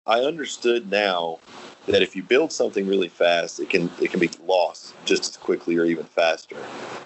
i 0.07 0.19
understood 0.19 0.89
now 0.91 1.39
that 1.85 2.01
if 2.01 2.15
you 2.15 2.23
build 2.23 2.51
something 2.51 2.87
really 2.87 3.07
fast 3.07 3.59
it 3.59 3.69
can 3.69 3.89
it 4.01 4.09
can 4.11 4.19
be 4.19 4.29
lost 4.45 4.95
just 5.05 5.29
as 5.29 5.37
quickly 5.37 5.77
or 5.77 5.85
even 5.85 6.05
faster. 6.05 6.57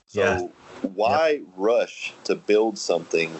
So 0.07 0.22
Yeah. 0.22 0.47
Why 0.86 1.41
rush 1.56 2.14
to 2.26 2.36
build 2.36 2.78
something 2.78 3.32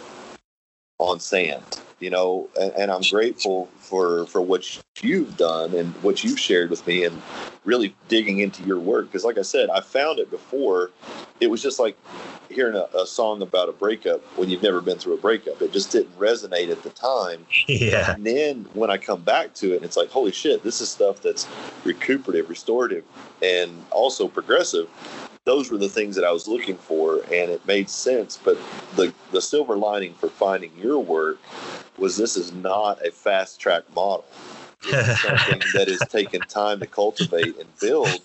on 1.00 1.20
sand 1.20 1.64
you 2.00 2.10
know? 2.10 2.50
And, 2.60 2.72
and 2.74 2.92
i'm 2.92 3.02
grateful 3.10 3.70
for 3.80 4.26
for 4.28 4.42
what 4.42 4.82
you've 5.02 5.38
done 5.38 5.74
and 5.74 5.94
what 6.04 6.24
you've 6.24 6.40
shared 6.40 6.70
with 6.70 6.86
me 6.86 7.04
and 7.06 7.22
really 7.64 7.96
digging 8.08 8.40
into 8.40 8.64
your 8.64 8.80
work. 8.80 9.08
Because 9.08 9.26
like 9.26 9.38
i 9.38 9.42
said 9.42 9.70
i 9.70 9.82
found 9.82 10.20
it 10.20 10.30
before. 10.30 10.92
It 11.42 11.48
was 11.48 11.62
just 11.62 11.80
like 11.80 11.98
hearing 12.50 12.76
a, 12.76 12.88
a 12.98 13.06
song 13.06 13.42
about 13.42 13.68
a 13.68 13.74
breakup 13.74 14.22
when 14.38 14.50
you've 14.50 14.64
never 14.64 14.80
been 14.80 14.98
through 14.98 15.16
a 15.16 15.18
breakup. 15.18 15.62
It 15.62 15.74
just 15.74 15.92
didn't 15.92 16.18
resonate 16.18 16.70
at 16.70 16.82
the 16.84 16.92
time. 16.92 17.46
Yeah. 17.68 18.14
and 18.14 18.26
then 18.26 18.68
when 18.74 18.90
I 18.90 18.98
come 18.98 19.22
back 19.22 19.54
to 19.56 19.74
it, 19.74 19.84
it's 19.84 19.98
like, 19.98 20.10
holy 20.10 20.32
shit, 20.32 20.64
this 20.64 20.80
is 20.80 20.90
stuff 20.90 21.22
that's 21.22 21.48
recuperative, 21.84 22.50
restorative, 22.50 23.04
and 23.42 23.84
also 23.92 24.28
progressive. 24.28 24.88
Those 25.46 25.72
were 25.72 25.78
the 25.78 25.90
things 25.90 26.16
that 26.16 26.26
I 26.26 26.32
was 26.32 26.48
looking 26.48 26.78
for, 26.78 27.18
and 27.26 27.52
it 27.52 27.66
made 27.68 27.90
sense. 27.90 28.38
But 28.44 28.58
the 28.96 29.14
the 29.32 29.42
silver 29.42 29.78
lining 29.78 30.14
for 30.16 30.30
finding 30.30 30.72
your 30.78 31.00
work 31.00 31.38
was 31.98 32.18
this 32.18 32.36
is 32.36 32.52
not 32.54 33.06
a 33.06 33.12
fast 33.12 33.60
track 33.60 33.84
model. 33.96 34.26
It's 34.84 35.20
something 35.22 35.62
that 35.74 35.88
is 35.88 36.04
taking 36.04 36.44
time 36.46 36.80
to 36.80 36.88
cultivate 36.88 37.58
and 37.60 37.80
build, 37.80 38.22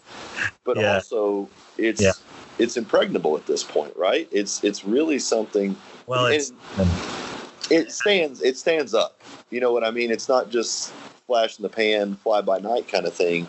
but 0.65 0.77
Yeah. 0.77 0.83
also 0.89 1.49
it's 1.79 2.01
Yeah. 2.01 2.13
it's 2.59 2.77
impregnable 2.77 3.37
at 3.37 3.47
this 3.47 3.65
point, 3.65 3.97
right? 3.97 4.29
It's 4.33 4.65
it's 4.65 4.85
really 4.85 5.19
something 5.19 5.77
well, 6.07 6.27
it's 6.27 6.53
it 7.71 7.93
stands 7.93 8.43
it 8.43 8.57
stands 8.57 8.95
up 8.95 9.17
you 9.51 9.61
know 9.61 9.73
what 9.73 9.85
i 9.85 9.93
mean 9.93 10.11
it's 10.11 10.29
not 10.29 10.51
just 10.51 10.93
flash 11.31 11.61
in 11.61 11.63
the 11.63 11.69
pan, 11.69 12.17
fly 12.17 12.41
by 12.41 12.59
night 12.59 12.89
kind 12.89 13.07
of 13.07 13.15
thing. 13.15 13.47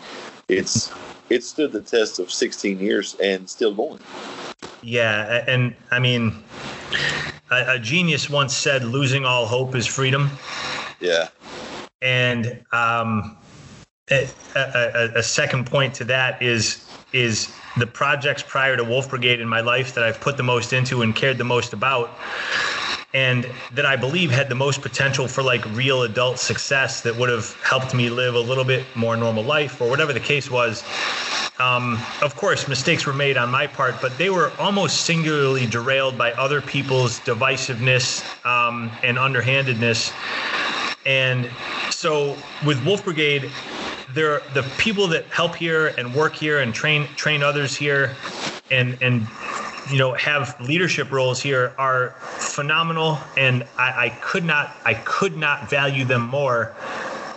It's 0.48 0.92
it 1.32 1.42
stood 1.42 1.72
the 1.72 1.80
test 1.80 2.18
of 2.18 2.30
16 2.30 2.78
years 2.78 3.16
and 3.20 3.48
still 3.48 3.74
going. 3.74 3.98
Yeah, 4.82 5.44
and 5.46 5.74
I 5.90 5.98
mean, 5.98 6.42
a, 7.50 7.74
a 7.74 7.78
genius 7.78 8.28
once 8.28 8.54
said, 8.54 8.84
"Losing 8.84 9.24
all 9.24 9.46
hope 9.46 9.74
is 9.74 9.86
freedom." 9.86 10.30
Yeah. 11.00 11.28
And 12.02 12.64
um, 12.72 13.36
a, 14.10 14.28
a, 14.56 15.10
a 15.16 15.22
second 15.22 15.66
point 15.66 15.94
to 15.94 16.04
that 16.04 16.42
is 16.42 16.84
is 17.12 17.54
the 17.78 17.86
projects 17.86 18.42
prior 18.42 18.76
to 18.76 18.84
Wolf 18.84 19.08
Brigade 19.08 19.40
in 19.40 19.48
my 19.48 19.60
life 19.60 19.94
that 19.94 20.04
I've 20.04 20.20
put 20.20 20.36
the 20.36 20.42
most 20.42 20.72
into 20.72 21.02
and 21.02 21.14
cared 21.14 21.38
the 21.38 21.44
most 21.44 21.72
about 21.72 22.10
and 23.14 23.46
that 23.74 23.84
I 23.84 23.96
believe 23.96 24.30
had 24.30 24.48
the 24.48 24.54
most 24.54 24.80
potential 24.80 25.28
for 25.28 25.42
like 25.42 25.64
real 25.74 26.02
adult 26.02 26.38
success 26.38 27.02
that 27.02 27.16
would 27.16 27.28
have 27.28 27.52
helped 27.62 27.94
me 27.94 28.08
live 28.08 28.34
a 28.34 28.40
little 28.40 28.64
bit 28.64 28.84
more 28.94 29.16
normal 29.16 29.44
life 29.44 29.80
or 29.80 29.88
whatever 29.88 30.12
the 30.12 30.20
case 30.20 30.50
was. 30.50 30.82
Um, 31.58 31.98
of 32.22 32.34
course, 32.34 32.66
mistakes 32.66 33.06
were 33.06 33.12
made 33.12 33.36
on 33.36 33.50
my 33.50 33.66
part, 33.66 33.96
but 34.00 34.16
they 34.16 34.30
were 34.30 34.50
almost 34.58 35.02
singularly 35.02 35.66
derailed 35.66 36.16
by 36.16 36.32
other 36.32 36.60
people's 36.60 37.20
divisiveness 37.20 38.24
um, 38.46 38.90
and 39.02 39.18
underhandedness. 39.18 40.12
And 41.04 41.50
so 41.90 42.36
with 42.64 42.84
Wolf 42.84 43.04
Brigade, 43.04 43.50
there 44.14 44.42
the 44.54 44.62
people 44.78 45.06
that 45.08 45.24
help 45.26 45.54
here 45.54 45.88
and 45.98 46.14
work 46.14 46.34
here 46.34 46.60
and 46.60 46.74
train 46.74 47.06
train 47.16 47.42
others 47.42 47.76
here 47.76 48.14
and 48.70 48.98
and 49.00 49.26
you 49.90 49.98
know 49.98 50.12
have 50.14 50.58
leadership 50.60 51.10
roles 51.10 51.40
here 51.40 51.74
are 51.78 52.10
phenomenal 52.10 53.18
and 53.36 53.64
I, 53.78 54.06
I 54.06 54.08
could 54.20 54.44
not 54.44 54.74
I 54.84 54.94
could 54.94 55.36
not 55.36 55.68
value 55.68 56.04
them 56.04 56.22
more. 56.22 56.74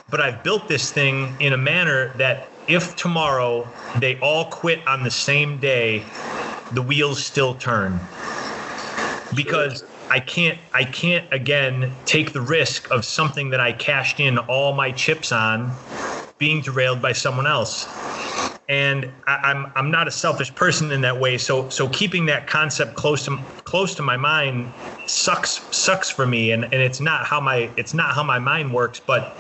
But 0.10 0.22
I've 0.22 0.44
built 0.44 0.68
this 0.68 0.92
thing 0.92 1.36
in 1.40 1.54
a 1.54 1.58
manner 1.58 2.14
that 2.18 2.48
if 2.68 2.96
tomorrow 2.96 3.68
they 4.00 4.20
all 4.20 4.46
quit 4.46 4.86
on 4.88 5.04
the 5.04 5.12
same 5.12 5.60
day, 5.60 6.04
the 6.74 6.82
wheels 6.82 7.24
still 7.24 7.56
turn. 7.56 8.00
Because 9.36 9.84
I 10.10 10.20
can't 10.20 10.60
I 10.74 10.84
can't 10.86 11.32
again 11.34 11.92
take 12.06 12.34
the 12.34 12.42
risk 12.42 12.90
of 12.92 13.04
something 13.06 13.50
that 13.50 13.60
I 13.60 13.74
cashed 13.74 14.20
in 14.20 14.38
all 14.38 14.74
my 14.74 14.92
chips 14.92 15.32
on 15.32 15.72
being 16.38 16.62
derailed 16.62 17.02
by 17.02 17.14
someone 17.14 17.48
else. 17.48 17.88
And 18.68 19.12
I, 19.28 19.52
am 19.52 19.66
I'm, 19.66 19.72
I'm 19.76 19.92
not 19.92 20.08
a 20.08 20.12
selfish 20.12 20.54
person 20.56 20.92
in 20.92 21.02
that 21.02 21.20
way. 21.20 21.38
So 21.38 21.70
so 21.70 21.88
keeping 21.90 22.26
that 22.28 22.48
concept 22.48 22.96
close 22.96 23.26
to 23.26 23.38
close 23.64 23.94
to 23.96 24.02
my 24.02 24.18
mind 24.18 24.72
sucks 25.06 25.62
sucks 25.76 26.10
for 26.10 26.26
me. 26.26 26.52
And 26.52 26.64
and 26.66 26.76
it's 26.76 27.00
not 27.00 27.26
how 27.26 27.40
my 27.40 27.70
it's 27.78 27.94
not 27.94 28.16
how 28.16 28.24
my 28.24 28.40
mind 28.40 28.74
works. 28.74 29.00
But 29.00 29.36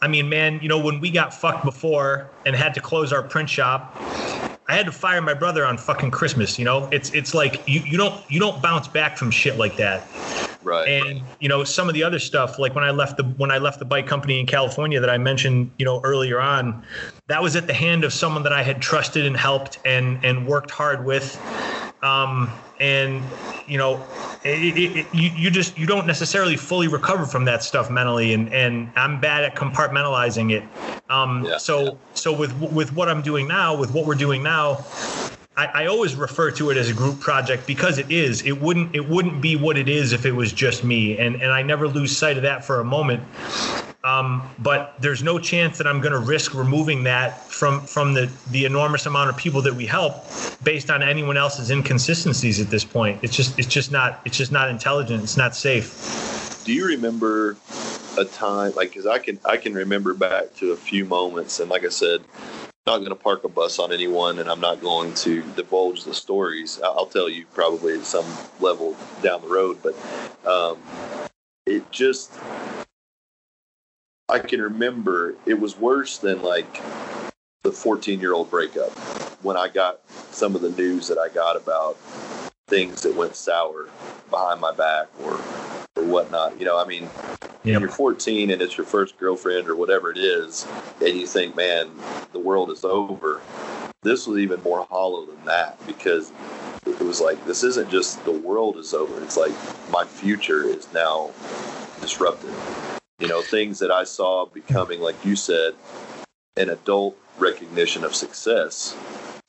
I 0.00 0.08
mean, 0.08 0.28
man, 0.28 0.60
you 0.62 0.68
know, 0.68 0.78
when 0.78 1.00
we 1.00 1.10
got 1.10 1.34
fucked 1.34 1.64
before 1.64 2.30
and 2.46 2.54
had 2.54 2.72
to 2.74 2.80
close 2.80 3.12
our 3.12 3.22
print 3.22 3.50
shop, 3.50 3.94
I 4.68 4.74
had 4.74 4.86
to 4.86 4.92
fire 4.92 5.20
my 5.20 5.34
brother 5.34 5.66
on 5.66 5.76
fucking 5.76 6.10
Christmas. 6.10 6.58
You 6.58 6.64
know, 6.64 6.88
it's 6.92 7.10
it's 7.10 7.34
like 7.34 7.66
you, 7.66 7.80
you 7.80 7.96
don't 7.96 8.18
you 8.30 8.38
don't 8.38 8.62
bounce 8.62 8.86
back 8.86 9.16
from 9.16 9.30
shit 9.30 9.58
like 9.58 9.76
that. 9.76 10.06
Right. 10.62 10.88
And 10.88 11.22
you 11.40 11.48
know, 11.48 11.64
some 11.64 11.88
of 11.88 11.94
the 11.94 12.02
other 12.02 12.18
stuff, 12.18 12.58
like 12.58 12.74
when 12.74 12.84
I 12.84 12.90
left 12.90 13.16
the 13.16 13.24
when 13.24 13.50
I 13.50 13.58
left 13.58 13.78
the 13.78 13.84
bike 13.84 14.06
company 14.06 14.40
in 14.40 14.46
California 14.46 15.00
that 15.00 15.10
I 15.10 15.18
mentioned, 15.18 15.70
you 15.78 15.84
know, 15.84 16.00
earlier 16.02 16.40
on, 16.40 16.84
that 17.28 17.42
was 17.42 17.54
at 17.56 17.66
the 17.66 17.74
hand 17.74 18.04
of 18.04 18.12
someone 18.12 18.42
that 18.42 18.52
I 18.52 18.62
had 18.62 18.82
trusted 18.82 19.24
and 19.24 19.36
helped 19.36 19.78
and 19.84 20.24
and 20.24 20.46
worked 20.46 20.70
hard 20.70 21.04
with. 21.04 21.40
Um, 22.02 22.50
and 22.80 23.22
you 23.66 23.78
know, 23.78 24.04
it, 24.44 24.76
it, 24.76 24.96
it, 24.96 25.06
you 25.12 25.30
you 25.30 25.50
just 25.50 25.78
you 25.78 25.86
don't 25.86 26.06
necessarily 26.06 26.56
fully 26.56 26.88
recover 26.88 27.26
from 27.26 27.44
that 27.44 27.62
stuff 27.62 27.90
mentally, 27.90 28.32
and 28.32 28.52
and 28.52 28.90
I'm 28.96 29.20
bad 29.20 29.44
at 29.44 29.54
compartmentalizing 29.54 30.52
it. 30.52 30.64
Um, 31.10 31.44
yeah, 31.44 31.58
so 31.58 31.84
yeah. 31.84 31.92
so 32.14 32.32
with 32.32 32.52
with 32.60 32.92
what 32.94 33.08
I'm 33.08 33.22
doing 33.22 33.46
now, 33.48 33.76
with 33.76 33.92
what 33.92 34.06
we're 34.06 34.14
doing 34.14 34.42
now, 34.42 34.84
I, 35.58 35.82
I, 35.82 35.86
always 35.86 36.14
refer 36.14 36.52
to 36.52 36.70
it 36.70 36.76
as 36.76 36.88
a 36.88 36.94
group 36.94 37.18
project 37.18 37.66
because 37.66 37.98
it 37.98 38.12
is. 38.12 38.42
It 38.42 38.60
wouldn't 38.60 38.94
it 38.94 39.08
wouldn't 39.08 39.42
be 39.42 39.56
what 39.56 39.76
it 39.76 39.88
is 39.88 40.12
if 40.12 40.24
it 40.24 40.30
was 40.30 40.52
just 40.52 40.84
me, 40.84 41.18
and 41.18 41.34
and 41.42 41.50
I 41.50 41.62
never 41.62 41.88
lose 41.88 42.16
sight 42.16 42.36
of 42.36 42.44
that 42.44 42.64
for 42.64 42.78
a 42.78 42.84
moment. 42.84 43.24
Um, 44.04 44.48
but 44.60 44.94
there's 45.00 45.24
no 45.24 45.40
chance 45.40 45.76
that 45.78 45.88
I'm 45.88 46.00
going 46.00 46.12
to 46.12 46.20
risk 46.20 46.54
removing 46.54 47.02
that 47.04 47.42
from 47.42 47.80
from 47.80 48.14
the 48.14 48.30
the 48.52 48.66
enormous 48.66 49.06
amount 49.06 49.30
of 49.30 49.36
people 49.36 49.60
that 49.62 49.74
we 49.74 49.84
help 49.84 50.24
based 50.62 50.90
on 50.90 51.02
anyone 51.02 51.36
else's 51.36 51.72
inconsistencies 51.72 52.60
at 52.60 52.68
this 52.68 52.84
point. 52.84 53.18
It's 53.22 53.34
just 53.34 53.58
it's 53.58 53.66
just 53.66 53.90
not 53.90 54.20
it's 54.24 54.36
just 54.36 54.52
not 54.52 54.70
intelligent. 54.70 55.24
It's 55.24 55.36
not 55.36 55.56
safe. 55.56 56.62
Do 56.64 56.72
you 56.72 56.86
remember 56.86 57.56
a 58.16 58.24
time 58.24 58.74
like 58.76 58.90
because 58.90 59.06
I 59.06 59.18
can 59.18 59.40
I 59.44 59.56
can 59.56 59.74
remember 59.74 60.14
back 60.14 60.54
to 60.56 60.70
a 60.70 60.76
few 60.76 61.04
moments 61.04 61.58
and 61.58 61.68
like 61.68 61.84
I 61.84 61.88
said 61.88 62.22
not 62.88 62.98
going 63.00 63.10
to 63.10 63.14
park 63.14 63.44
a 63.44 63.48
bus 63.50 63.78
on 63.78 63.92
anyone 63.92 64.38
and 64.38 64.48
I'm 64.48 64.60
not 64.60 64.80
going 64.80 65.12
to 65.14 65.42
divulge 65.54 66.04
the 66.04 66.14
stories. 66.14 66.80
I'll 66.82 67.04
tell 67.04 67.28
you 67.28 67.44
probably 67.52 67.98
at 67.98 68.06
some 68.06 68.24
level 68.60 68.96
down 69.22 69.42
the 69.42 69.48
road, 69.48 69.78
but 69.82 69.94
um, 70.46 70.78
it 71.66 71.90
just, 71.90 72.32
I 74.30 74.38
can 74.38 74.62
remember 74.62 75.34
it 75.44 75.60
was 75.60 75.78
worse 75.78 76.16
than 76.16 76.40
like 76.40 76.80
the 77.62 77.72
14 77.72 78.20
year 78.20 78.32
old 78.32 78.50
breakup 78.50 78.92
when 79.42 79.58
I 79.58 79.68
got 79.68 80.00
some 80.30 80.54
of 80.54 80.62
the 80.62 80.70
news 80.70 81.08
that 81.08 81.18
I 81.18 81.28
got 81.28 81.56
about 81.56 81.98
things 82.68 83.02
that 83.02 83.14
went 83.14 83.36
sour 83.36 83.90
behind 84.30 84.62
my 84.62 84.72
back 84.72 85.08
or 85.22 85.38
or 85.94 86.04
whatnot. 86.04 86.58
You 86.58 86.64
know, 86.64 86.78
I 86.78 86.86
mean, 86.86 87.10
yep. 87.72 87.80
you're 87.80 87.90
14 87.90 88.50
and 88.50 88.62
it's 88.62 88.76
your 88.76 88.86
first 88.86 89.18
girlfriend 89.18 89.68
or 89.68 89.76
whatever 89.76 90.10
it 90.10 90.18
is, 90.18 90.66
and 91.00 91.18
you 91.18 91.26
think, 91.26 91.56
man, 91.56 91.90
the 92.32 92.38
world 92.38 92.70
is 92.70 92.84
over. 92.84 93.40
This 94.02 94.26
was 94.26 94.38
even 94.38 94.62
more 94.62 94.86
hollow 94.90 95.26
than 95.26 95.44
that 95.44 95.84
because 95.86 96.32
it 96.86 97.00
was 97.00 97.20
like 97.20 97.44
this 97.46 97.62
isn't 97.64 97.90
just 97.90 98.24
the 98.24 98.32
world 98.32 98.76
is 98.76 98.94
over. 98.94 99.22
It's 99.22 99.36
like 99.36 99.52
my 99.90 100.04
future 100.04 100.64
is 100.64 100.92
now 100.92 101.30
disrupted. 102.00 102.54
You 103.18 103.28
know, 103.28 103.42
things 103.42 103.78
that 103.80 103.90
I 103.90 104.04
saw 104.04 104.46
becoming, 104.46 105.00
like 105.00 105.22
you 105.24 105.34
said, 105.34 105.74
an 106.56 106.70
adult 106.70 107.16
recognition 107.38 108.04
of 108.04 108.14
success 108.14 108.96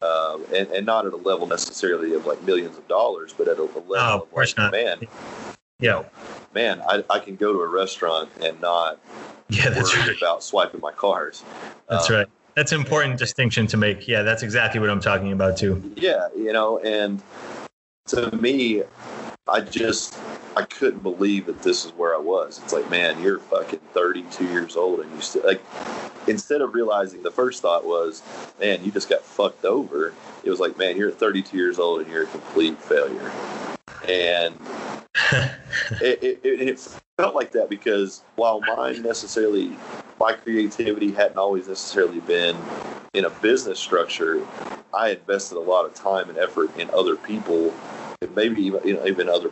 um, 0.01 0.45
and, 0.55 0.67
and 0.69 0.85
not 0.85 1.05
at 1.05 1.13
a 1.13 1.17
level 1.17 1.45
necessarily 1.47 2.13
of 2.13 2.25
like 2.25 2.41
millions 2.43 2.77
of 2.77 2.87
dollars, 2.87 3.33
but 3.37 3.47
at 3.47 3.59
a, 3.59 3.63
level 3.63 3.85
oh, 3.95 4.21
of, 4.21 4.33
like, 4.33 4.57
not. 4.57 4.71
man, 4.71 4.99
yeah, 5.79 6.03
man, 6.53 6.81
I, 6.87 7.03
I 7.09 7.19
can 7.19 7.35
go 7.35 7.53
to 7.53 7.59
a 7.59 7.67
restaurant 7.67 8.29
and 8.41 8.59
not 8.61 8.99
yeah, 9.49 9.69
that's 9.69 9.95
worry 9.95 10.09
right. 10.09 10.17
about 10.17 10.43
swiping 10.43 10.81
my 10.81 10.91
cards. 10.91 11.43
That's 11.87 12.09
um, 12.09 12.17
right. 12.17 12.27
That's 12.55 12.71
an 12.71 12.79
important 12.79 13.11
and, 13.11 13.19
distinction 13.19 13.67
to 13.67 13.77
make. 13.77 14.07
Yeah, 14.07 14.21
that's 14.21 14.43
exactly 14.43 14.79
what 14.79 14.89
I'm 14.89 14.99
talking 14.99 15.31
about 15.31 15.57
too. 15.57 15.93
Yeah, 15.95 16.27
you 16.35 16.51
know, 16.51 16.79
and 16.79 17.21
to 18.07 18.35
me, 18.35 18.83
I 19.47 19.61
just 19.61 20.17
I 20.55 20.63
couldn't 20.63 21.01
believe 21.01 21.45
that 21.45 21.61
this 21.61 21.85
is 21.85 21.91
where 21.93 22.13
I 22.15 22.19
was. 22.19 22.59
It's 22.63 22.73
like, 22.73 22.89
man, 22.89 23.21
you're 23.21 23.39
fucking 23.39 23.79
32 23.93 24.45
years 24.45 24.75
old 24.75 24.99
and 24.99 25.11
you 25.13 25.21
still 25.21 25.45
like. 25.45 25.61
Instead 26.27 26.61
of 26.61 26.75
realizing, 26.75 27.23
the 27.23 27.31
first 27.31 27.61
thought 27.61 27.85
was, 27.85 28.21
man, 28.59 28.83
you 28.83 28.91
just 28.91 29.09
got 29.09 29.23
fucked 29.23 29.65
over. 29.65 30.13
It 30.43 30.49
was 30.49 30.59
like, 30.59 30.77
man, 30.77 30.95
you're 30.95 31.09
32 31.09 31.57
years 31.57 31.79
old 31.79 32.01
and 32.01 32.11
you're 32.11 32.23
a 32.23 32.27
complete 32.27 32.77
failure. 32.77 33.31
And 34.07 34.55
it, 36.01 36.23
it, 36.23 36.39
it, 36.43 36.99
felt 37.17 37.35
like 37.35 37.51
that 37.51 37.69
because 37.69 38.23
while 38.35 38.61
mine 38.61 39.01
necessarily, 39.01 39.75
my 40.21 40.31
creativity 40.31 41.11
hadn't 41.11 41.37
always 41.37 41.67
necessarily 41.67 42.21
been 42.21 42.55
in 43.13 43.25
a 43.25 43.29
business 43.29 43.77
structure, 43.77 44.45
I 44.93 45.09
invested 45.09 45.57
a 45.57 45.59
lot 45.59 45.85
of 45.85 45.93
time 45.93 46.29
and 46.29 46.37
effort 46.37 46.75
in 46.77 46.89
other 46.91 47.17
people, 47.17 47.73
and 48.21 48.33
maybe 48.35 48.61
even, 48.61 48.87
you 48.87 48.93
know, 48.93 49.05
even 49.05 49.27
other 49.27 49.51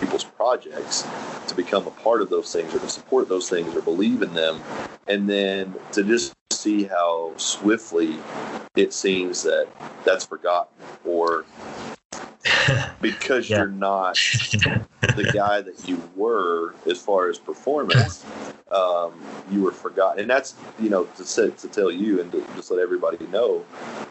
people's 0.00 0.24
projects 0.24 1.06
to 1.46 1.54
become 1.54 1.86
a 1.86 1.90
part 1.90 2.22
of 2.22 2.30
those 2.30 2.50
things 2.52 2.74
or 2.74 2.78
to 2.78 2.88
support 2.88 3.28
those 3.28 3.50
things 3.50 3.74
or 3.76 3.82
believe 3.82 4.22
in 4.22 4.32
them. 4.32 4.60
And 5.06 5.28
then 5.28 5.74
to 5.92 6.02
just 6.02 6.32
see 6.52 6.84
how 6.84 7.32
swiftly 7.36 8.18
it 8.76 8.92
seems 8.92 9.42
that 9.42 9.68
that's 10.04 10.24
forgotten 10.24 10.74
or 11.04 11.44
because 13.00 13.48
yeah. 13.48 13.58
you're 13.58 13.68
not 13.68 14.14
the 14.14 15.30
guy 15.34 15.60
that 15.60 15.88
you 15.88 16.02
were 16.16 16.74
as 16.90 17.00
far 17.00 17.28
as 17.28 17.38
performance. 17.38 18.24
Um, 18.72 19.12
you 19.52 19.62
were 19.62 19.70
forgotten, 19.70 20.18
and 20.22 20.28
that's 20.28 20.54
you 20.80 20.90
know 20.90 21.04
to 21.04 21.24
say, 21.24 21.50
to 21.50 21.68
tell 21.68 21.92
you 21.92 22.20
and 22.20 22.32
to 22.32 22.44
just 22.56 22.72
let 22.72 22.80
everybody 22.80 23.24
know 23.28 23.64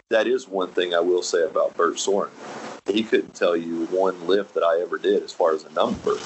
that 0.08 0.26
is 0.26 0.48
one 0.48 0.70
thing 0.70 0.94
I 0.94 1.00
will 1.00 1.22
say 1.22 1.42
about 1.42 1.76
Bert 1.76 1.98
Soren. 1.98 2.30
He 2.86 3.02
couldn't 3.02 3.34
tell 3.34 3.56
you 3.56 3.86
one 3.86 4.26
lift 4.26 4.54
that 4.54 4.62
I 4.62 4.80
ever 4.80 4.96
did 4.96 5.22
as 5.22 5.32
far 5.32 5.54
as 5.54 5.64
a 5.64 5.72
number. 5.72 6.16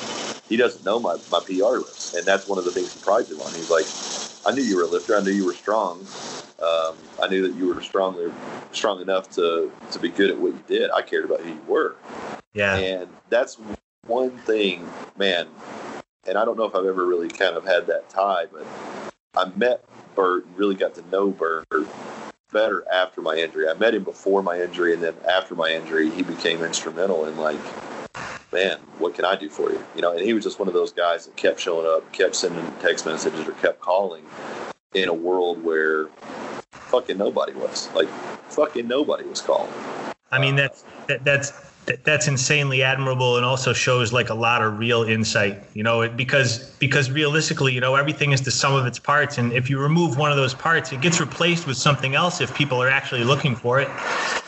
He 0.49 0.57
doesn't 0.57 0.85
know 0.85 1.01
my, 1.01 1.17
my 1.33 1.41
PR 1.41 1.79
lifts, 1.79 2.15
and 2.15 2.27
that's 2.27 2.47
one 2.47 2.59
of 2.59 2.65
the 2.65 2.71
things 2.71 2.93
he 2.93 3.01
prides 3.01 3.31
him 3.31 3.41
on. 3.41 3.53
He's 3.55 3.71
like, 3.71 3.87
I 4.47 4.53
knew 4.53 4.63
you 4.63 4.77
were 4.77 4.85
a 4.85 4.87
lifter. 4.87 5.17
I 5.17 5.21
knew 5.21 5.31
you 5.31 5.45
were 5.45 5.55
strong. 5.55 6.07
Um, 6.61 6.97
I 7.23 7.29
knew 7.29 7.47
that 7.47 7.57
you 7.57 7.73
were 7.73 7.81
strong, 7.83 8.33
strong 8.73 9.01
enough 9.01 9.31
to 9.31 9.71
to 9.91 9.99
be 9.99 10.09
good 10.09 10.31
at 10.31 10.39
what 10.39 10.53
you 10.53 10.63
did. 10.67 10.91
I 10.91 11.03
cared 11.03 11.25
about 11.25 11.41
who 11.41 11.51
you 11.51 11.63
were. 11.67 11.97
Yeah. 12.55 12.77
And 12.77 13.09
that's 13.29 13.59
one 14.07 14.37
thing, 14.39 14.89
man. 15.17 15.49
And 16.27 16.37
I 16.37 16.45
don't 16.45 16.57
know 16.57 16.65
if 16.65 16.75
I've 16.75 16.85
ever 16.85 17.07
really 17.07 17.29
kind 17.29 17.57
of 17.57 17.65
had 17.65 17.87
that 17.87 18.09
tie, 18.09 18.47
but 18.53 18.67
I 19.35 19.51
met 19.57 19.85
or 20.17 20.43
really 20.57 20.75
got 20.75 20.95
to 20.97 21.03
know 21.11 21.31
Bert 21.31 21.67
better 22.53 22.85
after 22.91 23.21
my 23.21 23.37
injury. 23.37 23.69
I 23.69 23.75
met 23.75 23.95
him 23.95 24.05
before 24.05 24.43
my 24.43 24.61
injury, 24.61 24.95
and 24.95 25.03
then 25.03 25.15
after 25.29 25.55
my 25.55 25.71
injury, 25.71 26.11
he 26.11 26.23
became 26.23 26.63
instrumental 26.63 27.27
in 27.27 27.37
like, 27.37 27.61
man, 28.53 28.79
what 28.99 29.15
can 29.15 29.25
I 29.25 29.37
do 29.37 29.49
for 29.49 29.71
you? 29.71 29.85
You 29.95 30.03
know, 30.03 30.13
and 30.13 30.21
he 30.21 30.33
was 30.33 30.45
just 30.45 30.59
one 30.59 30.69
of 30.69 30.75
those 30.75 30.93
guys 30.93 31.27
that 31.27 31.37
kept 31.37 31.61
showing 31.61 31.87
up, 31.87 32.11
kept 32.13 32.37
sending 32.37 32.65
text 32.81 33.07
messages, 33.07 33.47
or 33.47 33.53
kept 33.53 33.81
calling 33.81 34.25
in 34.95 35.09
a 35.09 35.15
world 35.15 35.63
where 35.63 36.09
fucking 36.71 37.19
nobody 37.19 37.53
was 37.53 37.91
like, 37.95 38.09
fucking 38.49 38.89
nobody 38.89 39.25
was 39.25 39.41
calling. 39.41 39.73
I 40.31 40.39
mean, 40.39 40.57
that's 40.57 40.85
that, 41.07 41.25
that's 41.25 41.53
that's 42.05 42.29
insanely 42.29 42.83
admirable 42.83 43.37
and 43.37 43.45
also 43.45 43.73
shows 43.73 44.13
like 44.13 44.29
a 44.29 44.35
lot 44.35 44.63
of 44.63 44.79
real 44.79 45.05
insight 45.05 45.63
you 45.73 45.83
know 45.83 46.07
because 46.07 46.71
because 46.79 47.11
realistically 47.11 47.73
you 47.73 47.81
know 47.81 47.95
everything 47.95 48.33
is 48.33 48.43
the 48.43 48.51
sum 48.51 48.75
of 48.75 48.85
its 48.85 48.99
parts 48.99 49.39
and 49.39 49.55
if 49.55 49.71
you 49.71 49.79
remove 49.79 50.19
one 50.19 50.31
of 50.31 50.37
those 50.37 50.53
parts 50.53 50.93
it 50.93 51.01
gets 51.01 51.19
replaced 51.19 51.67
with 51.67 51.79
something 51.79 52.15
else 52.15 52.43
if 52.43 52.55
people 52.55 52.83
are 52.83 52.91
actually 52.91 53.25
looking 53.25 53.57
for 53.57 53.81
it 53.81 53.89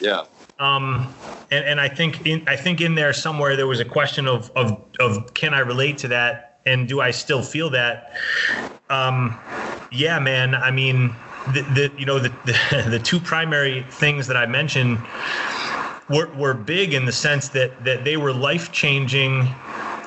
yeah 0.00 0.24
um 0.60 1.16
and 1.50 1.64
and 1.64 1.80
i 1.80 1.88
think 1.88 2.24
in 2.26 2.46
i 2.48 2.56
think 2.56 2.80
in 2.80 2.94
there 2.94 3.12
somewhere 3.12 3.56
there 3.56 3.66
was 3.66 3.80
a 3.80 3.84
question 3.84 4.28
of 4.28 4.50
of 4.56 4.80
of 5.00 5.34
can 5.34 5.54
i 5.54 5.58
relate 5.60 5.98
to 5.98 6.08
that 6.08 6.60
and 6.66 6.88
do 6.88 7.00
i 7.00 7.10
still 7.10 7.42
feel 7.42 7.70
that 7.70 8.12
um 8.90 9.40
yeah 9.90 10.18
man 10.20 10.54
i 10.54 10.70
mean 10.70 11.20
the, 11.46 11.62
the 11.62 11.92
you 11.98 12.06
know 12.06 12.18
the, 12.20 12.28
the 12.44 12.86
the 12.90 13.00
two 13.00 13.18
primary 13.20 13.86
things 13.90 14.28
that 14.28 14.36
i 14.36 14.46
mentioned 14.46 15.08
were, 16.08 16.34
were 16.34 16.54
big 16.54 16.92
in 16.92 17.04
the 17.06 17.12
sense 17.12 17.50
that 17.50 17.84
that 17.84 18.04
they 18.04 18.16
were 18.16 18.32
life 18.32 18.72
changing 18.72 19.56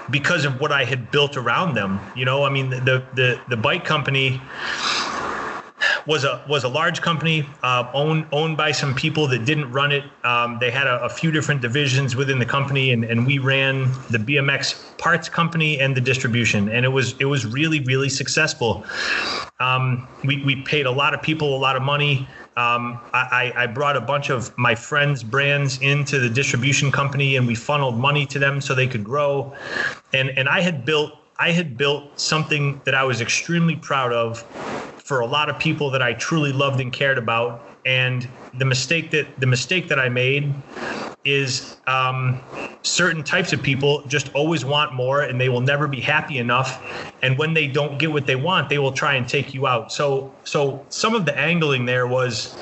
because 0.09 0.45
of 0.45 0.59
what 0.59 0.71
I 0.71 0.83
had 0.83 1.11
built 1.11 1.37
around 1.37 1.75
them. 1.75 2.11
You 2.13 2.25
know, 2.25 2.43
I 2.43 2.49
mean, 2.49 2.69
the 2.71 3.07
the 3.13 3.43
the 3.47 3.57
bike 3.57 3.85
company 3.85 4.49
was 6.05 6.23
a 6.23 6.43
was 6.47 6.63
a 6.63 6.67
large 6.67 7.01
company 7.01 7.47
uh, 7.63 7.89
owned 7.93 8.25
owned 8.31 8.57
by 8.57 8.71
some 8.71 8.93
people 8.93 9.27
that 9.27 9.45
didn't 9.45 9.71
run 9.71 9.91
it. 9.91 10.03
Um, 10.23 10.57
they 10.59 10.71
had 10.71 10.87
a, 10.87 11.03
a, 11.03 11.09
few 11.09 11.31
different 11.31 11.61
divisions 11.61 12.15
within 12.15 12.39
the 12.39 12.45
company, 12.45 12.91
and, 12.91 13.03
and 13.03 13.25
we 13.25 13.39
ran 13.39 13.91
the 14.09 14.17
BMX 14.17 14.97
parts 14.97 15.29
company 15.29 15.79
and 15.79 15.95
the 15.95 16.01
distribution, 16.01 16.69
and 16.69 16.85
it 16.85 16.89
was 16.89 17.15
it 17.19 17.25
was 17.25 17.45
really 17.45 17.79
really 17.81 18.09
successful. 18.09 18.85
Um, 19.59 20.07
we 20.23 20.43
we 20.43 20.61
paid 20.63 20.85
a 20.85 20.91
lot 20.91 21.13
of 21.13 21.21
people 21.21 21.55
a 21.55 21.59
lot 21.59 21.75
of 21.75 21.81
money. 21.81 22.27
Um, 22.55 22.99
I, 23.13 23.51
I, 23.55 23.65
brought 23.65 23.97
a 23.97 24.01
bunch 24.01 24.29
of 24.29 24.55
my 24.59 24.75
friends' 24.75 25.23
brands 25.23 25.81
into 25.81 26.19
the 26.19 26.29
distribution 26.29 26.91
company, 26.91 27.35
and 27.35 27.47
we 27.47 27.55
funneled 27.55 27.97
money 27.97 28.27
to 28.27 28.37
them 28.37 28.61
so 28.61 28.75
they 28.75 28.85
could 28.85 29.03
grow. 29.03 29.55
And 30.13 30.29
and 30.37 30.47
I 30.47 30.61
had 30.61 30.85
built 30.85 31.13
I 31.39 31.51
had 31.51 31.77
built 31.77 32.19
something 32.19 32.79
that 32.85 32.93
I 32.93 33.03
was 33.03 33.21
extremely 33.21 33.75
proud 33.75 34.13
of 34.13 34.45
for 35.03 35.19
a 35.19 35.25
lot 35.25 35.49
of 35.49 35.59
people 35.59 35.89
that 35.91 36.01
I 36.01 36.13
truly 36.13 36.51
loved 36.51 36.79
and 36.79 36.91
cared 36.91 37.17
about. 37.17 37.61
And 37.85 38.27
the 38.57 38.65
mistake 38.65 39.11
that 39.11 39.39
the 39.39 39.45
mistake 39.45 39.89
that 39.89 39.99
I 39.99 40.07
made 40.07 40.53
is 41.25 41.75
um, 41.87 42.39
certain 42.83 43.23
types 43.23 43.51
of 43.51 43.61
people 43.61 44.03
just 44.07 44.33
always 44.33 44.63
want 44.63 44.93
more 44.93 45.21
and 45.21 45.39
they 45.39 45.49
will 45.49 45.61
never 45.61 45.87
be 45.87 45.99
happy 45.99 46.37
enough. 46.37 46.81
And 47.21 47.37
when 47.37 47.53
they 47.53 47.67
don't 47.67 47.97
get 47.99 48.11
what 48.11 48.25
they 48.25 48.35
want 48.35 48.69
they 48.69 48.77
will 48.77 48.91
try 48.91 49.15
and 49.15 49.27
take 49.27 49.53
you 49.53 49.67
out. 49.67 49.91
So 49.91 50.31
so 50.45 50.85
some 50.89 51.13
of 51.13 51.25
the 51.25 51.37
angling 51.37 51.85
there 51.85 52.07
was 52.07 52.57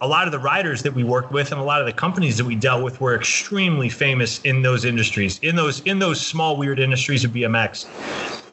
a 0.00 0.06
lot 0.06 0.26
of 0.26 0.32
the 0.32 0.38
riders 0.38 0.82
that 0.82 0.92
we 0.92 1.04
worked 1.04 1.30
with 1.30 1.52
and 1.52 1.60
a 1.60 1.64
lot 1.64 1.80
of 1.80 1.86
the 1.86 1.92
companies 1.92 2.36
that 2.36 2.44
we 2.44 2.56
dealt 2.56 2.82
with 2.82 3.00
were 3.00 3.14
extremely 3.14 3.88
famous 3.88 4.40
in 4.40 4.62
those 4.62 4.84
industries 4.84 5.38
in 5.38 5.54
those 5.54 5.80
in 5.82 6.00
those 6.00 6.20
small 6.20 6.56
weird 6.56 6.80
industries 6.80 7.24
of 7.24 7.30
bmx 7.30 7.86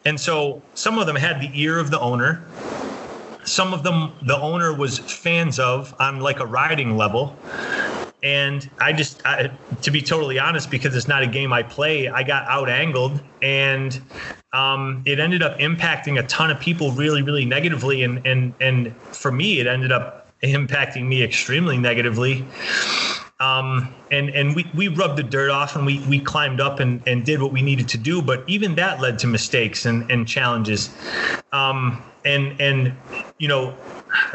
and 0.06 0.20
so 0.20 0.62
some 0.76 1.00
of 1.00 1.08
them 1.08 1.16
had 1.16 1.42
the 1.42 1.50
ear 1.60 1.80
of 1.80 1.90
the 1.90 2.00
owner 2.00 2.46
some 3.44 3.74
of 3.74 3.84
them 3.84 4.14
the 4.22 4.38
owner 4.38 4.74
was 4.74 5.00
fans 5.00 5.60
of 5.60 5.94
on 6.00 6.20
like 6.20 6.40
a 6.40 6.46
riding 6.46 6.98
level 6.98 7.38
and 8.22 8.70
I 8.80 8.92
just, 8.92 9.26
I, 9.26 9.50
to 9.82 9.92
be 9.92 10.02
totally 10.02 10.40
honest, 10.40 10.70
because 10.70 10.96
it's 10.96 11.08
not 11.08 11.24
a 11.24 11.28
game 11.28 11.54
I 11.54 11.64
play, 11.64 12.10
I 12.10 12.24
got 12.24 12.48
out 12.48 12.70
angled, 12.70 13.22
and 13.42 14.00
um, 14.52 15.04
it 15.06 15.20
ended 15.20 15.42
up 15.42 15.58
impacting 15.60 16.20
a 16.20 16.24
ton 16.28 16.52
of 16.52 16.60
people 16.60 16.92
really, 16.92 17.22
really 17.22 17.46
negatively. 17.46 18.04
And 18.04 18.26
and 18.28 18.54
and 18.60 18.96
for 18.98 19.32
me, 19.32 19.60
it 19.60 19.68
ended 19.68 19.92
up 19.92 20.28
impacting 20.44 21.08
me 21.08 21.24
extremely 21.24 21.78
negatively. 21.78 22.46
Um, 23.40 23.96
and 24.12 24.30
and 24.32 24.54
we, 24.54 24.70
we 24.76 24.90
rubbed 24.90 25.18
the 25.18 25.24
dirt 25.24 25.50
off 25.50 25.78
and 25.78 25.86
we, 25.86 26.00
we 26.10 26.20
climbed 26.20 26.60
up 26.60 26.82
and, 26.82 27.02
and 27.08 27.26
did 27.26 27.42
what 27.42 27.54
we 27.54 27.62
needed 27.62 27.88
to 27.90 27.98
do. 27.98 28.22
But 28.22 28.44
even 28.48 28.76
that 28.76 29.00
led 29.00 29.18
to 29.20 29.28
mistakes 29.28 29.86
and, 29.86 30.12
and 30.12 30.28
challenges. 30.28 30.90
Um, 31.54 32.04
and 32.26 32.60
and 32.60 32.94
you 33.38 33.48
know, 33.48 33.76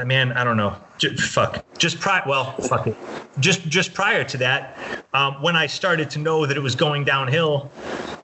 man, 0.04 0.32
I 0.32 0.44
don't 0.44 0.56
know. 0.56 0.76
Just, 0.98 1.22
fuck. 1.22 1.64
Just 1.78 2.00
prior. 2.00 2.22
Well, 2.26 2.52
fuck 2.52 2.86
it. 2.86 2.96
Just 3.40 3.62
just 3.68 3.94
prior 3.94 4.24
to 4.24 4.36
that, 4.38 4.78
um, 5.12 5.42
when 5.42 5.56
I 5.56 5.66
started 5.66 6.10
to 6.10 6.18
know 6.18 6.46
that 6.46 6.56
it 6.56 6.62
was 6.62 6.74
going 6.74 7.04
downhill, 7.04 7.70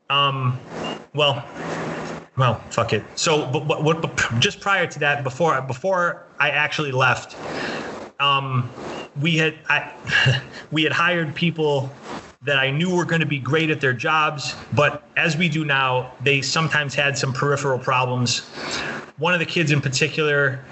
um, 0.08 0.58
well, 1.14 1.44
well, 2.36 2.60
fuck 2.70 2.92
it. 2.92 3.02
So, 3.16 3.46
but, 3.50 3.66
but, 3.66 4.00
but 4.00 4.16
just 4.38 4.60
prior 4.60 4.86
to 4.86 4.98
that, 5.00 5.24
before 5.24 5.60
before 5.62 6.24
I 6.38 6.50
actually 6.50 6.92
left, 6.92 7.36
um, 8.20 8.70
we 9.20 9.36
had 9.36 9.54
I, 9.68 9.92
we 10.70 10.84
had 10.84 10.92
hired 10.92 11.34
people 11.34 11.90
that 12.42 12.58
I 12.58 12.70
knew 12.70 12.94
were 12.94 13.04
going 13.04 13.20
to 13.20 13.26
be 13.26 13.38
great 13.38 13.68
at 13.68 13.82
their 13.82 13.92
jobs, 13.92 14.54
but 14.72 15.02
as 15.16 15.36
we 15.36 15.48
do 15.48 15.62
now, 15.62 16.12
they 16.24 16.40
sometimes 16.40 16.94
had 16.94 17.18
some 17.18 17.34
peripheral 17.34 17.78
problems. 17.78 18.38
One 19.18 19.34
of 19.34 19.40
the 19.40 19.46
kids 19.46 19.72
in 19.72 19.82
particular 19.82 20.64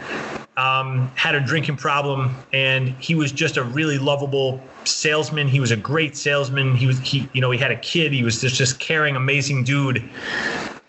um, 0.56 1.12
had 1.14 1.34
a 1.34 1.40
drinking 1.40 1.76
problem, 1.76 2.34
and 2.54 2.88
he 3.00 3.14
was 3.14 3.32
just 3.32 3.58
a 3.58 3.62
really 3.62 3.98
lovable 3.98 4.62
salesman. 4.84 5.46
He 5.46 5.60
was 5.60 5.70
a 5.70 5.76
great 5.76 6.16
salesman. 6.16 6.74
He 6.74 6.86
was 6.86 7.00
he 7.00 7.28
you 7.34 7.42
know 7.42 7.50
he 7.50 7.58
had 7.58 7.70
a 7.70 7.76
kid. 7.76 8.12
He 8.12 8.22
was 8.22 8.40
just 8.40 8.56
just 8.56 8.80
caring, 8.80 9.14
amazing 9.14 9.64
dude. 9.64 10.08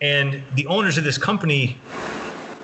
And 0.00 0.42
the 0.54 0.66
owners 0.66 0.96
of 0.96 1.04
this 1.04 1.18
company, 1.18 1.78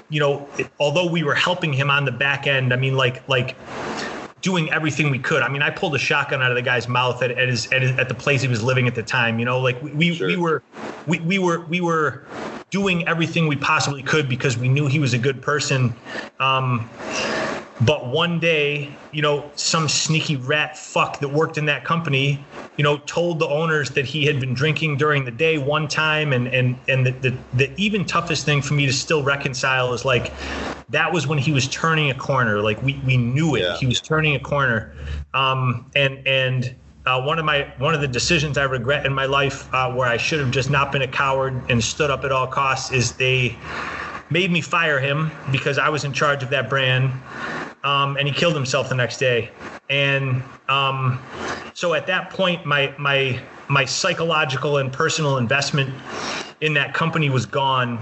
you 0.09 0.21
know, 0.21 0.49
although 0.81 1.07
we 1.07 1.23
were 1.23 1.35
helping 1.35 1.73
him 1.73 1.91
on 1.91 2.07
the 2.07 2.13
back 2.13 2.47
end, 2.47 2.73
I 2.73 2.77
mean, 2.77 2.97
like 2.97 3.29
like 3.29 3.57
doing 4.47 4.73
everything 4.73 5.11
we 5.11 5.19
could. 5.19 5.43
I 5.43 5.49
mean, 5.49 5.61
I 5.61 5.71
pulled 5.71 5.97
a 5.97 5.99
shotgun 5.99 6.41
out 6.41 6.53
of 6.53 6.55
the 6.55 6.63
guy's 6.63 6.87
mouth 6.87 7.21
at, 7.21 7.33
at 7.33 7.49
his, 7.49 7.67
at, 7.73 7.83
his, 7.83 7.99
at 7.99 8.09
the 8.09 8.15
place 8.15 8.43
he 8.43 8.47
was 8.47 8.63
living 8.63 8.87
at 8.87 8.95
the 8.95 9.03
time. 9.03 9.41
You 9.41 9.45
know, 9.45 9.59
like 9.59 9.83
we 9.83 9.91
we, 9.91 10.15
sure. 10.15 10.29
we 10.29 10.37
were 10.37 10.63
we, 11.09 11.19
we 11.19 11.41
were 11.41 11.63
we 11.63 11.81
were 11.81 12.25
doing 12.71 13.09
everything 13.09 13.49
we 13.49 13.57
possibly 13.57 14.05
could 14.05 14.29
because 14.29 14.57
we 14.57 14.69
knew 14.69 14.87
he 14.87 15.01
was 15.01 15.15
a 15.15 15.19
good 15.19 15.43
person. 15.43 15.93
Um, 16.39 16.89
but 17.81 18.07
one 18.07 18.39
day, 18.39 18.95
you 19.11 19.21
know, 19.21 19.51
some 19.57 19.89
sneaky 19.89 20.37
rat 20.37 20.79
fuck 20.79 21.19
that 21.19 21.29
worked 21.29 21.59
in 21.59 21.67
that 21.67 21.85
company, 21.85 22.43
you 22.77 22.85
know, 22.85 22.99
told 22.99 23.41
the 23.41 23.49
owners 23.49 23.91
that 23.91 24.05
he 24.05 24.27
had 24.27 24.39
been 24.39 24.55
drinking 24.55 24.97
during 24.97 25.25
the 25.25 25.33
day 25.33 25.59
one 25.59 25.89
time, 25.89 26.33
and 26.33 26.47
and 26.47 26.79
and 26.87 27.05
the 27.05 27.11
the, 27.11 27.37
the 27.55 27.71
even 27.77 28.05
toughest 28.05 28.45
thing 28.45 28.63
for 28.63 28.75
me 28.75 28.87
to 28.87 28.93
still 28.93 29.25
reconcile 29.25 29.93
is 29.93 30.05
like 30.05 30.33
that 30.91 31.13
was 31.13 31.27
when 31.27 31.39
he 31.39 31.53
was 31.53 31.69
turning 31.69 32.11
a 32.11 32.15
corner. 32.15 32.61
Like 32.61 32.83
we 32.83 33.01
we 33.05 33.17
knew 33.17 33.55
it. 33.57 33.63
Yeah. 33.63 33.77
He 33.77 33.87
was 33.87 34.01
turning 34.01 34.35
a 34.37 34.41
corner, 34.41 34.95
um, 35.35 35.91
and 35.95 36.27
and 36.27 36.75
uh, 37.07 37.21
one 37.23 37.39
of 37.39 37.45
my 37.45 37.73
one 37.79 37.95
of 37.95 38.01
the 38.01 38.09
decisions 38.09 38.59
I 38.59 38.65
regret 38.65 39.07
in 39.07 39.13
my 39.13 39.27
life, 39.27 39.73
uh, 39.75 39.93
where 39.93 40.09
I 40.09 40.17
should 40.17 40.41
have 40.41 40.51
just 40.51 40.71
not 40.71 40.93
been 40.93 41.03
a 41.03 41.09
coward 41.09 41.61
and 41.71 41.83
stood 41.83 42.11
up 42.11 42.25
at 42.25 42.33
all 42.33 42.47
costs, 42.47 42.93
is 42.93 43.13
they 43.13 43.57
made 44.31 44.51
me 44.51 44.61
fire 44.61 44.99
him 44.99 45.31
because 45.53 45.79
I 45.79 45.89
was 45.89 46.05
in 46.05 46.13
charge 46.13 46.43
of 46.43 46.51
that 46.51 46.69
brand, 46.69 47.13
um, 47.85 48.17
and 48.17 48.27
he 48.27 48.35
killed 48.35 48.55
himself 48.55 48.89
the 48.89 48.95
next 48.95 49.19
day. 49.19 49.51
And 49.89 50.43
um, 50.69 51.21
so 51.75 51.95
at 51.95 52.07
that 52.09 52.31
point, 52.31 52.67
my 52.67 52.95
my 52.99 53.41
my 53.69 53.85
psychological 53.85 54.79
and 54.79 54.93
personal 54.93 55.39
investment 55.39 55.93
in 56.61 56.75
that 56.75 56.95
company 56.95 57.31
was 57.31 57.47
gone, 57.47 57.99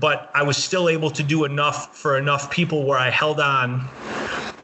but 0.00 0.30
I 0.34 0.42
was 0.42 0.56
still 0.56 0.88
able 0.88 1.10
to 1.10 1.22
do 1.22 1.44
enough 1.44 1.96
for 1.96 2.18
enough 2.18 2.50
people 2.50 2.84
where 2.84 2.98
I 2.98 3.10
held 3.10 3.40
on 3.40 3.88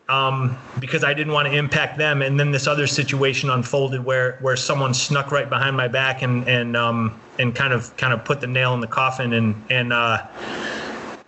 um, 0.08 0.58
because 0.78 1.02
I 1.02 1.14
didn't 1.14 1.32
want 1.32 1.48
to 1.48 1.54
impact 1.54 1.98
them. 1.98 2.22
And 2.22 2.38
then 2.38 2.52
this 2.52 2.66
other 2.66 2.86
situation 2.86 3.50
unfolded 3.50 4.04
where 4.04 4.38
where 4.40 4.56
someone 4.56 4.94
snuck 4.94 5.32
right 5.32 5.48
behind 5.48 5.76
my 5.76 5.88
back 5.88 6.22
and 6.22 6.46
and 6.48 6.76
um, 6.76 7.18
and 7.38 7.54
kind 7.54 7.72
of 7.72 7.96
kind 7.96 8.12
of 8.12 8.24
put 8.24 8.40
the 8.40 8.46
nail 8.46 8.74
in 8.74 8.80
the 8.80 8.86
coffin 8.86 9.32
and 9.32 9.62
and 9.70 9.92
uh, 9.92 10.26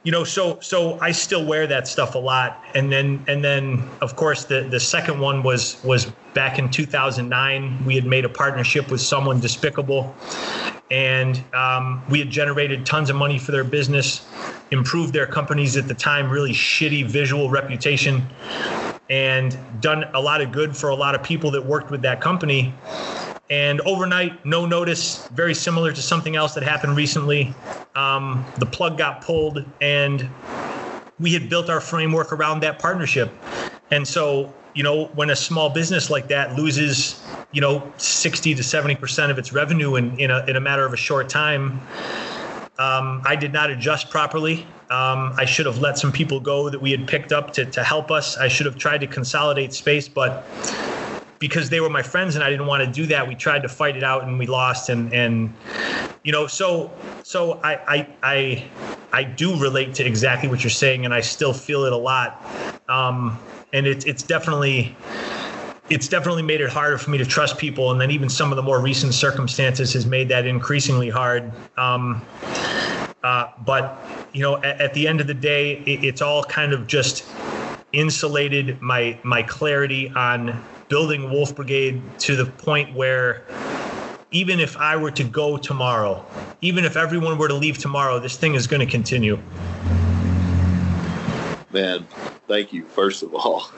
you 0.06 0.12
know 0.12 0.22
so 0.22 0.56
so 0.60 1.00
I 1.00 1.10
still 1.10 1.44
wear 1.44 1.66
that 1.66 1.88
stuff 1.88 2.14
a 2.14 2.18
lot. 2.18 2.62
And 2.76 2.92
then 2.92 3.24
and 3.26 3.42
then 3.42 3.82
of 4.00 4.14
course 4.14 4.44
the 4.44 4.60
the 4.60 4.78
second 4.78 5.18
one 5.18 5.42
was 5.42 5.82
was 5.82 6.06
back 6.32 6.60
in 6.60 6.70
2009. 6.70 7.84
We 7.84 7.96
had 7.96 8.06
made 8.06 8.24
a 8.24 8.28
partnership 8.28 8.88
with 8.88 9.00
someone 9.00 9.40
despicable 9.40 10.14
and 10.92 11.42
um, 11.52 12.04
we 12.08 12.20
had 12.20 12.30
generated 12.30 12.86
tons 12.86 13.10
of 13.10 13.16
money 13.16 13.36
for 13.36 13.50
their 13.50 13.64
business, 13.64 14.24
improved 14.70 15.12
their 15.12 15.26
companies 15.26 15.76
at 15.76 15.88
the 15.88 15.94
time 15.94 16.30
really 16.30 16.52
shitty 16.52 17.04
visual 17.04 17.50
reputation, 17.50 18.22
and 19.10 19.58
done 19.80 20.04
a 20.14 20.20
lot 20.20 20.40
of 20.40 20.52
good 20.52 20.76
for 20.76 20.90
a 20.90 20.94
lot 20.94 21.16
of 21.16 21.22
people 21.24 21.50
that 21.50 21.66
worked 21.66 21.90
with 21.90 22.02
that 22.02 22.20
company. 22.20 22.72
And 23.48 23.80
overnight, 23.82 24.44
no 24.44 24.66
notice, 24.66 25.28
very 25.28 25.54
similar 25.54 25.92
to 25.92 26.02
something 26.02 26.34
else 26.34 26.54
that 26.54 26.64
happened 26.64 26.96
recently. 26.96 27.54
Um, 27.94 28.52
the 28.56 28.66
plug 28.66 28.98
got 28.98 29.22
pulled, 29.22 29.64
and 29.80 30.28
we 31.18 31.32
had 31.32 31.48
built 31.48 31.70
our 31.70 31.80
framework 31.80 32.32
around 32.32 32.60
that 32.60 32.78
partnership. 32.78 33.32
And 33.90 34.06
so, 34.06 34.52
you 34.74 34.82
know, 34.82 35.06
when 35.14 35.30
a 35.30 35.36
small 35.36 35.70
business 35.70 36.10
like 36.10 36.28
that 36.28 36.56
loses, 36.56 37.22
you 37.52 37.60
know, 37.60 37.92
60 37.96 38.54
to 38.54 38.62
70% 38.62 39.30
of 39.30 39.38
its 39.38 39.52
revenue 39.52 39.94
in, 39.94 40.18
in, 40.18 40.30
a, 40.30 40.44
in 40.46 40.56
a 40.56 40.60
matter 40.60 40.84
of 40.84 40.92
a 40.92 40.96
short 40.96 41.28
time, 41.28 41.80
um, 42.78 43.22
I 43.24 43.36
did 43.36 43.52
not 43.52 43.70
adjust 43.70 44.10
properly. 44.10 44.66
Um, 44.90 45.32
I 45.36 45.46
should 45.46 45.66
have 45.66 45.78
let 45.78 45.98
some 45.98 46.12
people 46.12 46.40
go 46.40 46.68
that 46.68 46.80
we 46.80 46.90
had 46.90 47.06
picked 47.08 47.32
up 47.32 47.52
to, 47.54 47.64
to 47.64 47.82
help 47.82 48.10
us. 48.10 48.36
I 48.36 48.48
should 48.48 48.66
have 48.66 48.76
tried 48.76 48.98
to 48.98 49.06
consolidate 49.06 49.72
space, 49.72 50.08
but 50.08 50.44
because 51.38 51.70
they 51.70 51.80
were 51.80 51.90
my 51.90 52.02
friends 52.02 52.34
and 52.34 52.44
I 52.44 52.50
didn't 52.50 52.66
want 52.66 52.84
to 52.84 52.90
do 52.90 53.06
that, 53.06 53.26
we 53.26 53.34
tried 53.34 53.62
to 53.62 53.68
fight 53.68 53.96
it 53.96 54.02
out 54.02 54.24
and 54.24 54.38
we 54.38 54.46
lost. 54.46 54.88
And 54.88 55.12
and 55.12 55.52
you 56.22 56.32
know, 56.32 56.46
so 56.46 56.90
so 57.22 57.60
I 57.62 57.74
I 57.74 58.08
I, 58.22 58.64
I 59.12 59.24
do 59.24 59.60
relate 59.60 59.94
to 59.94 60.06
exactly 60.06 60.48
what 60.48 60.62
you're 60.62 60.70
saying, 60.70 61.04
and 61.04 61.12
I 61.12 61.20
still 61.20 61.52
feel 61.52 61.84
it 61.84 61.92
a 61.92 61.96
lot. 61.96 62.40
Um, 62.88 63.38
and 63.72 63.86
it's 63.86 64.04
it's 64.04 64.22
definitely 64.22 64.94
it's 65.88 66.08
definitely 66.08 66.42
made 66.42 66.60
it 66.60 66.70
harder 66.70 66.98
for 66.98 67.10
me 67.10 67.18
to 67.18 67.24
trust 67.24 67.58
people 67.58 67.92
and 67.92 68.00
then 68.00 68.10
even 68.10 68.28
some 68.28 68.50
of 68.50 68.56
the 68.56 68.62
more 68.62 68.80
recent 68.80 69.14
circumstances 69.14 69.92
has 69.92 70.04
made 70.04 70.28
that 70.28 70.46
increasingly 70.46 71.08
hard 71.08 71.52
um, 71.76 72.20
uh, 73.22 73.48
but 73.64 73.98
you 74.32 74.40
know 74.40 74.56
at, 74.58 74.80
at, 74.80 74.94
the 74.94 75.06
end 75.06 75.20
of 75.20 75.26
the 75.26 75.34
day 75.34 75.78
it, 75.86 76.04
it's 76.04 76.22
all 76.22 76.42
kind 76.44 76.72
of 76.72 76.86
just 76.86 77.24
insulated 77.92 78.80
my 78.80 79.18
my 79.22 79.42
clarity 79.42 80.10
on 80.10 80.62
building 80.88 81.30
wolf 81.30 81.54
brigade 81.54 82.02
to 82.18 82.36
the 82.36 82.46
point 82.46 82.94
where 82.94 83.42
even 84.30 84.60
if 84.60 84.76
i 84.76 84.96
were 84.96 85.10
to 85.10 85.24
go 85.24 85.56
tomorrow 85.56 86.24
even 86.60 86.84
if 86.84 86.96
everyone 86.96 87.38
were 87.38 87.48
to 87.48 87.54
leave 87.54 87.78
tomorrow 87.78 88.18
this 88.18 88.36
thing 88.36 88.54
is 88.54 88.66
going 88.66 88.80
to 88.80 88.90
continue 88.90 89.38
man 91.72 92.06
thank 92.46 92.72
you 92.72 92.84
first 92.86 93.22
of 93.22 93.34
all 93.34 93.70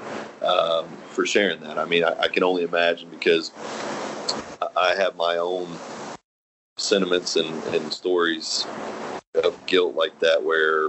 um, 0.43 0.87
for 1.11 1.27
sharing 1.27 1.61
that. 1.61 1.79
I 1.79 1.85
mean, 1.85 2.05
I, 2.05 2.19
I, 2.21 2.29
can 2.29 2.43
only 2.43 2.63
imagine 2.63 3.09
because 3.11 3.51
I 4.77 4.95
have 4.95 5.17
my 5.17 5.37
own 5.37 5.69
sentiments 6.77 7.37
and, 7.37 7.49
and 7.75 7.93
stories 7.93 8.67
of 9.43 9.59
guilt 9.67 9.95
like 9.95 10.19
that, 10.21 10.43
where 10.43 10.87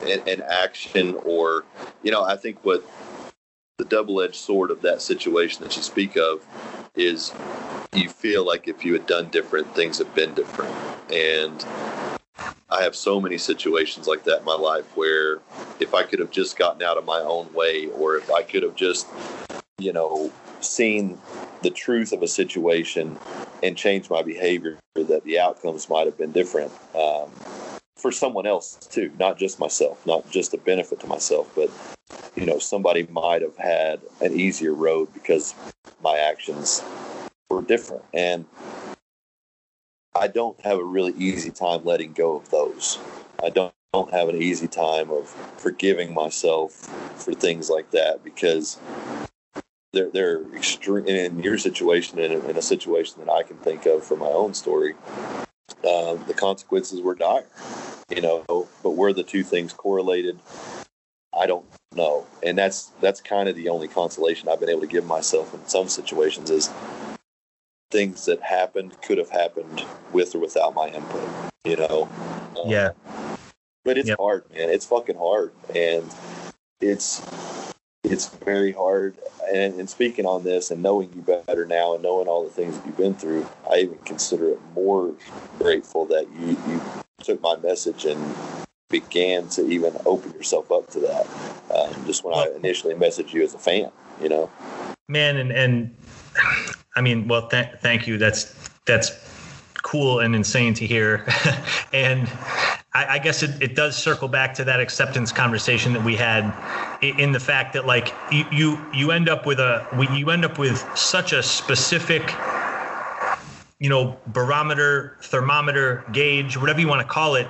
an, 0.00 0.22
an 0.28 0.42
action 0.42 1.16
or, 1.24 1.64
you 2.02 2.10
know, 2.10 2.22
I 2.22 2.36
think 2.36 2.64
what 2.64 2.88
the 3.80 3.86
double 3.86 4.20
edged 4.20 4.34
sword 4.34 4.70
of 4.70 4.82
that 4.82 5.00
situation 5.00 5.64
that 5.64 5.74
you 5.74 5.80
speak 5.80 6.14
of 6.16 6.44
is 6.94 7.32
you 7.94 8.10
feel 8.10 8.46
like 8.46 8.68
if 8.68 8.84
you 8.84 8.92
had 8.92 9.06
done 9.06 9.30
different, 9.30 9.74
things 9.74 9.96
have 9.96 10.14
been 10.14 10.34
different. 10.34 10.74
And 11.10 11.64
I 12.68 12.82
have 12.82 12.94
so 12.94 13.22
many 13.22 13.38
situations 13.38 14.06
like 14.06 14.24
that 14.24 14.40
in 14.40 14.44
my 14.44 14.54
life 14.54 14.84
where 14.98 15.38
if 15.80 15.94
I 15.94 16.02
could 16.02 16.18
have 16.18 16.30
just 16.30 16.58
gotten 16.58 16.82
out 16.82 16.98
of 16.98 17.06
my 17.06 17.20
own 17.20 17.50
way, 17.54 17.86
or 17.86 18.16
if 18.16 18.30
I 18.30 18.42
could 18.42 18.62
have 18.62 18.76
just, 18.76 19.06
you 19.78 19.94
know, 19.94 20.30
seen 20.60 21.18
the 21.62 21.70
truth 21.70 22.12
of 22.12 22.22
a 22.22 22.28
situation 22.28 23.18
and 23.62 23.78
changed 23.78 24.10
my 24.10 24.22
behavior, 24.22 24.76
that 24.94 25.24
the 25.24 25.40
outcomes 25.40 25.88
might 25.88 26.04
have 26.04 26.18
been 26.18 26.32
different 26.32 26.70
um, 26.94 27.30
for 28.00 28.10
someone 28.12 28.46
else 28.46 28.76
too, 28.90 29.12
not 29.18 29.38
just 29.38 29.58
myself, 29.58 30.04
not 30.06 30.28
just 30.30 30.54
a 30.54 30.58
benefit 30.58 31.00
to 31.00 31.06
myself, 31.06 31.50
but 31.54 31.70
you 32.34 32.46
know, 32.46 32.58
somebody 32.58 33.06
might 33.10 33.42
have 33.42 33.56
had 33.56 34.00
an 34.20 34.38
easier 34.38 34.74
road 34.74 35.12
because 35.12 35.54
my 36.02 36.16
actions 36.16 36.82
were 37.48 37.62
different. 37.62 38.04
And 38.14 38.46
I 40.14 40.28
don't 40.28 40.58
have 40.60 40.78
a 40.78 40.84
really 40.84 41.12
easy 41.12 41.50
time 41.50 41.84
letting 41.84 42.12
go 42.12 42.36
of 42.36 42.50
those. 42.50 42.98
I 43.42 43.50
don't, 43.50 43.72
don't 43.92 44.12
have 44.12 44.28
an 44.28 44.40
easy 44.40 44.68
time 44.68 45.10
of 45.10 45.28
forgiving 45.58 46.14
myself 46.14 46.72
for 47.16 47.32
things 47.32 47.68
like 47.68 47.90
that 47.90 48.22
because 48.22 48.78
they're 49.92 50.10
they're 50.10 50.42
extreme 50.54 51.06
in 51.06 51.40
your 51.40 51.58
situation 51.58 52.18
and 52.20 52.44
in, 52.44 52.56
a 52.56 52.62
situation 52.62 53.16
that 53.24 53.32
I 53.32 53.42
can 53.42 53.56
think 53.56 53.86
of 53.86 54.04
for 54.04 54.16
my 54.16 54.28
own 54.28 54.54
story. 54.54 54.94
Um, 55.78 56.24
the 56.26 56.34
consequences 56.34 57.00
were 57.00 57.14
dire, 57.14 57.46
you 58.08 58.20
know. 58.20 58.44
But 58.82 58.90
were 58.90 59.12
the 59.12 59.22
two 59.22 59.42
things 59.42 59.72
correlated? 59.72 60.38
I 61.38 61.46
don't 61.46 61.64
know, 61.94 62.26
and 62.42 62.58
that's 62.58 62.86
that's 63.00 63.20
kind 63.20 63.48
of 63.48 63.56
the 63.56 63.68
only 63.68 63.88
consolation 63.88 64.48
I've 64.48 64.60
been 64.60 64.68
able 64.68 64.82
to 64.82 64.86
give 64.86 65.06
myself 65.06 65.54
in 65.54 65.66
some 65.66 65.88
situations 65.88 66.50
is 66.50 66.70
things 67.90 68.24
that 68.26 68.40
happened 68.40 69.00
could 69.02 69.18
have 69.18 69.30
happened 69.30 69.84
with 70.12 70.34
or 70.34 70.38
without 70.38 70.74
my 70.74 70.88
input, 70.88 71.28
you 71.64 71.76
know? 71.76 72.08
Um, 72.60 72.68
yeah. 72.70 72.90
But 73.84 73.98
it's 73.98 74.08
yep. 74.08 74.18
hard, 74.18 74.44
man. 74.50 74.70
It's 74.70 74.86
fucking 74.86 75.16
hard. 75.16 75.52
And 75.74 76.08
it's, 76.80 77.20
it's 78.04 78.28
very 78.28 78.72
hard. 78.72 79.16
And, 79.52 79.74
and 79.74 79.88
speaking 79.88 80.26
on 80.26 80.44
this 80.44 80.70
and 80.70 80.82
knowing 80.82 81.12
you 81.14 81.22
better 81.22 81.66
now 81.66 81.94
and 81.94 82.02
knowing 82.02 82.28
all 82.28 82.44
the 82.44 82.50
things 82.50 82.76
that 82.76 82.86
you've 82.86 82.96
been 82.96 83.14
through, 83.14 83.48
I 83.70 83.78
even 83.78 83.98
consider 83.98 84.50
it 84.50 84.58
more 84.74 85.14
grateful 85.58 86.06
that 86.06 86.26
you, 86.38 86.56
you 86.68 86.82
took 87.22 87.40
my 87.40 87.56
message 87.56 88.04
and 88.04 88.36
began 88.88 89.48
to 89.50 89.68
even 89.68 89.96
open 90.06 90.32
yourself 90.32 90.70
up 90.72 90.90
to 90.90 91.00
that. 91.00 91.26
Um, 91.74 92.04
just 92.06 92.24
when 92.24 92.34
I 92.34 92.50
initially 92.54 92.94
messaged 92.94 93.32
you 93.32 93.42
as 93.42 93.54
a 93.54 93.58
fan, 93.58 93.90
you 94.20 94.28
know? 94.28 94.50
Man, 95.08 95.36
and, 95.36 95.52
and 95.52 95.94
I 96.96 97.00
mean, 97.00 97.28
well, 97.28 97.48
th- 97.48 97.70
thank 97.80 98.06
you. 98.06 98.18
That's 98.18 98.54
that's 98.86 99.12
cool 99.82 100.20
and 100.20 100.34
insane 100.34 100.74
to 100.74 100.86
hear. 100.86 101.24
and 101.92 102.30
I, 102.92 103.14
I 103.14 103.18
guess 103.18 103.42
it, 103.42 103.62
it 103.62 103.76
does 103.76 103.96
circle 103.96 104.28
back 104.28 104.54
to 104.54 104.64
that 104.64 104.80
acceptance 104.80 105.32
conversation 105.32 105.92
that 105.92 106.04
we 106.04 106.16
had 106.16 106.52
in 107.02 107.32
the 107.32 107.40
fact 107.40 107.72
that 107.74 107.86
like 107.86 108.12
you 108.30 108.76
you, 108.92 109.10
end 109.10 109.28
up 109.28 109.46
with 109.46 109.60
a 109.60 109.86
you 110.12 110.30
end 110.30 110.44
up 110.44 110.58
with 110.58 110.84
such 110.96 111.32
a 111.32 111.42
specific 111.42 112.22
you 113.78 113.88
know 113.88 114.16
barometer 114.28 115.16
thermometer 115.22 116.04
gauge 116.12 116.56
whatever 116.56 116.80
you 116.80 116.88
want 116.88 117.00
to 117.00 117.06
call 117.06 117.36
it 117.36 117.46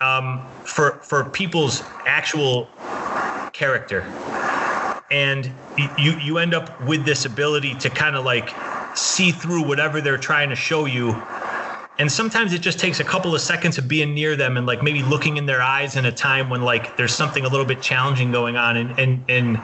um, 0.00 0.46
for 0.64 0.92
for 1.02 1.24
people's 1.24 1.82
actual 2.06 2.68
character. 3.52 4.04
And 5.10 5.50
you 5.96 6.12
you 6.12 6.38
end 6.38 6.54
up 6.54 6.80
with 6.86 7.04
this 7.04 7.24
ability 7.24 7.74
to 7.76 7.90
kind 7.90 8.16
of 8.16 8.24
like 8.24 8.50
see 8.96 9.30
through 9.32 9.66
whatever 9.66 10.00
they're 10.00 10.18
trying 10.18 10.50
to 10.50 10.56
show 10.56 10.84
you 10.84 11.12
and 11.98 12.10
sometimes 12.10 12.52
it 12.52 12.60
just 12.60 12.78
takes 12.78 13.00
a 13.00 13.04
couple 13.04 13.34
of 13.34 13.40
seconds 13.40 13.76
of 13.76 13.88
being 13.88 14.14
near 14.14 14.36
them 14.36 14.56
and 14.56 14.66
like 14.66 14.82
maybe 14.82 15.02
looking 15.02 15.36
in 15.36 15.46
their 15.46 15.60
eyes 15.60 15.96
in 15.96 16.06
a 16.06 16.12
time 16.12 16.48
when 16.48 16.62
like 16.62 16.96
there's 16.96 17.14
something 17.14 17.44
a 17.44 17.48
little 17.48 17.66
bit 17.66 17.82
challenging 17.82 18.30
going 18.30 18.56
on 18.56 18.76
and 18.76 18.98
and 18.98 19.24
and 19.28 19.58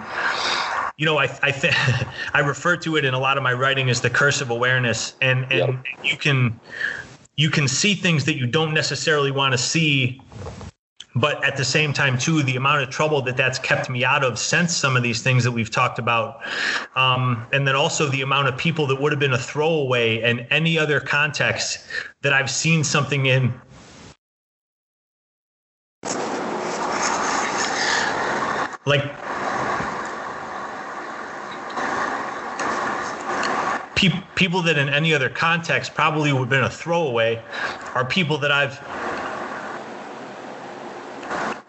you 0.96 1.06
know 1.06 1.18
i 1.18 1.24
i 1.42 1.50
th- 1.50 1.74
i 2.34 2.40
refer 2.40 2.76
to 2.76 2.96
it 2.96 3.04
in 3.04 3.14
a 3.14 3.18
lot 3.18 3.36
of 3.36 3.42
my 3.42 3.52
writing 3.52 3.88
as 3.88 4.00
the 4.00 4.10
curse 4.10 4.40
of 4.40 4.50
awareness 4.50 5.14
and 5.20 5.44
and 5.50 5.74
yep. 5.74 5.84
you 6.02 6.16
can 6.16 6.60
you 7.36 7.50
can 7.50 7.66
see 7.66 7.94
things 7.94 8.24
that 8.24 8.36
you 8.36 8.46
don't 8.46 8.74
necessarily 8.74 9.30
want 9.30 9.52
to 9.52 9.58
see 9.58 10.23
but 11.14 11.42
at 11.44 11.56
the 11.56 11.64
same 11.64 11.92
time 11.92 12.18
too 12.18 12.42
the 12.42 12.56
amount 12.56 12.82
of 12.82 12.90
trouble 12.90 13.22
that 13.22 13.36
that's 13.36 13.58
kept 13.58 13.88
me 13.88 14.04
out 14.04 14.24
of 14.24 14.38
since 14.38 14.76
some 14.76 14.96
of 14.96 15.02
these 15.02 15.22
things 15.22 15.44
that 15.44 15.52
we've 15.52 15.70
talked 15.70 15.98
about 15.98 16.40
um, 16.96 17.46
and 17.52 17.66
then 17.66 17.76
also 17.76 18.08
the 18.08 18.22
amount 18.22 18.48
of 18.48 18.56
people 18.56 18.86
that 18.86 19.00
would 19.00 19.12
have 19.12 19.20
been 19.20 19.32
a 19.32 19.38
throwaway 19.38 20.20
in 20.22 20.40
any 20.50 20.78
other 20.78 21.00
context 21.00 21.86
that 22.22 22.32
i've 22.32 22.50
seen 22.50 22.82
something 22.84 23.26
in. 23.26 23.52
Like 28.86 29.02
pe- 33.94 34.22
people 34.34 34.60
that 34.62 34.76
in 34.76 34.90
any 34.90 35.14
other 35.14 35.30
context 35.30 35.94
probably 35.94 36.32
would 36.32 36.40
have 36.40 36.48
been 36.50 36.64
a 36.64 36.70
throwaway 36.70 37.42
are 37.94 38.04
people 38.04 38.36
that 38.38 38.52
i've 38.52 38.78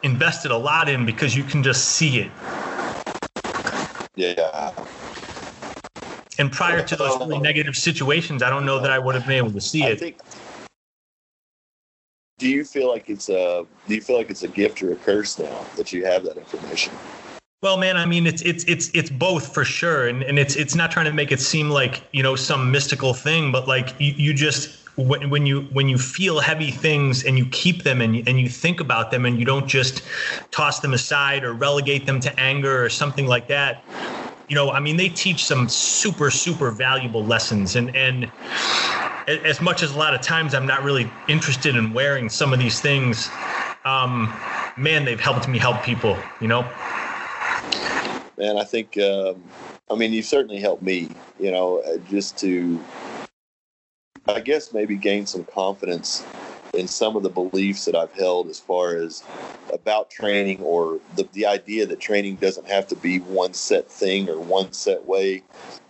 invested 0.06 0.52
a 0.52 0.58
lot 0.58 0.88
in 0.88 1.06
because 1.06 1.36
you 1.36 1.44
can 1.44 1.62
just 1.64 1.90
see 1.90 2.20
it. 2.20 2.32
Yeah. 4.16 4.72
And 6.38 6.52
prior 6.52 6.84
to 6.84 6.96
those 6.96 7.18
really 7.20 7.38
um, 7.38 7.44
negative 7.44 7.76
situations, 7.76 8.44
I 8.44 8.50
don't 8.50 8.66
know 8.66 8.80
that 8.80 8.92
I 8.92 9.00
would 9.00 9.16
have 9.16 9.26
been 9.26 9.38
able 9.38 9.52
to 9.52 9.62
see 9.62 9.84
I 9.84 9.90
it. 9.90 10.00
Think, 10.00 10.18
do 12.38 12.48
you 12.48 12.64
feel 12.64 12.90
like 12.90 13.10
it's 13.10 13.30
a 13.30 13.66
do 13.88 13.96
you 13.96 14.02
feel 14.02 14.18
like 14.18 14.30
it's 14.30 14.44
a 14.44 14.48
gift 14.48 14.82
or 14.84 14.92
a 14.92 14.96
curse 14.96 15.40
now 15.40 15.66
that 15.76 15.92
you 15.92 16.06
have 16.06 16.24
that 16.26 16.38
information? 16.38 16.94
Well, 17.62 17.78
man, 17.78 17.98
I 17.98 18.06
mean, 18.06 18.28
it's 18.28 18.42
it's 18.42 18.64
it's 18.66 18.92
it's 18.94 19.10
both 19.10 19.54
for 19.54 19.64
sure, 19.64 20.08
and 20.08 20.22
and 20.24 20.38
it's 20.38 20.56
it's 20.56 20.76
not 20.76 20.92
trying 20.92 21.06
to 21.06 21.14
make 21.14 21.32
it 21.32 21.40
seem 21.40 21.70
like 21.70 22.04
you 22.12 22.22
know 22.22 22.36
some 22.36 22.70
mystical 22.70 23.14
thing, 23.14 23.52
but 23.52 23.68
like 23.68 24.00
you, 24.00 24.14
you 24.18 24.34
just 24.34 24.85
when, 24.98 25.30
when 25.30 25.46
you 25.46 25.62
when 25.74 25.90
you 25.90 25.98
feel 25.98 26.40
heavy 26.40 26.72
things 26.72 27.24
and 27.24 27.38
you 27.38 27.46
keep 27.48 27.84
them 27.84 28.02
and 28.02 28.16
you, 28.16 28.24
and 28.28 28.40
you 28.40 28.50
think 28.50 28.80
about 28.80 29.12
them 29.12 29.26
and 29.26 29.38
you 29.40 29.46
don't 29.46 29.68
just 29.68 30.02
toss 30.52 30.80
them 30.80 30.94
aside 30.94 31.44
or 31.44 31.54
relegate 31.54 32.06
them 32.06 32.20
to 32.20 32.40
anger 32.40 32.84
or 32.84 32.90
something 32.90 33.28
like 33.28 33.48
that 33.48 33.84
you 34.48 34.56
know 34.56 34.72
i 34.72 34.80
mean 34.80 34.96
they 34.96 35.10
teach 35.10 35.44
some 35.44 35.68
super 35.68 36.32
super 36.32 36.72
valuable 36.72 37.26
lessons 37.26 37.76
and 37.76 37.94
and 37.96 38.32
as 39.28 39.60
much 39.60 39.84
as 39.84 39.94
a 39.94 39.98
lot 39.98 40.14
of 40.14 40.22
times 40.22 40.54
i'm 40.54 40.68
not 40.68 40.84
really 40.84 41.10
interested 41.28 41.76
in 41.76 41.92
wearing 41.94 42.30
some 42.30 42.54
of 42.54 42.60
these 42.60 42.80
things 42.80 43.30
um, 43.86 44.34
man, 44.78 45.06
they've 45.06 45.20
helped 45.20 45.48
me 45.48 45.60
help 45.60 45.84
people. 45.84 46.18
You 46.42 46.48
know. 46.48 46.62
Man, 48.38 48.58
I 48.58 48.64
think. 48.64 48.98
Um, 48.98 49.42
I 49.90 49.96
mean, 49.96 50.12
you've 50.12 50.26
certainly 50.26 50.60
helped 50.60 50.84
me. 50.84 51.10
You 51.40 51.52
know, 51.52 51.80
uh, 51.80 51.98
just 52.10 52.38
to, 52.40 52.80
I 54.28 54.40
guess, 54.40 54.74
maybe 54.74 54.96
gain 54.96 55.26
some 55.26 55.46
confidence 55.46 56.26
in 56.74 56.88
some 56.88 57.16
of 57.16 57.24
the 57.24 57.30
beliefs 57.30 57.86
that 57.86 57.96
I've 57.96 58.12
held 58.14 58.50
as 58.50 58.60
far 58.60 58.96
as 58.96 59.24
about 59.72 60.10
training 60.10 60.62
or 60.62 61.00
the, 61.16 61.28
the 61.34 61.46
idea 61.46 61.86
that 61.86 62.00
training 62.00 62.36
doesn't 62.36 62.68
have 62.68 62.88
to 62.88 62.96
be 62.96 63.20
one 63.20 63.54
set 63.54 63.90
thing 63.90 64.30
or 64.30 64.40
one 64.40 64.74
set 64.74 65.06
way, 65.06 65.44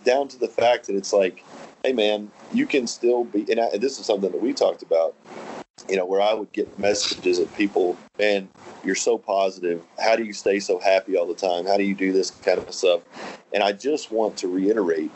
down 0.04 0.28
to 0.28 0.38
the 0.38 0.48
fact 0.48 0.86
that 0.86 0.96
it's 0.96 1.12
like, 1.12 1.42
hey 1.82 1.92
man, 1.92 2.30
you 2.52 2.66
can 2.66 2.86
still 2.86 3.24
be, 3.24 3.46
and, 3.50 3.58
I, 3.58 3.66
and 3.66 3.80
this 3.80 3.98
is 3.98 4.06
something 4.06 4.30
that 4.30 4.40
we 4.40 4.52
talked 4.52 4.82
about, 4.82 5.14
you 5.88 5.96
know, 5.96 6.06
where 6.06 6.20
I 6.20 6.32
would 6.32 6.52
get 6.52 6.78
messages 6.78 7.38
of 7.38 7.54
people, 7.56 7.96
man, 8.18 8.48
you're 8.84 8.94
so 8.94 9.18
positive. 9.18 9.82
How 9.98 10.16
do 10.16 10.24
you 10.24 10.32
stay 10.32 10.58
so 10.58 10.78
happy 10.78 11.16
all 11.16 11.26
the 11.26 11.34
time? 11.34 11.66
How 11.66 11.76
do 11.76 11.84
you 11.84 11.94
do 11.94 12.12
this 12.12 12.30
kind 12.30 12.58
of 12.58 12.72
stuff? 12.72 13.02
And 13.52 13.62
I 13.62 13.72
just 13.72 14.10
want 14.10 14.36
to 14.38 14.48
reiterate 14.48 15.10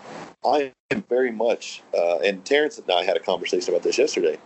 I 0.45 0.73
am 0.91 1.03
very 1.09 1.31
much, 1.31 1.82
uh, 1.95 2.19
and 2.20 2.43
Terrence 2.45 2.78
and 2.78 2.91
I 2.91 3.05
had 3.05 3.16
a 3.16 3.20
conversation 3.20 3.74
about 3.74 3.82
this 3.82 3.99
yesterday. 3.99 4.39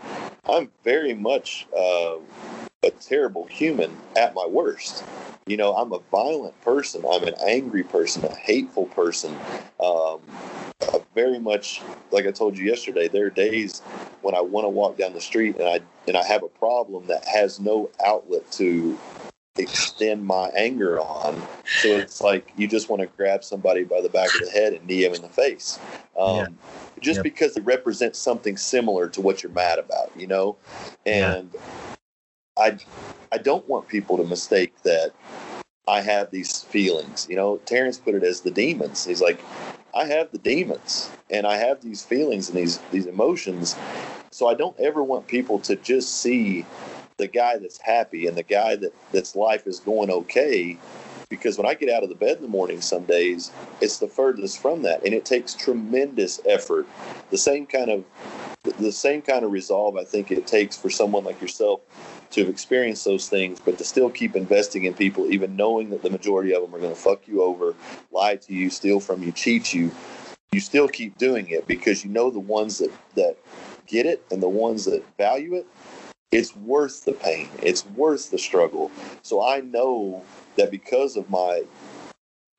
I'm 0.49 0.71
very 0.83 1.15
much 1.15 1.67
uh, 1.77 2.17
a 2.85 2.91
terrible 2.91 3.47
human 3.47 3.97
at 4.17 4.35
my 4.35 4.47
worst. 4.47 5.05
You 5.47 5.57
know, 5.57 5.75
I'm 5.75 5.93
a 5.93 5.99
violent 6.11 6.59
person. 6.63 7.05
I'm 7.11 7.25
an 7.25 7.35
angry 7.47 7.83
person, 7.83 8.25
a 8.25 8.35
hateful 8.35 8.87
person. 8.87 9.37
Um, 9.81 10.21
very 11.15 11.39
much, 11.39 11.81
like 12.11 12.27
I 12.27 12.31
told 12.31 12.59
you 12.59 12.67
yesterday, 12.67 13.09
there 13.09 13.27
are 13.27 13.31
days 13.31 13.81
when 14.23 14.35
I 14.35 14.41
want 14.41 14.65
to 14.65 14.69
walk 14.69 14.99
down 14.99 15.13
the 15.13 15.21
street 15.21 15.57
and 15.57 15.69
I 15.69 15.81
and 16.09 16.17
I 16.17 16.25
have 16.25 16.43
a 16.43 16.49
problem 16.49 17.07
that 17.07 17.25
has 17.27 17.61
no 17.61 17.91
outlet 18.05 18.51
to 18.53 18.99
extend 19.57 20.27
my 20.27 20.49
anger 20.49 20.99
on. 21.01 21.41
So 21.83 21.89
it's 21.89 22.21
like 22.21 22.53
you 22.57 22.67
just 22.67 22.89
want 22.89 23.01
to 23.03 23.07
grab 23.07 23.45
somebody 23.45 23.85
by 23.85 24.01
the 24.01 24.09
back 24.09 24.35
of 24.35 24.41
the 24.45 24.51
head 24.51 24.73
and 24.73 24.85
knee 24.87 25.03
them 25.03 25.15
in 25.15 25.23
the 25.23 25.29
face. 25.29 25.79
Um, 26.19 26.37
yeah. 26.37 26.47
Just 27.01 27.19
yep. 27.19 27.25
because 27.25 27.57
it 27.57 27.65
represents 27.65 28.19
something 28.19 28.57
similar 28.57 29.09
to 29.11 29.21
what 29.21 29.43
you're 29.43 29.53
mad 29.53 29.79
about, 29.79 30.11
you 30.17 30.27
know? 30.27 30.57
And 31.07 31.51
yeah. 31.53 31.61
I, 32.59 32.79
I 33.33 33.39
don't 33.39 33.69
want 33.69 33.89
people 33.89 34.17
to 34.17 34.25
mistake 34.25 34.75
that 34.83 35.13
I 35.89 36.01
have 36.01 36.31
these 36.31 36.63
feelings. 36.63 37.27
You 37.29 37.37
know, 37.37 37.57
Terrence 37.67 37.99
put 37.99 38.15
it 38.15 38.23
as 38.23 38.41
the 38.41 38.51
demons. 38.51 39.05
He's 39.05 39.21
like, 39.21 39.41
I 39.95 40.07
have 40.07 40.31
the 40.31 40.39
demons 40.39 41.11
and 41.31 41.47
I 41.47 41.57
have 41.57 41.83
these 41.83 42.05
feelings 42.05 42.49
and 42.49 42.59
these 42.59 42.79
these 42.91 43.07
emotions. 43.07 43.77
So 44.31 44.49
I 44.49 44.55
don't 44.55 44.79
ever 44.81 45.03
want 45.03 45.27
people 45.27 45.59
to 45.61 45.77
just 45.77 46.21
see 46.21 46.65
the 47.17 47.29
guy 47.29 47.59
that's 47.59 47.81
happy 47.81 48.27
and 48.27 48.37
the 48.37 48.43
guy 48.43 48.77
that 48.77 48.93
that's 49.13 49.37
life 49.37 49.67
is 49.67 49.79
going 49.81 50.11
okay 50.11 50.77
because 51.29 51.57
when 51.57 51.67
I 51.67 51.75
get 51.75 51.89
out 51.89 52.03
of 52.03 52.09
the 52.09 52.15
bed 52.15 52.37
in 52.37 52.43
the 52.43 52.49
morning 52.49 52.81
some 52.81 53.05
days 53.05 53.53
it's 53.81 53.99
the 53.99 54.09
furthest 54.09 54.61
from 54.61 54.83
that 54.83 55.05
and 55.05 55.15
it 55.15 55.25
takes 55.25 55.55
tremendous 55.55 56.41
effort 56.45 56.87
the 57.31 57.39
same 57.39 57.67
kind 57.67 57.91
of 57.91 58.05
the 58.81 58.91
same 58.91 59.23
kind 59.23 59.45
of 59.45 59.53
resolve 59.53 59.97
I 59.97 60.03
think 60.03 60.33
it 60.33 60.47
takes 60.47 60.77
for 60.77 60.91
someone 60.91 61.23
like 61.23 61.41
yourself 61.41 61.81
to 62.35 62.41
have 62.41 62.51
experienced 62.51 63.05
those 63.05 63.29
things 63.29 63.61
but 63.61 63.79
to 63.79 63.85
still 63.85 64.11
keep 64.11 64.37
investing 64.37 64.85
in 64.85 64.95
people 64.95 65.27
even 65.33 65.57
knowing 65.57 65.91
that 65.91 66.03
the 66.03 66.11
majority 66.11 66.55
of 66.55 66.63
them 66.63 66.75
are 66.75 66.81
going 66.81 66.95
to 66.95 67.01
fuck 67.01 67.27
you 67.27 67.43
over 67.43 67.75
lie 68.13 68.37
to 68.37 68.53
you 68.53 68.71
steal 68.71 69.01
from 69.01 69.23
you 69.23 69.33
cheat 69.33 69.73
you 69.73 69.91
you 70.53 70.61
still 70.61 70.89
keep 70.89 71.17
doing 71.19 71.49
it 71.51 71.67
because 71.67 72.05
you 72.05 72.11
know 72.11 72.31
the 72.31 72.39
ones 72.39 72.79
that 72.79 72.91
that 73.15 73.37
get 73.87 74.07
it 74.07 74.25
and 74.31 74.43
the 74.43 74.49
ones 74.49 74.85
that 74.85 75.03
value 75.17 75.55
it 75.55 75.67
it's 76.35 76.57
worth 76.57 77.05
the 77.05 77.13
pain. 77.13 77.49
It's 77.63 77.87
worth 77.87 78.33
the 78.33 78.39
struggle. 78.39 78.91
So 79.23 79.47
I 79.47 79.61
know 79.61 80.25
that 80.57 80.73
because 80.73 81.17
of 81.17 81.31
my 81.31 81.63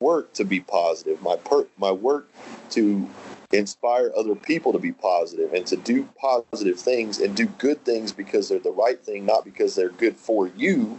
work 0.00 0.32
to 0.34 0.44
be 0.44 0.60
positive, 0.60 1.20
my 1.20 1.36
per- 1.36 1.66
my 1.76 1.92
work 1.92 2.28
to 2.70 3.06
inspire 3.52 4.12
other 4.16 4.34
people 4.34 4.72
to 4.72 4.78
be 4.78 4.92
positive 4.92 5.52
and 5.52 5.66
to 5.66 5.76
do 5.76 6.08
positive 6.20 6.78
things 6.78 7.20
and 7.20 7.36
do 7.36 7.46
good 7.46 7.84
things 7.84 8.12
because 8.12 8.48
they're 8.48 8.58
the 8.58 8.70
right 8.70 9.02
thing, 9.04 9.24
not 9.24 9.44
because 9.44 9.74
they're 9.74 9.90
good 9.90 10.16
for 10.16 10.48
you. 10.48 10.98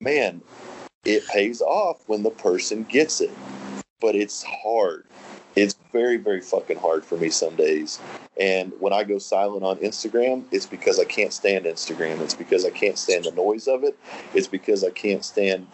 Man, 0.00 0.40
it 1.04 1.26
pays 1.28 1.60
off 1.60 2.08
when 2.08 2.22
the 2.22 2.30
person 2.30 2.84
gets 2.84 3.20
it. 3.20 3.30
But 4.00 4.14
it's 4.14 4.42
hard 4.42 5.04
it's 5.56 5.74
very 5.92 6.16
very 6.16 6.40
fucking 6.40 6.78
hard 6.78 7.04
for 7.04 7.16
me 7.16 7.28
some 7.28 7.54
days 7.56 8.00
and 8.38 8.72
when 8.78 8.92
i 8.92 9.02
go 9.02 9.18
silent 9.18 9.64
on 9.64 9.76
instagram 9.78 10.44
it's 10.50 10.66
because 10.66 10.98
i 10.98 11.04
can't 11.04 11.32
stand 11.32 11.64
instagram 11.64 12.20
it's 12.20 12.34
because 12.34 12.64
i 12.64 12.70
can't 12.70 12.98
stand 12.98 13.24
the 13.24 13.32
noise 13.32 13.66
of 13.66 13.82
it 13.82 13.96
it's 14.34 14.46
because 14.46 14.84
i 14.84 14.90
can't 14.90 15.24
stand 15.24 15.66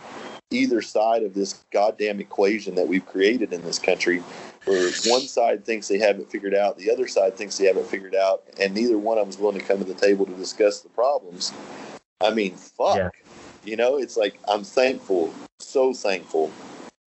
either 0.51 0.81
side 0.81 1.23
of 1.23 1.35
this 1.35 1.65
goddamn 1.73 2.21
equation 2.21 2.75
that 2.75 2.87
we've 2.87 3.07
created 3.07 3.53
in 3.53 3.63
this 3.63 3.79
country 3.79 4.23
where 4.67 4.91
one 5.07 5.23
side 5.23 5.65
thinks 5.65 5.89
they 5.89 5.99
have 5.99 6.19
it 6.19 6.31
figured 6.31 6.55
out 6.55 6.77
the 6.77 6.91
other 6.91 7.09
side 7.09 7.37
thinks 7.37 7.57
they 7.59 7.67
have 7.67 7.77
it 7.77 7.87
figured 7.87 8.15
out 8.15 8.45
and 8.61 8.75
neither 8.75 8.99
one 8.99 9.19
of 9.19 9.23
them 9.23 9.31
is 9.31 9.39
willing 9.39 9.59
to 9.59 9.65
come 9.65 9.79
to 9.79 9.85
the 9.85 9.95
table 9.95 10.27
to 10.27 10.35
discuss 10.35 10.81
the 10.81 10.89
problems 10.91 11.53
i 12.21 12.31
mean 12.31 12.55
fuck 12.55 12.97
yeah. 12.97 13.11
you 13.65 13.77
know 13.77 13.97
it's 13.97 14.17
like 14.17 14.39
i'm 14.49 14.63
thankful 14.65 15.33
so 15.59 15.95
thankful 15.95 16.51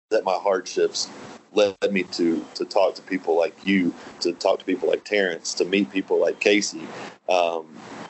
that 0.09 0.23
my 0.23 0.33
hardships 0.33 1.09
led 1.55 1.75
me 1.91 2.03
to 2.03 2.45
to 2.55 2.65
talk 2.65 2.95
to 2.95 3.01
people 3.01 3.37
like 3.37 3.55
you, 3.65 3.93
to 4.19 4.33
talk 4.33 4.59
to 4.59 4.65
people 4.65 4.89
like 4.89 5.03
Terrence, 5.03 5.53
to 5.55 5.65
meet 5.65 5.89
people 5.91 6.19
like 6.19 6.39
Casey, 6.39 6.87
um, 7.29 7.67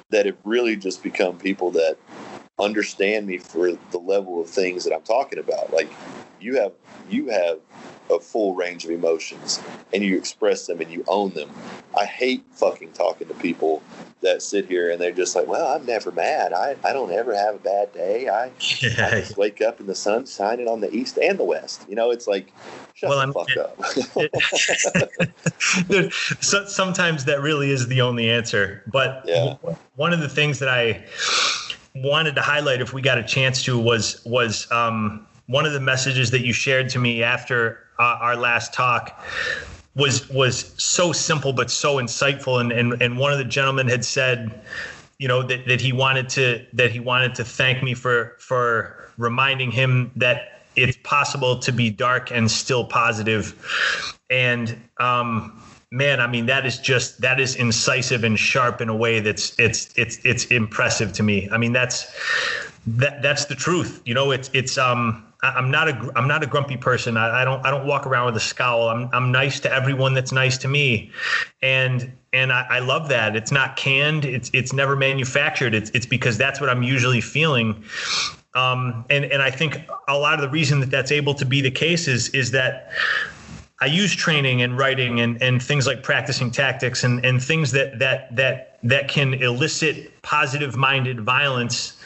that 0.09 0.25
have 0.25 0.37
really 0.43 0.75
just 0.75 1.03
become 1.03 1.37
people 1.37 1.71
that 1.71 1.97
understand 2.59 3.27
me 3.27 3.37
for 3.37 3.71
the 3.91 3.97
level 3.97 4.41
of 4.41 4.49
things 4.49 4.83
that 4.83 4.93
I'm 4.93 5.03
talking 5.03 5.39
about. 5.39 5.71
Like 5.73 5.91
you 6.39 6.59
have 6.59 6.73
you 7.09 7.29
have 7.29 7.59
a 8.11 8.19
full 8.19 8.55
range 8.55 8.85
of 8.85 8.91
emotions 8.91 9.61
and 9.93 10.03
you 10.03 10.17
express 10.17 10.67
them 10.67 10.81
and 10.81 10.91
you 10.91 11.03
own 11.07 11.31
them. 11.31 11.49
I 11.97 12.05
hate 12.05 12.45
fucking 12.51 12.91
talking 12.91 13.27
to 13.27 13.33
people 13.35 13.81
that 14.21 14.41
sit 14.41 14.67
here 14.67 14.91
and 14.91 14.99
they're 14.99 15.11
just 15.11 15.35
like, 15.35 15.47
well, 15.47 15.67
I'm 15.67 15.85
never 15.85 16.11
mad. 16.11 16.53
I, 16.53 16.75
I 16.83 16.93
don't 16.93 17.11
ever 17.11 17.35
have 17.35 17.55
a 17.55 17.59
bad 17.59 17.93
day. 17.93 18.27
I, 18.27 18.51
yeah. 18.79 19.09
I 19.11 19.19
just 19.21 19.37
wake 19.37 19.61
up 19.61 19.79
in 19.79 19.85
the 19.85 19.95
sun's 19.95 20.35
shining 20.35 20.67
on 20.67 20.81
the 20.81 20.93
east 20.93 21.17
and 21.17 21.37
the 21.37 21.43
west. 21.43 21.85
You 21.87 21.95
know, 21.95 22.11
it's 22.11 22.27
like, 22.27 22.51
shut 22.93 23.09
well, 23.09 23.19
the 23.19 23.23
I'm, 23.23 23.33
fuck 23.33 23.57
up. 23.57 23.79
so, 26.41 26.65
sometimes 26.65 27.25
that 27.25 27.41
really 27.41 27.71
is 27.71 27.87
the 27.87 28.01
only 28.01 28.29
answer. 28.29 28.83
But 28.91 29.23
yeah. 29.25 29.55
one 29.95 30.13
of 30.13 30.19
the 30.19 30.29
things 30.29 30.59
that 30.59 30.69
I 30.69 31.05
wanted 31.95 32.35
to 32.35 32.41
highlight, 32.41 32.81
if 32.81 32.93
we 32.93 33.01
got 33.01 33.17
a 33.17 33.23
chance 33.23 33.63
to, 33.63 33.79
was 33.79 34.21
was 34.25 34.69
um, 34.71 35.25
one 35.47 35.65
of 35.65 35.73
the 35.73 35.79
messages 35.79 36.31
that 36.31 36.45
you 36.45 36.53
shared 36.53 36.89
to 36.89 36.99
me 36.99 37.23
after 37.23 37.84
uh, 37.99 38.17
our 38.21 38.35
last 38.35 38.73
talk 38.73 39.19
was 39.95 40.29
was 40.29 40.73
so 40.77 41.11
simple 41.11 41.53
but 41.53 41.71
so 41.71 41.95
insightful. 41.95 42.59
And, 42.59 42.71
and 42.71 43.01
and 43.01 43.17
one 43.17 43.31
of 43.31 43.37
the 43.37 43.45
gentlemen 43.45 43.87
had 43.87 44.03
said 44.03 44.61
you 45.17 45.27
know 45.27 45.43
that, 45.43 45.67
that 45.67 45.81
he 45.81 45.93
wanted 45.93 46.29
to 46.29 46.65
that 46.73 46.91
he 46.91 46.99
wanted 46.99 47.35
to 47.35 47.45
thank 47.45 47.81
me 47.81 47.93
for 47.93 48.35
for 48.39 49.09
reminding 49.17 49.71
him 49.71 50.11
that 50.15 50.63
it's 50.75 50.97
possible 51.03 51.57
to 51.57 51.71
be 51.71 51.89
dark 51.89 52.31
and 52.31 52.51
still 52.51 52.85
positive. 52.85 53.55
And 54.29 54.77
um 54.99 55.61
man 55.91 56.19
i 56.19 56.25
mean 56.25 56.47
that 56.47 56.65
is 56.65 56.79
just 56.79 57.21
that 57.21 57.39
is 57.39 57.55
incisive 57.55 58.23
and 58.23 58.39
sharp 58.39 58.81
in 58.81 58.89
a 58.89 58.95
way 58.95 59.19
that's 59.19 59.57
it's 59.59 59.93
it's 59.95 60.19
it's 60.25 60.45
impressive 60.45 61.13
to 61.13 61.23
me. 61.23 61.47
I 61.51 61.57
mean 61.57 61.71
that's 61.71 62.13
that 62.87 63.21
that's 63.21 63.45
the 63.45 63.55
truth. 63.55 64.01
You 64.05 64.13
know 64.13 64.31
it's 64.31 64.49
it's 64.53 64.77
um 64.77 65.25
I'm 65.55 65.71
not 65.71 65.89
a 65.89 66.11
I'm 66.15 66.27
not 66.27 66.43
a 66.43 66.47
grumpy 66.47 66.77
person. 66.77 67.17
I, 67.17 67.41
I, 67.41 67.45
don't 67.45 67.65
I 67.65 67.71
don't 67.71 67.85
walk 67.85 68.07
around 68.07 68.27
with 68.27 68.37
a 68.37 68.41
scowl. 68.41 68.89
I'm 68.89 69.09
I'm 69.13 69.31
nice 69.31 69.59
to 69.61 69.71
everyone 69.71 70.13
that's 70.13 70.31
nice 70.31 70.57
to 70.59 70.67
me, 70.67 71.11
and 71.61 72.11
and 72.33 72.51
I, 72.51 72.65
I 72.69 72.79
love 72.79 73.09
that. 73.09 73.35
It's 73.35 73.51
not 73.51 73.75
canned. 73.75 74.25
It's 74.25 74.49
it's 74.53 74.73
never 74.73 74.95
manufactured. 74.95 75.73
It's 75.73 75.89
it's 75.91 76.05
because 76.05 76.37
that's 76.37 76.59
what 76.59 76.69
I'm 76.69 76.83
usually 76.83 77.21
feeling. 77.21 77.83
Um, 78.53 79.05
and 79.09 79.25
and 79.25 79.41
I 79.41 79.51
think 79.51 79.77
a 80.07 80.17
lot 80.17 80.35
of 80.35 80.41
the 80.41 80.49
reason 80.49 80.79
that 80.79 80.91
that's 80.91 81.11
able 81.11 81.33
to 81.35 81.45
be 81.45 81.61
the 81.61 81.71
case 81.71 82.07
is 82.07 82.29
is 82.29 82.51
that 82.51 82.91
I 83.81 83.87
use 83.87 84.15
training 84.15 84.61
and 84.61 84.77
writing 84.77 85.19
and, 85.19 85.41
and 85.41 85.61
things 85.61 85.85
like 85.85 86.01
practicing 86.01 86.49
tactics 86.49 87.03
and, 87.03 87.25
and 87.25 87.43
things 87.43 87.71
that 87.71 87.99
that 87.99 88.33
that 88.35 88.79
that 88.83 89.07
can 89.09 89.33
elicit 89.33 90.21
positive 90.21 90.77
minded 90.77 91.19
violence 91.19 91.97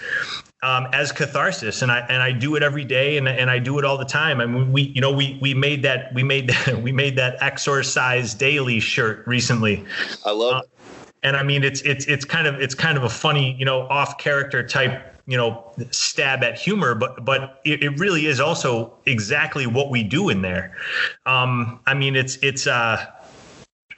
um, 0.62 0.88
as 0.92 1.12
catharsis, 1.12 1.82
and 1.82 1.92
I 1.92 2.00
and 2.10 2.22
I 2.22 2.32
do 2.32 2.56
it 2.56 2.64
every 2.64 2.84
day, 2.84 3.18
and 3.18 3.28
and 3.28 3.50
I 3.50 3.60
do 3.60 3.80
it 3.80 3.86
all 3.86 3.98
the 3.98 4.06
time. 4.06 4.42
I 4.42 4.46
mean, 4.46 4.72
we 4.72 4.84
you 4.84 5.02
know 5.02 5.12
we 5.12 5.38
we 5.42 5.54
made 5.54 5.84
that 5.84 6.14
we 6.14 6.24
made 6.24 6.50
that 6.66 6.82
we 6.82 6.92
made 6.92 7.16
that 7.18 7.42
exorcise 7.42 8.34
daily 8.34 8.80
shirt 8.80 9.26
recently. 9.26 9.86
I 10.26 10.32
love 10.32 10.56
uh, 10.56 10.60
it. 10.60 10.70
And 11.24 11.38
I 11.38 11.44
mean, 11.44 11.64
it's 11.64 11.82
it's 11.82 12.06
it's 12.06 12.26
kind 12.26 12.48
of 12.48 12.62
it's 12.62 12.76
kind 12.76 12.98
of 12.98 13.04
a 13.04 13.10
funny 13.10 13.56
you 13.58 13.66
know 13.66 13.82
off 13.88 14.18
character 14.18 14.66
type 14.66 15.02
you 15.28 15.38
know 15.38 15.64
stab 15.92 16.44
at 16.44 16.58
humor, 16.58 16.96
but 16.96 17.24
but 17.24 17.62
it, 17.64 17.84
it 17.84 18.00
really 18.00 18.26
is 18.26 18.40
also 18.40 18.94
exactly 19.06 19.66
what 19.66 19.90
we 19.90 20.04
do 20.04 20.30
in 20.30 20.42
there. 20.42 20.76
Um, 21.26 21.80
I 21.86 21.94
mean, 21.94 22.16
it's 22.16 22.38
it's 22.38 22.68
uh 22.68 23.06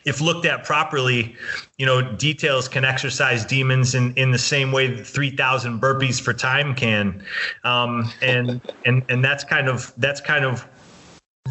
if 0.06 0.22
looked 0.22 0.46
at 0.46 0.64
properly, 0.64 1.36
you 1.78 1.86
know, 1.86 2.02
details 2.02 2.68
can 2.68 2.84
exercise 2.86 3.46
demons 3.46 3.96
in, 3.96 4.14
in 4.16 4.32
the 4.32 4.40
same 4.40 4.72
way 4.72 4.88
that 4.88 5.06
3000 5.06 5.80
burpees 5.80 6.22
for 6.22 6.34
time 6.34 6.76
can. 6.76 7.24
Um, 7.64 8.12
and, 8.22 8.62
and, 8.86 9.04
and 9.10 9.24
that's 9.24 9.44
kind 9.44 9.68
of, 9.68 9.94
that's 9.98 10.22
kind 10.22 10.46
of 10.46 10.66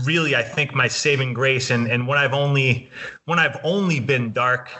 really, 0.04 0.34
I 0.34 0.42
think 0.42 0.74
my 0.74 0.88
saving 0.88 1.34
grace. 1.34 1.70
And, 1.70 1.86
and 1.90 2.06
when 2.06 2.18
I've 2.18 2.34
only, 2.34 2.88
when 3.24 3.38
I've 3.38 3.58
only 3.64 4.00
been 4.00 4.32
dark, 4.32 4.70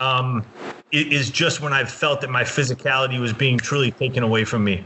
um, 0.00 0.44
is 0.92 1.30
just 1.30 1.60
when 1.60 1.72
I've 1.72 1.90
felt 1.90 2.20
that 2.20 2.30
my 2.30 2.44
physicality 2.44 3.18
was 3.18 3.32
being 3.32 3.58
truly 3.58 3.90
taken 3.90 4.22
away 4.22 4.44
from 4.44 4.62
me. 4.62 4.84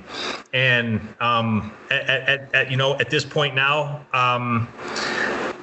And 0.55 1.01
um, 1.21 1.73
at, 1.91 2.09
at, 2.09 2.55
at, 2.55 2.71
you 2.71 2.77
know, 2.77 2.95
at 2.95 3.11
this 3.11 3.25
point 3.25 3.55
now, 3.55 4.07
um, 4.15 4.69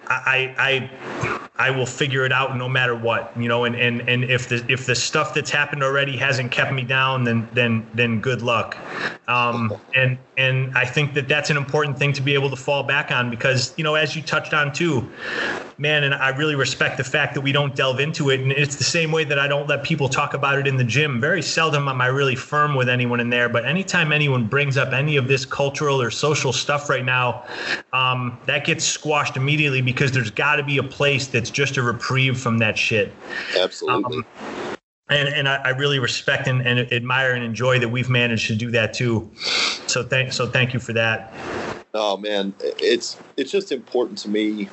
I, 0.07 0.55
I 0.57 1.39
I 1.57 1.71
will 1.71 1.85
figure 1.85 2.25
it 2.25 2.33
out 2.33 2.57
no 2.57 2.67
matter 2.67 2.95
what, 2.95 3.31
you 3.39 3.47
know. 3.47 3.63
And, 3.63 3.75
and 3.75 4.07
and 4.09 4.25
if 4.25 4.49
the 4.49 4.65
if 4.67 4.85
the 4.85 4.95
stuff 4.95 5.33
that's 5.33 5.49
happened 5.49 5.83
already 5.83 6.17
hasn't 6.17 6.51
kept 6.51 6.73
me 6.73 6.83
down, 6.83 7.23
then 7.23 7.47
then 7.53 7.87
then 7.93 8.19
good 8.19 8.41
luck. 8.41 8.77
Um, 9.29 9.73
and 9.95 10.17
and 10.37 10.77
I 10.77 10.85
think 10.85 11.13
that 11.13 11.29
that's 11.29 11.49
an 11.49 11.55
important 11.55 11.97
thing 11.97 12.11
to 12.13 12.21
be 12.21 12.33
able 12.33 12.49
to 12.49 12.57
fall 12.57 12.83
back 12.83 13.09
on 13.09 13.29
because 13.29 13.73
you 13.77 13.85
know, 13.85 13.95
as 13.95 14.15
you 14.17 14.21
touched 14.21 14.53
on 14.53 14.73
too, 14.73 15.09
man. 15.77 16.03
And 16.03 16.13
I 16.13 16.29
really 16.29 16.55
respect 16.55 16.97
the 16.97 17.03
fact 17.03 17.33
that 17.35 17.41
we 17.41 17.53
don't 17.53 17.73
delve 17.73 18.01
into 18.01 18.29
it. 18.31 18.41
And 18.41 18.51
it's 18.51 18.75
the 18.75 18.83
same 18.83 19.11
way 19.11 19.23
that 19.23 19.39
I 19.39 19.47
don't 19.47 19.67
let 19.67 19.83
people 19.83 20.09
talk 20.09 20.33
about 20.33 20.59
it 20.59 20.67
in 20.67 20.75
the 20.75 20.83
gym. 20.83 21.21
Very 21.21 21.41
seldom 21.41 21.87
am 21.87 22.01
I 22.01 22.07
really 22.07 22.35
firm 22.35 22.75
with 22.75 22.89
anyone 22.89 23.21
in 23.21 23.29
there. 23.29 23.47
But 23.47 23.65
anytime 23.65 24.11
anyone 24.11 24.45
brings 24.45 24.77
up 24.77 24.91
any 24.91 25.15
of 25.15 25.27
this 25.27 25.45
cultural 25.45 26.01
or 26.01 26.11
social 26.11 26.51
stuff 26.51 26.89
right 26.89 27.05
now, 27.05 27.45
um, 27.93 28.37
that 28.45 28.65
gets 28.65 28.83
squashed 28.83 29.37
immediately 29.37 29.81
because 29.81 29.94
there's 29.95 30.31
got 30.31 30.57
to 30.57 30.63
be 30.63 30.77
a 30.77 30.83
place 30.83 31.27
that's 31.27 31.49
just 31.49 31.77
a 31.77 31.81
reprieve 31.81 32.39
from 32.39 32.57
that 32.59 32.77
shit. 32.77 33.13
Absolutely. 33.57 34.17
Um, 34.17 34.25
and 35.09 35.29
and 35.29 35.47
I, 35.47 35.57
I 35.57 35.69
really 35.69 35.99
respect 35.99 36.47
and, 36.47 36.61
and, 36.61 36.91
admire 36.91 37.33
and 37.33 37.43
enjoy 37.43 37.79
that 37.79 37.89
we've 37.89 38.09
managed 38.09 38.47
to 38.47 38.55
do 38.55 38.71
that 38.71 38.93
too. 38.93 39.29
So 39.87 40.03
thank 40.03 40.33
so 40.33 40.47
thank 40.47 40.73
you 40.73 40.79
for 40.79 40.93
that. 40.93 41.33
Oh 41.93 42.17
man, 42.17 42.53
it's 42.59 43.17
it's 43.37 43.51
just 43.51 43.71
important 43.71 44.17
to 44.19 44.29
me, 44.29 44.69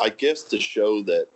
I 0.00 0.08
guess, 0.10 0.42
to 0.44 0.60
show 0.60 1.02
that 1.02 1.28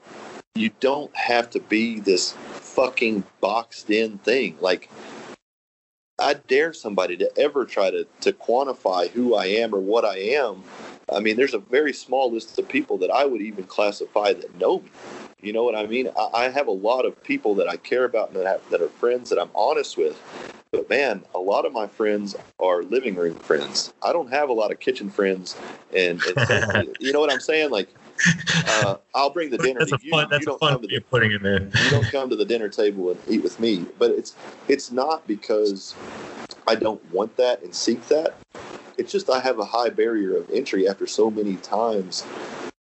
you 0.54 0.70
don't 0.80 1.14
have 1.16 1.50
to 1.50 1.60
be 1.60 2.00
this 2.00 2.32
fucking 2.32 3.24
boxed 3.40 3.90
in 3.90 4.18
thing. 4.18 4.56
Like 4.60 4.90
I 6.18 6.34
dare 6.34 6.72
somebody 6.72 7.16
to 7.18 7.38
ever 7.38 7.64
try 7.64 7.90
to 7.90 8.06
to 8.22 8.32
quantify 8.32 9.08
who 9.10 9.34
I 9.36 9.46
am 9.46 9.74
or 9.74 9.80
what 9.80 10.04
I 10.04 10.18
am 10.18 10.64
I 11.12 11.20
mean, 11.20 11.36
there's 11.36 11.54
a 11.54 11.58
very 11.58 11.92
small 11.92 12.32
list 12.32 12.58
of 12.58 12.68
people 12.68 12.98
that 12.98 13.10
I 13.10 13.24
would 13.24 13.40
even 13.40 13.64
classify 13.64 14.32
that 14.32 14.58
know 14.58 14.80
me. 14.80 14.90
You 15.42 15.52
know 15.52 15.62
what 15.62 15.74
I 15.74 15.86
mean? 15.86 16.08
I, 16.16 16.28
I 16.34 16.48
have 16.48 16.66
a 16.66 16.72
lot 16.72 17.04
of 17.04 17.22
people 17.22 17.54
that 17.56 17.68
I 17.68 17.76
care 17.76 18.04
about 18.04 18.28
and 18.28 18.38
that, 18.38 18.46
have, 18.46 18.70
that 18.70 18.80
are 18.80 18.88
friends 18.88 19.30
that 19.30 19.38
I'm 19.38 19.50
honest 19.54 19.96
with. 19.96 20.20
But 20.72 20.88
man, 20.88 21.22
a 21.34 21.38
lot 21.38 21.66
of 21.66 21.72
my 21.72 21.86
friends 21.86 22.34
are 22.58 22.82
living 22.82 23.14
room 23.14 23.36
friends. 23.36 23.92
I 24.02 24.12
don't 24.12 24.30
have 24.30 24.48
a 24.48 24.52
lot 24.52 24.72
of 24.72 24.80
kitchen 24.80 25.08
friends, 25.08 25.56
and, 25.94 26.20
and 26.24 26.96
you 27.00 27.12
know 27.12 27.20
what 27.20 27.30
I'm 27.30 27.38
saying? 27.38 27.70
Like, 27.70 27.88
uh, 28.66 28.96
I'll 29.14 29.30
bring 29.30 29.50
the 29.50 29.58
dinner. 29.58 29.80
That's 29.80 29.92
a 29.92 29.98
fun. 29.98 30.24
You, 30.24 30.28
that's 30.30 30.46
you 30.46 30.54
a 30.54 30.58
fun 30.58 30.84
you're 30.88 31.00
putting 31.02 31.30
in 31.30 31.42
there. 31.42 31.60
you 31.60 31.90
don't 31.90 32.10
come 32.10 32.28
to 32.30 32.36
the 32.36 32.44
dinner 32.44 32.68
table 32.68 33.10
and 33.10 33.20
eat 33.28 33.44
with 33.44 33.60
me, 33.60 33.86
but 33.98 34.10
it's 34.10 34.34
it's 34.66 34.90
not 34.90 35.24
because 35.28 35.94
I 36.66 36.74
don't 36.74 37.00
want 37.12 37.36
that 37.36 37.62
and 37.62 37.72
seek 37.72 38.04
that 38.08 38.34
it's 38.98 39.12
just 39.12 39.30
I 39.30 39.40
have 39.40 39.58
a 39.58 39.64
high 39.64 39.90
barrier 39.90 40.36
of 40.36 40.50
entry 40.50 40.88
after 40.88 41.06
so 41.06 41.30
many 41.30 41.56
times 41.56 42.24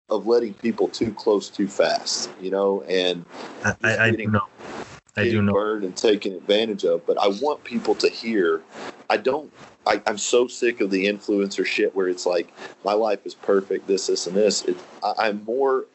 of 0.08 0.26
letting 0.26 0.54
people 0.54 0.88
too 0.88 1.12
close 1.14 1.48
too 1.48 1.68
fast, 1.68 2.30
you 2.40 2.50
know, 2.50 2.82
and 2.82 3.24
I, 3.64 3.74
I, 3.82 4.10
getting, 4.10 4.28
I 4.28 4.32
know. 4.32 4.46
I 5.16 5.24
do 5.24 5.42
know. 5.42 5.52
burned 5.52 5.84
and 5.84 5.96
taken 5.96 6.32
advantage 6.34 6.84
of. 6.84 7.06
But 7.06 7.18
I 7.18 7.28
want 7.28 7.64
people 7.64 7.94
to 7.96 8.08
hear. 8.08 8.62
I 9.10 9.16
don't. 9.16 9.52
I, 9.86 10.00
am 10.06 10.16
so 10.16 10.46
sick 10.46 10.80
of 10.80 10.90
the 10.90 11.06
influencer 11.06 11.66
shit 11.66 11.94
where 11.94 12.08
it's 12.08 12.24
like 12.24 12.52
my 12.84 12.92
life 12.92 13.26
is 13.26 13.34
perfect, 13.34 13.88
this, 13.88 14.06
this, 14.06 14.26
and 14.26 14.36
this. 14.36 14.62
It, 14.62 14.76
I, 15.02 15.14
I'm 15.18 15.44
more 15.44 15.86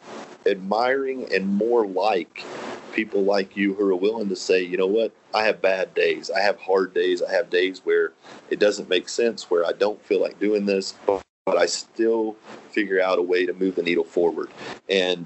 admiring 0.46 1.34
and 1.34 1.48
more 1.48 1.88
like 1.88 2.44
people 2.92 3.24
like 3.24 3.56
you 3.56 3.74
who 3.74 3.88
are 3.90 3.96
willing 3.96 4.30
to 4.30 4.36
say, 4.36 4.62
you 4.64 4.78
know 4.78 4.88
what, 4.88 5.12
I 5.34 5.44
have 5.44 5.62
bad 5.62 5.94
days. 5.94 6.32
I 6.32 6.42
have 6.42 6.60
hard 6.60 6.94
days. 6.94 7.22
I 7.22 7.32
have 7.32 7.50
days 7.50 7.82
where 7.84 8.14
it 8.50 8.60
doesn't 8.60 8.90
make 8.90 9.10
sense, 9.10 9.50
where 9.50 9.66
I 9.66 9.72
don't 9.74 10.04
feel 10.04 10.22
like 10.22 10.40
doing 10.40 10.66
this, 10.66 10.94
but, 11.06 11.24
I 11.50 11.66
still 11.66 12.36
figure 12.72 13.02
out 13.02 13.18
a 13.18 13.22
way 13.22 13.46
to 13.46 13.54
move 13.54 13.76
the 13.76 13.82
needle 13.82 14.04
forward. 14.04 14.50
And 14.90 15.26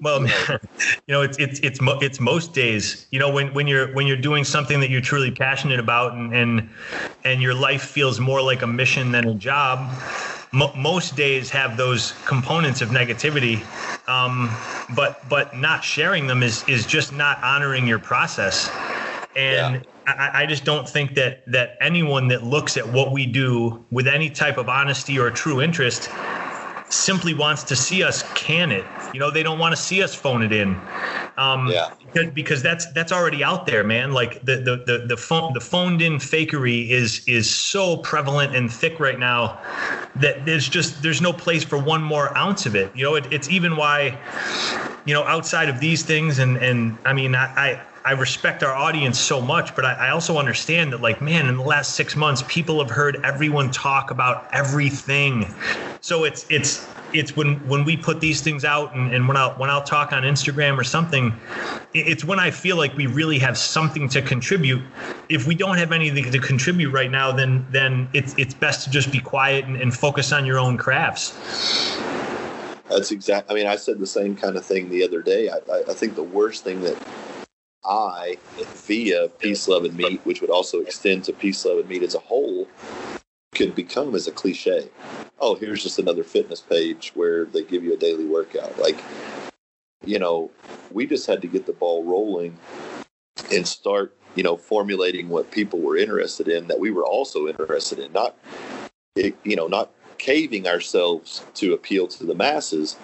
well, 0.00 0.24
you 0.26 0.58
know, 1.08 1.22
it's 1.22 1.38
it's 1.38 1.58
it's 1.60 1.80
it's 1.82 2.20
most 2.20 2.52
days. 2.52 3.06
You 3.10 3.18
know, 3.18 3.32
when 3.32 3.52
when 3.54 3.66
you're 3.66 3.92
when 3.94 4.06
you're 4.06 4.18
doing 4.18 4.44
something 4.44 4.80
that 4.80 4.90
you're 4.90 5.00
truly 5.00 5.30
passionate 5.30 5.80
about, 5.80 6.12
and 6.12 6.34
and 6.34 6.70
and 7.24 7.42
your 7.42 7.54
life 7.54 7.82
feels 7.82 8.20
more 8.20 8.42
like 8.42 8.60
a 8.60 8.66
mission 8.66 9.10
than 9.10 9.26
a 9.26 9.34
job 9.34 9.90
mo- 10.52 10.74
most 10.76 11.16
days 11.16 11.50
have 11.50 11.76
those 11.76 12.12
components 12.24 12.80
of 12.80 12.90
negativity, 12.90 13.72
um, 14.06 14.66
but 14.88 15.28
but 15.28 15.54
not 15.56 15.84
sharing 15.84 16.26
them 16.26 16.42
is 16.42 16.64
is 16.64 16.86
just 16.86 17.12
not 17.12 17.42
honoring 17.42 17.86
your 17.86 17.98
process. 17.98 18.78
And 19.34 19.76
yeah. 19.76 19.80
I, 20.06 20.42
I 20.42 20.46
just 20.46 20.64
don't 20.64 20.88
think 20.88 21.14
that 21.14 21.42
that 21.52 21.76
anyone 21.80 22.28
that 22.28 22.42
looks 22.44 22.76
at 22.76 22.88
what 22.88 23.12
we 23.12 23.26
do 23.26 23.86
with 23.90 24.06
any 24.08 24.30
type 24.30 24.58
of 24.58 24.68
honesty 24.68 25.18
or 25.18 25.30
true 25.30 25.60
interest 25.60 26.10
simply 26.90 27.34
wants 27.34 27.64
to 27.64 27.76
see 27.76 28.02
us 28.02 28.32
can 28.32 28.72
it. 28.72 28.97
You 29.12 29.20
know, 29.20 29.30
they 29.30 29.42
don't 29.42 29.58
want 29.58 29.74
to 29.74 29.80
see 29.80 30.02
us 30.02 30.14
phone 30.14 30.42
it 30.42 30.52
in. 30.52 30.76
Um, 31.36 31.68
yeah. 31.68 31.90
Because, 32.34 32.62
that's 32.62 32.90
that's 32.92 33.12
already 33.12 33.44
out 33.44 33.66
there, 33.66 33.84
man. 33.84 34.12
Like 34.12 34.40
the 34.42 34.56
the 34.56 34.82
the 34.84 35.06
the 35.06 35.16
phone 35.16 35.52
the 35.52 35.60
phoned 35.60 36.02
in 36.02 36.14
fakery 36.14 36.88
is 36.88 37.22
is 37.28 37.48
so 37.48 37.98
prevalent 37.98 38.56
and 38.56 38.72
thick 38.72 38.98
right 38.98 39.18
now 39.18 39.60
that 40.16 40.44
there's 40.44 40.68
just 40.68 41.02
there's 41.02 41.20
no 41.20 41.32
place 41.32 41.62
for 41.62 41.78
one 41.78 42.02
more 42.02 42.36
ounce 42.36 42.66
of 42.66 42.74
it. 42.74 42.90
You 42.96 43.04
know, 43.04 43.14
it, 43.14 43.30
it's 43.30 43.48
even 43.48 43.76
why, 43.76 44.18
you 45.04 45.14
know, 45.14 45.22
outside 45.24 45.68
of 45.68 45.78
these 45.80 46.02
things 46.02 46.38
and 46.38 46.56
and 46.56 46.98
I 47.04 47.12
mean 47.12 47.34
I, 47.34 47.44
I 47.44 47.80
I 48.04 48.12
respect 48.12 48.62
our 48.62 48.74
audience 48.74 49.18
so 49.18 49.40
much, 49.40 49.74
but 49.74 49.84
I, 49.84 49.92
I, 49.94 50.10
also 50.10 50.38
understand 50.38 50.92
that, 50.92 51.00
like, 51.00 51.20
man, 51.20 51.46
in 51.46 51.56
the 51.56 51.62
last 51.62 51.94
six 51.94 52.16
months, 52.16 52.42
people 52.48 52.78
have 52.78 52.90
heard 52.90 53.20
everyone 53.24 53.70
talk 53.70 54.10
about 54.10 54.48
everything. 54.52 55.52
So 56.00 56.24
it's 56.24 56.46
it's 56.48 56.86
it's 57.12 57.36
when 57.36 57.56
when 57.68 57.84
we 57.84 57.96
put 57.96 58.20
these 58.20 58.40
things 58.40 58.64
out 58.64 58.94
and, 58.94 59.12
and 59.12 59.26
when 59.26 59.36
I'll 59.36 59.52
when 59.54 59.70
I'll 59.70 59.82
talk 59.82 60.12
on 60.12 60.22
Instagram 60.22 60.78
or 60.78 60.84
something, 60.84 61.34
it's 61.94 62.24
when 62.24 62.38
I 62.38 62.50
feel 62.50 62.76
like 62.76 62.96
we 62.96 63.06
really 63.06 63.38
have 63.38 63.58
something 63.58 64.08
to 64.10 64.22
contribute. 64.22 64.82
If 65.28 65.46
we 65.46 65.54
don't 65.54 65.78
have 65.78 65.92
anything 65.92 66.30
to 66.30 66.38
contribute 66.38 66.90
right 66.90 67.10
now, 67.10 67.32
then 67.32 67.66
then 67.70 68.08
it's 68.12 68.34
it's 68.38 68.54
best 68.54 68.84
to 68.84 68.90
just 68.90 69.10
be 69.10 69.20
quiet 69.20 69.64
and, 69.64 69.76
and 69.76 69.94
focus 69.94 70.32
on 70.32 70.46
your 70.46 70.58
own 70.58 70.76
crafts. 70.76 71.32
That's 72.88 73.10
exact. 73.10 73.50
I 73.50 73.54
mean, 73.54 73.66
I 73.66 73.76
said 73.76 73.98
the 73.98 74.06
same 74.06 74.34
kind 74.34 74.56
of 74.56 74.64
thing 74.64 74.88
the 74.88 75.04
other 75.04 75.20
day. 75.20 75.50
I, 75.50 75.56
I, 75.70 75.82
I 75.90 75.94
think 75.94 76.14
the 76.14 76.22
worst 76.22 76.64
thing 76.64 76.80
that 76.82 76.96
I, 77.84 78.36
via 78.56 79.28
Peace, 79.38 79.68
Love, 79.68 79.84
and 79.84 79.96
Meat, 79.96 80.20
which 80.24 80.40
would 80.40 80.50
also 80.50 80.80
extend 80.80 81.24
to 81.24 81.32
Peace, 81.32 81.64
Love, 81.64 81.78
and 81.78 81.88
Meat 81.88 82.02
as 82.02 82.14
a 82.14 82.20
whole, 82.20 82.68
could 83.54 83.74
become 83.74 84.14
as 84.14 84.26
a 84.26 84.32
cliche. 84.32 84.88
Oh, 85.40 85.54
here's 85.54 85.82
just 85.82 85.98
another 85.98 86.24
fitness 86.24 86.60
page 86.60 87.12
where 87.14 87.44
they 87.44 87.62
give 87.62 87.84
you 87.84 87.94
a 87.94 87.96
daily 87.96 88.24
workout. 88.24 88.78
Like, 88.78 88.98
you 90.04 90.18
know, 90.18 90.50
we 90.90 91.06
just 91.06 91.26
had 91.26 91.40
to 91.42 91.48
get 91.48 91.66
the 91.66 91.72
ball 91.72 92.04
rolling 92.04 92.58
and 93.52 93.66
start, 93.66 94.14
you 94.34 94.42
know, 94.42 94.56
formulating 94.56 95.28
what 95.28 95.50
people 95.50 95.80
were 95.80 95.96
interested 95.96 96.48
in 96.48 96.66
that 96.68 96.78
we 96.78 96.90
were 96.90 97.06
also 97.06 97.46
interested 97.46 97.98
in. 97.98 98.12
Not, 98.12 98.36
you 99.16 99.56
know, 99.56 99.66
not 99.66 99.90
caving 100.18 100.66
ourselves 100.66 101.44
to 101.54 101.72
appeal 101.72 102.06
to 102.08 102.26
the 102.26 102.34
masses, 102.34 102.96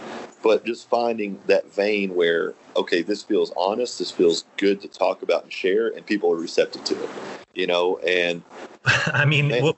but 0.42 0.64
just 0.64 0.88
finding 0.88 1.38
that 1.46 1.72
vein 1.72 2.14
where 2.14 2.54
okay, 2.76 3.02
this 3.02 3.22
feels 3.22 3.52
honest, 3.56 4.00
this 4.00 4.10
feels 4.10 4.44
good 4.56 4.80
to 4.82 4.88
talk 4.88 5.22
about 5.22 5.44
and 5.44 5.52
share, 5.52 5.88
and 5.88 6.04
people 6.04 6.32
are 6.32 6.36
receptive 6.36 6.82
to 6.84 7.02
it. 7.02 7.10
You 7.54 7.66
know, 7.66 7.98
and 7.98 8.42
I 9.06 9.24
mean, 9.24 9.50
and, 9.52 9.74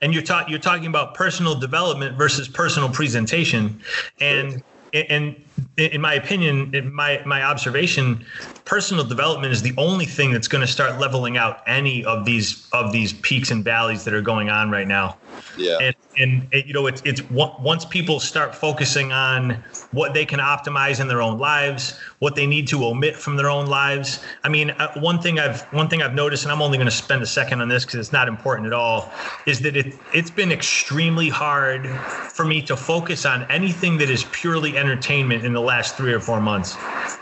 and 0.00 0.14
you're 0.14 0.22
talking 0.22 0.50
you're 0.50 0.60
talking 0.60 0.86
about 0.86 1.14
personal 1.14 1.54
development 1.54 2.16
versus 2.16 2.48
personal 2.48 2.88
presentation, 2.88 3.82
and 4.20 4.62
and 4.92 5.36
in 5.76 6.00
my 6.00 6.14
opinion, 6.14 6.74
in 6.74 6.92
my 6.92 7.22
my 7.24 7.42
observation, 7.42 8.24
personal 8.64 9.04
development 9.04 9.52
is 9.52 9.62
the 9.62 9.74
only 9.76 10.04
thing 10.04 10.32
that's 10.32 10.48
going 10.48 10.60
to 10.60 10.72
start 10.72 10.98
leveling 10.98 11.36
out 11.36 11.62
any 11.66 12.04
of 12.04 12.24
these 12.24 12.68
of 12.72 12.92
these 12.92 13.12
peaks 13.14 13.50
and 13.50 13.64
valleys 13.64 14.04
that 14.04 14.14
are 14.14 14.22
going 14.22 14.50
on 14.50 14.70
right 14.70 14.88
now. 14.88 15.16
Yeah. 15.56 15.78
And 15.80 15.94
and 16.18 16.48
it, 16.52 16.66
you 16.66 16.74
know, 16.74 16.86
it's 16.86 17.02
it's 17.04 17.22
once 17.30 17.84
people 17.84 18.20
start 18.20 18.54
focusing 18.54 19.12
on 19.12 19.62
what 19.92 20.14
they 20.14 20.26
can 20.26 20.40
optimize 20.40 21.00
in 21.00 21.08
their 21.08 21.22
own 21.22 21.38
lives, 21.38 21.98
what 22.18 22.34
they 22.34 22.46
need 22.46 22.66
to 22.68 22.84
omit 22.84 23.16
from 23.16 23.36
their 23.36 23.48
own 23.48 23.66
lives. 23.66 24.20
I 24.44 24.48
mean, 24.48 24.70
uh, 24.70 24.92
one 24.94 25.20
thing 25.20 25.38
I've 25.38 25.62
one 25.72 25.88
thing 25.88 26.02
I've 26.02 26.14
noticed, 26.14 26.44
and 26.44 26.52
I'm 26.52 26.60
only 26.60 26.76
going 26.76 26.90
to 26.90 26.94
spend 26.94 27.22
a 27.22 27.26
second 27.26 27.60
on 27.60 27.68
this 27.68 27.84
because 27.84 28.00
it's 28.00 28.12
not 28.12 28.28
important 28.28 28.66
at 28.66 28.72
all, 28.72 29.10
is 29.46 29.60
that 29.60 29.76
it 29.76 29.94
it's 30.12 30.30
been 30.30 30.52
extremely 30.52 31.28
hard 31.28 31.88
for 32.32 32.44
me 32.44 32.62
to 32.62 32.76
focus 32.76 33.24
on 33.24 33.44
anything 33.50 33.98
that 33.98 34.10
is 34.10 34.24
purely 34.32 34.76
entertainment 34.76 35.44
in 35.48 35.54
the 35.54 35.60
last 35.60 35.96
three 35.96 36.12
or 36.12 36.20
four 36.20 36.40
months. 36.40 36.76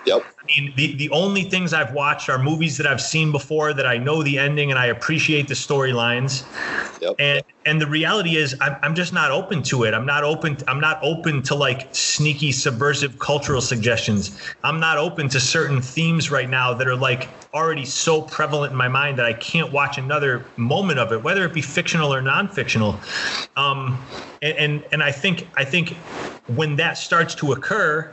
Yep. 0.05 0.27
I 0.48 0.60
mean, 0.60 0.73
the, 0.77 0.94
the 0.94 1.10
only 1.10 1.43
things 1.43 1.73
I've 1.73 1.93
watched 1.93 2.28
are 2.28 2.39
movies 2.39 2.77
that 2.77 2.86
I've 2.86 3.01
seen 3.01 3.32
before 3.32 3.73
that 3.73 3.86
I 3.86 3.97
know 3.97 4.23
the 4.23 4.39
ending 4.39 4.70
and 4.70 4.78
I 4.78 4.86
appreciate 4.86 5.48
the 5.48 5.55
storylines. 5.55 6.44
Yep. 7.01 7.16
And 7.18 7.43
and 7.64 7.81
the 7.81 7.86
reality 7.86 8.36
is 8.36 8.56
I'm, 8.60 8.77
I'm 8.82 8.94
just 8.94 9.12
not 9.12 9.31
open 9.31 9.62
to 9.64 9.85
it. 9.85 9.94
I'm 9.94 10.06
not 10.06 10.23
open 10.23 10.56
I'm 10.68 10.81
not 10.81 10.98
open 11.02 11.43
to 11.44 11.55
like 11.55 11.94
sneaky 11.94 12.52
subversive 12.52 13.18
cultural 13.18 13.60
suggestions. 13.60 14.40
I'm 14.62 14.78
not 14.78 14.98
open 14.98 15.28
to 15.31 15.40
certain 15.40 15.82
themes 15.82 16.31
right 16.31 16.48
now 16.48 16.73
that 16.74 16.86
are 16.86 16.97
like 16.97 17.28
already 17.52 17.85
so 17.85 18.23
prevalent 18.23 18.70
in 18.70 18.77
my 18.77 18.89
mind 18.89 19.18
that 19.18 19.27
I 19.27 19.32
can't 19.32 19.73
watch 19.73 19.98
another 19.98 20.44
moment 20.56 20.98
of 20.98 21.12
it, 21.12 21.23
whether 21.23 21.44
it 21.44 21.55
be 21.55 21.62
fictional 21.62 22.12
or 22.14 22.20
non-fictional. 22.20 23.01
Um, 23.56 23.98
and, 24.43 24.59
and 24.59 24.85
and 24.93 25.02
I 25.02 25.10
think 25.10 25.48
I 25.56 25.64
think 25.64 25.97
when 26.55 26.77
that 26.77 26.98
starts 26.98 27.35
to 27.36 27.52
occur, 27.52 28.12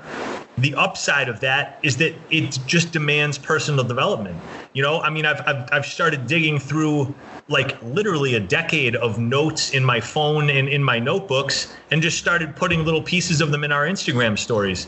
the 0.57 0.75
upside 0.75 1.29
of 1.29 1.39
that 1.39 1.79
is 1.83 1.97
that 1.97 2.13
it 2.29 2.51
just 2.65 2.91
demands 2.91 3.37
personal 3.37 3.83
development. 3.83 4.43
You 4.73 4.83
know, 4.83 5.01
I 5.01 5.09
mean, 5.09 5.25
I've, 5.25 5.41
I've, 5.47 5.67
I've 5.71 5.85
started 5.85 6.27
digging 6.27 6.59
through 6.59 7.15
like 7.49 7.81
literally 7.81 8.35
a 8.35 8.39
decade 8.39 8.95
of 8.95 9.17
notes 9.19 9.71
in 9.71 9.83
my 9.83 9.99
phone 9.99 10.49
and 10.49 10.69
in 10.69 10.83
my 10.83 10.99
notebooks 10.99 11.75
and 11.91 12.01
just 12.01 12.17
started 12.17 12.55
putting 12.55 12.85
little 12.85 13.01
pieces 13.03 13.41
of 13.41 13.51
them 13.51 13.63
in 13.63 13.71
our 13.71 13.85
Instagram 13.85 14.37
stories. 14.37 14.87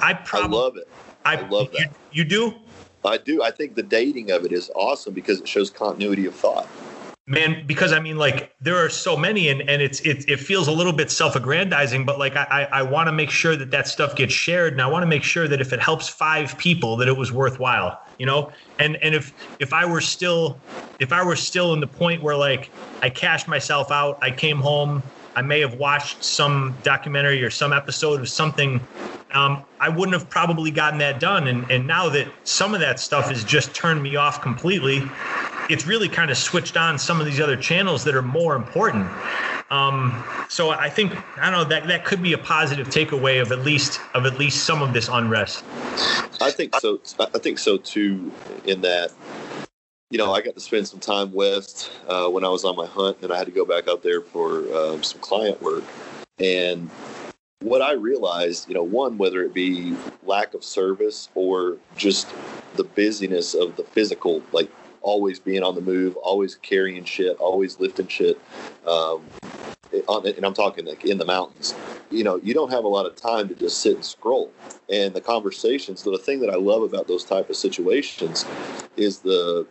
I 0.00 0.14
probably 0.14 0.58
I 0.58 0.60
love 0.60 0.76
it. 0.76 0.88
I, 1.24 1.36
I 1.36 1.48
love 1.48 1.70
that. 1.72 1.80
You, 2.10 2.22
you 2.22 2.24
do? 2.24 2.54
I 3.04 3.18
do. 3.18 3.42
I 3.42 3.50
think 3.50 3.74
the 3.74 3.82
dating 3.82 4.30
of 4.30 4.44
it 4.44 4.52
is 4.52 4.70
awesome 4.74 5.12
because 5.12 5.40
it 5.40 5.48
shows 5.48 5.70
continuity 5.70 6.24
of 6.26 6.34
thought 6.36 6.70
man 7.30 7.64
because 7.64 7.92
i 7.92 8.00
mean 8.00 8.16
like 8.16 8.52
there 8.60 8.76
are 8.76 8.88
so 8.88 9.16
many 9.16 9.48
and, 9.48 9.62
and 9.70 9.80
it's 9.80 10.00
it, 10.00 10.28
it 10.28 10.38
feels 10.38 10.66
a 10.66 10.72
little 10.72 10.92
bit 10.92 11.10
self-aggrandizing 11.12 12.04
but 12.04 12.18
like 12.18 12.34
i 12.34 12.68
i 12.72 12.82
want 12.82 13.06
to 13.06 13.12
make 13.12 13.30
sure 13.30 13.54
that 13.54 13.70
that 13.70 13.86
stuff 13.86 14.16
gets 14.16 14.32
shared 14.32 14.72
and 14.72 14.82
i 14.82 14.86
want 14.86 15.04
to 15.04 15.06
make 15.06 15.22
sure 15.22 15.46
that 15.46 15.60
if 15.60 15.72
it 15.72 15.80
helps 15.80 16.08
five 16.08 16.58
people 16.58 16.96
that 16.96 17.06
it 17.06 17.16
was 17.16 17.30
worthwhile 17.32 17.96
you 18.18 18.26
know 18.26 18.50
and 18.80 18.96
and 18.96 19.14
if 19.14 19.32
if 19.60 19.72
i 19.72 19.86
were 19.86 20.00
still 20.00 20.64
if 20.98 21.12
i 21.12 21.24
were 21.24 21.36
still 21.36 21.72
in 21.72 21.78
the 21.78 21.86
point 21.86 22.20
where 22.20 22.36
like 22.36 22.72
i 23.00 23.08
cashed 23.08 23.46
myself 23.46 23.92
out 23.92 24.18
i 24.22 24.30
came 24.30 24.58
home 24.58 25.00
i 25.36 25.40
may 25.42 25.60
have 25.60 25.74
watched 25.74 26.24
some 26.24 26.78
documentary 26.82 27.44
or 27.44 27.50
some 27.50 27.72
episode 27.72 28.20
of 28.20 28.28
something 28.28 28.88
um, 29.32 29.64
I 29.78 29.88
wouldn't 29.90 30.12
have 30.20 30.28
probably 30.28 30.72
gotten 30.72 30.98
that 30.98 31.20
done. 31.20 31.46
And, 31.46 31.70
and 31.70 31.86
now 31.86 32.08
that 32.08 32.26
some 32.42 32.74
of 32.74 32.80
that 32.80 32.98
stuff 32.98 33.28
has 33.28 33.44
just 33.44 33.76
turned 33.76 34.02
me 34.02 34.16
off 34.16 34.42
completely, 34.42 35.20
it's 35.70 35.86
really 35.86 36.08
kind 36.08 36.30
of 36.30 36.36
switched 36.36 36.76
on 36.76 36.98
some 36.98 37.20
of 37.20 37.26
these 37.26 37.40
other 37.40 37.56
channels 37.56 38.02
that 38.04 38.14
are 38.14 38.22
more 38.22 38.56
important. 38.56 39.08
Um, 39.70 40.24
so 40.48 40.70
I 40.70 40.90
think 40.90 41.12
I 41.38 41.48
don't 41.48 41.52
know 41.52 41.64
that 41.64 41.86
that 41.86 42.04
could 42.04 42.20
be 42.22 42.32
a 42.32 42.38
positive 42.38 42.88
takeaway 42.88 43.40
of 43.40 43.52
at 43.52 43.60
least 43.60 44.00
of 44.14 44.26
at 44.26 44.38
least 44.38 44.64
some 44.64 44.82
of 44.82 44.92
this 44.92 45.08
unrest. 45.08 45.64
I 46.40 46.50
think 46.50 46.74
so. 46.80 47.00
I 47.20 47.38
think 47.38 47.58
so 47.58 47.76
too. 47.76 48.32
In 48.64 48.80
that, 48.80 49.12
you 50.10 50.18
know, 50.18 50.34
I 50.34 50.40
got 50.40 50.54
to 50.54 50.60
spend 50.60 50.88
some 50.88 50.98
time 50.98 51.32
west 51.32 51.92
uh, 52.08 52.28
when 52.28 52.44
I 52.44 52.48
was 52.48 52.64
on 52.64 52.74
my 52.74 52.86
hunt, 52.86 53.18
and 53.22 53.32
I 53.32 53.38
had 53.38 53.46
to 53.46 53.52
go 53.52 53.64
back 53.64 53.86
out 53.88 54.02
there 54.02 54.20
for 54.20 54.64
um, 54.76 55.04
some 55.04 55.20
client 55.20 55.62
work. 55.62 55.84
And 56.40 56.90
what 57.62 57.80
I 57.80 57.92
realized, 57.92 58.68
you 58.68 58.74
know, 58.74 58.82
one 58.82 59.18
whether 59.18 59.42
it 59.42 59.54
be 59.54 59.96
lack 60.24 60.54
of 60.54 60.64
service 60.64 61.28
or 61.36 61.76
just 61.96 62.28
the 62.74 62.84
busyness 62.84 63.54
of 63.54 63.76
the 63.76 63.84
physical, 63.84 64.42
like 64.50 64.70
always 65.02 65.38
being 65.38 65.62
on 65.62 65.74
the 65.74 65.80
move, 65.80 66.16
always 66.16 66.56
carrying 66.56 67.04
shit, 67.04 67.36
always 67.38 67.80
lifting 67.80 68.08
shit. 68.08 68.40
Um, 68.86 69.22
and 69.92 70.44
I'm 70.44 70.54
talking 70.54 70.86
like 70.86 71.04
in 71.04 71.18
the 71.18 71.24
mountains. 71.24 71.74
You 72.10 72.24
know, 72.24 72.36
you 72.36 72.54
don't 72.54 72.70
have 72.70 72.84
a 72.84 72.88
lot 72.88 73.06
of 73.06 73.16
time 73.16 73.48
to 73.48 73.54
just 73.54 73.80
sit 73.80 73.94
and 73.94 74.04
scroll. 74.04 74.52
And 74.88 75.14
the 75.14 75.20
conversations, 75.20 76.02
the 76.02 76.16
thing 76.18 76.40
that 76.40 76.50
I 76.50 76.56
love 76.56 76.82
about 76.82 77.08
those 77.08 77.24
type 77.24 77.50
of 77.50 77.56
situations 77.56 78.44
is 78.96 79.18
the 79.18 79.66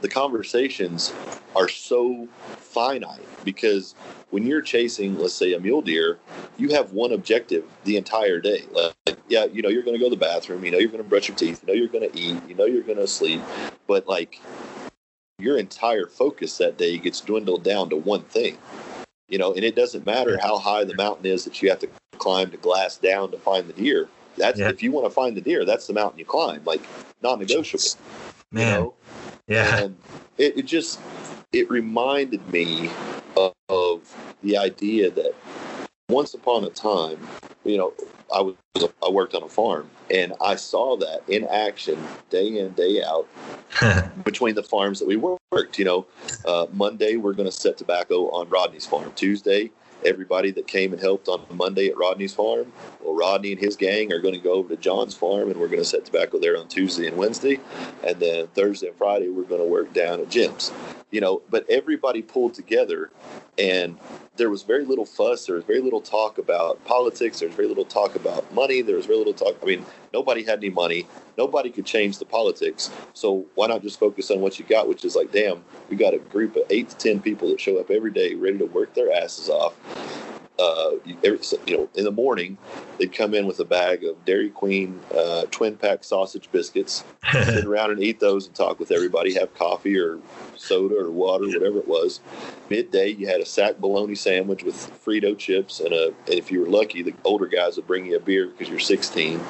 the 0.00 0.08
conversations 0.08 1.12
are 1.54 1.68
so 1.68 2.26
finite 2.58 3.26
because 3.44 3.94
when 4.30 4.46
you're 4.46 4.62
chasing, 4.62 5.18
let's 5.18 5.34
say, 5.34 5.54
a 5.54 5.60
mule 5.60 5.82
deer, 5.82 6.18
you 6.56 6.70
have 6.70 6.92
one 6.92 7.12
objective 7.12 7.64
the 7.84 7.96
entire 7.96 8.40
day. 8.40 8.64
Like, 8.72 9.18
yeah, 9.28 9.44
you 9.44 9.62
know, 9.62 9.68
you're 9.68 9.82
going 9.82 9.96
to 9.96 10.00
go 10.00 10.08
to 10.08 10.16
the 10.16 10.20
bathroom, 10.20 10.64
you 10.64 10.70
know, 10.70 10.78
you're 10.78 10.90
going 10.90 11.02
to 11.02 11.08
brush 11.08 11.28
your 11.28 11.36
teeth, 11.36 11.62
you 11.62 11.68
know, 11.68 11.78
you're 11.78 11.88
going 11.88 12.10
to 12.10 12.18
eat, 12.18 12.40
you 12.48 12.54
know, 12.54 12.64
you're 12.64 12.82
going 12.82 12.98
to 12.98 13.08
sleep, 13.08 13.40
but 13.86 14.06
like 14.06 14.40
your 15.38 15.58
entire 15.58 16.06
focus 16.06 16.58
that 16.58 16.78
day 16.78 16.98
gets 16.98 17.20
dwindled 17.20 17.64
down 17.64 17.90
to 17.90 17.96
one 17.96 18.22
thing, 18.22 18.58
you 19.28 19.38
know, 19.38 19.52
and 19.54 19.64
it 19.64 19.74
doesn't 19.74 20.06
matter 20.06 20.38
how 20.38 20.58
high 20.58 20.84
the 20.84 20.94
mountain 20.94 21.26
is 21.26 21.44
that 21.44 21.60
you 21.62 21.70
have 21.70 21.78
to 21.80 21.88
climb 22.18 22.50
to 22.50 22.56
glass 22.56 22.96
down 22.98 23.30
to 23.30 23.38
find 23.38 23.66
the 23.66 23.72
deer. 23.72 24.08
That's 24.36 24.60
yeah. 24.60 24.68
if 24.68 24.82
you 24.82 24.92
want 24.92 25.06
to 25.06 25.10
find 25.10 25.36
the 25.36 25.40
deer, 25.40 25.64
that's 25.64 25.86
the 25.86 25.92
mountain 25.92 26.18
you 26.18 26.24
climb, 26.24 26.62
like 26.64 26.82
non-negotiable. 27.22 27.84
Man. 28.52 28.74
You 28.74 28.80
know? 28.80 28.94
Yeah. 29.50 29.78
And 29.78 29.96
it, 30.38 30.58
it 30.58 30.66
just 30.66 31.00
it 31.52 31.68
reminded 31.68 32.48
me 32.50 32.90
of, 33.36 33.52
of 33.68 34.16
the 34.42 34.56
idea 34.56 35.10
that 35.10 35.34
once 36.08 36.34
upon 36.34 36.64
a 36.64 36.70
time, 36.70 37.18
you 37.64 37.76
know, 37.76 37.92
I 38.34 38.40
was 38.40 38.54
I 38.76 39.10
worked 39.10 39.34
on 39.34 39.42
a 39.42 39.48
farm 39.48 39.90
and 40.08 40.32
I 40.40 40.54
saw 40.54 40.96
that 40.98 41.22
in 41.28 41.44
action 41.46 41.98
day 42.30 42.58
in 42.58 42.72
day 42.72 43.02
out 43.02 43.28
between 44.24 44.54
the 44.54 44.62
farms 44.62 45.00
that 45.00 45.08
we 45.08 45.16
worked. 45.16 45.78
You 45.78 45.84
know, 45.84 46.06
uh, 46.46 46.66
Monday 46.72 47.16
we're 47.16 47.32
going 47.32 47.48
to 47.48 47.52
set 47.52 47.76
tobacco 47.76 48.30
on 48.30 48.48
Rodney's 48.48 48.86
farm. 48.86 49.12
Tuesday 49.16 49.72
everybody 50.04 50.50
that 50.52 50.66
came 50.66 50.92
and 50.92 51.00
helped 51.00 51.28
on 51.28 51.44
Monday 51.50 51.88
at 51.88 51.96
Rodney's 51.96 52.34
farm. 52.34 52.72
Well, 53.02 53.14
Rodney 53.14 53.52
and 53.52 53.60
his 53.60 53.76
gang 53.76 54.12
are 54.12 54.20
going 54.20 54.34
to 54.34 54.40
go 54.40 54.52
over 54.54 54.68
to 54.74 54.76
John's 54.76 55.14
farm, 55.14 55.50
and 55.50 55.60
we're 55.60 55.68
going 55.68 55.80
to 55.80 55.84
set 55.84 56.04
tobacco 56.04 56.38
there 56.38 56.56
on 56.56 56.68
Tuesday 56.68 57.06
and 57.06 57.16
Wednesday, 57.16 57.60
and 58.04 58.18
then 58.20 58.46
Thursday 58.48 58.88
and 58.88 58.96
Friday 58.96 59.28
we're 59.28 59.44
going 59.44 59.60
to 59.60 59.66
work 59.66 59.92
down 59.92 60.20
at 60.20 60.28
Jim's. 60.28 60.72
You 61.10 61.20
know, 61.20 61.42
but 61.50 61.68
everybody 61.68 62.22
pulled 62.22 62.54
together, 62.54 63.10
and 63.58 63.98
there 64.40 64.48
was 64.48 64.62
very 64.62 64.86
little 64.86 65.04
fuss. 65.04 65.44
There 65.44 65.56
was 65.56 65.64
very 65.64 65.82
little 65.82 66.00
talk 66.00 66.38
about 66.38 66.82
politics. 66.86 67.40
There 67.40 67.48
was 67.48 67.54
very 67.54 67.68
little 67.68 67.84
talk 67.84 68.14
about 68.14 68.50
money. 68.54 68.80
There 68.80 68.96
was 68.96 69.04
very 69.04 69.18
little 69.18 69.34
talk. 69.34 69.54
I 69.62 69.66
mean, 69.66 69.84
nobody 70.14 70.42
had 70.42 70.60
any 70.60 70.70
money. 70.70 71.06
Nobody 71.36 71.68
could 71.68 71.84
change 71.84 72.18
the 72.18 72.24
politics. 72.24 72.90
So 73.12 73.44
why 73.54 73.66
not 73.66 73.82
just 73.82 74.00
focus 74.00 74.30
on 74.30 74.40
what 74.40 74.58
you 74.58 74.64
got, 74.64 74.88
which 74.88 75.04
is 75.04 75.14
like, 75.14 75.30
damn, 75.30 75.62
we 75.90 75.96
got 75.96 76.14
a 76.14 76.18
group 76.18 76.56
of 76.56 76.62
eight 76.70 76.88
to 76.88 76.96
ten 76.96 77.20
people 77.20 77.50
that 77.50 77.60
show 77.60 77.78
up 77.78 77.90
every 77.90 78.10
day, 78.10 78.34
ready 78.34 78.56
to 78.56 78.64
work 78.64 78.94
their 78.94 79.12
asses 79.12 79.50
off 79.50 79.74
uh, 80.60 80.90
every, 81.24 81.38
you 81.66 81.76
know, 81.76 81.88
in 81.94 82.04
the 82.04 82.10
morning, 82.10 82.58
they'd 82.98 83.12
come 83.12 83.34
in 83.34 83.46
with 83.46 83.60
a 83.60 83.64
bag 83.64 84.04
of 84.04 84.22
Dairy 84.24 84.50
Queen 84.50 85.00
uh, 85.16 85.44
twin 85.50 85.76
pack 85.76 86.04
sausage 86.04 86.50
biscuits, 86.52 87.04
sit 87.32 87.64
around 87.64 87.92
and 87.92 88.02
eat 88.02 88.20
those 88.20 88.46
and 88.46 88.54
talk 88.54 88.78
with 88.78 88.90
everybody, 88.90 89.34
have 89.34 89.54
coffee 89.54 89.98
or 89.98 90.18
soda 90.56 90.96
or 90.96 91.10
water, 91.10 91.46
whatever 91.46 91.78
it 91.78 91.88
was. 91.88 92.20
Midday, 92.68 93.08
you 93.08 93.26
had 93.26 93.40
a 93.40 93.46
sack 93.46 93.78
bologna 93.78 94.14
sandwich 94.14 94.62
with 94.62 94.76
Frito 95.04 95.36
chips, 95.36 95.80
and 95.80 95.92
a, 95.92 96.06
and 96.06 96.34
if 96.34 96.50
you 96.50 96.60
were 96.60 96.68
lucky, 96.68 97.02
the 97.02 97.14
older 97.24 97.46
guys 97.46 97.76
would 97.76 97.86
bring 97.86 98.06
you 98.06 98.16
a 98.16 98.20
beer 98.20 98.46
because 98.46 98.68
you're 98.68 98.78
16 98.78 99.40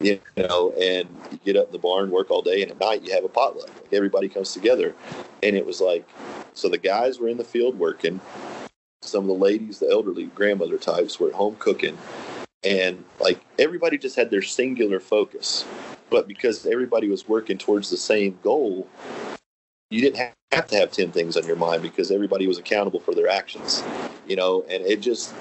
you 0.00 0.20
know, 0.36 0.72
and 0.72 1.08
you 1.30 1.38
get 1.44 1.56
up 1.56 1.66
in 1.66 1.72
the 1.72 1.78
barn, 1.78 2.10
work 2.10 2.30
all 2.30 2.42
day, 2.42 2.62
and 2.62 2.70
at 2.70 2.78
night 2.78 3.02
you 3.02 3.12
have 3.12 3.24
a 3.24 3.28
potluck. 3.28 3.68
Like 3.68 3.92
everybody 3.92 4.28
comes 4.28 4.52
together, 4.52 4.94
and 5.42 5.56
it 5.56 5.64
was 5.64 5.80
like, 5.80 6.06
so 6.52 6.68
the 6.68 6.78
guys 6.78 7.18
were 7.18 7.28
in 7.28 7.38
the 7.38 7.44
field 7.44 7.78
working, 7.78 8.20
some 9.08 9.24
of 9.24 9.28
the 9.28 9.44
ladies, 9.44 9.78
the 9.78 9.90
elderly 9.90 10.24
grandmother 10.26 10.78
types, 10.78 11.18
were 11.18 11.28
at 11.28 11.34
home 11.34 11.56
cooking, 11.58 11.96
and 12.62 13.04
like 13.20 13.40
everybody 13.58 13.98
just 13.98 14.16
had 14.16 14.30
their 14.30 14.42
singular 14.42 15.00
focus. 15.00 15.64
But 16.10 16.28
because 16.28 16.66
everybody 16.66 17.08
was 17.08 17.28
working 17.28 17.58
towards 17.58 17.90
the 17.90 17.96
same 17.96 18.38
goal, 18.42 18.88
you 19.90 20.00
didn't 20.00 20.32
have 20.52 20.66
to 20.68 20.76
have 20.76 20.90
10 20.90 21.12
things 21.12 21.36
on 21.36 21.46
your 21.46 21.56
mind 21.56 21.82
because 21.82 22.10
everybody 22.10 22.46
was 22.46 22.58
accountable 22.58 23.00
for 23.00 23.14
their 23.14 23.28
actions, 23.28 23.82
you 24.26 24.36
know, 24.36 24.64
and 24.68 24.84
it 24.84 25.00
just, 25.00 25.34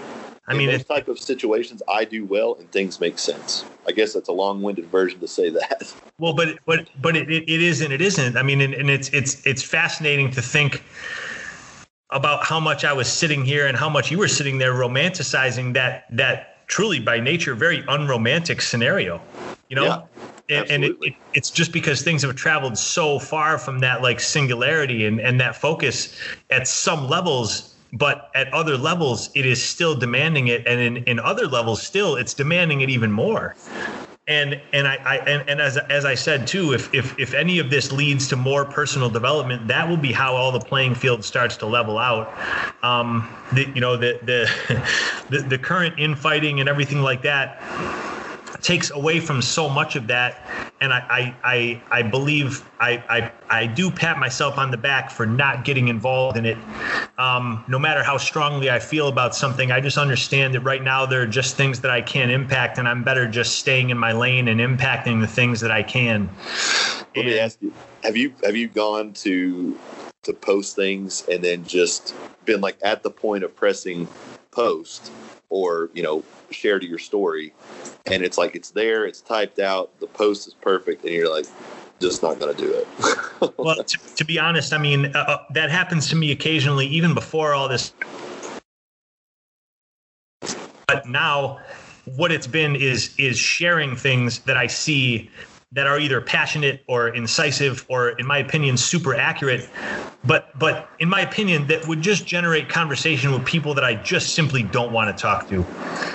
I 0.47 0.53
mean, 0.53 0.69
those 0.69 0.83
type 0.83 1.07
of 1.07 1.19
situations, 1.19 1.81
I 1.87 2.05
do 2.05 2.25
well 2.25 2.55
and 2.59 2.71
things 2.71 2.99
make 2.99 3.19
sense. 3.19 3.65
I 3.87 3.91
guess 3.91 4.13
that's 4.13 4.29
a 4.29 4.33
long-winded 4.33 4.85
version 4.87 5.19
to 5.19 5.27
say 5.27 5.49
that. 5.49 5.93
Well, 6.19 6.33
but 6.33 6.59
but 6.67 6.87
but 7.01 7.17
it, 7.17 7.29
it 7.29 7.49
is 7.49 7.81
and 7.81 7.91
it 7.91 7.99
isn't. 7.99 8.37
I 8.37 8.43
mean, 8.43 8.61
and, 8.61 8.75
and 8.75 8.87
it's 8.87 9.09
it's 9.09 9.45
it's 9.47 9.63
fascinating 9.63 10.29
to 10.31 10.43
think 10.43 10.83
about 12.13 12.45
how 12.45 12.59
much 12.59 12.85
I 12.85 12.93
was 12.93 13.11
sitting 13.11 13.43
here 13.43 13.67
and 13.67 13.75
how 13.75 13.89
much 13.89 14.11
you 14.11 14.17
were 14.17 14.27
sitting 14.27 14.57
there 14.57 14.73
romanticizing 14.73 15.73
that 15.73 16.05
that 16.11 16.67
truly 16.67 16.99
by 16.99 17.19
nature 17.19 17.55
very 17.55 17.83
unromantic 17.87 18.61
scenario. 18.61 19.21
You 19.69 19.75
know? 19.75 19.85
Yeah. 19.85 20.01
And, 20.49 20.69
and 20.69 20.83
it, 20.83 20.97
it, 21.01 21.13
it's 21.33 21.49
just 21.49 21.71
because 21.71 22.01
things 22.01 22.21
have 22.21 22.35
traveled 22.35 22.77
so 22.77 23.17
far 23.17 23.57
from 23.57 23.79
that 23.79 24.01
like 24.01 24.19
singularity 24.19 25.05
and, 25.05 25.19
and 25.21 25.39
that 25.39 25.55
focus 25.55 26.17
at 26.49 26.67
some 26.67 27.07
levels 27.07 27.73
but 27.93 28.29
at 28.35 28.53
other 28.53 28.77
levels 28.77 29.29
it 29.35 29.45
is 29.45 29.63
still 29.63 29.95
demanding 29.95 30.47
it 30.47 30.67
and 30.67 30.81
in, 30.81 30.97
in 31.05 31.19
other 31.19 31.47
levels 31.47 31.81
still 31.81 32.17
it's 32.17 32.33
demanding 32.33 32.81
it 32.81 32.89
even 32.89 33.09
more 33.09 33.55
and 34.27 34.61
and 34.71 34.87
I, 34.87 34.95
I 34.95 35.17
and, 35.17 35.49
and 35.49 35.61
as 35.61 35.77
as 35.77 36.05
I 36.05 36.15
said 36.15 36.47
too, 36.47 36.73
if 36.73 36.93
if 36.93 37.17
if 37.19 37.33
any 37.33 37.59
of 37.59 37.69
this 37.69 37.91
leads 37.91 38.27
to 38.29 38.35
more 38.35 38.63
personal 38.63 39.09
development, 39.09 39.67
that 39.67 39.87
will 39.87 39.97
be 39.97 40.11
how 40.13 40.35
all 40.35 40.51
the 40.51 40.59
playing 40.59 40.95
field 40.95 41.25
starts 41.25 41.57
to 41.57 41.65
level 41.65 41.97
out. 41.97 42.33
Um, 42.83 43.27
the, 43.51 43.67
you 43.75 43.81
know 43.81 43.97
the, 43.97 44.19
the 44.23 44.83
the 45.29 45.39
the 45.39 45.57
current 45.57 45.99
infighting 45.99 46.59
and 46.59 46.69
everything 46.69 47.01
like 47.01 47.21
that 47.23 47.61
takes 48.63 48.89
away 48.91 49.19
from 49.19 49.41
so 49.41 49.69
much 49.69 49.95
of 49.95 50.07
that. 50.07 50.41
And 50.81 50.91
I, 50.93 50.99
I, 51.09 51.35
I, 51.43 51.99
I 51.99 52.01
believe 52.01 52.67
I, 52.79 53.03
I, 53.09 53.31
I 53.49 53.67
do 53.67 53.91
pat 53.91 54.17
myself 54.17 54.57
on 54.57 54.71
the 54.71 54.77
back 54.77 55.11
for 55.11 55.25
not 55.25 55.65
getting 55.65 55.89
involved 55.89 56.37
in 56.37 56.45
it. 56.45 56.57
Um, 57.17 57.63
no 57.67 57.77
matter 57.77 58.03
how 58.03 58.17
strongly 58.17 58.69
I 58.69 58.79
feel 58.79 59.07
about 59.07 59.35
something, 59.35 59.71
I 59.71 59.79
just 59.81 59.97
understand 59.97 60.55
that 60.55 60.61
right 60.61 60.81
now 60.81 61.05
there 61.05 61.21
are 61.21 61.27
just 61.27 61.55
things 61.55 61.81
that 61.81 61.91
I 61.91 62.01
can't 62.01 62.31
impact, 62.31 62.79
and 62.79 62.87
I'm 62.87 63.03
better 63.03 63.27
just 63.27 63.59
staying 63.59 63.91
in 63.91 63.97
my 63.97 64.13
lane 64.13 64.47
and 64.47 64.59
impacting 64.59 65.21
the 65.21 65.27
things 65.27 65.61
that 65.61 65.71
I 65.71 65.83
can. 65.83 66.29
Let 67.15 67.25
me 67.25 67.37
ask 67.37 67.61
you: 67.61 67.71
Have 68.03 68.17
you 68.17 68.33
have 68.43 68.55
you 68.55 68.67
gone 68.67 69.13
to 69.13 69.77
to 70.23 70.33
post 70.33 70.75
things 70.75 71.23
and 71.29 71.43
then 71.43 71.65
just 71.65 72.15
been 72.45 72.61
like 72.61 72.77
at 72.81 73.03
the 73.03 73.11
point 73.11 73.43
of 73.43 73.55
pressing 73.55 74.07
post 74.51 75.11
or 75.49 75.89
you 75.93 76.01
know 76.01 76.23
share 76.49 76.79
to 76.79 76.85
your 76.85 76.99
story 76.99 77.53
and 78.05 78.23
it's 78.23 78.37
like 78.37 78.55
it's 78.55 78.71
there 78.71 79.05
it's 79.05 79.21
typed 79.21 79.59
out 79.59 79.97
the 79.99 80.07
post 80.07 80.47
is 80.47 80.53
perfect 80.53 81.03
and 81.03 81.13
you're 81.13 81.33
like 81.33 81.45
just 82.01 82.21
not 82.21 82.37
going 82.37 82.53
to 82.53 82.61
do 82.61 82.73
it. 82.73 82.87
Well 83.57 83.83
to, 83.83 83.97
to, 84.15 84.25
be 84.25 84.39
honest 84.39 84.71
i 84.71 84.77
mean 84.77 85.13
uh, 85.15 85.19
uh, 85.19 85.37
that 85.51 85.69
happens 85.69 86.09
to 86.09 86.15
me 86.15 86.31
occasionally 86.31 86.87
even 86.87 87.13
before 87.13 87.53
all 87.53 87.67
this. 87.67 87.93
But 90.87 91.07
now 91.07 91.59
what 92.05 92.31
it's 92.31 92.47
been 92.47 92.75
is 92.75 93.13
is 93.17 93.37
sharing 93.37 93.95
things 93.95 94.39
that 94.39 94.57
i 94.57 94.67
see 94.67 95.29
that 95.71 95.87
are 95.87 95.99
either 95.99 96.21
passionate 96.21 96.83
or 96.87 97.09
incisive 97.09 97.85
or 97.89 98.09
in 98.19 98.25
my 98.25 98.37
opinion 98.37 98.77
super 98.77 99.15
accurate 99.15 99.69
but 100.23 100.57
but 100.59 100.89
in 100.99 101.09
my 101.09 101.21
opinion 101.21 101.65
that 101.67 101.85
would 101.87 102.01
just 102.01 102.25
generate 102.25 102.69
conversation 102.69 103.31
with 103.31 103.45
people 103.45 103.73
that 103.73 103.83
i 103.83 103.93
just 103.95 104.35
simply 104.35 104.63
don't 104.63 104.91
want 104.91 105.15
to 105.15 105.21
talk 105.21 105.47
to. 105.49 105.65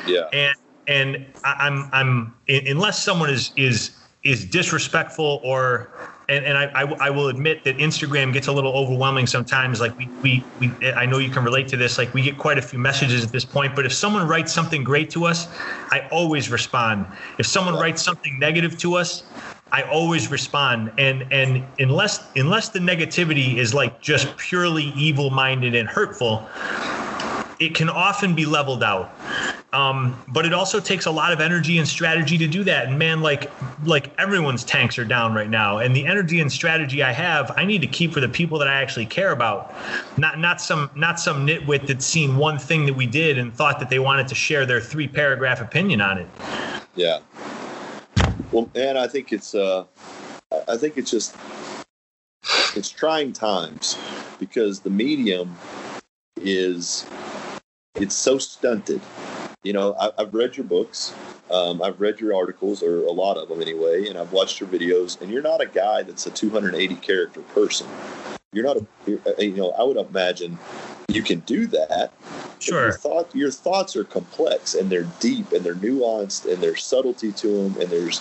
Yeah. 0.06 0.28
And 0.32 0.54
and 0.88 1.24
i'm 1.44 1.88
i'm 1.92 2.34
unless 2.48 3.02
someone 3.02 3.30
is 3.30 3.52
is 3.56 3.92
is 4.24 4.44
disrespectful 4.44 5.40
or 5.44 5.90
and, 6.28 6.44
and 6.44 6.58
I, 6.58 6.64
I, 6.82 7.06
I, 7.06 7.10
will 7.10 7.28
admit 7.28 7.64
that 7.64 7.78
Instagram 7.78 8.34
gets 8.34 8.48
a 8.48 8.52
little 8.52 8.72
overwhelming 8.72 9.26
sometimes. 9.26 9.80
Like 9.80 9.96
we, 9.96 10.10
we, 10.22 10.44
we, 10.60 10.92
I 10.92 11.06
know 11.06 11.18
you 11.18 11.30
can 11.30 11.42
relate 11.42 11.68
to 11.68 11.76
this. 11.78 11.96
Like 11.96 12.12
we 12.12 12.20
get 12.20 12.36
quite 12.36 12.58
a 12.58 12.62
few 12.62 12.78
messages 12.78 13.24
at 13.24 13.32
this 13.32 13.46
point, 13.46 13.74
but 13.74 13.86
if 13.86 13.94
someone 13.94 14.28
writes 14.28 14.52
something 14.52 14.84
great 14.84 15.08
to 15.10 15.24
us, 15.24 15.48
I 15.90 16.06
always 16.10 16.50
respond. 16.50 17.06
If 17.38 17.46
someone 17.46 17.74
writes 17.76 18.02
something 18.02 18.38
negative 18.38 18.76
to 18.80 18.94
us, 18.96 19.22
I 19.72 19.82
always 19.82 20.30
respond. 20.30 20.92
And, 20.98 21.26
and 21.32 21.64
unless, 21.78 22.28
unless 22.36 22.68
the 22.68 22.78
negativity 22.78 23.56
is 23.56 23.72
like 23.72 24.02
just 24.02 24.36
purely 24.36 24.92
evil 24.96 25.30
minded 25.30 25.74
and 25.74 25.88
hurtful, 25.88 26.46
it 27.60 27.74
can 27.74 27.88
often 27.88 28.34
be 28.34 28.46
leveled 28.46 28.82
out. 28.82 29.12
Um, 29.72 30.20
but 30.28 30.46
it 30.46 30.54
also 30.54 30.80
takes 30.80 31.06
a 31.06 31.10
lot 31.10 31.32
of 31.32 31.40
energy 31.40 31.76
and 31.78 31.86
strategy 31.86 32.38
to 32.38 32.46
do 32.46 32.64
that. 32.64 32.86
And 32.86 32.98
man, 32.98 33.20
like 33.20 33.50
like 33.84 34.18
everyone's 34.18 34.64
tanks 34.64 34.98
are 34.98 35.04
down 35.04 35.34
right 35.34 35.50
now, 35.50 35.78
and 35.78 35.94
the 35.94 36.06
energy 36.06 36.40
and 36.40 36.50
strategy 36.50 37.02
I 37.02 37.12
have, 37.12 37.52
I 37.56 37.64
need 37.64 37.82
to 37.82 37.86
keep 37.86 38.12
for 38.12 38.20
the 38.20 38.28
people 38.28 38.58
that 38.60 38.68
I 38.68 38.80
actually 38.80 39.06
care 39.06 39.32
about, 39.32 39.74
not 40.16 40.38
not 40.38 40.60
some 40.60 40.90
not 40.94 41.20
some 41.20 41.46
nitwit 41.46 41.86
that's 41.86 42.06
seen 42.06 42.36
one 42.36 42.58
thing 42.58 42.86
that 42.86 42.94
we 42.94 43.06
did 43.06 43.38
and 43.38 43.54
thought 43.54 43.78
that 43.80 43.90
they 43.90 43.98
wanted 43.98 44.28
to 44.28 44.34
share 44.34 44.64
their 44.64 44.80
three 44.80 45.08
paragraph 45.08 45.60
opinion 45.60 46.00
on 46.00 46.18
it. 46.18 46.28
Yeah. 46.94 47.20
Well, 48.50 48.70
man, 48.74 48.96
I 48.96 49.06
think 49.06 49.32
it's 49.32 49.54
uh, 49.54 49.84
I 50.66 50.76
think 50.78 50.96
it's 50.96 51.10
just 51.10 51.36
it's 52.74 52.90
trying 52.90 53.34
times 53.34 53.98
because 54.38 54.80
the 54.80 54.90
medium 54.90 55.54
is 56.40 57.04
it's 58.00 58.14
so 58.14 58.38
stunted. 58.38 59.00
You 59.62 59.72
know, 59.72 59.94
I, 59.94 60.10
have 60.18 60.32
read 60.32 60.56
your 60.56 60.64
books, 60.64 61.12
um, 61.50 61.82
I've 61.82 62.00
read 62.00 62.20
your 62.20 62.34
articles, 62.34 62.82
or 62.82 63.04
a 63.04 63.10
lot 63.10 63.36
of 63.36 63.48
them 63.48 63.60
anyway, 63.60 64.08
and 64.08 64.16
I've 64.16 64.32
watched 64.32 64.60
your 64.60 64.68
videos. 64.68 65.20
And 65.20 65.30
you're 65.30 65.42
not 65.42 65.60
a 65.60 65.66
guy 65.66 66.02
that's 66.02 66.26
a 66.26 66.30
280 66.30 66.94
character 66.96 67.40
person. 67.40 67.88
You're 68.52 68.64
not 68.64 68.76
a, 68.76 68.86
you're, 69.06 69.20
uh, 69.26 69.40
you 69.40 69.56
know, 69.56 69.70
I 69.72 69.82
would 69.82 69.96
imagine 69.96 70.58
you 71.08 71.22
can 71.22 71.40
do 71.40 71.66
that. 71.66 72.12
Sure. 72.60 72.84
Your, 72.84 72.92
thought, 72.92 73.34
your 73.34 73.50
thoughts 73.50 73.96
are 73.96 74.04
complex 74.04 74.74
and 74.74 74.90
they're 74.90 75.08
deep 75.20 75.52
and 75.52 75.64
they're 75.64 75.74
nuanced 75.74 76.50
and 76.50 76.62
there's 76.62 76.84
subtlety 76.84 77.32
to 77.32 77.48
them 77.48 77.80
and 77.80 77.90
there's 77.90 78.20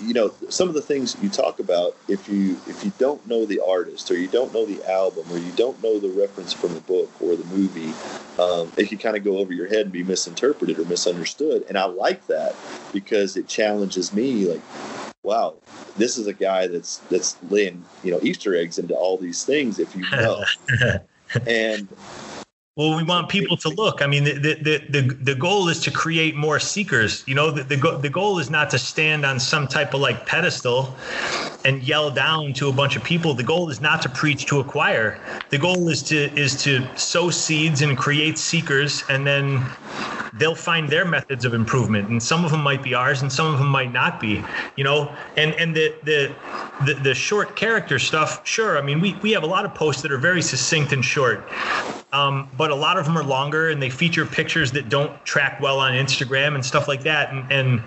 you 0.00 0.14
know 0.14 0.32
some 0.48 0.68
of 0.68 0.74
the 0.74 0.82
things 0.82 1.16
you 1.22 1.28
talk 1.28 1.60
about 1.60 1.96
if 2.08 2.28
you 2.28 2.58
if 2.66 2.84
you 2.84 2.92
don't 2.98 3.24
know 3.26 3.44
the 3.46 3.60
artist 3.66 4.10
or 4.10 4.18
you 4.18 4.28
don't 4.28 4.52
know 4.52 4.64
the 4.66 4.82
album 4.90 5.24
or 5.30 5.38
you 5.38 5.52
don't 5.52 5.80
know 5.82 5.98
the 5.98 6.08
reference 6.10 6.52
from 6.52 6.74
the 6.74 6.80
book 6.80 7.10
or 7.20 7.36
the 7.36 7.44
movie 7.46 7.92
um, 8.40 8.70
it 8.76 8.88
can 8.88 8.98
kind 8.98 9.16
of 9.16 9.24
go 9.24 9.38
over 9.38 9.52
your 9.52 9.66
head 9.66 9.80
and 9.80 9.92
be 9.92 10.04
misinterpreted 10.04 10.78
or 10.78 10.84
misunderstood. 10.84 11.64
And 11.68 11.76
i 11.76 11.84
like 11.84 12.26
that 12.28 12.54
because 12.92 13.36
it 13.36 13.48
challenges 13.48 14.12
me 14.12 14.46
like 14.46 14.62
wow 15.22 15.54
this 15.96 16.16
is 16.16 16.26
a 16.26 16.32
guy 16.32 16.66
that's 16.66 16.98
that's 17.10 17.36
laying 17.50 17.84
you 18.02 18.10
know 18.10 18.20
easter 18.22 18.54
eggs 18.54 18.78
into 18.78 18.94
all 18.94 19.16
these 19.16 19.44
things 19.44 19.78
if 19.78 19.94
you 19.94 20.08
know 20.10 20.44
and 21.46 21.88
well, 22.78 22.96
we 22.96 23.02
want 23.02 23.28
people 23.28 23.56
to 23.56 23.68
look. 23.70 24.02
I 24.02 24.06
mean, 24.06 24.22
the, 24.22 24.34
the, 24.34 24.78
the, 24.88 25.14
the 25.20 25.34
goal 25.34 25.68
is 25.68 25.80
to 25.80 25.90
create 25.90 26.36
more 26.36 26.60
seekers. 26.60 27.24
You 27.26 27.34
know, 27.34 27.50
the, 27.50 27.64
the, 27.64 27.76
go, 27.76 27.98
the 27.98 28.08
goal 28.08 28.38
is 28.38 28.50
not 28.50 28.70
to 28.70 28.78
stand 28.78 29.26
on 29.26 29.40
some 29.40 29.66
type 29.66 29.94
of 29.94 30.00
like 30.00 30.26
pedestal 30.26 30.94
and 31.64 31.82
yell 31.82 32.08
down 32.08 32.52
to 32.52 32.68
a 32.68 32.72
bunch 32.72 32.94
of 32.94 33.02
people. 33.02 33.34
The 33.34 33.42
goal 33.42 33.68
is 33.68 33.80
not 33.80 34.00
to 34.02 34.08
preach 34.08 34.46
to 34.46 34.60
a 34.60 34.64
choir. 34.64 35.20
The 35.50 35.58
goal 35.58 35.88
is 35.88 36.04
to 36.04 36.32
is 36.38 36.62
to 36.62 36.86
sow 36.96 37.30
seeds 37.30 37.82
and 37.82 37.98
create 37.98 38.38
seekers, 38.38 39.02
and 39.08 39.26
then 39.26 39.66
they'll 40.38 40.54
find 40.54 40.88
their 40.88 41.04
methods 41.04 41.44
of 41.44 41.54
improvement. 41.54 42.08
And 42.08 42.22
some 42.22 42.44
of 42.44 42.50
them 42.50 42.62
might 42.62 42.82
be 42.82 42.94
ours, 42.94 43.22
and 43.22 43.32
some 43.32 43.52
of 43.52 43.58
them 43.58 43.68
might 43.68 43.92
not 43.92 44.20
be. 44.20 44.42
You 44.76 44.84
know, 44.84 45.14
and 45.36 45.54
and 45.54 45.74
the 45.74 45.94
the 46.04 46.34
the, 46.86 46.94
the 46.94 47.14
short 47.14 47.56
character 47.56 47.98
stuff. 47.98 48.46
Sure, 48.46 48.78
I 48.78 48.82
mean, 48.82 49.00
we 49.00 49.14
we 49.22 49.32
have 49.32 49.42
a 49.42 49.46
lot 49.46 49.64
of 49.64 49.74
posts 49.74 50.02
that 50.02 50.12
are 50.12 50.18
very 50.18 50.42
succinct 50.42 50.92
and 50.92 51.04
short. 51.04 51.48
Um, 52.12 52.50
but 52.56 52.70
a 52.70 52.74
lot 52.74 52.98
of 52.98 53.04
them 53.04 53.18
are 53.18 53.24
longer 53.24 53.68
and 53.68 53.82
they 53.82 53.90
feature 53.90 54.24
pictures 54.24 54.72
that 54.72 54.88
don't 54.88 55.12
track 55.26 55.60
well 55.60 55.78
on 55.78 55.92
Instagram 55.92 56.54
and 56.54 56.64
stuff 56.64 56.88
like 56.88 57.02
that. 57.02 57.30
And, 57.32 57.52
and 57.52 57.82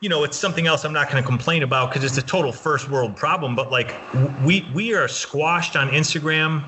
you 0.00 0.08
know, 0.08 0.24
it's 0.24 0.36
something 0.36 0.66
else 0.66 0.84
I'm 0.84 0.92
not 0.92 1.10
going 1.10 1.22
to 1.22 1.26
complain 1.26 1.62
about 1.62 1.90
because 1.90 2.04
it's 2.04 2.16
a 2.16 2.26
total 2.26 2.52
first 2.52 2.88
world 2.88 3.16
problem. 3.16 3.54
But 3.54 3.70
like, 3.70 3.94
we 4.42 4.70
we 4.74 4.94
are 4.94 5.08
squashed 5.08 5.76
on 5.76 5.90
Instagram 5.90 6.64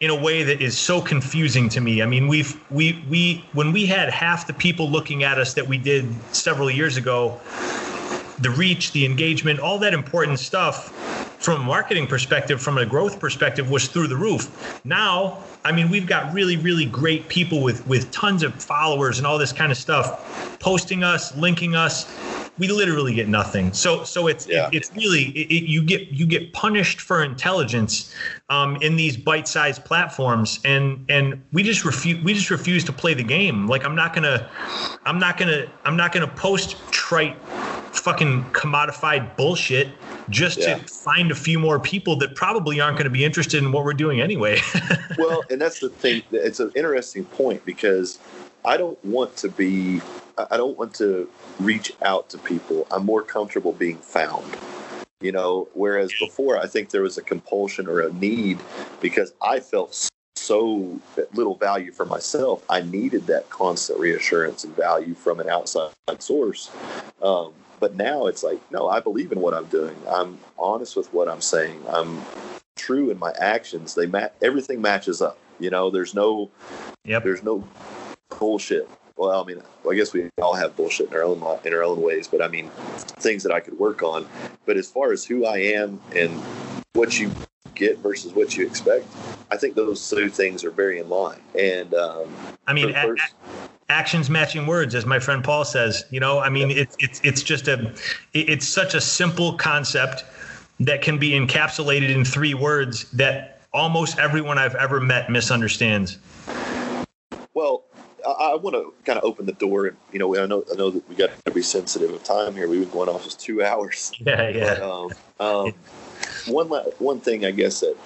in 0.00 0.10
a 0.10 0.14
way 0.14 0.42
that 0.42 0.60
is 0.60 0.76
so 0.76 1.00
confusing 1.00 1.68
to 1.70 1.80
me. 1.80 2.02
I 2.02 2.06
mean, 2.06 2.26
we've 2.26 2.60
we 2.70 3.04
we 3.08 3.44
when 3.52 3.72
we 3.72 3.86
had 3.86 4.10
half 4.10 4.46
the 4.46 4.52
people 4.52 4.90
looking 4.90 5.22
at 5.22 5.38
us 5.38 5.54
that 5.54 5.68
we 5.68 5.78
did 5.78 6.04
several 6.34 6.68
years 6.70 6.96
ago, 6.96 7.40
the 8.40 8.50
reach, 8.50 8.92
the 8.92 9.04
engagement, 9.04 9.60
all 9.60 9.78
that 9.78 9.94
important 9.94 10.40
stuff 10.40 10.93
from 11.44 11.60
a 11.60 11.64
marketing 11.64 12.06
perspective, 12.06 12.60
from 12.60 12.78
a 12.78 12.86
growth 12.86 13.20
perspective, 13.20 13.70
was 13.70 13.86
through 13.86 14.08
the 14.08 14.16
roof. 14.16 14.80
Now, 14.84 15.44
I 15.64 15.72
mean, 15.72 15.90
we've 15.90 16.06
got 16.06 16.32
really, 16.32 16.56
really 16.56 16.86
great 16.86 17.28
people 17.28 17.62
with 17.62 17.86
with 17.86 18.10
tons 18.10 18.42
of 18.42 18.54
followers 18.54 19.18
and 19.18 19.26
all 19.26 19.38
this 19.38 19.52
kind 19.52 19.70
of 19.70 19.78
stuff, 19.78 20.58
posting 20.60 21.04
us, 21.04 21.36
linking 21.36 21.74
us. 21.74 22.06
We 22.56 22.68
literally 22.68 23.12
get 23.14 23.26
nothing. 23.26 23.72
So, 23.72 24.04
so 24.04 24.28
it's 24.28 24.46
yeah. 24.46 24.68
it, 24.68 24.74
it's 24.74 24.94
really 24.94 25.24
it, 25.30 25.64
you 25.64 25.82
get 25.82 26.08
you 26.08 26.24
get 26.24 26.52
punished 26.52 27.00
for 27.00 27.24
intelligence 27.24 28.14
um, 28.48 28.76
in 28.76 28.94
these 28.94 29.16
bite-sized 29.16 29.84
platforms, 29.84 30.60
and 30.64 31.04
and 31.08 31.42
we 31.52 31.62
just 31.62 31.84
refuse 31.84 32.22
we 32.24 32.32
just 32.32 32.50
refuse 32.50 32.84
to 32.84 32.92
play 32.92 33.12
the 33.12 33.24
game. 33.24 33.66
Like 33.66 33.84
I'm 33.84 33.96
not 33.96 34.14
gonna 34.14 34.48
I'm 35.04 35.18
not 35.18 35.36
gonna 35.36 35.66
I'm 35.84 35.96
not 35.96 36.12
gonna 36.12 36.28
post 36.28 36.76
trite 36.92 37.36
fucking 37.98 38.44
commodified 38.52 39.36
bullshit 39.36 39.88
just 40.28 40.58
yeah. 40.58 40.78
to 40.78 40.84
find 40.86 41.30
a 41.30 41.34
few 41.34 41.58
more 41.58 41.78
people 41.78 42.16
that 42.16 42.34
probably 42.34 42.80
aren't 42.80 42.96
going 42.96 43.04
to 43.04 43.10
be 43.10 43.24
interested 43.24 43.62
in 43.62 43.72
what 43.72 43.84
we're 43.84 43.92
doing 43.92 44.20
anyway. 44.20 44.58
well, 45.18 45.42
and 45.50 45.60
that's 45.60 45.80
the 45.80 45.88
thing. 45.88 46.22
It's 46.32 46.60
an 46.60 46.72
interesting 46.74 47.24
point 47.24 47.64
because 47.64 48.18
I 48.64 48.76
don't 48.76 49.02
want 49.04 49.36
to 49.38 49.48
be, 49.48 50.00
I 50.38 50.56
don't 50.56 50.76
want 50.78 50.94
to 50.96 51.28
reach 51.60 51.92
out 52.02 52.28
to 52.30 52.38
people. 52.38 52.86
I'm 52.90 53.04
more 53.04 53.22
comfortable 53.22 53.72
being 53.72 53.98
found. 53.98 54.44
You 55.20 55.32
know, 55.32 55.68
whereas 55.72 56.12
before 56.20 56.58
I 56.58 56.66
think 56.66 56.90
there 56.90 57.00
was 57.00 57.16
a 57.16 57.22
compulsion 57.22 57.88
or 57.88 58.00
a 58.00 58.12
need 58.12 58.58
because 59.00 59.32
I 59.40 59.60
felt 59.60 60.10
so 60.36 61.00
little 61.32 61.54
value 61.54 61.92
for 61.92 62.04
myself. 62.04 62.62
I 62.68 62.82
needed 62.82 63.26
that 63.28 63.48
constant 63.48 63.98
reassurance 63.98 64.64
and 64.64 64.76
value 64.76 65.14
from 65.14 65.40
an 65.40 65.48
outside 65.48 65.92
source. 66.18 66.70
Um, 67.22 67.54
but 67.84 67.96
now 67.96 68.28
it's 68.28 68.42
like, 68.42 68.58
no, 68.72 68.88
I 68.88 68.98
believe 69.00 69.30
in 69.30 69.40
what 69.40 69.52
I'm 69.52 69.66
doing. 69.66 69.94
I'm 70.08 70.38
honest 70.58 70.96
with 70.96 71.12
what 71.12 71.28
I'm 71.28 71.42
saying. 71.42 71.82
I'm 71.86 72.22
true 72.76 73.10
in 73.10 73.18
my 73.18 73.30
actions. 73.38 73.94
They 73.94 74.06
match. 74.06 74.32
Everything 74.40 74.80
matches 74.80 75.20
up. 75.20 75.36
You 75.60 75.68
know, 75.68 75.90
there's 75.90 76.14
no, 76.14 76.50
yep. 77.04 77.24
there's 77.24 77.42
no 77.42 77.62
bullshit. 78.38 78.88
Well, 79.18 79.38
I 79.38 79.44
mean, 79.44 79.60
I 79.86 79.94
guess 79.94 80.14
we 80.14 80.30
all 80.40 80.54
have 80.54 80.74
bullshit 80.74 81.08
in 81.08 81.14
our 81.14 81.24
own 81.24 81.42
in 81.66 81.74
our 81.74 81.82
own 81.82 82.00
ways, 82.00 82.26
but 82.26 82.40
I 82.40 82.48
mean, 82.48 82.70
things 83.20 83.42
that 83.42 83.52
I 83.52 83.60
could 83.60 83.78
work 83.78 84.02
on. 84.02 84.26
But 84.64 84.78
as 84.78 84.90
far 84.90 85.12
as 85.12 85.26
who 85.26 85.44
I 85.44 85.58
am 85.58 86.00
and 86.16 86.32
what 86.94 87.20
you 87.20 87.30
get 87.74 87.98
versus 87.98 88.32
what 88.32 88.56
you 88.56 88.66
expect, 88.66 89.04
I 89.50 89.58
think 89.58 89.74
those 89.74 90.08
two 90.08 90.30
things 90.30 90.64
are 90.64 90.70
very 90.70 91.00
in 91.00 91.10
line. 91.10 91.42
And 91.58 91.92
um, 91.92 92.34
I 92.66 92.72
mean, 92.72 92.94
first, 92.94 93.34
actions 93.88 94.30
matching 94.30 94.66
words 94.66 94.94
as 94.94 95.04
my 95.04 95.18
friend 95.18 95.44
paul 95.44 95.64
says 95.64 96.04
you 96.10 96.20
know? 96.20 96.38
I 96.38 96.48
mean 96.48 96.70
it's 96.70 96.96
it's 96.98 97.20
it's 97.22 97.42
just 97.42 97.68
a 97.68 97.94
it's 98.32 98.66
such 98.66 98.94
a 98.94 99.00
simple 99.00 99.54
concept 99.54 100.24
that 100.80 101.02
can 101.02 101.18
be 101.18 101.30
encapsulated 101.30 102.08
in 102.08 102.24
three 102.24 102.54
words 102.54 103.10
that 103.12 103.60
almost 103.72 104.18
everyone 104.18 104.58
i've 104.58 104.74
ever 104.74 105.00
met 105.00 105.30
misunderstands. 105.30 106.18
Well 107.52 107.84
i, 108.26 108.30
I 108.30 108.54
want 108.56 108.74
to 108.74 108.94
kind 109.04 109.18
of 109.18 109.24
open 109.24 109.46
the 109.46 109.52
door 109.52 109.86
and 109.86 109.96
you 110.12 110.18
know 110.18 110.36
i 110.36 110.46
know 110.46 110.64
i 110.72 110.76
know 110.76 110.90
that 110.90 111.08
we 111.08 111.14
got 111.14 111.30
to 111.44 111.52
be 111.52 111.62
sensitive 111.62 112.12
of 112.12 112.22
time 112.24 112.54
here. 112.54 112.68
We've 112.68 112.80
been 112.80 112.90
going 112.90 113.08
almost 113.08 113.40
two 113.40 113.62
hours. 113.62 114.12
Yeah 114.20 114.48
yeah. 114.48 114.74
But, 114.74 114.82
um, 114.82 115.10
um, 115.40 115.74
one 116.46 116.68
one 116.98 117.20
thing 117.20 117.44
i 117.44 117.50
guess 117.50 117.80
that 117.80 117.96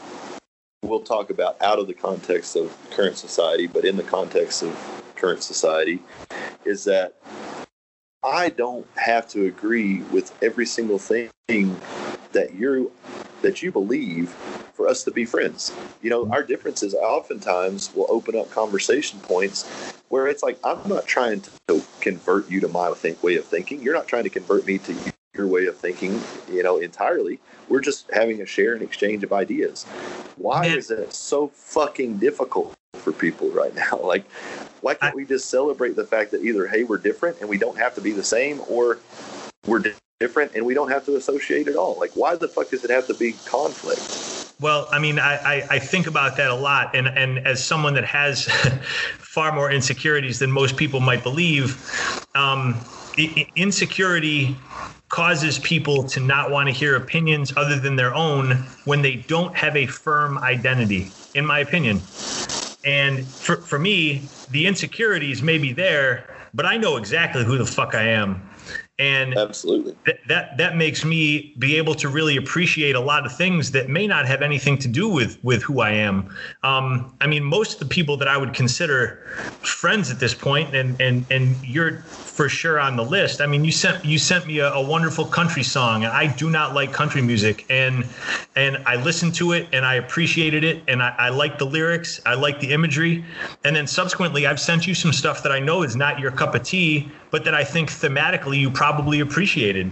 we'll 0.82 1.00
talk 1.00 1.30
about 1.30 1.60
out 1.60 1.78
of 1.78 1.86
the 1.86 1.94
context 1.94 2.56
of 2.56 2.76
current 2.90 3.16
society, 3.16 3.66
but 3.66 3.84
in 3.84 3.96
the 3.96 4.02
context 4.02 4.62
of 4.62 5.04
current 5.18 5.42
society, 5.42 6.00
is 6.64 6.84
that 6.84 7.14
I 8.24 8.48
don't 8.50 8.86
have 8.96 9.28
to 9.30 9.46
agree 9.46 10.02
with 10.02 10.36
every 10.42 10.66
single 10.66 10.98
thing 10.98 11.30
that 12.32 12.54
you 12.54 12.92
that 13.42 13.62
you 13.62 13.70
believe 13.70 14.30
for 14.74 14.88
us 14.88 15.04
to 15.04 15.10
be 15.10 15.24
friends. 15.24 15.72
You 16.02 16.10
know, 16.10 16.30
our 16.30 16.42
differences 16.42 16.94
oftentimes 16.94 17.94
will 17.94 18.06
open 18.08 18.36
up 18.36 18.50
conversation 18.50 19.20
points 19.20 19.94
where 20.08 20.26
it's 20.26 20.42
like 20.42 20.58
I'm 20.64 20.86
not 20.88 21.06
trying 21.06 21.42
to 21.68 21.82
convert 22.00 22.50
you 22.50 22.60
to 22.60 22.68
my 22.68 22.92
think, 22.92 23.22
way 23.22 23.36
of 23.36 23.44
thinking. 23.44 23.82
You're 23.82 23.94
not 23.94 24.08
trying 24.08 24.24
to 24.24 24.30
convert 24.30 24.66
me 24.66 24.78
to 24.78 24.94
your 25.34 25.46
way 25.46 25.66
of 25.66 25.76
thinking, 25.76 26.20
you 26.50 26.62
know, 26.62 26.78
entirely. 26.78 27.40
We're 27.68 27.80
just 27.80 28.10
having 28.12 28.40
a 28.40 28.46
share 28.46 28.74
and 28.74 28.82
exchange 28.82 29.22
of 29.24 29.32
ideas. 29.32 29.84
Why 30.36 30.66
is 30.66 30.90
it 30.90 31.12
so 31.12 31.48
fucking 31.48 32.18
difficult 32.18 32.74
for 32.94 33.12
people 33.12 33.50
right 33.50 33.74
now? 33.74 34.00
Like, 34.02 34.24
why 34.82 34.94
can't 34.94 35.14
we 35.14 35.24
just 35.24 35.48
celebrate 35.48 35.96
the 35.96 36.04
fact 36.04 36.30
that 36.32 36.42
either, 36.42 36.66
hey, 36.66 36.84
we're 36.84 36.98
different 36.98 37.38
and 37.40 37.48
we 37.48 37.58
don't 37.58 37.78
have 37.78 37.94
to 37.96 38.00
be 38.00 38.12
the 38.12 38.24
same, 38.24 38.60
or 38.68 38.98
we're 39.66 39.82
different 40.20 40.52
and 40.54 40.64
we 40.64 40.74
don't 40.74 40.90
have 40.90 41.04
to 41.06 41.16
associate 41.16 41.68
at 41.68 41.76
all? 41.76 41.96
Like, 41.98 42.12
why 42.14 42.36
the 42.36 42.48
fuck 42.48 42.70
does 42.70 42.84
it 42.84 42.90
have 42.90 43.06
to 43.06 43.14
be 43.14 43.32
conflict? 43.44 44.54
Well, 44.60 44.88
I 44.90 44.98
mean, 44.98 45.18
I, 45.18 45.36
I, 45.36 45.66
I, 45.70 45.78
think 45.78 46.08
about 46.08 46.36
that 46.38 46.50
a 46.50 46.54
lot. 46.54 46.96
And, 46.96 47.06
and 47.06 47.46
as 47.46 47.64
someone 47.64 47.94
that 47.94 48.04
has 48.04 48.46
far 49.18 49.52
more 49.52 49.70
insecurities 49.70 50.40
than 50.40 50.50
most 50.50 50.76
people 50.76 50.98
might 50.98 51.22
believe, 51.22 51.80
um, 52.34 52.76
insecurity 53.54 54.56
causes 55.08 55.58
people 55.60 56.02
to 56.04 56.20
not 56.20 56.50
want 56.50 56.68
to 56.68 56.72
hear 56.72 56.96
opinions 56.96 57.56
other 57.56 57.78
than 57.78 57.96
their 57.96 58.14
own 58.14 58.52
when 58.84 59.00
they 59.00 59.16
don't 59.16 59.56
have 59.56 59.76
a 59.76 59.86
firm 59.86 60.38
identity, 60.38 61.10
in 61.34 61.46
my 61.46 61.60
opinion. 61.60 62.00
And 62.84 63.34
for, 63.40 63.62
for 63.62 63.78
me, 63.78 64.30
the 64.48 64.66
insecurities 64.66 65.42
may 65.42 65.58
be 65.58 65.72
there, 65.72 66.28
but 66.54 66.64
I 66.66 66.76
know 66.76 66.96
exactly 66.96 67.44
who 67.44 67.58
the 67.58 67.66
fuck 67.66 67.94
I 67.94 68.08
am 68.08 68.47
and 68.98 69.36
absolutely 69.38 69.94
th- 70.04 70.18
that 70.26 70.56
that 70.58 70.76
makes 70.76 71.04
me 71.04 71.54
be 71.58 71.76
able 71.76 71.94
to 71.94 72.08
really 72.08 72.36
appreciate 72.36 72.96
a 72.96 73.00
lot 73.00 73.24
of 73.24 73.36
things 73.36 73.70
that 73.70 73.88
may 73.88 74.06
not 74.06 74.26
have 74.26 74.42
anything 74.42 74.76
to 74.78 74.88
do 74.88 75.08
with 75.08 75.42
with 75.44 75.62
who 75.62 75.80
I 75.80 75.90
am. 75.90 76.34
Um, 76.62 77.14
I 77.20 77.26
mean, 77.26 77.44
most 77.44 77.74
of 77.74 77.78
the 77.78 77.94
people 77.94 78.16
that 78.16 78.28
I 78.28 78.36
would 78.36 78.54
consider 78.54 79.24
friends 79.60 80.10
at 80.10 80.18
this 80.18 80.34
point, 80.34 80.74
and 80.74 81.00
and 81.00 81.26
and 81.30 81.64
you're 81.64 82.02
for 82.38 82.48
sure 82.48 82.78
on 82.78 82.96
the 82.96 83.04
list. 83.04 83.40
I 83.40 83.46
mean, 83.46 83.64
you 83.64 83.72
sent 83.72 84.04
you 84.04 84.18
sent 84.18 84.46
me 84.46 84.58
a, 84.58 84.72
a 84.72 84.82
wonderful 84.82 85.26
country 85.26 85.62
song, 85.62 86.04
and 86.04 86.12
I 86.12 86.26
do 86.26 86.50
not 86.50 86.74
like 86.74 86.92
country 86.92 87.22
music, 87.22 87.66
and 87.70 88.08
and 88.56 88.78
I 88.86 88.96
listened 88.96 89.34
to 89.36 89.52
it 89.52 89.68
and 89.72 89.84
I 89.84 89.94
appreciated 89.94 90.64
it, 90.64 90.82
and 90.88 91.02
I, 91.02 91.14
I 91.18 91.28
like 91.30 91.58
the 91.58 91.66
lyrics, 91.66 92.20
I 92.26 92.34
like 92.34 92.60
the 92.60 92.72
imagery, 92.72 93.24
and 93.64 93.76
then 93.76 93.86
subsequently 93.86 94.46
I've 94.46 94.60
sent 94.60 94.86
you 94.86 94.94
some 94.94 95.12
stuff 95.12 95.42
that 95.42 95.52
I 95.52 95.60
know 95.60 95.82
is 95.82 95.96
not 95.96 96.18
your 96.18 96.30
cup 96.30 96.54
of 96.54 96.62
tea, 96.62 97.10
but 97.30 97.44
that 97.44 97.54
I 97.54 97.64
think 97.64 97.90
thematically 97.90 98.58
you 98.58 98.70
probably 98.70 99.20
appreciated. 99.20 99.90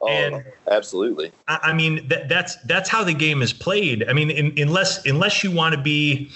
Oh, 0.00 0.08
and 0.08 0.44
absolutely. 0.70 1.32
I, 1.48 1.58
I 1.64 1.72
mean, 1.72 2.06
that, 2.08 2.28
that's 2.28 2.56
that's 2.64 2.88
how 2.88 3.04
the 3.04 3.14
game 3.14 3.42
is 3.42 3.52
played. 3.52 4.08
I 4.08 4.12
mean, 4.12 4.30
in, 4.30 4.58
unless 4.58 5.04
unless 5.06 5.42
you 5.44 5.50
want 5.50 5.74
to 5.74 5.80
be, 5.80 6.30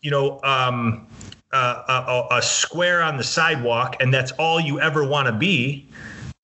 you 0.00 0.10
know. 0.10 0.40
Um, 0.42 1.06
uh, 1.54 2.24
a, 2.30 2.36
a, 2.36 2.40
square 2.40 3.02
on 3.02 3.18
the 3.18 3.22
sidewalk 3.22 3.96
and 4.00 4.14
that's 4.14 4.32
all 4.32 4.58
you 4.58 4.80
ever 4.80 5.06
want 5.06 5.26
to 5.26 5.32
be 5.32 5.86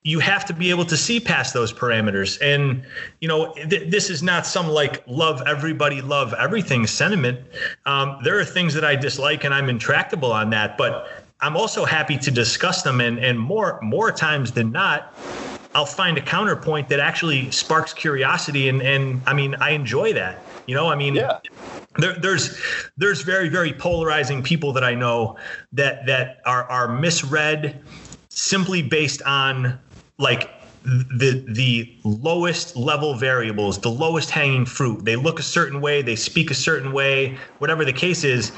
you 0.08 0.20
have 0.20 0.44
to 0.44 0.54
be 0.54 0.70
able 0.70 0.84
to 0.86 0.96
see 0.96 1.20
past 1.20 1.52
those 1.52 1.72
parameters 1.72 2.38
and 2.40 2.82
you 3.20 3.28
know 3.28 3.52
th- 3.54 3.90
this 3.90 4.10
is 4.10 4.22
not 4.22 4.46
some 4.46 4.68
like 4.68 5.02
love 5.06 5.42
everybody 5.46 6.00
love 6.00 6.32
everything 6.34 6.86
sentiment 6.86 7.38
um, 7.84 8.18
there 8.22 8.38
are 8.38 8.44
things 8.44 8.74
that 8.74 8.84
i 8.84 8.94
dislike 8.94 9.44
and 9.44 9.52
i'm 9.52 9.68
intractable 9.68 10.32
on 10.32 10.50
that 10.50 10.78
but 10.78 11.08
I'm 11.40 11.56
also 11.56 11.84
happy 11.84 12.16
to 12.18 12.30
discuss 12.30 12.82
them, 12.82 13.00
and 13.00 13.18
and 13.18 13.38
more 13.38 13.78
more 13.82 14.10
times 14.10 14.52
than 14.52 14.72
not, 14.72 15.14
I'll 15.74 15.86
find 15.86 16.18
a 16.18 16.22
counterpoint 16.22 16.88
that 16.88 17.00
actually 17.00 17.50
sparks 17.50 17.92
curiosity, 17.92 18.68
and 18.68 18.82
and 18.82 19.22
I 19.26 19.34
mean 19.34 19.54
I 19.56 19.70
enjoy 19.70 20.12
that. 20.14 20.46
You 20.66 20.74
know, 20.74 20.88
I 20.88 20.96
mean, 20.96 21.14
yeah. 21.14 21.38
there, 21.96 22.14
there's 22.18 22.58
there's 22.96 23.22
very 23.22 23.48
very 23.48 23.72
polarizing 23.72 24.42
people 24.42 24.72
that 24.72 24.84
I 24.84 24.94
know 24.94 25.36
that 25.72 26.06
that 26.06 26.38
are 26.44 26.64
are 26.64 26.88
misread 26.88 27.82
simply 28.30 28.82
based 28.82 29.22
on 29.22 29.78
like 30.18 30.50
the 30.84 31.44
the 31.48 31.92
lowest 32.04 32.76
level 32.76 33.14
variables, 33.14 33.78
the 33.78 33.90
lowest 33.90 34.30
hanging 34.30 34.64
fruit. 34.64 35.04
They 35.04 35.16
look 35.16 35.38
a 35.38 35.42
certain 35.42 35.80
way, 35.80 36.02
they 36.02 36.16
speak 36.16 36.50
a 36.50 36.54
certain 36.54 36.92
way, 36.92 37.36
whatever 37.58 37.84
the 37.84 37.92
case 37.92 38.24
is. 38.24 38.52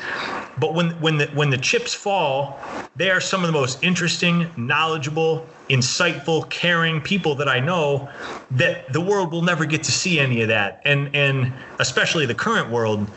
But 0.58 0.74
when 0.74 0.90
when 1.00 1.18
the 1.18 1.26
when 1.28 1.50
the 1.50 1.58
chips 1.58 1.94
fall, 1.94 2.58
they 2.96 3.10
are 3.10 3.20
some 3.20 3.42
of 3.42 3.46
the 3.46 3.52
most 3.52 3.82
interesting, 3.82 4.50
knowledgeable, 4.56 5.46
insightful, 5.68 6.48
caring 6.50 7.00
people 7.00 7.34
that 7.36 7.48
I 7.48 7.60
know 7.60 8.08
that 8.52 8.92
the 8.92 9.00
world 9.00 9.32
will 9.32 9.42
never 9.42 9.64
get 9.64 9.82
to 9.84 9.92
see 9.92 10.18
any 10.18 10.42
of 10.42 10.48
that. 10.48 10.80
And 10.84 11.14
and 11.14 11.52
especially 11.78 12.26
the 12.26 12.34
current 12.34 12.70
world. 12.70 13.08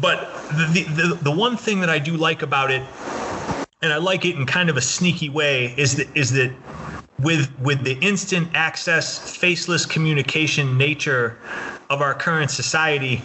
But 0.00 0.32
the 0.50 0.84
the, 0.84 1.18
the 1.22 1.30
one 1.30 1.56
thing 1.56 1.80
that 1.80 1.90
I 1.90 1.98
do 1.98 2.16
like 2.16 2.42
about 2.42 2.70
it 2.70 2.82
and 3.82 3.92
I 3.92 3.96
like 3.96 4.24
it 4.24 4.36
in 4.36 4.46
kind 4.46 4.68
of 4.68 4.76
a 4.76 4.80
sneaky 4.80 5.28
way 5.28 5.74
is 5.76 5.96
that 5.96 6.08
is 6.14 6.32
that 6.32 6.52
with 7.22 7.50
with 7.60 7.82
the 7.84 7.98
instant 8.00 8.48
access 8.54 9.36
faceless 9.36 9.86
communication 9.86 10.76
nature 10.78 11.38
of 11.90 12.00
our 12.00 12.14
current 12.14 12.50
society 12.50 13.20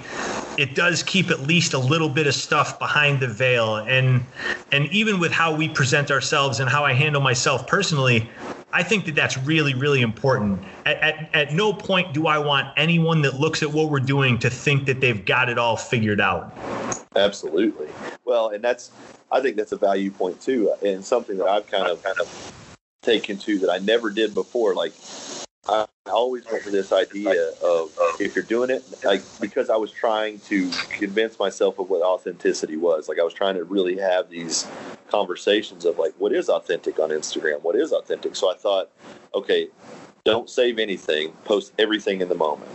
it 0.58 0.74
does 0.74 1.04
keep 1.04 1.30
at 1.30 1.42
least 1.42 1.74
a 1.74 1.78
little 1.78 2.10
bit 2.10 2.28
of 2.28 2.34
stuff 2.34 2.80
behind 2.80 3.20
the 3.20 3.28
veil. 3.28 3.78
And 3.78 4.24
and 4.72 4.88
even 4.92 5.20
with 5.20 5.32
how 5.32 5.56
we 5.56 5.70
present 5.70 6.12
ourselves 6.12 6.60
and 6.60 6.70
how 6.70 6.84
I 6.84 6.94
handle 6.94 7.22
myself 7.22 7.68
personally 7.68 8.30
I 8.74 8.84
think 8.84 9.06
that 9.06 9.16
that's 9.16 9.38
really 9.38 9.74
really 9.74 10.02
important. 10.02 10.62
At, 10.86 10.98
at, 10.98 11.36
at 11.36 11.54
no 11.54 11.74
point 11.74 12.14
do 12.14 12.28
I 12.28 12.38
want 12.38 12.68
anyone 12.78 13.22
that 13.24 13.40
looks 13.40 13.64
at 13.64 13.72
what 13.72 13.90
we're 13.90 14.00
doing 14.00 14.38
to 14.40 14.50
think 14.50 14.86
that 14.86 15.02
they've 15.02 15.24
got 15.24 15.50
it 15.50 15.58
all 15.58 15.78
figured 15.78 16.22
out. 16.22 16.56
Absolutely. 17.16 17.88
Well 18.24 18.50
and 18.50 18.64
that's 18.64 18.92
I 19.32 19.42
think 19.42 19.58
that's 19.58 19.72
a 19.72 19.78
value 19.78 20.12
point 20.12 20.42
too 20.42 20.74
and 20.84 21.04
something 21.04 21.38
that 21.38 21.48
I've 21.48 21.68
kind 21.68 21.88
of 21.88 22.02
kind 22.04 22.20
of 22.20 22.52
taken 23.06 23.38
to 23.38 23.60
that 23.60 23.70
I 23.70 23.78
never 23.78 24.10
did 24.10 24.34
before. 24.34 24.74
Like 24.74 24.94
I 25.68 25.86
always 26.08 26.46
went 26.46 26.64
for 26.64 26.72
this 26.72 26.92
idea 26.92 27.52
of 27.64 27.92
if 28.20 28.36
you're 28.36 28.44
doing 28.44 28.70
it, 28.70 28.84
like 29.04 29.22
because 29.40 29.70
I 29.70 29.78
was 29.78 29.92
trying 29.92 30.40
to 30.40 30.70
convince 30.90 31.40
myself 31.40 31.80
of 31.80 31.90
what 31.90 32.02
authenticity 32.02 32.78
was. 32.78 33.08
Like 33.08 33.20
I 33.20 33.24
was 33.24 33.34
trying 33.34 33.56
to 33.56 33.64
really 33.64 33.98
have 33.98 34.30
these 34.30 34.68
conversations 35.08 35.86
of 35.86 35.98
like, 35.98 36.14
what 36.18 36.34
is 36.34 36.50
authentic 36.50 37.00
on 37.00 37.10
Instagram? 37.10 37.62
What 37.62 37.76
is 37.76 37.94
authentic? 37.94 38.36
So 38.36 38.52
I 38.52 38.56
thought, 38.56 38.92
okay, 39.34 39.70
don't 40.24 40.50
save 40.50 40.80
anything, 40.80 41.32
post 41.46 41.74
everything 41.80 42.22
in 42.22 42.30
the 42.30 42.36
moment. 42.36 42.72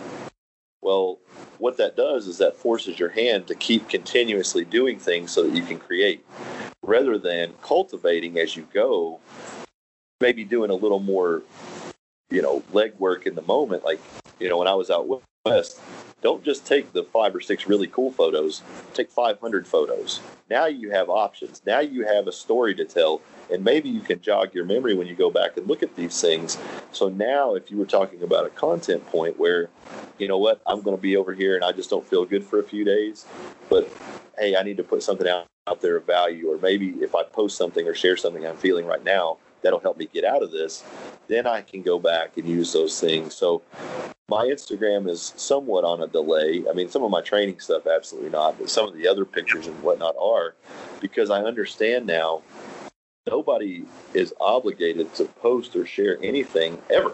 Well, 0.83 1.19
what 1.59 1.77
that 1.77 1.97
does 1.97 2.27
is 2.27 2.39
that 2.39 2.57
forces 2.57 2.99
your 2.99 3.11
hand 3.11 3.47
to 3.49 3.55
keep 3.55 3.89
continuously 3.89 4.65
doing 4.65 4.99
things 4.99 5.31
so 5.31 5.43
that 5.43 5.55
you 5.55 5.63
can 5.63 5.79
create 5.79 6.25
rather 6.83 7.19
than 7.19 7.53
cultivating 7.63 8.39
as 8.39 8.57
you 8.57 8.67
go 8.73 9.21
maybe 10.21 10.45
doing 10.45 10.71
a 10.71 10.75
little 10.75 11.01
more, 11.01 11.43
you 12.31 12.43
know, 12.43 12.61
legwork 12.73 13.27
in 13.27 13.35
the 13.35 13.43
moment. 13.43 13.85
Like, 13.85 14.01
you 14.39 14.49
know, 14.49 14.59
when 14.59 14.69
I 14.69 14.75
was 14.75 14.91
out 14.91 15.09
west, 15.47 15.81
don't 16.23 16.45
just 16.45 16.67
take 16.67 16.93
the 16.93 17.05
five 17.05 17.35
or 17.35 17.41
six 17.41 17.67
really 17.67 17.87
cool 17.87 18.13
photos, 18.13 18.63
take 18.93 19.11
500 19.11 19.67
photos. 19.67 20.21
Now 20.51 20.67
you 20.67 20.91
have 20.91 21.09
options. 21.09 21.63
Now 21.65 21.81
you 21.81 22.07
have 22.07 22.27
a 22.27 22.33
story 22.33 22.75
to 22.75 22.85
tell. 22.85 23.23
And 23.51 23.65
maybe 23.65 23.89
you 23.89 24.01
can 24.01 24.21
jog 24.21 24.55
your 24.55 24.65
memory 24.65 24.95
when 24.95 25.07
you 25.07 25.15
go 25.15 25.31
back 25.31 25.57
and 25.57 25.67
look 25.67 25.83
at 25.83 25.97
these 25.97 26.21
things. 26.21 26.59
So 26.93 27.09
now, 27.09 27.55
if 27.55 27.71
you 27.71 27.79
were 27.79 27.87
talking 27.87 28.23
about 28.23 28.47
a 28.47 28.51
content 28.51 29.05
point 29.07 29.41
where, 29.41 29.71
you 30.19 30.29
know 30.29 30.39
what, 30.39 30.61
I'm 30.67 30.83
going 30.83 30.97
to 30.97 31.01
be 31.01 31.17
over 31.17 31.33
here 31.33 31.57
and 31.57 31.65
I 31.65 31.73
just 31.73 31.91
don't 31.91 32.07
feel 32.07 32.25
good 32.25 32.45
for 32.45 32.61
a 32.61 32.63
few 32.63 32.85
days, 32.85 33.27
but 33.69 33.91
hey, 34.39 34.55
I 34.57 34.63
need 34.63 34.77
to 34.77 34.85
put 34.85 35.03
something 35.03 35.27
out, 35.27 35.47
out 35.67 35.81
there 35.81 35.97
of 35.97 36.07
value. 36.07 36.49
Or 36.49 36.59
maybe 36.59 36.91
if 37.01 37.15
I 37.15 37.25
post 37.25 37.57
something 37.57 37.89
or 37.89 37.95
share 37.95 38.17
something 38.17 38.47
I'm 38.47 38.57
feeling 38.57 38.87
right 38.87 39.03
now, 39.03 39.39
that'll 39.63 39.81
help 39.81 39.97
me 39.99 40.09
get 40.13 40.25
out 40.25 40.43
of 40.43 40.51
this, 40.51 40.85
then 41.29 41.47
I 41.47 41.63
can 41.63 41.83
go 41.83 41.99
back 41.99 42.37
and 42.37 42.49
use 42.49 42.73
those 42.73 43.01
things. 43.01 43.35
So 43.35 43.63
my 44.29 44.47
Instagram 44.47 45.09
is 45.09 45.33
somewhat 45.37 45.85
on 45.85 46.03
a 46.03 46.07
delay. 46.07 46.65
I 46.71 46.73
mean, 46.73 46.89
some 46.89 47.03
of 47.03 47.11
my 47.11 47.21
training 47.21 47.59
stuff, 47.61 47.87
absolutely 47.87 48.31
not, 48.31 48.59
but 48.59 48.71
some 48.71 48.87
of 48.89 48.95
the 48.95 49.07
other 49.09 49.25
pictures 49.25 49.67
and 49.67 49.83
whatnot 49.83 50.15
are 50.21 50.55
because 51.01 51.31
I 51.31 51.43
understand 51.43 52.07
now 52.07 52.43
nobody 53.29 53.85
is 54.15 54.33
obligated 54.41 55.13
to 55.15 55.25
post 55.25 55.77
or 55.77 55.85
share 55.87 56.19
anything 56.23 56.81
ever. 56.91 57.13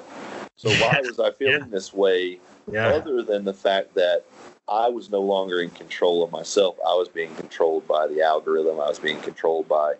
So 0.56 0.70
why 0.74 1.00
was 1.04 1.18
I 1.18 1.32
feeling 1.32 1.60
Yeah. 1.60 1.66
this 1.70 1.92
way 1.92 2.38
Yeah. 2.70 2.88
other 2.88 3.22
than 3.22 3.44
the 3.44 3.54
fact 3.54 3.94
that 3.94 4.24
I 4.68 4.88
was 4.88 5.10
no 5.10 5.20
longer 5.20 5.60
in 5.60 5.70
control 5.70 6.24
of 6.24 6.32
myself. 6.32 6.76
I 6.84 6.94
was 6.94 7.08
being 7.08 7.32
controlled 7.36 7.86
by 7.86 8.08
the 8.08 8.22
algorithm. 8.22 8.80
I 8.80 8.88
was 8.88 8.98
being 8.98 9.20
controlled 9.20 9.68
by 9.68 9.94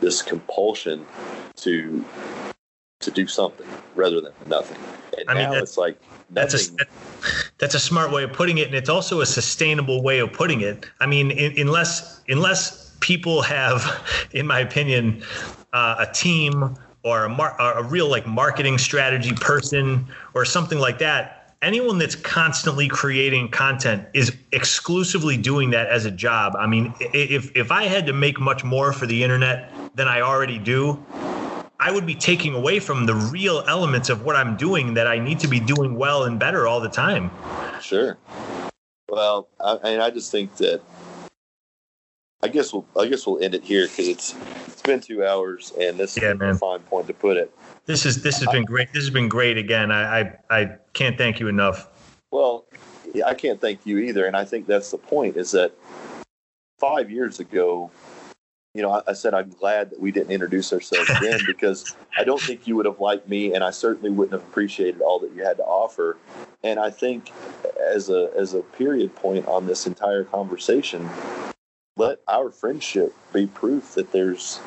this 0.00 0.22
compulsion 0.22 1.04
to 1.56 2.04
to 3.00 3.10
do 3.10 3.26
something 3.26 3.66
rather 3.96 4.20
than 4.20 4.32
nothing. 4.46 4.78
And 5.18 5.28
I 5.28 5.34
mean, 5.34 5.50
now 5.50 5.54
it's 5.54 5.76
like 5.76 6.00
That's 6.30 6.54
a 6.54 6.86
that's 7.58 7.74
a 7.74 7.80
smart 7.80 8.12
way 8.12 8.22
of 8.22 8.32
putting 8.32 8.58
it, 8.58 8.68
and 8.68 8.76
it's 8.76 8.88
also 8.88 9.20
a 9.20 9.26
sustainable 9.26 10.02
way 10.02 10.20
of 10.20 10.32
putting 10.32 10.60
it. 10.60 10.86
I 11.00 11.06
mean, 11.06 11.32
in, 11.32 11.58
unless 11.58 12.22
unless 12.28 12.96
people 13.00 13.42
have, 13.42 14.06
in 14.32 14.46
my 14.46 14.60
opinion, 14.60 15.24
uh, 15.72 16.06
a 16.08 16.12
team 16.12 16.76
or 17.02 17.24
a 17.24 17.28
mar- 17.28 17.60
or 17.60 17.72
a 17.72 17.82
real 17.82 18.08
like 18.08 18.26
marketing 18.26 18.78
strategy 18.78 19.32
person 19.32 20.06
or 20.34 20.44
something 20.44 20.78
like 20.78 20.98
that. 20.98 21.41
Anyone 21.62 21.96
that's 21.96 22.16
constantly 22.16 22.88
creating 22.88 23.48
content 23.48 24.08
is 24.14 24.34
exclusively 24.50 25.36
doing 25.36 25.70
that 25.70 25.86
as 25.86 26.06
a 26.06 26.10
job. 26.10 26.56
I 26.58 26.66
mean, 26.66 26.92
if 26.98 27.56
if 27.56 27.70
I 27.70 27.84
had 27.84 28.04
to 28.06 28.12
make 28.12 28.40
much 28.40 28.64
more 28.64 28.92
for 28.92 29.06
the 29.06 29.22
internet 29.22 29.72
than 29.94 30.08
I 30.08 30.22
already 30.22 30.58
do, 30.58 31.00
I 31.78 31.92
would 31.92 32.04
be 32.04 32.16
taking 32.16 32.54
away 32.54 32.80
from 32.80 33.06
the 33.06 33.14
real 33.14 33.62
elements 33.68 34.08
of 34.08 34.24
what 34.24 34.34
I'm 34.34 34.56
doing 34.56 34.94
that 34.94 35.06
I 35.06 35.20
need 35.20 35.38
to 35.38 35.46
be 35.46 35.60
doing 35.60 35.94
well 35.94 36.24
and 36.24 36.36
better 36.36 36.66
all 36.66 36.80
the 36.80 36.88
time. 36.88 37.30
Sure. 37.80 38.18
Well, 39.08 39.46
I, 39.60 39.74
and 39.84 40.02
I 40.02 40.10
just 40.10 40.32
think 40.32 40.56
that 40.56 40.80
I 42.42 42.48
guess 42.48 42.72
we'll 42.72 42.86
I 42.98 43.06
guess 43.06 43.24
we'll 43.24 43.40
end 43.40 43.54
it 43.54 43.62
here 43.62 43.86
because 43.86 44.08
it's 44.08 44.34
it's 44.66 44.82
been 44.82 45.00
two 45.00 45.24
hours 45.24 45.72
and 45.80 45.96
this 45.96 46.16
Yeah, 46.16 46.32
is 46.32 46.40
man. 46.40 46.50
a 46.50 46.54
fine 46.56 46.80
point 46.80 47.06
to 47.06 47.14
put 47.14 47.36
it. 47.36 47.54
This 47.86 48.04
is 48.04 48.20
this 48.22 48.38
has 48.40 48.48
been 48.48 48.64
great. 48.64 48.92
This 48.92 49.04
has 49.04 49.10
been 49.10 49.28
great 49.28 49.58
again. 49.58 49.92
I 49.92 50.20
I, 50.20 50.34
I 50.50 50.76
can't 50.92 51.16
thank 51.16 51.40
you 51.40 51.48
enough. 51.48 51.88
Well, 52.30 52.66
I 53.24 53.34
can't 53.34 53.60
thank 53.60 53.84
you 53.84 53.98
either, 53.98 54.26
and 54.26 54.36
I 54.36 54.44
think 54.44 54.66
that's 54.66 54.90
the 54.90 54.98
point. 54.98 55.36
Is 55.36 55.50
that 55.52 55.72
five 56.78 57.10
years 57.10 57.40
ago, 57.40 57.90
you 58.74 58.82
know, 58.82 58.90
I, 58.90 59.02
I 59.08 59.12
said 59.12 59.34
I'm 59.34 59.50
glad 59.50 59.90
that 59.90 60.00
we 60.00 60.10
didn't 60.10 60.30
introduce 60.30 60.72
ourselves 60.72 61.10
then 61.20 61.40
because 61.46 61.94
I 62.16 62.24
don't 62.24 62.40
think 62.40 62.66
you 62.66 62.76
would 62.76 62.86
have 62.86 63.00
liked 63.00 63.28
me, 63.28 63.54
and 63.54 63.62
I 63.62 63.70
certainly 63.70 64.10
wouldn't 64.10 64.32
have 64.32 64.48
appreciated 64.48 65.00
all 65.00 65.18
that 65.20 65.32
you 65.34 65.44
had 65.44 65.58
to 65.58 65.64
offer. 65.64 66.16
And 66.62 66.78
I 66.78 66.90
think 66.90 67.30
as 67.78 68.08
a 68.08 68.30
as 68.36 68.54
a 68.54 68.60
period 68.60 69.14
point 69.14 69.46
on 69.46 69.66
this 69.66 69.86
entire 69.86 70.24
conversation, 70.24 71.08
let 71.96 72.20
our 72.28 72.50
friendship 72.50 73.14
be 73.32 73.46
proof 73.46 73.94
that 73.94 74.12
there's 74.12 74.60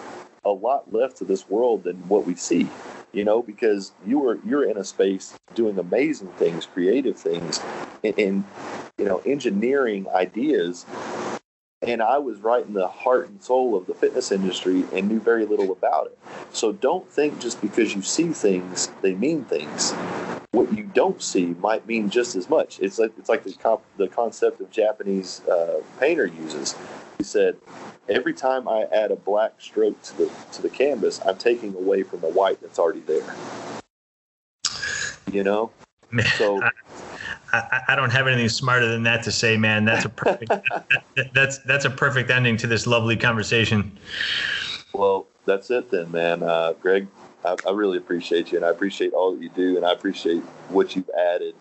a 0.44 0.52
lot 0.52 0.94
left 0.94 1.18
to 1.18 1.26
this 1.26 1.50
world 1.50 1.84
than 1.84 1.96
what 2.08 2.26
we 2.26 2.36
see 2.36 2.70
you 3.16 3.24
know 3.24 3.42
because 3.42 3.94
you 4.06 4.20
were 4.20 4.38
you're 4.46 4.70
in 4.70 4.78
a 4.78 4.84
space 4.84 5.36
doing 5.56 5.80
amazing 5.80 6.28
things 6.34 6.66
creative 6.66 7.18
things 7.18 7.62
and, 8.04 8.20
and 8.20 8.44
you 8.98 9.06
know 9.06 9.20
engineering 9.26 10.06
ideas 10.14 10.86
and 11.82 12.02
i 12.02 12.18
was 12.18 12.40
right 12.40 12.66
in 12.66 12.74
the 12.74 12.88
heart 12.88 13.30
and 13.30 13.44
soul 13.44 13.76
of 13.76 13.86
the 13.86 13.94
fitness 13.94 14.32
industry 14.32 14.86
and 14.94 15.08
knew 15.08 15.20
very 15.20 15.46
little 15.46 15.72
about 15.72 16.08
it. 16.08 16.18
So 16.52 16.72
don't 16.72 17.10
think 17.10 17.40
just 17.40 17.62
because 17.62 17.94
you 17.96 18.02
see 18.02 18.30
things 18.30 18.90
they 19.02 19.14
mean 19.14 19.44
things. 19.46 19.94
What 20.52 20.74
you 20.74 20.84
don't 20.84 21.22
see 21.22 21.48
might 21.60 21.86
mean 21.86 22.10
just 22.10 22.36
as 22.36 22.50
much. 22.50 22.80
It's 22.80 22.98
like 22.98 23.12
it's 23.18 23.30
like 23.30 23.44
the, 23.44 23.54
comp, 23.54 23.82
the 23.98 24.08
concept 24.08 24.62
of 24.62 24.72
japanese 24.72 25.42
uh, 25.48 25.82
painter 26.00 26.26
uses. 26.26 26.76
He 27.18 27.24
said 27.24 27.58
every 28.08 28.34
time 28.34 28.68
I 28.68 28.84
add 28.92 29.12
a 29.12 29.16
black 29.16 29.54
stroke 29.60 30.02
to 30.04 30.18
the 30.18 30.32
to 30.54 30.62
the 30.62 30.70
canvas, 30.70 31.20
I'm 31.26 31.38
taking 31.38 31.76
away 31.76 32.04
from 32.04 32.22
the 32.22 32.30
white 32.30 32.62
that's 32.62 32.80
already 32.80 33.02
there. 33.02 33.36
You 35.32 35.44
know, 35.44 35.72
so 36.38 36.62
I, 37.56 37.82
I, 37.88 37.94
I 37.94 37.96
don't 37.96 38.12
have 38.12 38.28
anything 38.28 38.50
smarter 38.50 38.88
than 38.88 39.04
that 39.04 39.24
to 39.24 39.32
say, 39.32 39.58
man. 39.58 39.86
That's 39.86 40.06
a 40.06 40.10
perfect 40.10 40.52
that- 41.16 41.34
that's 41.34 41.58
that's 41.60 41.86
a 41.86 41.90
perfect 41.90 42.30
ending 42.30 42.58
to 42.58 42.68
this 42.68 42.86
lovely 42.88 43.16
conversation. 43.16 43.98
well, 44.94 45.28
that's 45.46 45.70
it 45.72 45.92
then, 45.92 46.12
man. 46.12 46.44
Uh, 46.44 46.74
Greg, 46.74 47.08
I, 47.44 47.56
I 47.68 47.72
really 47.72 47.98
appreciate 47.98 48.52
you, 48.52 48.58
and 48.58 48.66
I 48.66 48.70
appreciate 48.70 49.14
all 49.14 49.34
that 49.34 49.42
you 49.42 49.50
do, 49.50 49.78
and 49.78 49.86
I 49.86 49.92
appreciate 49.92 50.42
what 50.70 50.96
you've 50.96 51.10
added, 51.18 51.54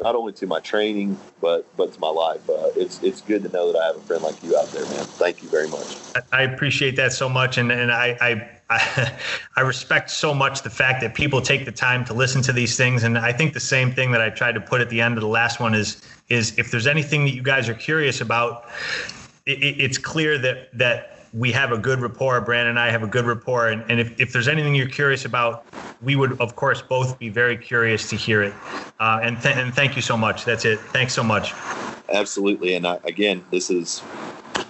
not 0.00 0.14
only 0.14 0.32
to 0.34 0.46
my 0.46 0.60
training, 0.60 1.18
but 1.40 1.66
but 1.76 1.92
to 1.92 2.00
my 2.00 2.08
life. 2.08 2.48
Uh, 2.48 2.70
it's 2.76 3.02
it's 3.02 3.20
good 3.20 3.42
to 3.42 3.48
know 3.50 3.72
that 3.72 3.78
I 3.78 3.86
have 3.86 3.96
a 3.96 4.00
friend 4.00 4.22
like 4.22 4.42
you 4.42 4.56
out 4.56 4.70
there, 4.72 4.84
man. 4.86 5.04
Thank 5.04 5.42
you 5.42 5.48
very 5.48 5.68
much. 5.68 5.96
I 6.32 6.42
appreciate 6.42 6.96
that 6.96 7.12
so 7.12 7.28
much, 7.28 7.58
and 7.58 7.70
and 7.72 7.92
I, 7.92 8.16
I 8.20 8.53
I 8.70 9.60
respect 9.60 10.10
so 10.10 10.32
much 10.32 10.62
the 10.62 10.70
fact 10.70 11.00
that 11.02 11.14
people 11.14 11.40
take 11.42 11.64
the 11.64 11.72
time 11.72 12.04
to 12.06 12.14
listen 12.14 12.40
to 12.42 12.52
these 12.52 12.76
things. 12.76 13.04
And 13.04 13.18
I 13.18 13.32
think 13.32 13.52
the 13.52 13.60
same 13.60 13.92
thing 13.92 14.10
that 14.12 14.20
I 14.22 14.30
tried 14.30 14.52
to 14.52 14.60
put 14.60 14.80
at 14.80 14.88
the 14.88 15.00
end 15.00 15.16
of 15.16 15.20
the 15.20 15.28
last 15.28 15.60
one 15.60 15.74
is 15.74 16.02
is 16.30 16.58
if 16.58 16.70
there's 16.70 16.86
anything 16.86 17.24
that 17.24 17.34
you 17.34 17.42
guys 17.42 17.68
are 17.68 17.74
curious 17.74 18.22
about, 18.22 18.64
it- 19.44 19.58
it's 19.80 19.98
clear 19.98 20.38
that 20.38 20.76
that 20.78 21.10
we 21.34 21.52
have 21.52 21.72
a 21.72 21.78
good 21.78 22.00
rapport. 22.00 22.40
Brandon 22.40 22.70
and 22.70 22.78
I 22.78 22.90
have 22.90 23.02
a 23.02 23.08
good 23.08 23.26
rapport, 23.26 23.68
and, 23.68 23.84
and 23.90 23.98
if, 24.00 24.18
if 24.20 24.32
there's 24.32 24.46
anything 24.48 24.74
you're 24.74 24.88
curious 24.88 25.24
about, 25.24 25.66
we 26.00 26.16
would 26.16 26.40
of 26.40 26.56
course 26.56 26.80
both 26.80 27.18
be 27.18 27.28
very 27.28 27.56
curious 27.58 28.08
to 28.10 28.16
hear 28.16 28.42
it. 28.42 28.54
Uh, 29.00 29.20
and 29.22 29.40
th- 29.42 29.56
and 29.56 29.74
thank 29.74 29.96
you 29.96 30.02
so 30.02 30.16
much. 30.16 30.44
That's 30.44 30.64
it. 30.64 30.78
Thanks 30.78 31.12
so 31.12 31.22
much. 31.22 31.52
Absolutely, 32.08 32.74
and 32.74 32.86
I, 32.86 32.98
again, 33.04 33.44
this 33.50 33.68
is 33.68 34.02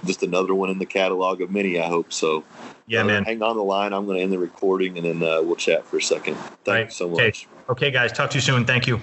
just 0.05 0.23
another 0.23 0.55
one 0.55 0.71
in 0.71 0.79
the 0.79 0.87
catalog 0.87 1.41
of 1.41 1.51
many. 1.51 1.79
I 1.79 1.87
hope 1.87 2.13
so. 2.13 2.43
Yeah, 2.87 3.03
Uh, 3.03 3.07
man. 3.07 3.25
Hang 3.25 3.43
on 3.43 3.57
the 3.57 3.63
line. 3.65 3.93
I'm 3.93 4.07
going 4.07 4.19
to 4.19 4.23
end 4.23 4.33
the 4.33 4.39
recording 4.39 4.97
and 4.99 5.07
then 5.07 5.23
uh, 5.29 5.41
we'll 5.43 5.57
chat 5.57 5.85
for 5.87 5.97
a 5.99 6.03
second. 6.03 6.37
Thanks 6.65 6.67
Right. 6.67 6.93
so 6.93 7.11
Okay. 7.13 7.27
much. 7.27 7.47
Okay, 7.71 7.91
guys. 7.91 8.13
Talk 8.13 8.31
to 8.31 8.37
you 8.37 8.43
soon. 8.43 8.65
Thank 8.65 8.87
you. 8.87 9.01